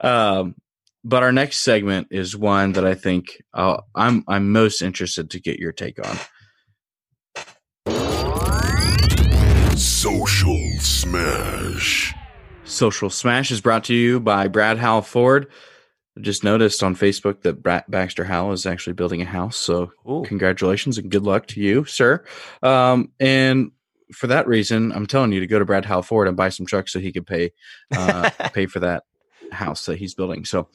Um, 0.00 0.56
but 1.04 1.22
our 1.22 1.32
next 1.32 1.58
segment 1.58 2.08
is 2.10 2.36
one 2.36 2.72
that 2.72 2.84
I 2.84 2.94
think 2.94 3.40
uh, 3.54 3.82
I'm 3.94 4.24
I'm 4.26 4.50
most 4.50 4.82
interested 4.82 5.30
to 5.30 5.40
get 5.40 5.58
your 5.58 5.72
take 5.72 6.04
on. 6.04 6.16
Smash. 10.80 12.14
Social 12.64 13.10
Smash 13.10 13.50
is 13.50 13.60
brought 13.60 13.84
to 13.84 13.94
you 13.94 14.20
by 14.20 14.48
Brad 14.48 14.78
Howell 14.78 15.02
Ford. 15.02 15.48
I 16.16 16.20
just 16.20 16.44
noticed 16.44 16.82
on 16.82 16.94
Facebook 16.94 17.42
that 17.42 17.62
Brad 17.62 17.84
Baxter 17.88 18.24
Howell 18.24 18.52
is 18.52 18.66
actually 18.66 18.92
building 18.92 19.22
a 19.22 19.24
house. 19.24 19.56
So 19.56 19.92
Ooh. 20.08 20.22
congratulations 20.26 20.98
and 20.98 21.10
good 21.10 21.24
luck 21.24 21.46
to 21.48 21.60
you, 21.60 21.84
sir. 21.84 22.24
Um, 22.62 23.12
and 23.18 23.72
for 24.12 24.26
that 24.28 24.46
reason, 24.46 24.92
I'm 24.92 25.06
telling 25.06 25.32
you 25.32 25.40
to 25.40 25.46
go 25.46 25.58
to 25.58 25.64
Brad 25.64 25.84
Howell 25.84 26.02
Ford 26.02 26.28
and 26.28 26.36
buy 26.36 26.48
some 26.48 26.66
trucks 26.66 26.92
so 26.92 27.00
he 27.00 27.12
can 27.12 27.24
pay 27.24 27.52
uh, 27.94 28.30
pay 28.52 28.66
for 28.66 28.80
that 28.80 29.04
house 29.52 29.86
that 29.86 29.98
he's 29.98 30.14
building. 30.14 30.44
So, 30.44 30.68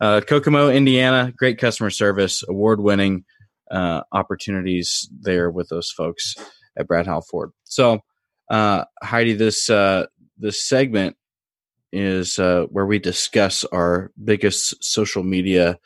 uh, 0.00 0.20
Kokomo, 0.20 0.68
Indiana, 0.70 1.32
great 1.36 1.58
customer 1.58 1.90
service, 1.90 2.44
award 2.48 2.80
winning 2.80 3.24
uh, 3.70 4.02
opportunities 4.12 5.08
there 5.20 5.50
with 5.50 5.68
those 5.68 5.90
folks 5.90 6.34
at 6.76 6.86
Brad 6.86 7.06
Howell 7.06 7.22
Ford. 7.22 7.52
So, 7.64 8.00
uh, 8.50 8.84
Heidi, 9.02 9.34
this 9.34 9.68
uh, 9.70 10.06
this 10.38 10.62
segment 10.62 11.16
is 11.92 12.38
uh, 12.38 12.66
where 12.70 12.86
we 12.86 12.98
discuss 12.98 13.64
our 13.64 14.10
biggest 14.22 14.82
social 14.82 15.22
media 15.22 15.78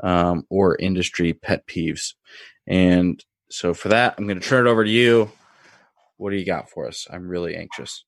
um, 0.00 0.44
or 0.50 0.76
industry 0.76 1.32
pet 1.32 1.66
peeves. 1.66 2.14
And 2.66 3.22
so, 3.50 3.74
for 3.74 3.88
that, 3.88 4.14
I'm 4.18 4.26
going 4.26 4.40
to 4.40 4.46
turn 4.46 4.66
it 4.66 4.70
over 4.70 4.84
to 4.84 4.90
you. 4.90 5.30
What 6.16 6.30
do 6.30 6.36
you 6.36 6.44
got 6.44 6.70
for 6.70 6.86
us? 6.86 7.06
I'm 7.10 7.28
really 7.28 7.56
anxious. 7.56 8.04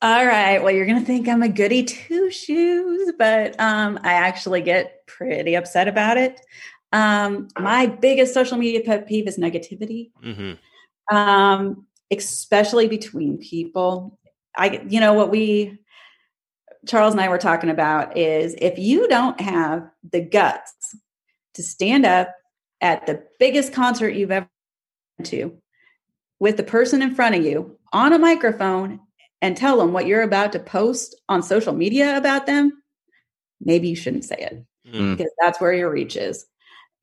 All 0.00 0.24
right. 0.24 0.62
Well, 0.62 0.72
you're 0.72 0.86
going 0.86 1.00
to 1.00 1.04
think 1.04 1.28
I'm 1.28 1.42
a 1.42 1.48
goody 1.48 1.82
two 1.82 2.30
shoes, 2.30 3.12
but 3.18 3.58
um, 3.58 3.98
I 4.02 4.12
actually 4.12 4.62
get 4.62 5.04
pretty 5.06 5.56
upset 5.56 5.88
about 5.88 6.16
it. 6.16 6.40
Um, 6.92 7.48
my 7.58 7.86
biggest 7.86 8.32
social 8.32 8.56
media 8.56 8.80
pet 8.84 9.08
peeve 9.08 9.26
is 9.26 9.38
negativity, 9.38 10.10
hmm 10.22 10.52
um, 11.10 11.86
especially 12.10 12.88
between 12.88 13.38
people. 13.38 14.18
I, 14.56 14.82
you 14.88 15.00
know, 15.00 15.14
what 15.14 15.30
we, 15.30 15.78
Charles 16.86 17.12
and 17.12 17.20
I 17.20 17.28
were 17.28 17.38
talking 17.38 17.70
about 17.70 18.16
is 18.16 18.54
if 18.58 18.78
you 18.78 19.08
don't 19.08 19.40
have 19.40 19.88
the 20.10 20.20
guts 20.20 20.96
to 21.54 21.62
stand 21.62 22.06
up 22.06 22.34
at 22.80 23.06
the 23.06 23.24
biggest 23.38 23.72
concert 23.72 24.10
you've 24.10 24.30
ever 24.30 24.48
been 25.18 25.26
to 25.26 25.58
with 26.40 26.56
the 26.56 26.62
person 26.62 27.02
in 27.02 27.14
front 27.14 27.34
of 27.34 27.44
you 27.44 27.78
on 27.92 28.12
a 28.12 28.18
microphone 28.18 29.00
and 29.42 29.56
tell 29.56 29.78
them 29.78 29.92
what 29.92 30.06
you're 30.06 30.22
about 30.22 30.52
to 30.52 30.58
post 30.58 31.20
on 31.28 31.42
social 31.42 31.72
media 31.72 32.16
about 32.16 32.46
them, 32.46 32.82
maybe 33.60 33.88
you 33.88 33.96
shouldn't 33.96 34.24
say 34.24 34.36
it 34.38 34.64
Mm. 34.92 35.16
because 35.16 35.32
that's 35.40 35.60
where 35.60 35.72
your 35.72 35.90
reach 35.90 36.16
is. 36.16 36.46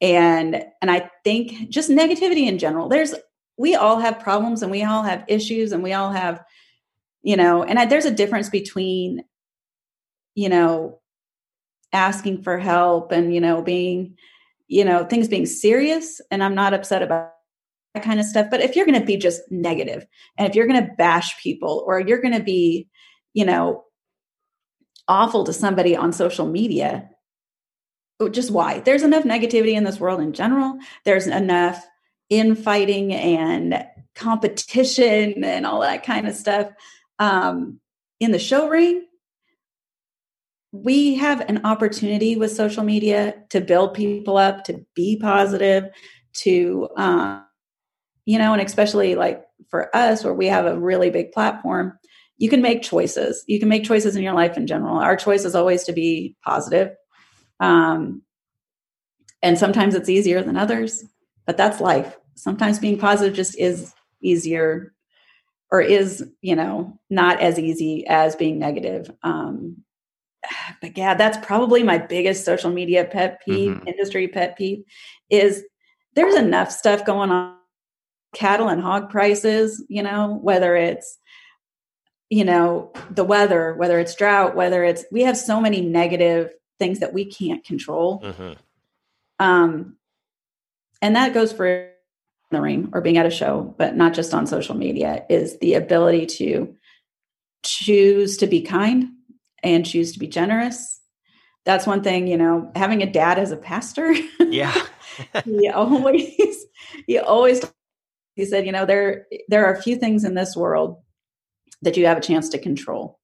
And 0.02 0.64
and 0.82 0.92
I 0.92 1.10
think 1.24 1.70
just 1.70 1.90
negativity 1.90 2.48
in 2.48 2.58
general. 2.58 2.90
There's 2.90 3.14
we 3.58 3.76
all 3.76 4.00
have 4.00 4.20
problems 4.20 4.62
and 4.62 4.72
we 4.72 4.84
all 4.84 5.04
have 5.04 5.26
issues 5.28 5.72
and 5.72 5.84
we 5.84 5.94
all 5.94 6.12
have 6.12 6.44
you 7.26 7.36
know, 7.36 7.64
and 7.64 7.80
I, 7.80 7.88
there's 7.88 8.06
a 8.06 8.12
difference 8.12 8.50
between 8.50 9.24
you 10.36 10.48
know 10.48 11.00
asking 11.92 12.44
for 12.44 12.60
help 12.60 13.12
and 13.12 13.34
you 13.34 13.42
know 13.42 13.62
being 13.64 14.16
you 14.68 14.86
know 14.86 15.06
things 15.06 15.28
being 15.28 15.46
serious 15.46 16.22
and 16.30 16.44
I'm 16.44 16.54
not 16.54 16.74
upset 16.74 17.02
about 17.02 17.32
that 17.96 18.04
kind 18.04 18.20
of 18.20 18.28
stuff. 18.28 18.48
But 18.52 18.62
if 18.62 18.76
you're 18.76 18.86
going 18.86 19.00
to 19.00 19.06
be 19.06 19.18
just 19.18 19.42
negative 19.50 20.06
and 20.38 20.48
if 20.48 20.56
you're 20.56 20.68
going 20.68 20.86
to 20.86 20.94
bash 20.98 21.42
people 21.42 21.84
or 21.88 22.00
you're 22.00 22.22
going 22.22 22.38
to 22.38 22.44
be, 22.44 22.90
you 23.34 23.46
know, 23.46 23.86
awful 25.08 25.46
to 25.46 25.54
somebody 25.54 25.96
on 25.96 26.14
social 26.14 26.46
media, 26.46 27.10
oh, 28.20 28.30
just 28.30 28.52
why? 28.52 28.82
There's 28.82 29.04
enough 29.04 29.24
negativity 29.24 29.74
in 29.74 29.84
this 29.84 30.00
world 30.00 30.20
in 30.20 30.34
general. 30.34 30.78
There's 31.06 31.26
enough 31.26 31.84
infighting 32.30 33.14
and 33.14 33.86
competition 34.16 35.44
and 35.44 35.66
all 35.66 35.82
that 35.82 36.04
kind 36.04 36.28
of 36.28 36.36
stuff 36.36 36.70
um, 37.20 37.80
in 38.20 38.32
the 38.32 38.40
show 38.40 38.68
ring. 38.68 39.06
we 40.84 41.16
have 41.16 41.42
an 41.50 41.66
opportunity 41.66 42.36
with 42.36 42.52
social 42.52 42.84
media 42.84 43.34
to 43.50 43.62
build 43.62 43.94
people 43.94 44.38
up, 44.38 44.66
to 44.66 44.86
be 44.94 45.18
positive, 45.18 45.86
to, 46.34 46.90
uh, 46.98 47.42
you 48.26 48.38
know, 48.38 48.52
and 48.52 48.62
especially 48.62 49.16
like 49.16 49.44
for 49.70 49.96
us, 49.96 50.24
where 50.24 50.34
we 50.34 50.48
have 50.48 50.66
a 50.66 50.78
really 50.78 51.10
big 51.10 51.32
platform, 51.32 51.98
you 52.38 52.50
can 52.50 52.62
make 52.62 52.82
choices. 52.82 53.44
You 53.48 53.60
can 53.60 53.70
make 53.70 53.86
choices 53.86 54.16
in 54.16 54.24
your 54.24 54.34
life 54.34 54.58
in 54.58 54.68
general. 54.68 54.98
Our 54.98 55.16
choice 55.16 55.46
is 55.46 55.56
always 55.56 55.86
to 55.86 55.94
be 55.94 56.36
positive. 56.44 56.92
Um, 57.62 58.24
and 59.42 59.58
sometimes 59.58 59.96
it's 59.96 60.10
easier 60.10 60.42
than 60.42 60.58
others, 60.58 61.06
but 61.46 61.58
that's 61.58 61.80
life. 61.80 62.18
Sometimes 62.36 62.80
being 62.80 62.98
positive 62.98 63.34
just 63.34 63.58
is 63.58 63.94
easier 64.22 64.94
or 65.72 65.82
is, 65.82 66.24
you 66.42 66.56
know, 66.56 67.00
not 67.10 67.40
as 67.42 67.60
easy 67.60 68.06
as 68.08 68.36
being 68.36 68.60
negative. 68.60 69.10
Um, 69.24 69.78
but 70.82 70.98
yeah, 70.98 71.14
that's 71.14 71.44
probably 71.46 71.84
my 71.84 71.98
biggest 71.98 72.46
social 72.46 72.72
media 72.72 73.06
pet 73.06 73.42
peeve, 73.46 73.72
mm-hmm. 73.72 73.88
industry 73.88 74.28
pet 74.28 74.58
peeve 74.58 74.84
is 75.30 75.64
there's 76.16 76.36
enough 76.36 76.72
stuff 76.72 77.06
going 77.06 77.32
on 77.32 77.56
cattle 78.34 78.70
and 78.70 78.82
hog 78.82 79.10
prices, 79.10 79.84
you 79.88 80.04
know, 80.04 80.40
whether 80.42 80.76
it's 80.76 81.18
you 82.30 82.44
know 82.44 82.92
the 83.12 83.24
weather 83.24 83.76
whether 83.76 84.00
it's 84.00 84.16
drought 84.16 84.56
whether 84.56 84.84
it's 84.84 85.06
we 85.12 85.22
have 85.22 85.38
so 85.38 85.62
many 85.62 85.82
negative 85.82 86.52
things 86.80 87.00
that 87.00 87.14
we 87.14 87.24
can't 87.24 87.64
control 87.64 88.22
mm-hmm. 88.22 88.54
um 89.40 89.96
and 91.02 91.16
that 91.16 91.34
goes 91.34 91.52
for 91.52 91.90
the 92.52 92.62
ring 92.62 92.90
or 92.94 93.02
being 93.02 93.18
at 93.18 93.26
a 93.26 93.32
show 93.32 93.76
but 93.78 93.96
not 93.96 94.14
just 94.14 94.34
on 94.34 94.48
social 94.48 94.76
media 94.76 95.26
is 95.30 95.58
the 95.60 95.74
ability 95.74 96.26
to 96.26 96.74
choose 97.64 98.38
to 98.38 98.48
be 98.48 98.62
kind 98.62 99.06
and 99.64 99.86
choose 99.86 100.12
to 100.12 100.20
be 100.20 100.28
generous 100.28 101.02
that's 101.66 101.88
one 101.88 102.04
thing 102.04 102.28
you 102.28 102.38
know 102.38 102.72
having 102.76 103.02
a 103.02 103.12
dad 103.12 103.40
as 103.40 103.52
a 103.52 103.58
pastor 103.58 104.14
yeah 104.40 104.76
he 105.46 105.70
always 105.70 106.66
he 107.08 107.18
always 107.18 107.66
he 108.36 108.46
said 108.46 108.66
you 108.66 108.72
know 108.72 108.86
there 108.86 109.26
there 109.48 109.66
are 109.66 109.74
a 109.74 109.82
few 109.82 109.96
things 109.96 110.24
in 110.24 110.36
this 110.36 110.56
world 110.56 110.98
that 111.86 111.96
you 111.96 112.06
have 112.06 112.18
a 112.18 112.22
chance 112.22 112.50
to 112.50 112.58
control. 112.58 113.20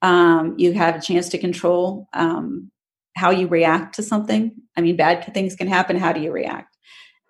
Um, 0.00 0.54
you 0.56 0.72
have 0.72 0.96
a 0.96 1.00
chance 1.00 1.28
to 1.30 1.38
control 1.38 2.08
um, 2.14 2.70
how 3.16 3.30
you 3.30 3.48
react 3.48 3.96
to 3.96 4.02
something. 4.02 4.52
I 4.76 4.80
mean, 4.80 4.96
bad 4.96 5.34
things 5.34 5.56
can 5.56 5.66
happen. 5.66 5.96
How 5.96 6.12
do 6.12 6.20
you 6.20 6.32
react? 6.32 6.76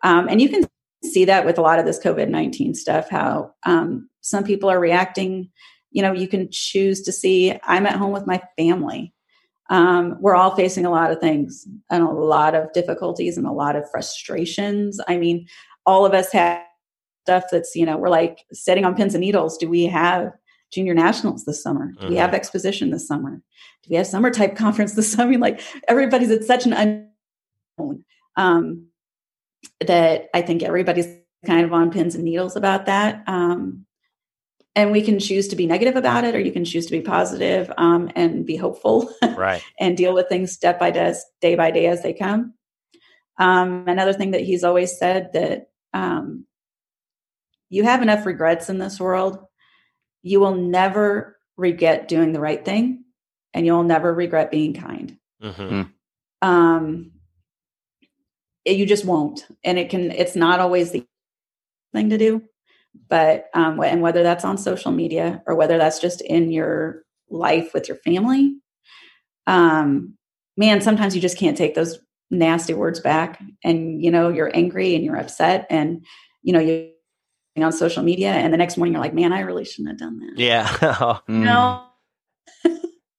Um, 0.02 0.28
and 0.28 0.40
you 0.40 0.48
can 0.48 0.66
see 1.04 1.24
that 1.24 1.46
with 1.46 1.58
a 1.58 1.62
lot 1.62 1.78
of 1.78 1.84
this 1.84 1.98
COVID 1.98 2.28
19 2.28 2.74
stuff, 2.74 3.08
how 3.08 3.52
um, 3.64 4.08
some 4.20 4.44
people 4.44 4.70
are 4.70 4.80
reacting. 4.80 5.50
You 5.90 6.02
know, 6.02 6.12
you 6.12 6.28
can 6.28 6.48
choose 6.50 7.02
to 7.02 7.12
see, 7.12 7.58
I'm 7.64 7.86
at 7.86 7.96
home 7.96 8.12
with 8.12 8.26
my 8.26 8.42
family. 8.56 9.14
Um, 9.70 10.16
we're 10.20 10.34
all 10.34 10.54
facing 10.54 10.86
a 10.86 10.90
lot 10.90 11.10
of 11.10 11.20
things 11.20 11.66
and 11.90 12.02
a 12.02 12.10
lot 12.10 12.54
of 12.54 12.72
difficulties 12.72 13.36
and 13.36 13.46
a 13.46 13.52
lot 13.52 13.76
of 13.76 13.90
frustrations. 13.90 14.98
I 15.08 15.18
mean, 15.18 15.46
all 15.84 16.06
of 16.06 16.14
us 16.14 16.32
have 16.32 16.62
stuff 17.24 17.44
that's, 17.50 17.74
you 17.74 17.84
know, 17.84 17.98
we're 17.98 18.08
like 18.08 18.44
sitting 18.52 18.84
on 18.84 18.94
pins 18.94 19.14
and 19.14 19.20
needles. 19.20 19.58
Do 19.58 19.68
we 19.68 19.84
have 19.84 20.32
junior 20.72 20.94
nationals 20.94 21.44
this 21.44 21.62
summer? 21.62 21.92
Do 21.92 21.98
mm-hmm. 21.98 22.08
we 22.10 22.16
have 22.16 22.28
mm-hmm. 22.28 22.36
exposition 22.36 22.90
this 22.90 23.06
summer? 23.06 23.42
Do 23.82 23.88
we 23.90 23.96
have 23.96 24.06
summer 24.06 24.30
type 24.30 24.56
conference 24.56 24.94
this 24.94 25.12
summer? 25.12 25.28
I 25.28 25.30
mean, 25.32 25.40
Like 25.40 25.60
everybody's 25.86 26.30
at 26.30 26.44
such 26.44 26.64
an 26.66 26.72
unknown 26.72 28.04
um, 28.36 28.87
that 29.84 30.28
I 30.34 30.42
think 30.42 30.62
everybody's 30.62 31.08
kind 31.46 31.64
of 31.64 31.72
on 31.72 31.90
pins 31.90 32.14
and 32.14 32.24
needles 32.24 32.56
about 32.56 32.86
that. 32.86 33.22
Um, 33.26 33.86
and 34.74 34.92
we 34.92 35.02
can 35.02 35.18
choose 35.18 35.48
to 35.48 35.56
be 35.56 35.66
negative 35.66 35.96
about 35.96 36.24
it, 36.24 36.34
or 36.34 36.40
you 36.40 36.52
can 36.52 36.64
choose 36.64 36.86
to 36.86 36.92
be 36.92 37.00
positive, 37.00 37.72
um, 37.78 38.10
and 38.14 38.46
be 38.46 38.56
hopeful, 38.56 39.10
right? 39.36 39.62
and 39.80 39.96
deal 39.96 40.14
with 40.14 40.28
things 40.28 40.52
step 40.52 40.78
by 40.78 40.90
day, 40.90 41.14
day 41.40 41.56
by 41.56 41.70
day 41.70 41.86
as 41.86 42.02
they 42.02 42.12
come. 42.12 42.54
Um, 43.38 43.84
another 43.86 44.12
thing 44.12 44.32
that 44.32 44.42
he's 44.42 44.64
always 44.64 44.98
said 44.98 45.32
that 45.32 45.70
um, 45.94 46.44
you 47.70 47.84
have 47.84 48.02
enough 48.02 48.26
regrets 48.26 48.68
in 48.68 48.78
this 48.78 49.00
world 49.00 49.44
you 50.22 50.40
will 50.40 50.54
never 50.54 51.38
regret 51.56 52.08
doing 52.08 52.32
the 52.32 52.40
right 52.40 52.64
thing 52.64 53.04
and 53.54 53.66
you'll 53.66 53.82
never 53.82 54.12
regret 54.12 54.50
being 54.50 54.74
kind. 54.74 55.16
Mm-hmm. 55.42 55.82
Hmm. 55.82 56.48
Um, 56.48 57.12
you 58.76 58.86
just 58.86 59.04
won't. 59.04 59.46
And 59.64 59.78
it 59.78 59.90
can, 59.90 60.10
it's 60.10 60.36
not 60.36 60.60
always 60.60 60.90
the 60.92 61.06
thing 61.92 62.10
to 62.10 62.18
do, 62.18 62.42
but, 63.08 63.46
um, 63.54 63.80
and 63.80 64.02
whether 64.02 64.22
that's 64.22 64.44
on 64.44 64.58
social 64.58 64.92
media 64.92 65.42
or 65.46 65.54
whether 65.54 65.78
that's 65.78 66.00
just 66.00 66.20
in 66.20 66.50
your 66.50 67.02
life 67.30 67.72
with 67.74 67.88
your 67.88 67.98
family, 67.98 68.56
um, 69.46 70.14
man, 70.56 70.80
sometimes 70.80 71.14
you 71.14 71.20
just 71.20 71.38
can't 71.38 71.56
take 71.56 71.74
those 71.74 71.98
nasty 72.30 72.74
words 72.74 73.00
back. 73.00 73.40
And, 73.64 74.02
you 74.02 74.10
know, 74.10 74.28
you're 74.28 74.54
angry 74.54 74.94
and 74.94 75.04
you're 75.04 75.16
upset 75.16 75.66
and, 75.70 76.04
you 76.42 76.52
know, 76.52 76.60
you 76.60 76.92
on 77.62 77.72
social 77.72 78.02
media 78.02 78.30
and 78.30 78.52
the 78.52 78.56
next 78.56 78.76
morning 78.76 78.92
you're 78.92 79.02
like 79.02 79.14
man 79.14 79.32
i 79.32 79.40
really 79.40 79.64
shouldn't 79.64 79.88
have 79.88 79.98
done 79.98 80.18
that. 80.20 80.38
Yeah. 80.38 80.66
Mm. 81.28 81.44
no 81.44 81.84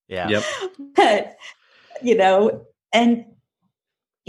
yeah. 0.08 0.30
Yep. 0.30 0.44
But 0.96 1.38
you 2.02 2.16
know 2.16 2.66
and 2.94 3.26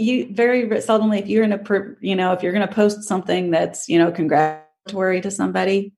you 0.01 0.33
very 0.33 0.67
seldomly 0.67 1.19
if 1.19 1.27
you're 1.27 1.43
in 1.43 1.53
a 1.53 1.61
you 2.01 2.15
know 2.15 2.33
if 2.33 2.43
you're 2.43 2.51
going 2.53 2.67
to 2.67 2.73
post 2.73 3.03
something 3.03 3.51
that's 3.51 3.87
you 3.87 3.97
know 3.97 4.11
congratulatory 4.11 5.21
to 5.21 5.31
somebody 5.31 5.93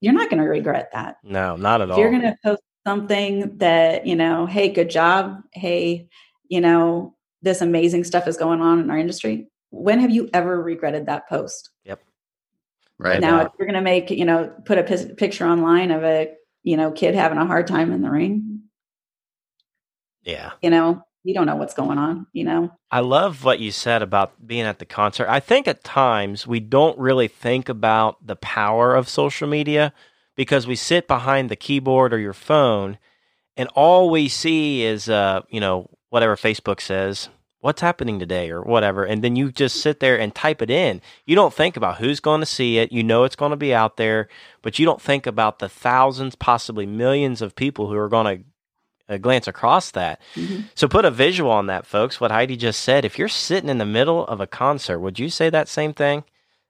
you're 0.00 0.14
not 0.14 0.30
going 0.30 0.42
to 0.42 0.48
regret 0.48 0.90
that 0.92 1.16
no 1.22 1.56
not 1.56 1.80
at 1.80 1.90
all. 1.90 1.96
if 1.96 1.96
all 1.96 2.00
you're 2.00 2.10
going 2.10 2.22
to 2.22 2.36
post 2.44 2.62
something 2.86 3.56
that 3.58 4.06
you 4.06 4.16
know 4.16 4.46
hey 4.46 4.68
good 4.68 4.90
job 4.90 5.40
hey 5.52 6.08
you 6.48 6.60
know 6.60 7.14
this 7.42 7.60
amazing 7.60 8.04
stuff 8.04 8.26
is 8.26 8.36
going 8.36 8.60
on 8.60 8.80
in 8.80 8.90
our 8.90 8.98
industry 8.98 9.48
when 9.70 10.00
have 10.00 10.10
you 10.10 10.28
ever 10.32 10.60
regretted 10.62 11.06
that 11.06 11.28
post 11.28 11.70
yep 11.84 12.00
Right. 12.98 13.20
Now, 13.20 13.42
if 13.42 13.52
you're 13.58 13.66
going 13.66 13.76
to 13.76 13.80
make, 13.80 14.10
you 14.10 14.24
know, 14.24 14.52
put 14.64 14.78
a 14.78 14.82
p- 14.82 15.14
picture 15.14 15.46
online 15.46 15.92
of 15.92 16.02
a, 16.02 16.34
you 16.64 16.76
know, 16.76 16.90
kid 16.90 17.14
having 17.14 17.38
a 17.38 17.46
hard 17.46 17.68
time 17.68 17.92
in 17.92 18.02
the 18.02 18.10
ring. 18.10 18.62
Yeah. 20.24 20.52
You 20.60 20.70
know, 20.70 21.02
you 21.28 21.34
don't 21.34 21.44
know 21.44 21.56
what's 21.56 21.74
going 21.74 21.98
on, 21.98 22.26
you 22.32 22.42
know. 22.42 22.72
I 22.90 23.00
love 23.00 23.44
what 23.44 23.60
you 23.60 23.70
said 23.70 24.00
about 24.00 24.46
being 24.46 24.62
at 24.62 24.78
the 24.78 24.86
concert. 24.86 25.28
I 25.28 25.40
think 25.40 25.68
at 25.68 25.84
times 25.84 26.46
we 26.46 26.58
don't 26.58 26.98
really 26.98 27.28
think 27.28 27.68
about 27.68 28.26
the 28.26 28.34
power 28.34 28.94
of 28.94 29.10
social 29.10 29.46
media 29.46 29.92
because 30.36 30.66
we 30.66 30.74
sit 30.74 31.06
behind 31.06 31.50
the 31.50 31.54
keyboard 31.54 32.14
or 32.14 32.18
your 32.18 32.32
phone 32.32 32.96
and 33.58 33.68
all 33.74 34.08
we 34.08 34.26
see 34.28 34.82
is 34.84 35.10
uh, 35.10 35.42
you 35.50 35.60
know, 35.60 35.90
whatever 36.08 36.34
Facebook 36.34 36.80
says, 36.80 37.28
what's 37.60 37.82
happening 37.82 38.18
today 38.18 38.50
or 38.50 38.62
whatever 38.62 39.04
and 39.04 39.22
then 39.22 39.36
you 39.36 39.52
just 39.52 39.82
sit 39.82 40.00
there 40.00 40.18
and 40.18 40.34
type 40.34 40.62
it 40.62 40.70
in 40.70 41.00
you 41.26 41.34
don't 41.34 41.52
think 41.52 41.76
about 41.76 41.98
who's 41.98 42.20
going 42.20 42.38
to 42.38 42.46
see 42.46 42.78
it 42.78 42.92
you 42.92 43.02
know 43.02 43.24
it's 43.24 43.34
going 43.34 43.50
to 43.50 43.56
be 43.56 43.74
out 43.74 43.96
there 43.96 44.28
but 44.62 44.78
you 44.78 44.86
don't 44.86 45.02
think 45.02 45.26
about 45.26 45.58
the 45.58 45.68
thousands 45.68 46.36
possibly 46.36 46.86
millions 46.86 47.42
of 47.42 47.56
people 47.56 47.88
who 47.88 47.96
are 47.96 48.08
going 48.08 48.38
to 48.38 48.44
uh, 49.08 49.16
glance 49.16 49.46
across 49.48 49.90
that 49.92 50.20
mm-hmm. 50.34 50.62
so 50.74 50.88
put 50.88 51.04
a 51.04 51.10
visual 51.10 51.50
on 51.50 51.66
that 51.66 51.86
folks 51.86 52.20
what 52.20 52.30
heidi 52.30 52.56
just 52.56 52.80
said 52.80 53.04
if 53.04 53.18
you're 53.18 53.28
sitting 53.28 53.70
in 53.70 53.78
the 53.78 53.86
middle 53.86 54.26
of 54.26 54.40
a 54.40 54.46
concert 54.46 54.98
would 54.98 55.18
you 55.18 55.28
say 55.28 55.50
that 55.50 55.68
same 55.68 55.92
thing 55.92 56.24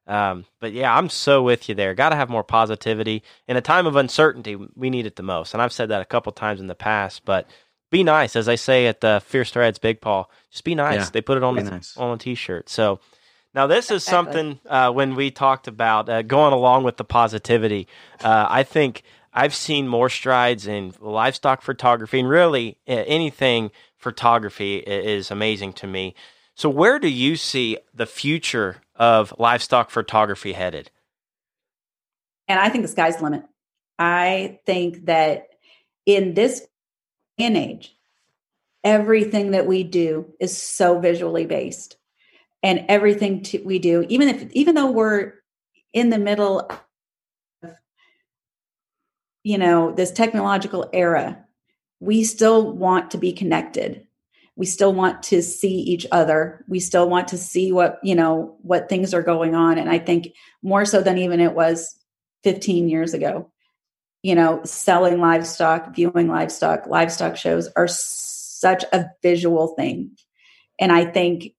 um, 0.06 0.44
but 0.60 0.73
yeah 0.73 0.94
i'm 0.94 1.09
so 1.09 1.43
with 1.43 1.69
you 1.69 1.74
there 1.74 1.94
got 1.94 2.10
to 2.10 2.16
have 2.16 2.31
more 2.31 2.44
positivity 2.44 3.23
in 3.47 3.56
a 3.56 3.60
time 3.60 3.86
of 3.86 3.97
uncertainty 3.97 4.56
we 4.74 4.90
need 4.90 5.06
it 5.06 5.16
the 5.16 5.23
most 5.23 5.52
and 5.55 5.62
i've 5.62 5.73
said 5.73 5.89
that 5.89 6.02
a 6.02 6.06
couple 6.06 6.32
times 6.32 6.60
in 6.60 6.66
the 6.66 6.74
past 6.74 7.24
but 7.24 7.48
be 7.90 8.02
nice, 8.05 8.36
as 8.36 8.48
I 8.48 8.56
say 8.56 8.86
at 8.86 9.01
the 9.01 9.23
Fierce 9.24 9.51
Threads 9.51 9.78
Big 9.78 10.01
Paw. 10.01 10.24
Just 10.51 10.65
be 10.65 10.74
nice. 10.74 10.97
Yeah, 10.97 11.10
they 11.12 11.20
put 11.20 11.36
it 11.36 11.43
on 11.43 11.56
the, 11.56 11.62
nice. 11.62 11.97
on 11.97 12.15
a 12.15 12.19
t-shirt. 12.19 12.69
So 12.69 13.01
now 13.55 13.66
this 13.66 13.86
is 13.86 14.02
exactly. 14.02 14.10
something 14.10 14.60
uh, 14.66 14.93
when 14.93 15.15
we 15.15 15.31
talked 15.31 15.69
about 15.69 16.09
uh, 16.09 16.23
going 16.23 16.52
along 16.52 16.85
with 16.85 16.98
the 16.98 17.05
positivity. 17.05 17.89
Uh, 18.23 18.47
I 18.48 18.62
think 18.62 19.02
I've 19.33 19.55
seen 19.55 19.89
more 19.89 20.09
strides 20.09 20.67
in 20.67 20.95
livestock 21.01 21.63
photography 21.63 22.21
and 22.21 22.29
really 22.29 22.79
anything 22.87 23.71
photography 23.97 24.77
is 24.79 25.31
amazing 25.31 25.73
to 25.75 25.87
me. 25.87 26.15
So 26.55 26.69
where 26.69 26.99
do 26.99 27.09
you 27.09 27.37
see 27.37 27.79
the 27.95 28.07
future 28.07 28.83
of 28.97 29.33
livestock 29.39 29.91
photography 29.91 30.53
headed? 30.53 30.91
And 32.49 32.59
I 32.59 32.69
think 32.69 32.83
the 32.83 32.89
sky's 32.89 33.19
the 33.19 33.25
limit. 33.25 33.45
I 33.99 34.61
think 34.67 35.07
that 35.07 35.49
in 36.07 36.35
this 36.35 36.67
and 37.39 37.57
age, 37.57 37.95
everything 38.83 39.53
that 39.53 39.67
we 39.67 39.85
do 39.85 40.33
is 40.41 40.57
so 40.57 40.99
visually 40.99 41.47
based. 41.47 41.97
And 42.61 42.87
everything 42.89 43.43
to, 43.45 43.63
we 43.63 43.79
do, 43.79 44.05
even 44.09 44.29
if 44.29 44.51
even 44.51 44.75
though 44.75 44.91
we're 44.91 45.35
in 45.93 46.11
the 46.11 46.19
middle 46.19 46.69
you 49.44 49.59
know 49.59 49.93
this 49.93 50.10
technological 50.10 50.89
era, 50.93 51.44
we 52.01 52.24
still 52.24 52.73
want 52.73 53.10
to 53.12 53.19
be 53.19 53.32
connected. 53.32 54.06
We 54.56 54.66
still 54.66 54.93
want 54.93 55.23
to 55.24 55.40
see 55.43 55.74
each 55.74 56.06
other. 56.10 56.65
We 56.69 56.81
still 56.81 57.09
want 57.09 57.28
to 57.28 57.39
see 57.39 57.70
what, 57.70 58.01
you 58.02 58.16
know, 58.16 58.56
what 58.62 58.89
things 58.89 59.15
are 59.15 59.23
going 59.23 59.55
on. 59.55 59.78
And 59.78 59.89
I 59.89 59.98
think 59.98 60.32
more 60.62 60.85
so 60.85 61.01
than 61.01 61.16
even 61.16 61.39
it 61.39 61.55
was 61.55 61.97
15 62.43 62.89
years 62.89 63.15
ago 63.15 63.52
you 64.23 64.35
know, 64.35 64.60
selling 64.65 65.20
livestock, 65.20 65.94
viewing 65.94 66.28
livestock, 66.28 66.86
livestock 66.86 67.36
shows 67.36 67.69
are 67.77 67.89
such 67.89 68.85
a 68.93 69.06
visual 69.23 69.69
thing. 69.69 70.10
And 70.81 70.90
I 70.93 71.05
think 71.05 71.55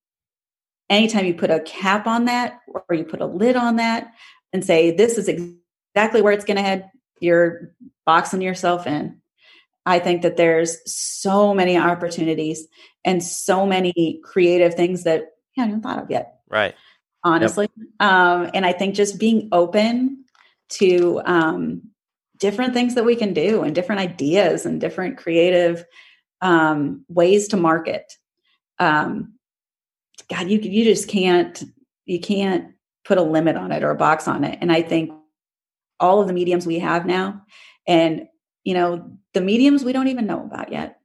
anytime 0.90 1.26
you 1.26 1.34
put 1.34 1.52
a 1.52 1.62
cap 1.62 2.08
on 2.08 2.26
that 2.26 2.60
or 2.68 2.96
you 2.96 3.06
put 3.06 3.22
a 3.22 3.26
lid 3.26 3.56
on 3.56 3.78
that 3.78 4.12
and 4.52 4.64
say, 4.66 4.92
this 4.92 5.18
is 5.18 5.28
exactly 5.28 6.22
where 6.22 6.34
it's 6.34 6.46
going 6.46 6.58
to 6.58 6.64
head, 6.64 6.90
you're 7.20 7.74
boxing 8.06 8.42
yourself 8.42 8.88
in. 8.88 9.22
I 9.86 10.00
think 10.00 10.22
that 10.22 10.38
there's 10.38 10.78
so 10.86 11.54
many 11.54 11.78
opportunities 11.78 12.68
and 13.04 13.24
so 13.24 13.66
many 13.66 14.20
creative 14.24 14.76
things 14.76 15.04
that 15.04 15.22
I 15.22 15.62
haven't 15.62 15.72
even 15.72 15.82
thought 15.82 16.04
of 16.04 16.12
yet. 16.12 16.40
Right. 16.48 16.76
Honestly. 17.24 17.70
Yep. 17.76 18.10
Um, 18.10 18.52
and 18.54 18.66
I 18.66 18.72
think 18.72 18.96
just 18.96 19.20
being 19.20 19.50
open 19.52 20.26
to 20.70 21.22
um, 21.26 21.82
different 22.38 22.74
things 22.74 22.96
that 22.96 23.06
we 23.06 23.16
can 23.16 23.34
do 23.34 23.64
and 23.64 23.74
different 23.74 24.02
ideas 24.02 24.66
and 24.66 24.80
different 24.80 25.18
creative 25.18 25.86
um, 26.42 27.04
ways 27.10 27.50
to 27.50 27.58
market. 27.58 28.14
Um, 28.78 29.34
God, 30.30 30.50
you 30.50 30.60
you 30.60 30.84
just 30.84 31.10
can't 31.10 31.64
you 32.06 32.20
can't 32.20 32.74
put 33.04 33.18
a 33.18 33.24
limit 33.24 33.56
on 33.56 33.72
it 33.72 33.84
or 33.84 33.92
a 33.92 33.96
box 33.96 34.28
on 34.28 34.44
it. 34.44 34.58
And 34.62 34.72
I 34.72 34.82
think 34.82 35.12
all 36.00 36.22
of 36.22 36.28
the 36.28 36.34
mediums 36.34 36.66
we 36.66 36.80
have 36.80 37.06
now, 37.06 37.44
and 37.88 38.28
you 38.64 38.74
know 38.74 39.12
the 39.34 39.42
mediums 39.42 39.84
we 39.84 39.94
don't 39.94 40.08
even 40.08 40.26
know 40.26 40.44
about 40.44 40.72
yet. 40.72 41.00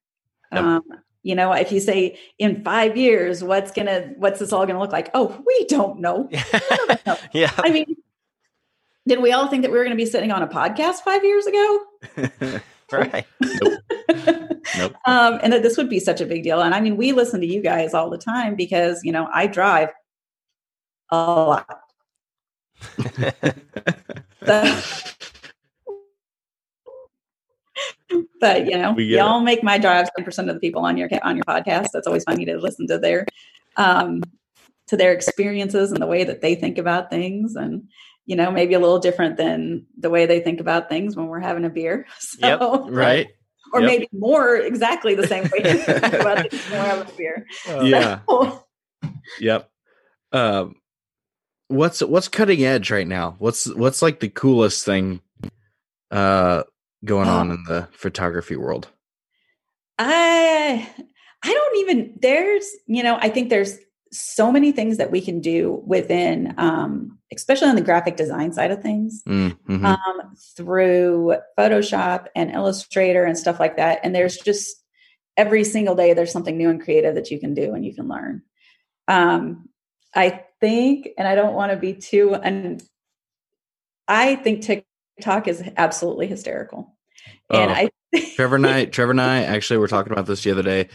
Yep. 0.53 0.63
Um, 0.63 0.83
you 1.23 1.35
know, 1.35 1.53
if 1.53 1.73
you 1.73 1.81
say 1.81 2.19
in 2.39 2.63
five 2.63 2.97
years, 2.97 3.43
what's 3.43 3.71
gonna 3.71 4.13
what's 4.17 4.41
this 4.41 4.53
all 4.53 4.67
gonna 4.67 4.81
look 4.81 4.93
like? 4.93 5.11
Oh, 5.15 5.43
we 5.47 5.65
don't 5.67 6.01
know. 6.01 6.29
We 6.33 6.87
don't 6.87 7.07
know. 7.07 7.17
yeah. 7.33 7.53
I 7.59 7.71
mean, 7.71 7.97
did 9.07 9.21
we 9.21 9.33
all 9.33 9.49
think 9.49 9.63
that 9.63 9.71
we 9.71 9.77
were 9.77 9.85
going 9.85 9.97
to 9.97 10.03
be 10.03 10.07
sitting 10.07 10.33
on 10.33 10.43
a 10.43 10.49
podcast 10.49 11.01
five 11.01 11.25
years 11.25 11.47
ago? 11.47 11.81
right. 12.93 13.27
Nope. 13.41 13.81
nope. 14.79 14.95
Um, 15.07 15.39
and 15.43 15.53
that 15.53 15.63
this 15.63 15.77
would 15.77 15.91
be 15.91 16.01
such 16.01 16.23
a 16.23 16.27
big 16.27 16.43
deal. 16.43 16.63
And 16.63 16.75
I 16.75 16.81
mean, 16.81 16.97
we 16.97 17.13
listen 17.13 17.41
to 17.43 17.47
you 17.47 17.61
guys 17.61 17.93
all 17.93 18.09
the 18.09 18.19
time 18.19 18.55
because, 18.55 19.05
you 19.05 19.13
know, 19.13 19.29
I 19.33 19.47
drive 19.47 19.91
a 21.11 21.17
lot. 21.17 21.81
So, 24.45 24.81
but 28.41 28.67
you 28.67 28.77
know, 28.77 28.99
y'all 28.99 29.41
make 29.41 29.63
my 29.63 29.79
drive 29.79 30.09
10% 30.19 30.39
of 30.49 30.55
the 30.55 30.61
people 30.61 30.85
on 30.85 30.97
your 30.97 31.09
on 31.23 31.37
your 31.37 31.45
podcast. 31.45 31.89
That's 31.93 32.07
always 32.07 32.25
funny 32.25 32.45
to 32.47 32.59
listen 32.59 32.87
to 32.89 32.99
their 32.99 33.27
um 33.77 34.23
to 34.87 34.97
their 34.97 35.13
experiences 35.13 35.93
and 35.93 36.01
the 36.03 36.07
way 36.07 36.25
that 36.25 36.41
they 36.41 36.55
think 36.55 36.79
about 36.79 37.11
things. 37.11 37.57
And 37.57 37.89
you 38.27 38.37
know, 38.37 38.51
maybe 38.51 38.75
a 38.75 38.81
little 38.81 38.99
different 38.99 39.37
than 39.37 39.87
the 39.99 40.11
way 40.11 40.27
they 40.27 40.41
think 40.41 40.61
about 40.61 40.89
things 40.89 41.17
when 41.17 41.27
we're 41.27 41.41
having 41.41 41.65
a 41.65 41.71
beer. 41.71 42.07
So, 42.19 42.47
yep, 42.47 42.61
right. 42.89 43.29
Or 43.73 43.81
yep. 43.81 43.91
maybe 43.91 44.09
more 44.13 44.57
exactly 44.57 45.15
the 45.15 45.27
same 45.27 45.45
way 45.45 45.63
they 45.63 45.77
think 45.79 46.13
about 46.15 46.39
things 46.51 46.71
when 46.71 46.81
we're 46.81 46.87
having 46.87 47.13
a 47.13 47.17
beer. 47.17 47.47
Uh, 47.69 47.81
yeah. 47.81 48.21
Yep. 49.41 49.71
Um, 50.33 50.77
what's 51.69 52.01
what's 52.01 52.29
cutting 52.29 52.65
edge 52.65 52.91
right 52.91 53.07
now? 53.07 53.37
What's 53.39 53.67
what's 53.75 54.03
like 54.03 54.21
the 54.21 54.29
coolest 54.29 54.85
thing 54.85 55.21
uh 56.11 56.65
going 57.05 57.29
on 57.29 57.51
in 57.51 57.65
the 57.65 57.89
photography 57.93 58.57
world? 58.57 58.89
I 59.99 60.89
I 61.45 61.53
don't 61.53 61.79
even 61.79 62.19
there's 62.21 62.69
you 62.87 63.03
know 63.03 63.19
I 63.21 63.29
think 63.29 63.51
there's 63.51 63.79
so 64.15 64.53
many 64.53 64.71
things 64.71 64.97
that 64.99 65.11
we 65.11 65.21
can 65.21 65.41
do 65.41 65.83
within, 65.85 66.55
um, 66.57 67.19
especially 67.35 67.69
on 67.69 67.75
the 67.75 67.83
graphic 67.83 68.17
design 68.17 68.53
side 68.53 68.71
of 68.71 68.81
things, 68.81 69.23
mm-hmm. 69.27 69.85
um, 69.85 70.37
through 70.57 71.37
Photoshop 71.59 72.27
and 72.37 72.53
Illustrator 72.53 73.25
and 73.25 73.37
stuff 73.37 73.59
like 73.59 73.77
that. 73.77 73.99
And 74.05 74.15
there's 74.15 74.37
just 74.37 74.77
every 75.37 75.65
single 75.65 75.97
day 75.97 76.15
there's 76.15 76.31
something 76.31 76.57
new 76.57 76.71
and 76.71 76.81
creative 76.81 77.17
that 77.17 77.33
you 77.33 77.41
can 77.41 77.55
do 77.55 77.75
and 77.75 77.85
you 77.85 77.93
can 77.93 78.07
learn. 78.07 78.43
Um, 79.09 79.69
I 80.15 80.45
think, 80.65 81.09
and 81.19 81.29
I 81.29 81.35
don't 81.35 81.53
want 81.53 81.73
to 81.73 81.77
be 81.77 81.93
too, 81.93 82.35
and 82.35 82.83
I 84.09 84.37
think 84.37 84.63
TikTok 84.63 85.47
is 85.47 85.63
absolutely 85.77 86.27
hysterical. 86.27 86.97
Oh, 87.51 87.61
and 87.61 87.71
I, 87.71 87.91
Trevor 88.35 88.57
and 88.57 88.67
I, 88.67 88.87
Trevor 88.87 89.11
and 89.11 89.21
I 89.21 89.43
actually 89.43 89.77
were 89.77 89.89
talking 89.89 90.13
about 90.13 90.25
this 90.25 90.43
the 90.43 90.53
other 90.53 90.63
day. 90.63 90.89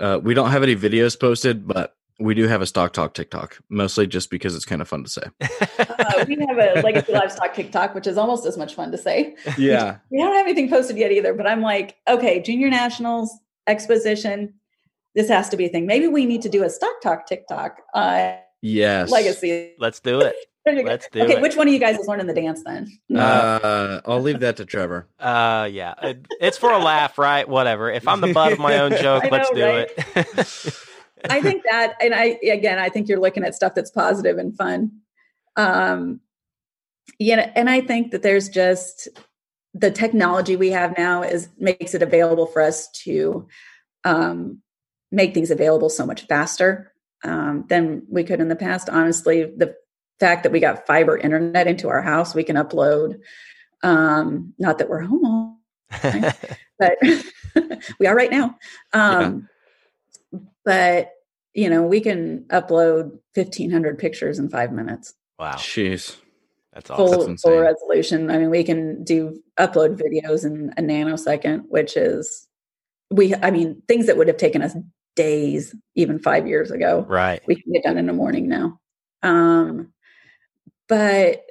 Uh, 0.00 0.18
we 0.20 0.34
don't 0.34 0.50
have 0.50 0.64
any 0.64 0.74
videos 0.74 1.18
posted, 1.18 1.68
but 1.68 1.94
we 2.18 2.34
do 2.34 2.48
have 2.48 2.60
a 2.60 2.66
stock 2.66 2.92
talk 2.92 3.14
TikTok, 3.14 3.58
mostly 3.68 4.08
just 4.08 4.30
because 4.30 4.56
it's 4.56 4.64
kind 4.64 4.82
of 4.82 4.88
fun 4.88 5.04
to 5.04 5.10
say. 5.10 5.22
uh, 5.78 6.24
we 6.26 6.36
have 6.48 6.58
a 6.58 6.80
legacy 6.82 7.12
livestock 7.20 7.54
TikTok, 7.54 7.94
which 7.94 8.08
is 8.08 8.18
almost 8.18 8.46
as 8.46 8.58
much 8.58 8.74
fun 8.74 8.90
to 8.90 8.98
say. 8.98 9.36
Yeah. 9.56 9.98
we 10.10 10.18
don't 10.18 10.34
have 10.34 10.46
anything 10.46 10.68
posted 10.68 10.96
yet 10.96 11.12
either, 11.12 11.34
but 11.34 11.46
I'm 11.46 11.60
like, 11.60 11.96
okay, 12.08 12.40
junior 12.40 12.68
nationals 12.68 13.32
exposition. 13.68 14.54
This 15.14 15.28
has 15.28 15.48
to 15.50 15.56
be 15.56 15.66
a 15.66 15.68
thing. 15.68 15.86
Maybe 15.86 16.08
we 16.08 16.26
need 16.26 16.42
to 16.42 16.48
do 16.48 16.64
a 16.64 16.70
stock 16.70 17.00
talk 17.00 17.28
TikTok. 17.28 17.78
Uh, 17.94 18.34
yes. 18.64 19.10
Legacy. 19.10 19.74
Let's 19.78 20.00
do 20.00 20.20
it. 20.20 20.34
Let's 20.66 21.08
do 21.10 21.20
it. 21.20 21.24
okay, 21.24 21.34
it. 21.34 21.42
which 21.42 21.56
one 21.56 21.68
of 21.68 21.74
you 21.74 21.78
guys 21.78 21.98
is 21.98 22.08
learning 22.08 22.26
the 22.26 22.32
dance 22.32 22.62
then? 22.64 22.90
Uh, 23.14 24.00
I'll 24.06 24.22
leave 24.22 24.40
that 24.40 24.56
to 24.56 24.64
Trevor. 24.64 25.06
Uh, 25.20 25.68
yeah, 25.70 25.94
it, 26.02 26.26
it's 26.40 26.58
for 26.58 26.70
a 26.70 26.78
laugh, 26.78 27.18
right? 27.18 27.48
Whatever. 27.48 27.90
If 27.90 28.06
I'm 28.08 28.20
the 28.20 28.32
butt 28.32 28.52
of 28.52 28.58
my 28.58 28.78
own 28.78 28.90
joke, 29.00 29.24
know, 29.24 29.30
let's 29.30 29.50
do 29.50 29.64
right? 29.64 29.88
it. 29.96 31.30
I 31.30 31.40
think 31.40 31.64
that, 31.70 31.94
and 32.00 32.14
I 32.14 32.38
again, 32.42 32.78
I 32.78 32.88
think 32.88 33.08
you're 33.08 33.20
looking 33.20 33.44
at 33.44 33.54
stuff 33.54 33.74
that's 33.74 33.90
positive 33.90 34.38
and 34.38 34.56
fun. 34.56 34.92
Um, 35.56 36.20
yeah, 37.18 37.50
and 37.54 37.70
I 37.70 37.80
think 37.80 38.10
that 38.10 38.22
there's 38.22 38.48
just 38.48 39.08
the 39.74 39.90
technology 39.90 40.56
we 40.56 40.70
have 40.70 40.96
now 40.96 41.22
is 41.22 41.48
makes 41.58 41.94
it 41.94 42.02
available 42.02 42.46
for 42.46 42.62
us 42.62 42.90
to 43.04 43.48
um, 44.04 44.62
make 45.10 45.34
things 45.34 45.50
available 45.50 45.88
so 45.88 46.06
much 46.06 46.26
faster 46.26 46.93
um, 47.24 47.64
than 47.68 48.02
we 48.08 48.22
could 48.24 48.40
in 48.40 48.48
the 48.48 48.56
past. 48.56 48.88
Honestly, 48.88 49.44
the 49.44 49.74
fact 50.20 50.42
that 50.42 50.52
we 50.52 50.60
got 50.60 50.86
fiber 50.86 51.16
internet 51.16 51.66
into 51.66 51.88
our 51.88 52.02
house, 52.02 52.34
we 52.34 52.44
can 52.44 52.56
upload. 52.56 53.18
Um, 53.82 54.54
not 54.58 54.78
that 54.78 54.88
we're 54.88 55.02
home 55.02 55.24
all, 55.24 55.60
but 56.78 56.98
we 57.98 58.06
are 58.06 58.14
right 58.14 58.30
now. 58.30 58.56
Um, 58.92 59.48
yeah. 60.32 60.38
But 60.64 61.10
you 61.52 61.68
know, 61.70 61.82
we 61.82 62.00
can 62.00 62.44
upload 62.48 63.18
fifteen 63.34 63.70
hundred 63.70 63.98
pictures 63.98 64.38
in 64.38 64.48
five 64.48 64.72
minutes. 64.72 65.14
Wow, 65.38 65.52
jeez, 65.54 66.16
that's 66.72 66.90
awesome. 66.90 67.06
Full, 67.06 67.26
that's 67.26 67.42
full 67.42 67.58
resolution. 67.58 68.30
I 68.30 68.38
mean, 68.38 68.50
we 68.50 68.64
can 68.64 69.04
do 69.04 69.40
upload 69.58 70.00
videos 70.00 70.44
in 70.44 70.72
a 70.76 70.82
nanosecond, 70.82 71.64
which 71.68 71.96
is 71.96 72.48
we. 73.10 73.34
I 73.34 73.50
mean, 73.50 73.82
things 73.86 74.06
that 74.06 74.16
would 74.16 74.28
have 74.28 74.38
taken 74.38 74.62
us 74.62 74.74
days 75.16 75.74
even 75.94 76.18
five 76.18 76.46
years 76.46 76.70
ago. 76.70 77.04
Right, 77.08 77.42
we 77.46 77.56
can 77.56 77.72
get 77.72 77.84
done 77.84 77.98
in 77.98 78.06
the 78.06 78.12
morning 78.12 78.48
now. 78.48 78.80
Um, 79.22 79.92
but 80.88 81.42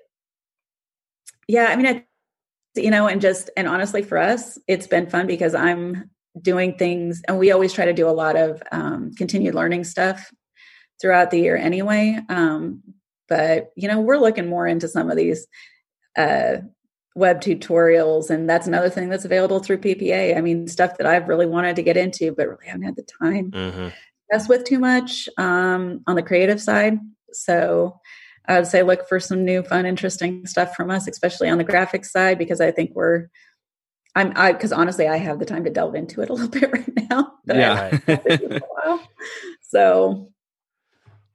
yeah, 1.47 1.65
I 1.65 1.75
mean, 1.75 1.87
I, 1.87 2.05
you 2.75 2.91
know, 2.91 3.07
and 3.07 3.21
just 3.21 3.49
and 3.57 3.67
honestly, 3.67 4.01
for 4.01 4.17
us, 4.17 4.57
it's 4.67 4.87
been 4.87 5.09
fun 5.09 5.27
because 5.27 5.55
I'm 5.55 6.09
doing 6.41 6.77
things, 6.77 7.21
and 7.27 7.37
we 7.37 7.51
always 7.51 7.73
try 7.73 7.85
to 7.85 7.93
do 7.93 8.07
a 8.07 8.11
lot 8.11 8.35
of 8.35 8.61
um, 8.71 9.11
continued 9.15 9.55
learning 9.55 9.83
stuff 9.83 10.31
throughout 11.01 11.31
the 11.31 11.39
year 11.39 11.57
anyway. 11.57 12.19
Um, 12.29 12.81
but 13.27 13.71
you 13.75 13.87
know, 13.87 13.99
we're 13.99 14.17
looking 14.17 14.47
more 14.47 14.67
into 14.67 14.87
some 14.87 15.09
of 15.09 15.17
these 15.17 15.47
uh, 16.17 16.57
web 17.15 17.41
tutorials, 17.41 18.29
and 18.29 18.49
that's 18.49 18.67
another 18.67 18.89
thing 18.89 19.09
that's 19.09 19.25
available 19.25 19.59
through 19.59 19.77
PPA. 19.79 20.35
I 20.37 20.41
mean, 20.41 20.67
stuff 20.67 20.97
that 20.97 21.07
I've 21.07 21.27
really 21.27 21.45
wanted 21.45 21.75
to 21.75 21.83
get 21.83 21.97
into, 21.97 22.31
but 22.31 22.47
really 22.47 22.67
haven't 22.67 22.83
had 22.83 22.95
the 22.95 23.07
time. 23.21 23.51
Mm-hmm. 23.51 23.87
Mess 24.31 24.49
with 24.49 24.63
too 24.63 24.79
much 24.79 25.29
um, 25.37 26.01
on 26.07 26.15
the 26.15 26.23
creative 26.23 26.61
side. 26.61 26.99
So 27.31 27.99
I 28.47 28.57
would 28.57 28.67
say 28.67 28.83
look 28.83 29.07
for 29.07 29.19
some 29.19 29.45
new, 29.45 29.63
fun, 29.63 29.85
interesting 29.85 30.45
stuff 30.45 30.75
from 30.75 30.89
us, 30.89 31.07
especially 31.07 31.49
on 31.49 31.57
the 31.57 31.65
graphics 31.65 32.07
side, 32.07 32.37
because 32.37 32.61
I 32.61 32.71
think 32.71 32.91
we're 32.93 33.27
I'm 34.15 34.33
I 34.35 34.51
because 34.53 34.71
honestly, 34.71 35.07
I 35.07 35.17
have 35.17 35.39
the 35.39 35.45
time 35.45 35.63
to 35.63 35.69
delve 35.69 35.95
into 35.95 36.21
it 36.21 36.29
a 36.29 36.33
little 36.33 36.49
bit 36.59 36.71
right 36.71 37.09
now. 37.09 37.33
yeah. 37.45 37.99
so 39.61 40.29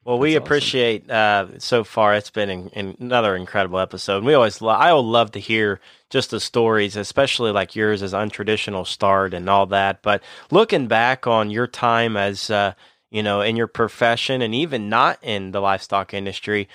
well, 0.08 0.18
we 0.18 0.36
appreciate 0.36 1.10
uh, 1.10 1.58
so 1.58 1.84
far. 1.84 2.14
It's 2.14 2.30
been 2.30 2.48
in, 2.48 2.68
in 2.70 2.96
another 2.98 3.36
incredible 3.36 3.78
episode. 3.78 4.24
We 4.24 4.32
always, 4.32 4.62
lo- 4.62 4.72
I 4.72 4.90
would 4.94 5.00
love 5.00 5.32
to 5.32 5.38
hear 5.38 5.80
just 6.08 6.30
the 6.30 6.40
stories, 6.40 6.96
especially 6.96 7.50
like 7.52 7.76
yours 7.76 8.02
as 8.02 8.14
untraditional 8.14 8.86
start 8.86 9.34
and 9.34 9.50
all 9.50 9.66
that. 9.66 10.00
But 10.00 10.22
looking 10.50 10.86
back 10.86 11.26
on 11.26 11.50
your 11.50 11.66
time 11.66 12.16
as, 12.16 12.48
uh, 12.48 12.72
you 13.10 13.22
know, 13.22 13.42
in 13.42 13.54
your 13.54 13.66
profession 13.66 14.40
and 14.40 14.54
even 14.54 14.88
not 14.88 15.18
in 15.20 15.50
the 15.50 15.60
livestock 15.60 16.14
industry, 16.14 16.70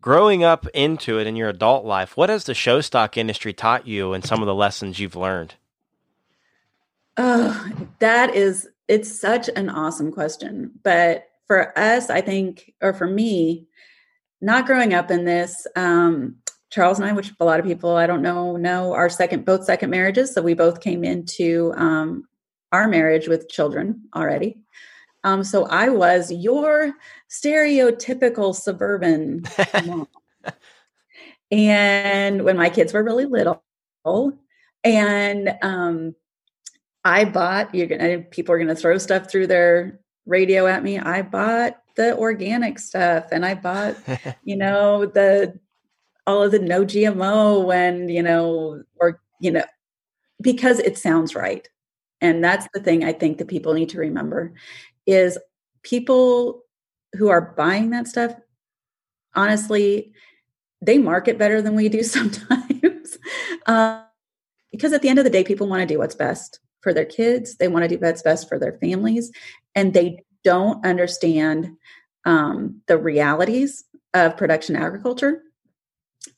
growing 0.00 0.42
up 0.42 0.66
into 0.72 1.18
it 1.18 1.26
in 1.26 1.36
your 1.36 1.50
adult 1.50 1.84
life, 1.84 2.16
what 2.16 2.30
has 2.30 2.44
the 2.44 2.54
show 2.54 2.80
stock 2.80 3.18
industry 3.18 3.52
taught 3.52 3.86
you 3.86 4.14
and 4.14 4.24
some 4.24 4.40
of 4.40 4.46
the 4.46 4.54
lessons 4.54 4.98
you've 4.98 5.16
learned? 5.16 5.52
Oh, 7.18 7.70
that 7.98 8.34
is, 8.34 8.66
it's 8.88 9.20
such 9.20 9.50
an 9.54 9.68
awesome 9.68 10.10
question. 10.10 10.70
But 10.82 11.28
for 11.46 11.76
us, 11.78 12.10
I 12.10 12.20
think, 12.20 12.72
or 12.80 12.92
for 12.92 13.06
me, 13.06 13.66
not 14.40 14.66
growing 14.66 14.94
up 14.94 15.10
in 15.10 15.24
this, 15.24 15.66
um, 15.76 16.36
Charles 16.70 16.98
and 16.98 17.08
I, 17.08 17.12
which 17.12 17.32
a 17.38 17.44
lot 17.44 17.60
of 17.60 17.66
people 17.66 17.96
I 17.96 18.06
don't 18.06 18.22
know 18.22 18.56
know, 18.56 18.92
our 18.92 19.08
second 19.08 19.44
both 19.44 19.64
second 19.64 19.90
marriages. 19.90 20.34
So 20.34 20.42
we 20.42 20.54
both 20.54 20.80
came 20.80 21.04
into 21.04 21.72
um, 21.76 22.26
our 22.72 22.88
marriage 22.88 23.28
with 23.28 23.48
children 23.48 24.02
already. 24.14 24.58
Um, 25.22 25.44
so 25.44 25.64
I 25.66 25.88
was 25.88 26.30
your 26.30 26.92
stereotypical 27.30 28.54
suburban 28.54 29.44
mom. 29.86 30.08
and 31.50 32.44
when 32.44 32.56
my 32.56 32.68
kids 32.68 32.92
were 32.92 33.02
really 33.04 33.24
little, 33.24 33.62
and 34.84 35.56
um, 35.62 36.14
I 37.04 37.24
bought, 37.24 37.74
you're 37.74 37.86
gonna 37.86 38.18
people 38.18 38.54
are 38.54 38.58
gonna 38.58 38.74
throw 38.74 38.98
stuff 38.98 39.30
through 39.30 39.46
their 39.46 40.00
radio 40.26 40.66
at 40.66 40.82
me. 40.82 40.98
I 40.98 41.22
bought 41.22 41.76
the 41.96 42.16
organic 42.16 42.78
stuff 42.78 43.26
and 43.32 43.44
I 43.44 43.54
bought, 43.54 43.96
you 44.44 44.56
know, 44.56 45.06
the 45.06 45.58
all 46.26 46.42
of 46.42 46.52
the 46.52 46.58
no 46.58 46.84
GMO 46.84 47.74
and, 47.74 48.10
you 48.10 48.22
know, 48.22 48.82
or, 48.96 49.20
you 49.40 49.50
know, 49.50 49.64
because 50.40 50.78
it 50.78 50.96
sounds 50.96 51.34
right. 51.34 51.68
And 52.20 52.42
that's 52.42 52.66
the 52.72 52.80
thing 52.80 53.04
I 53.04 53.12
think 53.12 53.38
that 53.38 53.48
people 53.48 53.74
need 53.74 53.90
to 53.90 53.98
remember 53.98 54.54
is 55.06 55.38
people 55.82 56.62
who 57.16 57.28
are 57.28 57.54
buying 57.56 57.90
that 57.90 58.08
stuff, 58.08 58.34
honestly, 59.34 60.14
they 60.80 60.98
market 60.98 61.38
better 61.38 61.60
than 61.60 61.74
we 61.74 61.88
do 61.88 62.02
sometimes. 62.02 63.18
uh, 63.66 64.02
because 64.72 64.92
at 64.92 65.02
the 65.02 65.08
end 65.08 65.18
of 65.18 65.24
the 65.24 65.30
day, 65.30 65.44
people 65.44 65.68
want 65.68 65.82
to 65.82 65.86
do 65.86 65.98
what's 65.98 66.16
best 66.16 66.58
for 66.80 66.92
their 66.92 67.04
kids. 67.04 67.56
They 67.56 67.68
want 67.68 67.84
to 67.84 67.88
do 67.88 67.98
what's 67.98 68.22
best 68.22 68.48
for 68.48 68.58
their 68.58 68.72
families. 68.78 69.30
And 69.74 69.92
they 69.92 70.24
don't 70.44 70.84
understand 70.84 71.76
um, 72.24 72.82
the 72.86 72.98
realities 72.98 73.84
of 74.12 74.36
production 74.36 74.76
agriculture. 74.76 75.42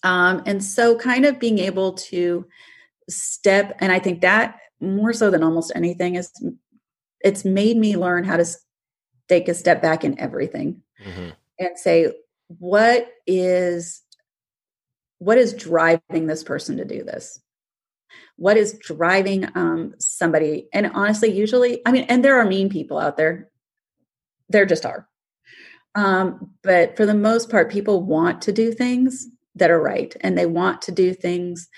Um, 0.03 0.43
and 0.47 0.63
so, 0.65 0.97
kind 0.97 1.25
of 1.25 1.39
being 1.39 1.59
able 1.59 1.93
to 1.93 2.47
step, 3.09 3.77
and 3.81 3.93
I 3.93 3.99
think 3.99 4.21
that 4.23 4.59
more 4.81 5.13
so 5.13 5.31
than 5.31 5.43
almost 5.43 5.73
anything 5.75 6.17
is 6.17 6.31
it's 7.21 7.45
made 7.45 7.77
me 7.77 7.97
learn 7.97 8.25
how 8.25 8.37
to 8.37 8.45
take 9.29 9.49
a 9.49 9.55
step 9.55 9.81
back 9.81 10.05
in 10.05 10.19
everything 10.21 10.83
mm-hmm. 11.05 11.31
and 11.59 11.79
say, 11.79 12.13
what 12.49 13.09
is 13.27 14.03
what 15.19 15.39
is 15.39 15.55
driving 15.55 16.27
this 16.27 16.45
person 16.45 16.77
to 16.77 16.85
do 16.85 17.03
this 17.03 17.41
what 18.37 18.57
is 18.57 18.79
driving 18.79 19.49
um, 19.55 19.95
somebody 19.99 20.69
and 20.73 20.91
honestly 20.95 21.31
usually 21.31 21.81
i 21.87 21.93
mean 21.93 22.05
and 22.09 22.25
there 22.25 22.39
are 22.39 22.47
mean 22.47 22.69
people 22.69 22.99
out 22.99 23.17
there 23.17 23.51
there 24.49 24.67
just 24.67 24.87
are. 24.87 25.09
Um, 25.95 26.51
but 26.63 26.97
for 26.97 27.07
the 27.07 27.15
most 27.15 27.51
part, 27.51 27.71
people 27.71 28.03
want 28.03 28.43
to 28.43 28.53
do 28.53 28.73
things 28.73 29.27
that 29.55 29.71
are 29.71 29.81
right 29.81 30.15
and 30.21 30.37
they 30.37 30.47
want 30.47 30.83
to 30.83 30.93
do 30.93 31.15
things 31.15 31.69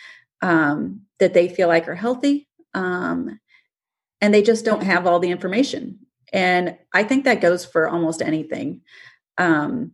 um, 0.43 1.02
that 1.18 1.35
they 1.35 1.48
feel 1.48 1.68
like 1.68 1.89
are 1.89 1.94
healthy. 1.94 2.48
Um, 2.74 3.39
and 4.20 4.35
they 4.35 4.43
just 4.43 4.64
don't 4.64 4.82
have 4.82 5.06
all 5.06 5.20
the 5.20 5.30
information. 5.30 6.01
And 6.32 6.76
I 6.93 7.05
think 7.05 7.24
that 7.24 7.40
goes 7.40 7.64
for 7.64 7.89
almost 7.89 8.20
anything. 8.20 8.82
Um, 9.39 9.93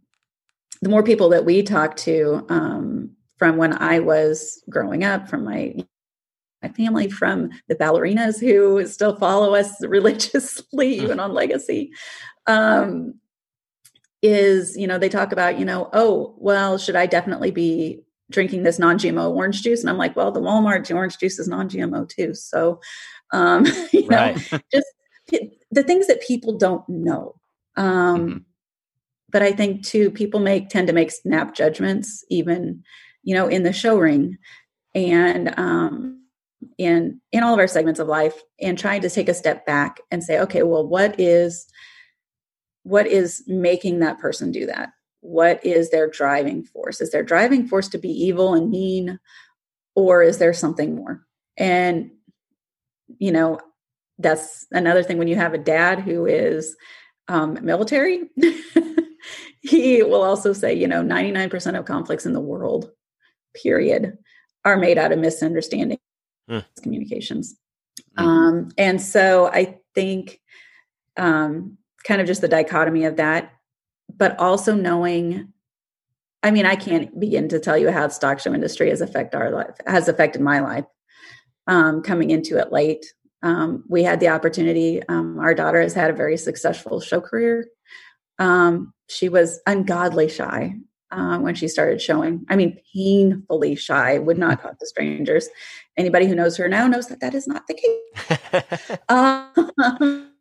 the 0.81 0.89
more 0.89 1.03
people 1.03 1.29
that 1.31 1.45
we 1.45 1.63
talk 1.63 1.97
to 1.99 2.47
um, 2.49 3.11
from 3.39 3.57
when 3.57 3.75
I 3.75 4.01
was 4.01 4.63
growing 4.69 5.05
up, 5.05 5.29
from 5.29 5.45
my 5.45 5.75
my 6.65 6.73
family, 6.73 7.11
from 7.11 7.51
the 7.69 7.75
ballerinas 7.75 8.41
who 8.41 8.87
still 8.87 9.17
follow 9.17 9.55
us 9.55 9.73
religiously, 9.87 10.99
even 11.01 11.21
on 11.21 11.33
Legacy, 11.33 11.93
um, 12.47 13.15
is 14.23 14.77
you 14.77 14.87
know 14.87 14.99
they 14.99 15.09
talk 15.09 15.33
about 15.33 15.59
you 15.59 15.67
know 15.67 15.91
oh 15.93 16.35
well 16.39 16.79
should 16.79 16.97
I 16.97 17.05
definitely 17.05 17.51
be 17.51 18.03
drinking 18.31 18.63
this 18.63 18.79
non-GMO 18.79 19.31
orange 19.31 19.61
juice 19.61 19.83
and 19.83 19.91
I'm 19.91 19.99
like 19.99 20.17
well 20.17 20.33
the 20.33 20.41
Walmart 20.41 20.91
orange 20.95 21.19
juice 21.19 21.39
is 21.39 21.47
non-GMO 21.47 22.09
too 22.09 22.35
so 22.35 22.81
um, 23.33 23.67
you 23.93 24.07
right. 24.07 24.37
know 24.51 24.59
just 24.73 24.87
the 25.71 25.83
things 25.83 26.07
that 26.07 26.23
people 26.23 26.57
don't 26.57 26.89
know 26.89 27.35
um, 27.77 28.21
mm-hmm. 28.21 28.39
but 29.31 29.43
I 29.43 29.53
think 29.53 29.85
too 29.85 30.11
people 30.11 30.41
make 30.41 30.71
tend 30.71 30.87
to 30.87 30.95
make 30.95 31.11
snap 31.11 31.55
judgments 31.55 32.25
even 32.31 32.83
you 33.25 33.35
know 33.35 33.47
in 33.47 33.63
the 33.63 33.75
show 33.75 33.99
ring 33.99 34.39
and 34.95 35.53
um, 35.59 36.24
in 36.79 37.21
in 37.33 37.43
all 37.43 37.55
of 37.55 37.61
our 37.61 37.67
segments 37.67 38.01
of 38.01 38.09
life 38.09 38.41
and 38.61 38.79
trying 38.79 39.01
to 39.03 39.11
take 39.11 39.29
a 39.29 39.35
step 39.35 39.67
back 39.67 40.01
and 40.11 40.23
say 40.23 40.39
okay 40.41 40.63
well 40.63 40.87
what 40.87 41.19
is 41.19 41.67
what 42.85 43.07
is 43.07 43.43
making 43.47 44.01
that 44.01 44.19
person 44.19 44.53
do 44.53 44.67
that? 44.67 44.91
What 45.21 45.65
is 45.65 45.91
their 45.91 46.09
driving 46.09 46.63
force? 46.63 47.01
Is 47.01 47.11
their 47.11 47.23
driving 47.23 47.67
force 47.67 47.89
to 47.89 47.99
be 47.99 48.11
evil 48.11 48.55
and 48.55 48.71
mean 48.71 49.19
or 49.97 50.23
is 50.23 50.39
there 50.39 50.53
something 50.53 50.95
more? 50.95 51.25
And 51.57 52.11
you 53.19 53.33
know 53.33 53.59
that's 54.19 54.67
another 54.71 55.03
thing 55.03 55.19
when 55.19 55.29
you 55.29 55.37
have 55.37 55.55
a 55.55 55.59
dad 55.59 56.01
who 56.01 56.27
is 56.27 56.77
um, 57.29 57.59
military 57.63 58.23
he 59.61 60.03
will 60.03 60.23
also 60.23 60.53
say 60.53 60.75
you 60.75 60.87
know 60.87 61.03
99% 61.03 61.79
of 61.79 61.85
conflicts 61.85 62.27
in 62.27 62.33
the 62.33 62.41
world 62.41 62.91
period 63.63 64.17
are 64.65 64.77
made 64.77 64.99
out 64.99 65.13
of 65.13 65.19
misunderstanding 65.19 65.99
mm. 66.51 66.65
communications 66.83 67.57
mm. 68.19 68.23
um, 68.23 68.69
and 68.79 69.01
so 69.01 69.47
i 69.49 69.79
think 69.95 70.41
um, 71.17 71.79
kind 72.05 72.21
of 72.21 72.27
just 72.27 72.41
the 72.41 72.49
dichotomy 72.49 73.05
of 73.05 73.17
that, 73.17 73.53
but 74.15 74.39
also 74.39 74.75
knowing. 74.75 75.49
I 76.43 76.51
mean, 76.51 76.67
I 76.67 76.77
can't 76.77 77.19
begin 77.19 77.49
to 77.49 77.59
tell 77.59 77.79
you 77.79 77.91
how 77.91 78.07
the 78.07 78.13
stock 78.13 78.39
show 78.39 78.53
industry 78.53 78.91
has 78.91 79.01
affected 79.01 79.39
our 79.39 79.51
life, 79.51 79.77
has 79.87 80.09
affected 80.09 80.43
my 80.43 80.61
life. 80.61 80.85
Um, 81.67 82.03
coming 82.03 82.29
into 82.29 82.59
it 82.59 82.71
late, 82.71 83.07
um, 83.43 83.85
we 83.89 84.03
had 84.03 84.21
the 84.21 84.29
opportunity. 84.29 85.03
Um, 85.09 85.39
our 85.39 85.55
daughter 85.55 85.81
has 85.81 85.95
had 85.95 86.11
a 86.11 86.15
very 86.15 86.37
successful 86.37 87.01
show 87.01 87.23
career. 87.23 87.67
Um, 88.39 88.93
she 89.09 89.31
was 89.31 89.61
ungodly 89.67 90.29
shy 90.29 90.75
uh, 91.15 91.39
when 91.39 91.55
she 91.55 91.69
started 91.69 92.03
showing. 92.03 92.45
I 92.49 92.57
mean, 92.57 92.79
painfully 92.93 93.75
shy, 93.77 94.19
would 94.19 94.39
not 94.39 94.61
talk 94.61 94.79
to 94.79 94.87
strangers. 94.87 95.49
Anybody 95.97 96.27
who 96.27 96.35
knows 96.35 96.57
her 96.57 96.69
now 96.69 96.87
knows 96.87 97.07
that 97.09 97.21
that 97.21 97.35
is 97.35 97.47
not 97.47 97.67
the 97.67 97.75
case. 97.75 98.99
uh, 99.09 100.25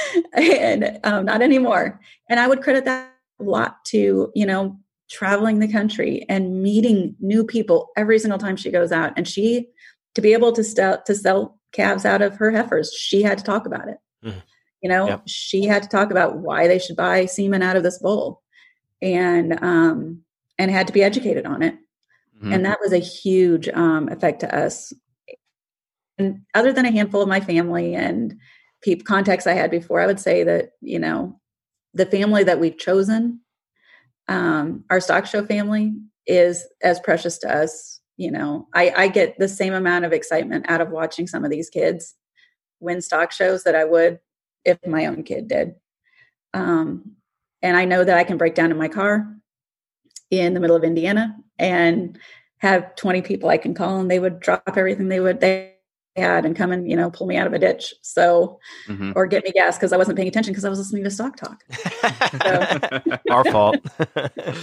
and 0.34 1.00
um, 1.04 1.24
not 1.24 1.42
anymore. 1.42 2.00
And 2.28 2.40
I 2.40 2.46
would 2.46 2.62
credit 2.62 2.84
that 2.84 3.12
a 3.40 3.44
lot 3.44 3.84
to, 3.86 4.30
you 4.34 4.46
know, 4.46 4.78
traveling 5.10 5.58
the 5.58 5.70
country 5.70 6.24
and 6.28 6.62
meeting 6.62 7.16
new 7.20 7.44
people 7.44 7.90
every 7.96 8.18
single 8.18 8.38
time 8.38 8.56
she 8.56 8.70
goes 8.70 8.92
out. 8.92 9.12
And 9.16 9.26
she, 9.28 9.68
to 10.14 10.20
be 10.20 10.32
able 10.32 10.52
to 10.52 10.64
sell, 10.64 11.02
to 11.06 11.14
sell 11.14 11.58
calves 11.72 12.04
out 12.04 12.22
of 12.22 12.36
her 12.36 12.50
heifers, 12.50 12.92
she 12.92 13.22
had 13.22 13.38
to 13.38 13.44
talk 13.44 13.66
about 13.66 13.88
it. 13.88 13.98
Mm-hmm. 14.24 14.38
You 14.82 14.88
know, 14.88 15.08
yep. 15.08 15.22
she 15.26 15.64
had 15.64 15.82
to 15.82 15.88
talk 15.88 16.10
about 16.10 16.38
why 16.38 16.66
they 16.66 16.78
should 16.78 16.96
buy 16.96 17.26
semen 17.26 17.62
out 17.62 17.76
of 17.76 17.82
this 17.82 17.98
bull 17.98 18.41
and, 19.02 19.62
um, 19.62 20.22
and 20.58 20.70
had 20.70 20.86
to 20.86 20.92
be 20.92 21.02
educated 21.02 21.44
on 21.44 21.60
it. 21.62 21.74
Mm-hmm. 22.38 22.52
And 22.52 22.64
that 22.64 22.78
was 22.80 22.92
a 22.92 22.98
huge 22.98 23.68
um, 23.68 24.08
effect 24.08 24.40
to 24.40 24.56
us. 24.56 24.92
And 26.18 26.42
other 26.54 26.72
than 26.72 26.86
a 26.86 26.90
handful 26.90 27.20
of 27.20 27.28
my 27.28 27.40
family 27.40 27.94
and 27.94 28.36
people 28.82 29.04
contacts 29.04 29.46
I 29.46 29.54
had 29.54 29.70
before, 29.70 30.00
I 30.00 30.06
would 30.06 30.20
say 30.20 30.44
that, 30.44 30.70
you 30.80 30.98
know, 30.98 31.38
the 31.94 32.06
family 32.06 32.44
that 32.44 32.60
we've 32.60 32.78
chosen, 32.78 33.40
um, 34.28 34.84
our 34.88 35.00
stock 35.00 35.26
show 35.26 35.44
family 35.44 35.94
is 36.26 36.66
as 36.82 37.00
precious 37.00 37.38
to 37.38 37.54
us. 37.54 38.00
You 38.16 38.30
know, 38.30 38.68
I, 38.72 38.92
I 38.96 39.08
get 39.08 39.38
the 39.38 39.48
same 39.48 39.72
amount 39.72 40.04
of 40.04 40.12
excitement 40.12 40.66
out 40.68 40.80
of 40.80 40.90
watching 40.90 41.26
some 41.26 41.44
of 41.44 41.50
these 41.50 41.68
kids 41.70 42.14
win 42.80 43.00
stock 43.00 43.32
shows 43.32 43.64
that 43.64 43.74
I 43.74 43.84
would 43.84 44.20
if 44.64 44.78
my 44.86 45.06
own 45.06 45.22
kid 45.22 45.48
did. 45.48 45.74
Um, 46.54 47.16
and 47.62 47.76
I 47.76 47.84
know 47.84 48.04
that 48.04 48.18
I 48.18 48.24
can 48.24 48.36
break 48.36 48.54
down 48.54 48.70
in 48.70 48.78
my 48.78 48.88
car 48.88 49.34
in 50.30 50.54
the 50.54 50.60
middle 50.60 50.76
of 50.76 50.84
Indiana 50.84 51.36
and 51.58 52.18
have 52.58 52.94
20 52.96 53.22
people 53.22 53.48
I 53.48 53.58
can 53.58 53.74
call 53.74 54.00
and 54.00 54.10
they 54.10 54.18
would 54.18 54.40
drop 54.40 54.62
everything 54.76 55.08
they 55.08 55.20
would 55.20 55.40
they 55.40 55.72
had 56.16 56.44
and 56.44 56.54
come 56.54 56.72
and 56.72 56.90
you 56.90 56.96
know 56.96 57.10
pull 57.10 57.26
me 57.26 57.36
out 57.36 57.46
of 57.46 57.54
a 57.54 57.58
ditch 57.58 57.94
so 58.02 58.58
mm-hmm. 58.86 59.12
or 59.16 59.26
get 59.26 59.42
me 59.44 59.50
gas 59.50 59.78
because 59.78 59.94
i 59.94 59.96
wasn't 59.96 60.14
paying 60.14 60.28
attention 60.28 60.52
because 60.52 60.64
i 60.64 60.68
was 60.68 60.78
listening 60.78 61.02
to 61.02 61.10
stock 61.10 61.36
talk. 61.36 61.62
Our 63.30 63.44
fault. 63.44 63.76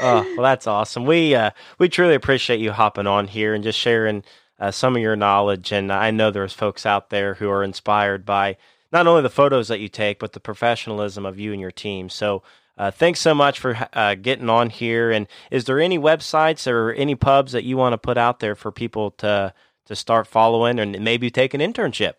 Oh 0.00 0.22
well 0.22 0.42
that's 0.42 0.66
awesome. 0.66 1.04
We 1.04 1.34
uh 1.34 1.50
we 1.78 1.86
truly 1.86 2.14
appreciate 2.14 2.60
you 2.60 2.72
hopping 2.72 3.06
on 3.06 3.28
here 3.28 3.52
and 3.52 3.62
just 3.62 3.78
sharing 3.78 4.24
uh, 4.58 4.70
some 4.70 4.96
of 4.96 5.02
your 5.02 5.16
knowledge. 5.16 5.70
And 5.70 5.92
i 5.92 6.10
know 6.10 6.30
there's 6.30 6.54
folks 6.54 6.86
out 6.86 7.10
there 7.10 7.34
who 7.34 7.50
are 7.50 7.62
inspired 7.62 8.24
by 8.24 8.56
not 8.92 9.06
only 9.06 9.22
the 9.22 9.30
photos 9.30 9.68
that 9.68 9.80
you 9.80 9.88
take 9.88 10.18
but 10.18 10.32
the 10.32 10.40
professionalism 10.40 11.26
of 11.26 11.38
you 11.38 11.52
and 11.52 11.60
your 11.60 11.70
team 11.70 12.08
so 12.08 12.42
uh, 12.78 12.90
thanks 12.90 13.20
so 13.20 13.34
much 13.34 13.60
for 13.60 13.76
uh, 13.92 14.14
getting 14.14 14.48
on 14.48 14.70
here. 14.70 15.10
And 15.10 15.26
is 15.50 15.64
there 15.64 15.78
any 15.78 15.98
websites 15.98 16.66
or 16.70 16.92
any 16.92 17.14
pubs 17.14 17.52
that 17.52 17.64
you 17.64 17.76
want 17.76 17.92
to 17.92 17.98
put 17.98 18.16
out 18.16 18.40
there 18.40 18.54
for 18.54 18.72
people 18.72 19.10
to 19.12 19.52
to 19.86 19.96
start 19.96 20.28
following 20.28 20.78
and 20.78 21.00
maybe 21.00 21.30
take 21.30 21.54
an 21.54 21.60
internship? 21.60 22.12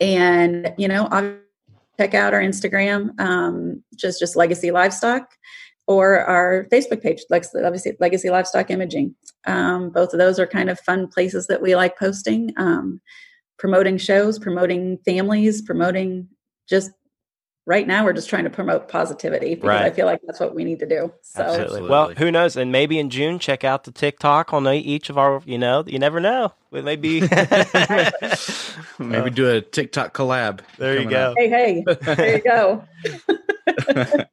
and 0.00 0.72
you 0.78 0.88
know, 0.88 1.08
check 1.98 2.14
out 2.14 2.32
our 2.32 2.40
Instagram, 2.40 3.18
um, 3.20 3.82
just 3.94 4.18
just 4.18 4.36
Legacy 4.36 4.70
Livestock, 4.70 5.28
or 5.86 6.20
our 6.20 6.66
Facebook 6.72 7.02
page, 7.02 7.22
like 7.28 7.44
obviously 7.62 7.96
Legacy 8.00 8.30
Livestock 8.30 8.70
Imaging. 8.70 9.14
Um, 9.46 9.90
both 9.90 10.14
of 10.14 10.18
those 10.18 10.38
are 10.38 10.46
kind 10.46 10.70
of 10.70 10.80
fun 10.80 11.08
places 11.08 11.48
that 11.48 11.60
we 11.60 11.74
like 11.76 11.98
posting, 11.98 12.54
um, 12.56 13.00
promoting 13.58 13.98
shows, 13.98 14.38
promoting 14.38 14.98
families, 15.04 15.60
promoting 15.60 16.28
just 16.68 16.92
right 17.70 17.86
now 17.86 18.04
we're 18.04 18.12
just 18.12 18.28
trying 18.28 18.42
to 18.42 18.50
promote 18.50 18.88
positivity 18.88 19.54
because 19.54 19.68
right. 19.68 19.84
I 19.84 19.90
feel 19.90 20.04
like 20.04 20.20
that's 20.26 20.40
what 20.40 20.56
we 20.56 20.64
need 20.64 20.80
to 20.80 20.88
do. 20.88 21.12
So 21.22 21.44
Absolutely. 21.44 21.88
Well, 21.88 22.12
who 22.14 22.32
knows? 22.32 22.56
And 22.56 22.72
maybe 22.72 22.98
in 22.98 23.10
June, 23.10 23.38
check 23.38 23.62
out 23.62 23.84
the 23.84 23.92
TikTok 23.92 24.52
on 24.52 24.66
each 24.66 25.08
of 25.08 25.16
our. 25.16 25.40
You 25.46 25.56
know, 25.56 25.84
you 25.86 26.00
never 26.00 26.18
know. 26.18 26.52
We 26.72 26.82
may 26.82 26.96
be 26.96 27.20
maybe 28.98 29.30
do 29.30 29.48
a 29.50 29.60
TikTok 29.60 30.12
collab. 30.14 30.62
There 30.78 31.00
you 31.00 31.08
go. 31.08 31.30
Out. 31.30 31.36
Hey, 31.38 31.48
hey, 31.48 31.84
there 32.02 32.36
you 32.38 32.42
go. 32.42 32.84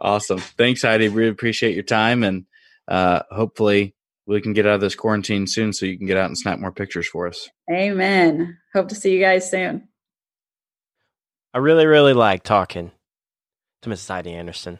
awesome. 0.00 0.38
Thanks, 0.38 0.80
Heidi. 0.80 1.08
Really 1.08 1.28
appreciate 1.28 1.74
your 1.74 1.84
time, 1.84 2.22
and 2.22 2.46
uh, 2.88 3.20
hopefully 3.30 3.94
we 4.26 4.40
can 4.40 4.54
get 4.54 4.66
out 4.66 4.76
of 4.76 4.80
this 4.80 4.94
quarantine 4.94 5.46
soon, 5.46 5.74
so 5.74 5.84
you 5.84 5.98
can 5.98 6.06
get 6.06 6.16
out 6.16 6.26
and 6.26 6.38
snap 6.38 6.58
more 6.58 6.72
pictures 6.72 7.06
for 7.06 7.28
us. 7.28 7.50
Amen. 7.70 8.56
Hope 8.74 8.88
to 8.88 8.94
see 8.94 9.12
you 9.12 9.20
guys 9.20 9.50
soon. 9.50 9.88
I 11.54 11.58
really, 11.58 11.86
really 11.86 12.14
like 12.14 12.42
talking 12.42 12.92
to 13.82 13.90
Mrs. 13.90 14.08
Heidi 14.08 14.32
Anderson. 14.32 14.78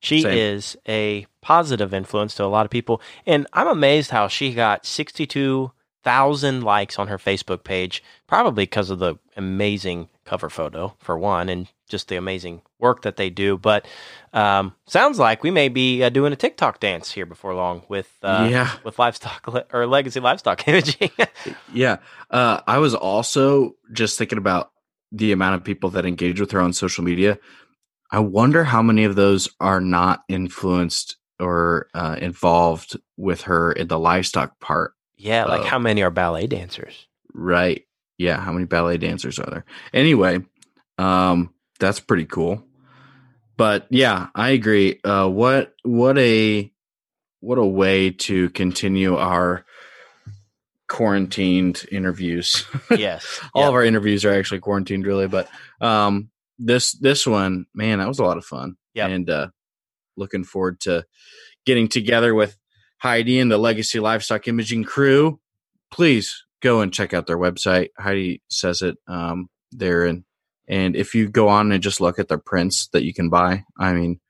She 0.00 0.22
Same. 0.22 0.36
is 0.36 0.76
a 0.88 1.26
positive 1.42 1.92
influence 1.92 2.34
to 2.36 2.44
a 2.44 2.46
lot 2.46 2.64
of 2.64 2.70
people. 2.70 3.00
And 3.26 3.46
I'm 3.52 3.68
amazed 3.68 4.10
how 4.10 4.28
she 4.28 4.54
got 4.54 4.86
62,000 4.86 6.62
likes 6.62 6.98
on 6.98 7.08
her 7.08 7.18
Facebook 7.18 7.64
page, 7.64 8.02
probably 8.26 8.64
because 8.64 8.90
of 8.90 8.98
the 8.98 9.16
amazing 9.36 10.08
cover 10.24 10.48
photo, 10.48 10.94
for 10.98 11.18
one, 11.18 11.48
and 11.48 11.68
just 11.88 12.08
the 12.08 12.16
amazing 12.16 12.62
work 12.78 13.02
that 13.02 13.16
they 13.16 13.28
do. 13.28 13.58
But 13.58 13.86
um, 14.32 14.74
sounds 14.86 15.18
like 15.18 15.42
we 15.42 15.50
may 15.50 15.68
be 15.68 16.02
uh, 16.02 16.08
doing 16.08 16.32
a 16.32 16.36
TikTok 16.36 16.80
dance 16.80 17.12
here 17.12 17.26
before 17.26 17.54
long 17.54 17.82
with 17.88 18.10
uh, 18.22 18.48
yeah. 18.50 18.70
with 18.84 18.98
livestock 18.98 19.46
le- 19.48 19.66
or 19.72 19.86
legacy 19.86 20.20
livestock 20.20 20.66
imaging. 20.68 21.10
yeah. 21.74 21.98
Uh, 22.30 22.60
I 22.66 22.78
was 22.78 22.94
also 22.94 23.74
just 23.92 24.16
thinking 24.16 24.38
about 24.38 24.70
the 25.12 25.32
amount 25.32 25.56
of 25.56 25.64
people 25.64 25.90
that 25.90 26.06
engage 26.06 26.40
with 26.40 26.52
her 26.52 26.60
on 26.60 26.72
social 26.72 27.04
media, 27.04 27.38
I 28.10 28.20
wonder 28.20 28.64
how 28.64 28.82
many 28.82 29.04
of 29.04 29.16
those 29.16 29.48
are 29.60 29.80
not 29.80 30.22
influenced 30.28 31.16
or 31.38 31.88
uh, 31.94 32.16
involved 32.20 32.98
with 33.16 33.42
her 33.42 33.72
in 33.72 33.88
the 33.88 33.98
livestock 33.98 34.58
part. 34.60 34.92
Yeah, 35.16 35.44
like 35.44 35.64
how 35.64 35.78
many 35.78 36.02
are 36.02 36.10
ballet 36.10 36.46
dancers? 36.46 37.06
Right. 37.34 37.86
Yeah, 38.18 38.40
how 38.40 38.52
many 38.52 38.66
ballet 38.66 38.98
dancers 38.98 39.38
are 39.38 39.50
there? 39.50 39.64
Anyway, 39.92 40.40
um, 40.98 41.54
that's 41.78 42.00
pretty 42.00 42.26
cool. 42.26 42.64
But 43.56 43.86
yeah, 43.90 44.28
I 44.34 44.50
agree. 44.50 45.00
Uh, 45.04 45.28
what 45.28 45.74
what 45.82 46.18
a 46.18 46.72
what 47.40 47.58
a 47.58 47.64
way 47.64 48.10
to 48.10 48.50
continue 48.50 49.16
our 49.16 49.64
quarantined 50.90 51.86
interviews. 51.90 52.66
Yes. 52.90 53.40
All 53.54 53.62
yep. 53.62 53.68
of 53.68 53.74
our 53.74 53.84
interviews 53.84 54.24
are 54.24 54.32
actually 54.32 54.58
quarantined 54.58 55.06
really, 55.06 55.28
but 55.28 55.48
um 55.80 56.30
this 56.58 56.92
this 56.92 57.26
one, 57.26 57.66
man, 57.72 58.00
that 58.00 58.08
was 58.08 58.18
a 58.18 58.24
lot 58.24 58.36
of 58.36 58.44
fun. 58.44 58.74
Yeah. 58.92 59.06
And 59.06 59.30
uh 59.30 59.48
looking 60.16 60.44
forward 60.44 60.80
to 60.80 61.06
getting 61.64 61.88
together 61.88 62.34
with 62.34 62.58
Heidi 62.98 63.38
and 63.38 63.50
the 63.50 63.56
Legacy 63.56 64.00
Livestock 64.00 64.48
Imaging 64.48 64.84
crew. 64.84 65.40
Please 65.90 66.44
go 66.60 66.80
and 66.80 66.92
check 66.92 67.14
out 67.14 67.26
their 67.26 67.38
website. 67.38 67.88
Heidi 67.96 68.42
says 68.50 68.82
it 68.82 68.96
um 69.06 69.48
there 69.70 70.04
and 70.04 70.24
and 70.68 70.96
if 70.96 71.14
you 71.14 71.28
go 71.28 71.48
on 71.48 71.70
and 71.70 71.82
just 71.82 72.00
look 72.00 72.18
at 72.18 72.28
their 72.28 72.38
prints 72.38 72.88
that 72.92 73.04
you 73.04 73.14
can 73.14 73.30
buy, 73.30 73.64
I 73.78 73.92
mean 73.92 74.20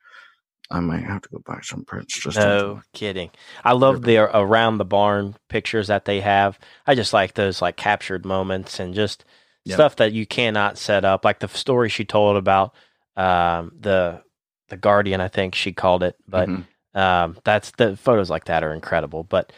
I 0.71 0.79
might 0.79 1.03
have 1.03 1.23
to 1.23 1.29
go 1.31 1.43
buy 1.45 1.59
some 1.63 1.85
prints. 1.85 2.21
Just 2.21 2.37
no 2.37 2.83
kidding. 2.93 3.31
I 3.65 3.73
love 3.73 4.03
the 4.03 4.19
around 4.19 4.79
the 4.79 4.85
barn 4.85 5.35
pictures 5.49 5.89
that 5.89 6.05
they 6.05 6.21
have. 6.21 6.59
I 6.87 6.95
just 6.95 7.13
like 7.13 7.35
those 7.35 7.61
like 7.61 7.77
captured 7.77 8.25
moments 8.25 8.79
and 8.79 8.95
just 8.95 9.25
yep. 9.65 9.77
stuff 9.77 9.97
that 9.97 10.13
you 10.13 10.27
cannot 10.27 10.79
set 10.79 11.05
up. 11.05 11.25
Like 11.25 11.41
the 11.41 11.49
story 11.49 11.89
she 11.89 12.05
told 12.05 12.37
about 12.37 12.75
um, 13.17 13.73
the 13.81 14.23
the 14.69 14.77
Guardian, 14.77 15.21
I 15.21 15.27
think 15.27 15.57
she 15.57 15.73
called 15.73 16.05
it. 16.05 16.15
But 16.29 16.49
mm-hmm. 16.49 16.99
um, 16.99 17.37
that's 17.43 17.73
the 17.73 17.97
photos 17.97 18.31
like 18.31 18.45
that 18.45 18.63
are 18.63 18.73
incredible. 18.73 19.25
But 19.25 19.53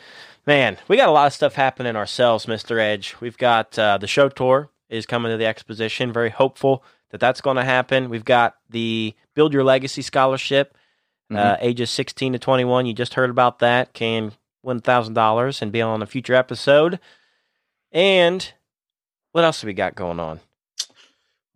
man, 0.47 0.79
we 0.89 0.97
got 0.97 1.11
a 1.11 1.13
lot 1.13 1.27
of 1.27 1.35
stuff 1.35 1.55
happening 1.55 1.95
ourselves, 1.95 2.49
Mister 2.49 2.79
Edge. 2.79 3.17
We've 3.21 3.37
got 3.37 3.79
uh, 3.79 3.99
the 3.99 4.07
show 4.07 4.31
tour 4.31 4.71
is 4.89 5.05
coming 5.05 5.31
to 5.31 5.37
the 5.37 5.47
exposition. 5.47 6.11
Very 6.11 6.31
hopeful 6.31 6.83
that 7.11 7.21
that's 7.21 7.43
going 7.43 7.57
to 7.59 7.65
happen. 7.65 8.09
We've 8.09 8.25
got 8.25 8.57
the 8.71 9.15
Build 9.35 9.53
Your 9.53 9.65
Legacy 9.65 10.01
scholarship 10.01 10.75
Mm-hmm. 11.33 11.37
Uh, 11.37 11.57
ages 11.61 11.91
16 11.91 12.35
to 12.35 12.39
21, 12.39 12.87
you 12.87 12.95
just 12.95 13.15
heard 13.15 13.31
about 13.31 13.61
that, 13.61 13.93
can 13.93 14.33
win 14.63 14.81
$1,000 14.81 15.63
and 15.63 15.73
be 15.73 15.83
on 15.83 16.03
a 16.03 16.07
future 16.07 16.35
episode. 16.35 17.01
And 17.91 18.53
what 19.33 19.45
else 19.45 19.61
have 19.61 19.67
we 19.67 19.75
got 19.75 19.95
going 19.95 20.21
on? 20.21 20.41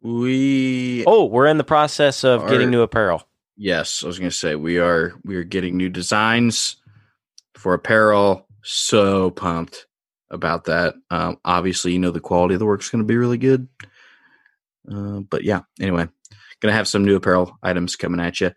We 0.03 1.05
Oh, 1.07 1.25
we're 1.25 1.47
in 1.47 1.59
the 1.59 1.65
process 1.65 2.25
of 2.25 2.43
are, 2.43 2.49
getting 2.49 2.71
new 2.71 2.83
apparel. 2.83 3.27
Yes, 3.57 4.05
I 4.05 4.07
was 4.07 4.19
going 4.19 4.31
to 4.31 4.37
say 4.37 4.55
we 4.55 4.79
are 4.79 5.15
we 5.25 5.37
are 5.37 5.45
getting 5.45 5.77
new 5.77 5.89
designs 5.89 6.77
for 7.55 7.75
apparel. 7.75 8.47
So 8.63 9.31
pumped 9.31 9.87
about 10.31 10.65
that. 10.65 10.95
Um, 11.11 11.39
obviously, 11.45 11.93
you 11.93 11.99
know 11.99 12.11
the 12.11 12.21
quality 12.21 12.55
of 12.55 12.61
the 12.61 12.67
work 12.67 12.83
is 12.83 12.89
going 12.89 13.03
to 13.03 13.07
be 13.07 13.17
really 13.17 13.39
good. 13.39 13.69
Uh, 14.91 15.21
but 15.21 15.43
yeah, 15.45 15.63
anyway, 15.81 16.09
going 16.61 16.73
to 16.73 16.77
have 16.77 16.89
some 16.89 17.05
new 17.05 17.17
apparel 17.17 17.57
items 17.63 17.97
coming 17.97 18.21
at 18.21 18.41
you. 18.41 18.53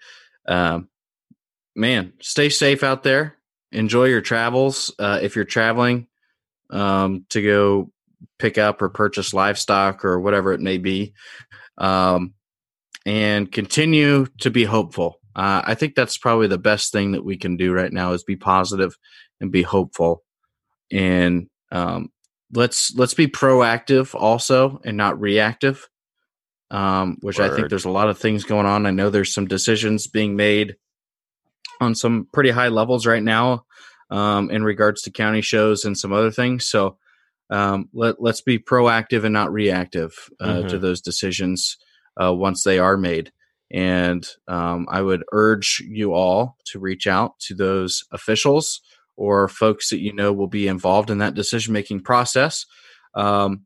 Um, 0.48 0.89
man, 1.76 2.14
stay 2.22 2.50
safe 2.50 2.84
out 2.84 3.04
there. 3.04 3.38
Enjoy 3.72 4.06
your 4.06 4.22
travels. 4.22 4.94
Uh, 4.98 5.20
if 5.22 5.36
you're 5.36 5.46
traveling 5.46 6.08
um, 6.70 7.26
to 7.30 7.42
go 7.42 7.92
pick 8.38 8.58
up 8.58 8.82
or 8.82 8.90
purchase 8.90 9.34
livestock 9.34 10.04
or 10.04 10.20
whatever 10.20 10.54
it 10.54 10.62
may 10.62 10.78
be, 10.78 11.14
um, 11.78 12.34
and 13.06 13.52
continue 13.52 14.28
to 14.40 14.50
be 14.50 14.66
hopeful. 14.66 15.20
Uh, 15.36 15.62
I 15.64 15.76
think 15.76 15.96
that's 15.96 16.18
probably 16.18 16.48
the 16.48 16.58
best 16.58 16.92
thing 16.92 17.12
that 17.12 17.24
we 17.24 17.38
can 17.38 17.58
do 17.58 17.72
right 17.72 17.92
now 17.92 18.14
is 18.14 18.24
be 18.24 18.36
positive 18.36 18.98
and 19.40 19.52
be 19.52 19.62
hopeful, 19.62 20.24
and 20.92 21.48
um, 21.72 22.12
let's 22.54 22.94
let's 22.96 23.14
be 23.14 23.28
proactive 23.28 24.16
also 24.16 24.82
and 24.84 24.98
not 24.98 25.20
reactive. 25.20 25.88
Um, 26.72 27.18
which 27.22 27.40
Word. 27.40 27.52
I 27.52 27.56
think 27.56 27.70
there's 27.70 27.86
a 27.86 27.92
lot 27.92 28.10
of 28.10 28.20
things 28.20 28.44
going 28.44 28.66
on. 28.66 28.86
I 28.86 28.92
know 28.92 29.10
there's 29.10 29.34
some 29.34 29.48
decisions 29.48 30.08
being 30.08 30.36
made 30.36 30.76
on 31.80 31.96
some 31.96 32.28
pretty 32.34 32.50
high 32.52 32.68
levels 32.68 33.06
right 33.06 33.24
now 33.24 33.66
um, 34.10 34.50
in 34.50 34.64
regards 34.64 35.02
to 35.04 35.12
county 35.12 35.42
shows 35.42 35.86
and 35.86 35.98
some 35.98 36.14
other 36.14 36.32
things. 36.32 36.68
So 36.68 36.98
um, 37.50 37.90
let, 37.94 38.22
let's 38.22 38.42
be 38.42 38.60
proactive 38.60 39.24
and 39.24 39.34
not 39.34 39.52
reactive 39.52 40.14
uh, 40.40 40.48
mm-hmm. 40.48 40.68
to 40.68 40.80
those 40.80 41.02
decisions 41.02 41.78
uh, 42.22 42.34
once 42.34 42.64
they 42.64 42.80
are 42.80 42.98
made. 42.98 43.32
And 43.72 44.28
um, 44.48 44.88
I 44.90 45.02
would 45.02 45.24
urge 45.32 45.84
you 45.88 46.14
all 46.14 46.58
to 46.66 46.80
reach 46.80 47.08
out 47.08 47.40
to 47.42 47.56
those 47.56 48.04
officials 48.12 48.82
or 49.16 49.48
folks 49.48 49.90
that 49.90 50.00
you 50.00 50.14
know 50.14 50.34
will 50.34 50.48
be 50.48 50.68
involved 50.68 51.10
in 51.10 51.20
that 51.20 51.36
decision 51.36 51.74
making 51.74 52.02
process. 52.02 52.66
Um, 53.16 53.66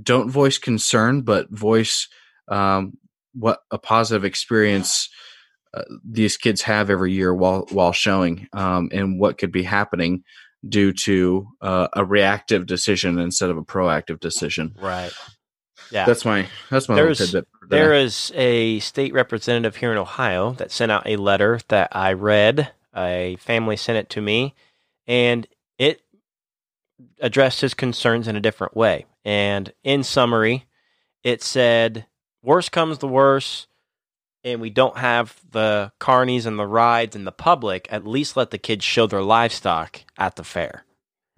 don't 0.00 0.30
voice 0.30 0.58
concern, 0.58 1.22
but 1.22 1.50
voice 1.50 2.08
um, 2.48 2.98
what 3.32 3.60
a 3.70 3.78
positive 3.78 4.24
experience 4.24 5.08
uh, 5.72 5.82
these 6.04 6.36
kids 6.36 6.62
have 6.62 6.90
every 6.90 7.12
year 7.12 7.34
while 7.34 7.66
while 7.70 7.92
showing 7.92 8.48
um, 8.52 8.88
and 8.92 9.20
what 9.20 9.38
could 9.38 9.52
be 9.52 9.62
happening 9.62 10.24
due 10.68 10.92
to 10.92 11.48
uh, 11.60 11.88
a 11.94 12.04
reactive 12.04 12.66
decision 12.66 13.18
instead 13.18 13.50
of 13.50 13.56
a 13.56 13.62
proactive 13.62 14.20
decision. 14.20 14.74
Right. 14.80 15.12
Yeah. 15.90 16.06
That's 16.06 16.24
my 16.24 16.46
that's 16.70 16.88
my 16.88 16.96
There's, 16.96 17.18
tidbit. 17.18 17.48
There 17.68 17.94
is 17.94 18.32
a 18.34 18.80
state 18.80 19.12
representative 19.12 19.76
here 19.76 19.92
in 19.92 19.98
Ohio 19.98 20.52
that 20.54 20.72
sent 20.72 20.92
out 20.92 21.06
a 21.06 21.16
letter 21.16 21.60
that 21.68 21.88
I 21.92 22.12
read. 22.12 22.72
A 22.96 23.36
family 23.38 23.76
sent 23.76 23.98
it 23.98 24.10
to 24.10 24.20
me, 24.20 24.54
and 25.06 25.46
it 25.78 26.02
addressed 27.20 27.60
his 27.60 27.74
concerns 27.74 28.26
in 28.26 28.34
a 28.34 28.40
different 28.40 28.76
way. 28.76 29.06
And 29.24 29.72
in 29.84 30.02
summary, 30.02 30.66
it 31.22 31.42
said, 31.42 32.06
"Worst 32.42 32.72
comes 32.72 32.98
the 32.98 33.08
worst, 33.08 33.68
and 34.44 34.60
we 34.60 34.70
don't 34.70 34.96
have 34.96 35.40
the 35.50 35.92
carnies 36.00 36.46
and 36.46 36.58
the 36.58 36.66
rides 36.66 37.14
and 37.14 37.26
the 37.26 37.32
public, 37.32 37.86
at 37.90 38.06
least 38.06 38.36
let 38.36 38.50
the 38.50 38.58
kids 38.58 38.84
show 38.84 39.06
their 39.06 39.22
livestock 39.22 40.00
at 40.16 40.36
the 40.36 40.44
fair. 40.44 40.84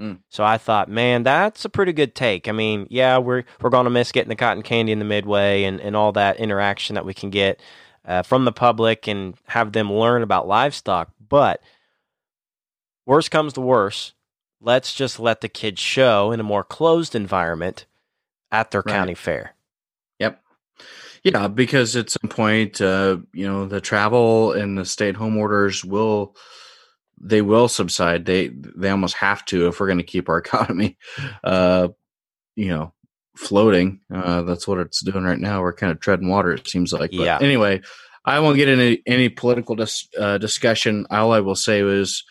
Mm. 0.01 0.19
So 0.31 0.45
I 0.45 0.59
thought, 0.59 0.89
man, 0.89 1.23
that's 1.23 1.65
a 1.65 1.69
pretty 1.69 1.93
good 1.93 2.15
take. 2.15 2.49
I 2.49 2.53
mean, 2.53 2.87
yeah, 2.91 3.19
we're 3.19 3.45
we're 3.61 3.71
going 3.71 3.85
to 3.85 3.91
miss 3.91 4.13
getting 4.13 4.29
the 4.31 4.37
cotton 4.37 4.63
candy 4.63 4.93
in 4.93 4.99
the 4.99 5.05
midway 5.05 5.65
and, 5.65 5.81
and 5.81 5.95
all 5.95 6.13
that 6.13 6.39
interaction 6.39 6.95
that 6.95 7.05
we 7.05 7.15
can 7.15 7.31
get 7.31 7.61
uh, 8.05 8.23
from 8.23 8.45
the 8.45 8.53
public 8.53 9.07
and 9.07 9.35
have 9.47 9.73
them 9.73 9.93
learn 9.93 10.23
about 10.23 10.49
livestock. 10.49 11.11
But 11.29 11.63
worst 13.07 13.31
comes 13.31 13.53
to 13.55 13.61
worst, 13.61 14.15
let's 14.61 14.95
just 14.95 15.21
let 15.21 15.41
the 15.41 15.49
kids 15.49 15.81
show 15.81 16.33
in 16.33 16.41
a 16.41 16.45
more 16.45 16.65
closed 16.65 17.15
environment 17.15 17.87
at 18.51 18.71
their 18.71 18.83
Right. 18.85 18.93
county 18.93 19.15
fair. 19.15 19.55
Yeah, 21.25 21.47
because 21.49 21.95
at 21.97 22.11
some 22.11 22.29
point, 22.29 22.81
uh, 22.81 23.19
you 23.33 23.47
know, 23.47 23.67
the 23.67 23.81
travel 23.81 24.53
and 24.53 24.77
the 24.77 24.85
stay-at-home 24.85 25.37
orders 25.37 25.85
will 25.85 26.37
they 27.21 27.41
will 27.41 27.69
subside. 27.69 28.25
They 28.27 28.49
they 28.49 28.91
almost 28.91 29.15
have 29.15 29.45
to 29.47 29.69
if 29.69 29.79
we're 29.79 29.87
going 29.87 29.99
to 29.99 30.05
keep 30.05 30.29
our 30.29 30.39
economy, 30.47 30.99
uh, 31.45 31.89
you 32.57 32.69
know, 32.69 32.93
floating. 33.37 34.01
Uh, 34.13 34.43
that's 34.43 34.67
what 34.67 34.79
it's 34.79 35.05
doing 35.05 35.25
right 35.25 35.39
now. 35.39 35.63
We're 35.63 35.73
kind 35.73 35.93
of 35.93 36.01
treading 36.01 36.29
water. 36.29 36.53
It 36.53 36.67
seems 36.69 36.93
like. 36.93 37.13
But 37.13 37.21
Yeah. 37.21 37.39
Anyway, 37.41 37.83
I 38.25 38.41
won't 38.41 38.57
get 38.57 38.69
into 38.69 39.01
any 39.07 39.29
political 39.29 39.77
dis- 39.77 40.09
uh, 40.19 40.39
discussion. 40.39 41.07
All 41.11 41.33
I 41.33 41.41
will 41.41 41.55
say 41.55 41.81
is, 41.83 42.25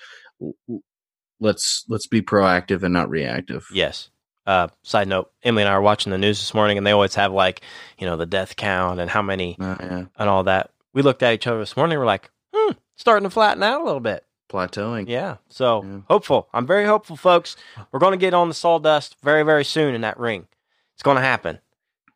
let's 1.40 1.86
let's 1.88 2.08
be 2.08 2.22
proactive 2.22 2.84
and 2.84 2.94
not 2.94 3.10
reactive. 3.10 3.68
Yes. 3.74 4.10
Uh, 4.46 4.68
side 4.84 5.08
note: 5.08 5.32
Emily 5.44 5.64
and 5.64 5.70
I 5.70 5.76
were 5.76 5.82
watching 5.84 6.12
the 6.12 6.18
news 6.18 6.40
this 6.40 6.54
morning, 6.54 6.78
and 6.78 6.86
they 6.88 6.92
always 6.92 7.16
have 7.16 7.32
like, 7.32 7.62
you 8.00 8.06
know, 8.08 8.18
the 8.18 8.26
death 8.26 8.56
count 8.56 9.00
and 9.00 9.10
how 9.10 9.22
many 9.22 9.56
Uh, 9.60 9.76
yeah. 9.80 10.06
and 10.18 10.30
all 10.30 10.44
that. 10.46 10.72
We 10.94 11.02
looked 11.04 11.24
at 11.24 11.34
each 11.34 11.48
other 11.48 11.60
this 11.60 11.78
morning. 11.78 11.98
We're 12.00 12.06
like, 12.06 12.32
hmm, 12.54 12.72
starting 12.96 13.24
to 13.24 13.30
flatten 13.30 13.62
out 13.64 13.82
a 13.82 13.84
little 13.84 14.00
bit. 14.00 14.26
Plateauing. 14.52 15.08
Yeah. 15.08 15.38
So 15.50 15.84
Yeah. 15.84 16.00
hopeful. 16.10 16.50
I'm 16.54 16.66
very 16.68 16.86
hopeful, 16.86 17.16
folks. 17.16 17.56
We're 17.92 18.00
going 18.00 18.12
to 18.12 18.18
get 18.18 18.34
on 18.34 18.48
the 18.50 18.54
sawdust 18.54 19.16
very, 19.24 19.44
very 19.44 19.64
soon 19.64 19.94
in 19.96 20.02
that 20.02 20.20
ring. 20.20 20.48
It's 20.96 21.04
going 21.04 21.16
to 21.16 21.22
happen. 21.24 21.60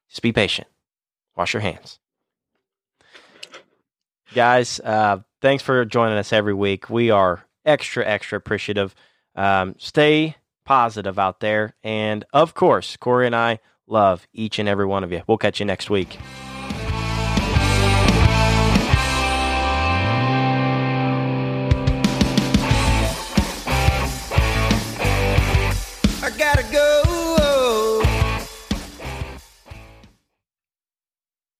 Just 0.09 0.21
be 0.21 0.33
patient. 0.33 0.67
Wash 1.37 1.53
your 1.53 1.61
hands. 1.61 1.99
Guys, 4.33 4.79
uh, 4.81 5.19
thanks 5.41 5.63
for 5.63 5.85
joining 5.85 6.17
us 6.17 6.33
every 6.33 6.53
week. 6.53 6.89
We 6.89 7.09
are 7.11 7.45
extra, 7.65 8.05
extra 8.05 8.37
appreciative. 8.37 8.93
Um, 9.35 9.75
stay 9.77 10.35
positive 10.65 11.17
out 11.17 11.39
there. 11.39 11.75
And 11.83 12.25
of 12.33 12.53
course, 12.53 12.97
Corey 12.97 13.25
and 13.25 13.35
I 13.35 13.59
love 13.87 14.27
each 14.33 14.59
and 14.59 14.67
every 14.67 14.85
one 14.85 15.03
of 15.03 15.11
you. 15.11 15.21
We'll 15.27 15.37
catch 15.37 15.59
you 15.59 15.65
next 15.65 15.89
week. 15.89 16.17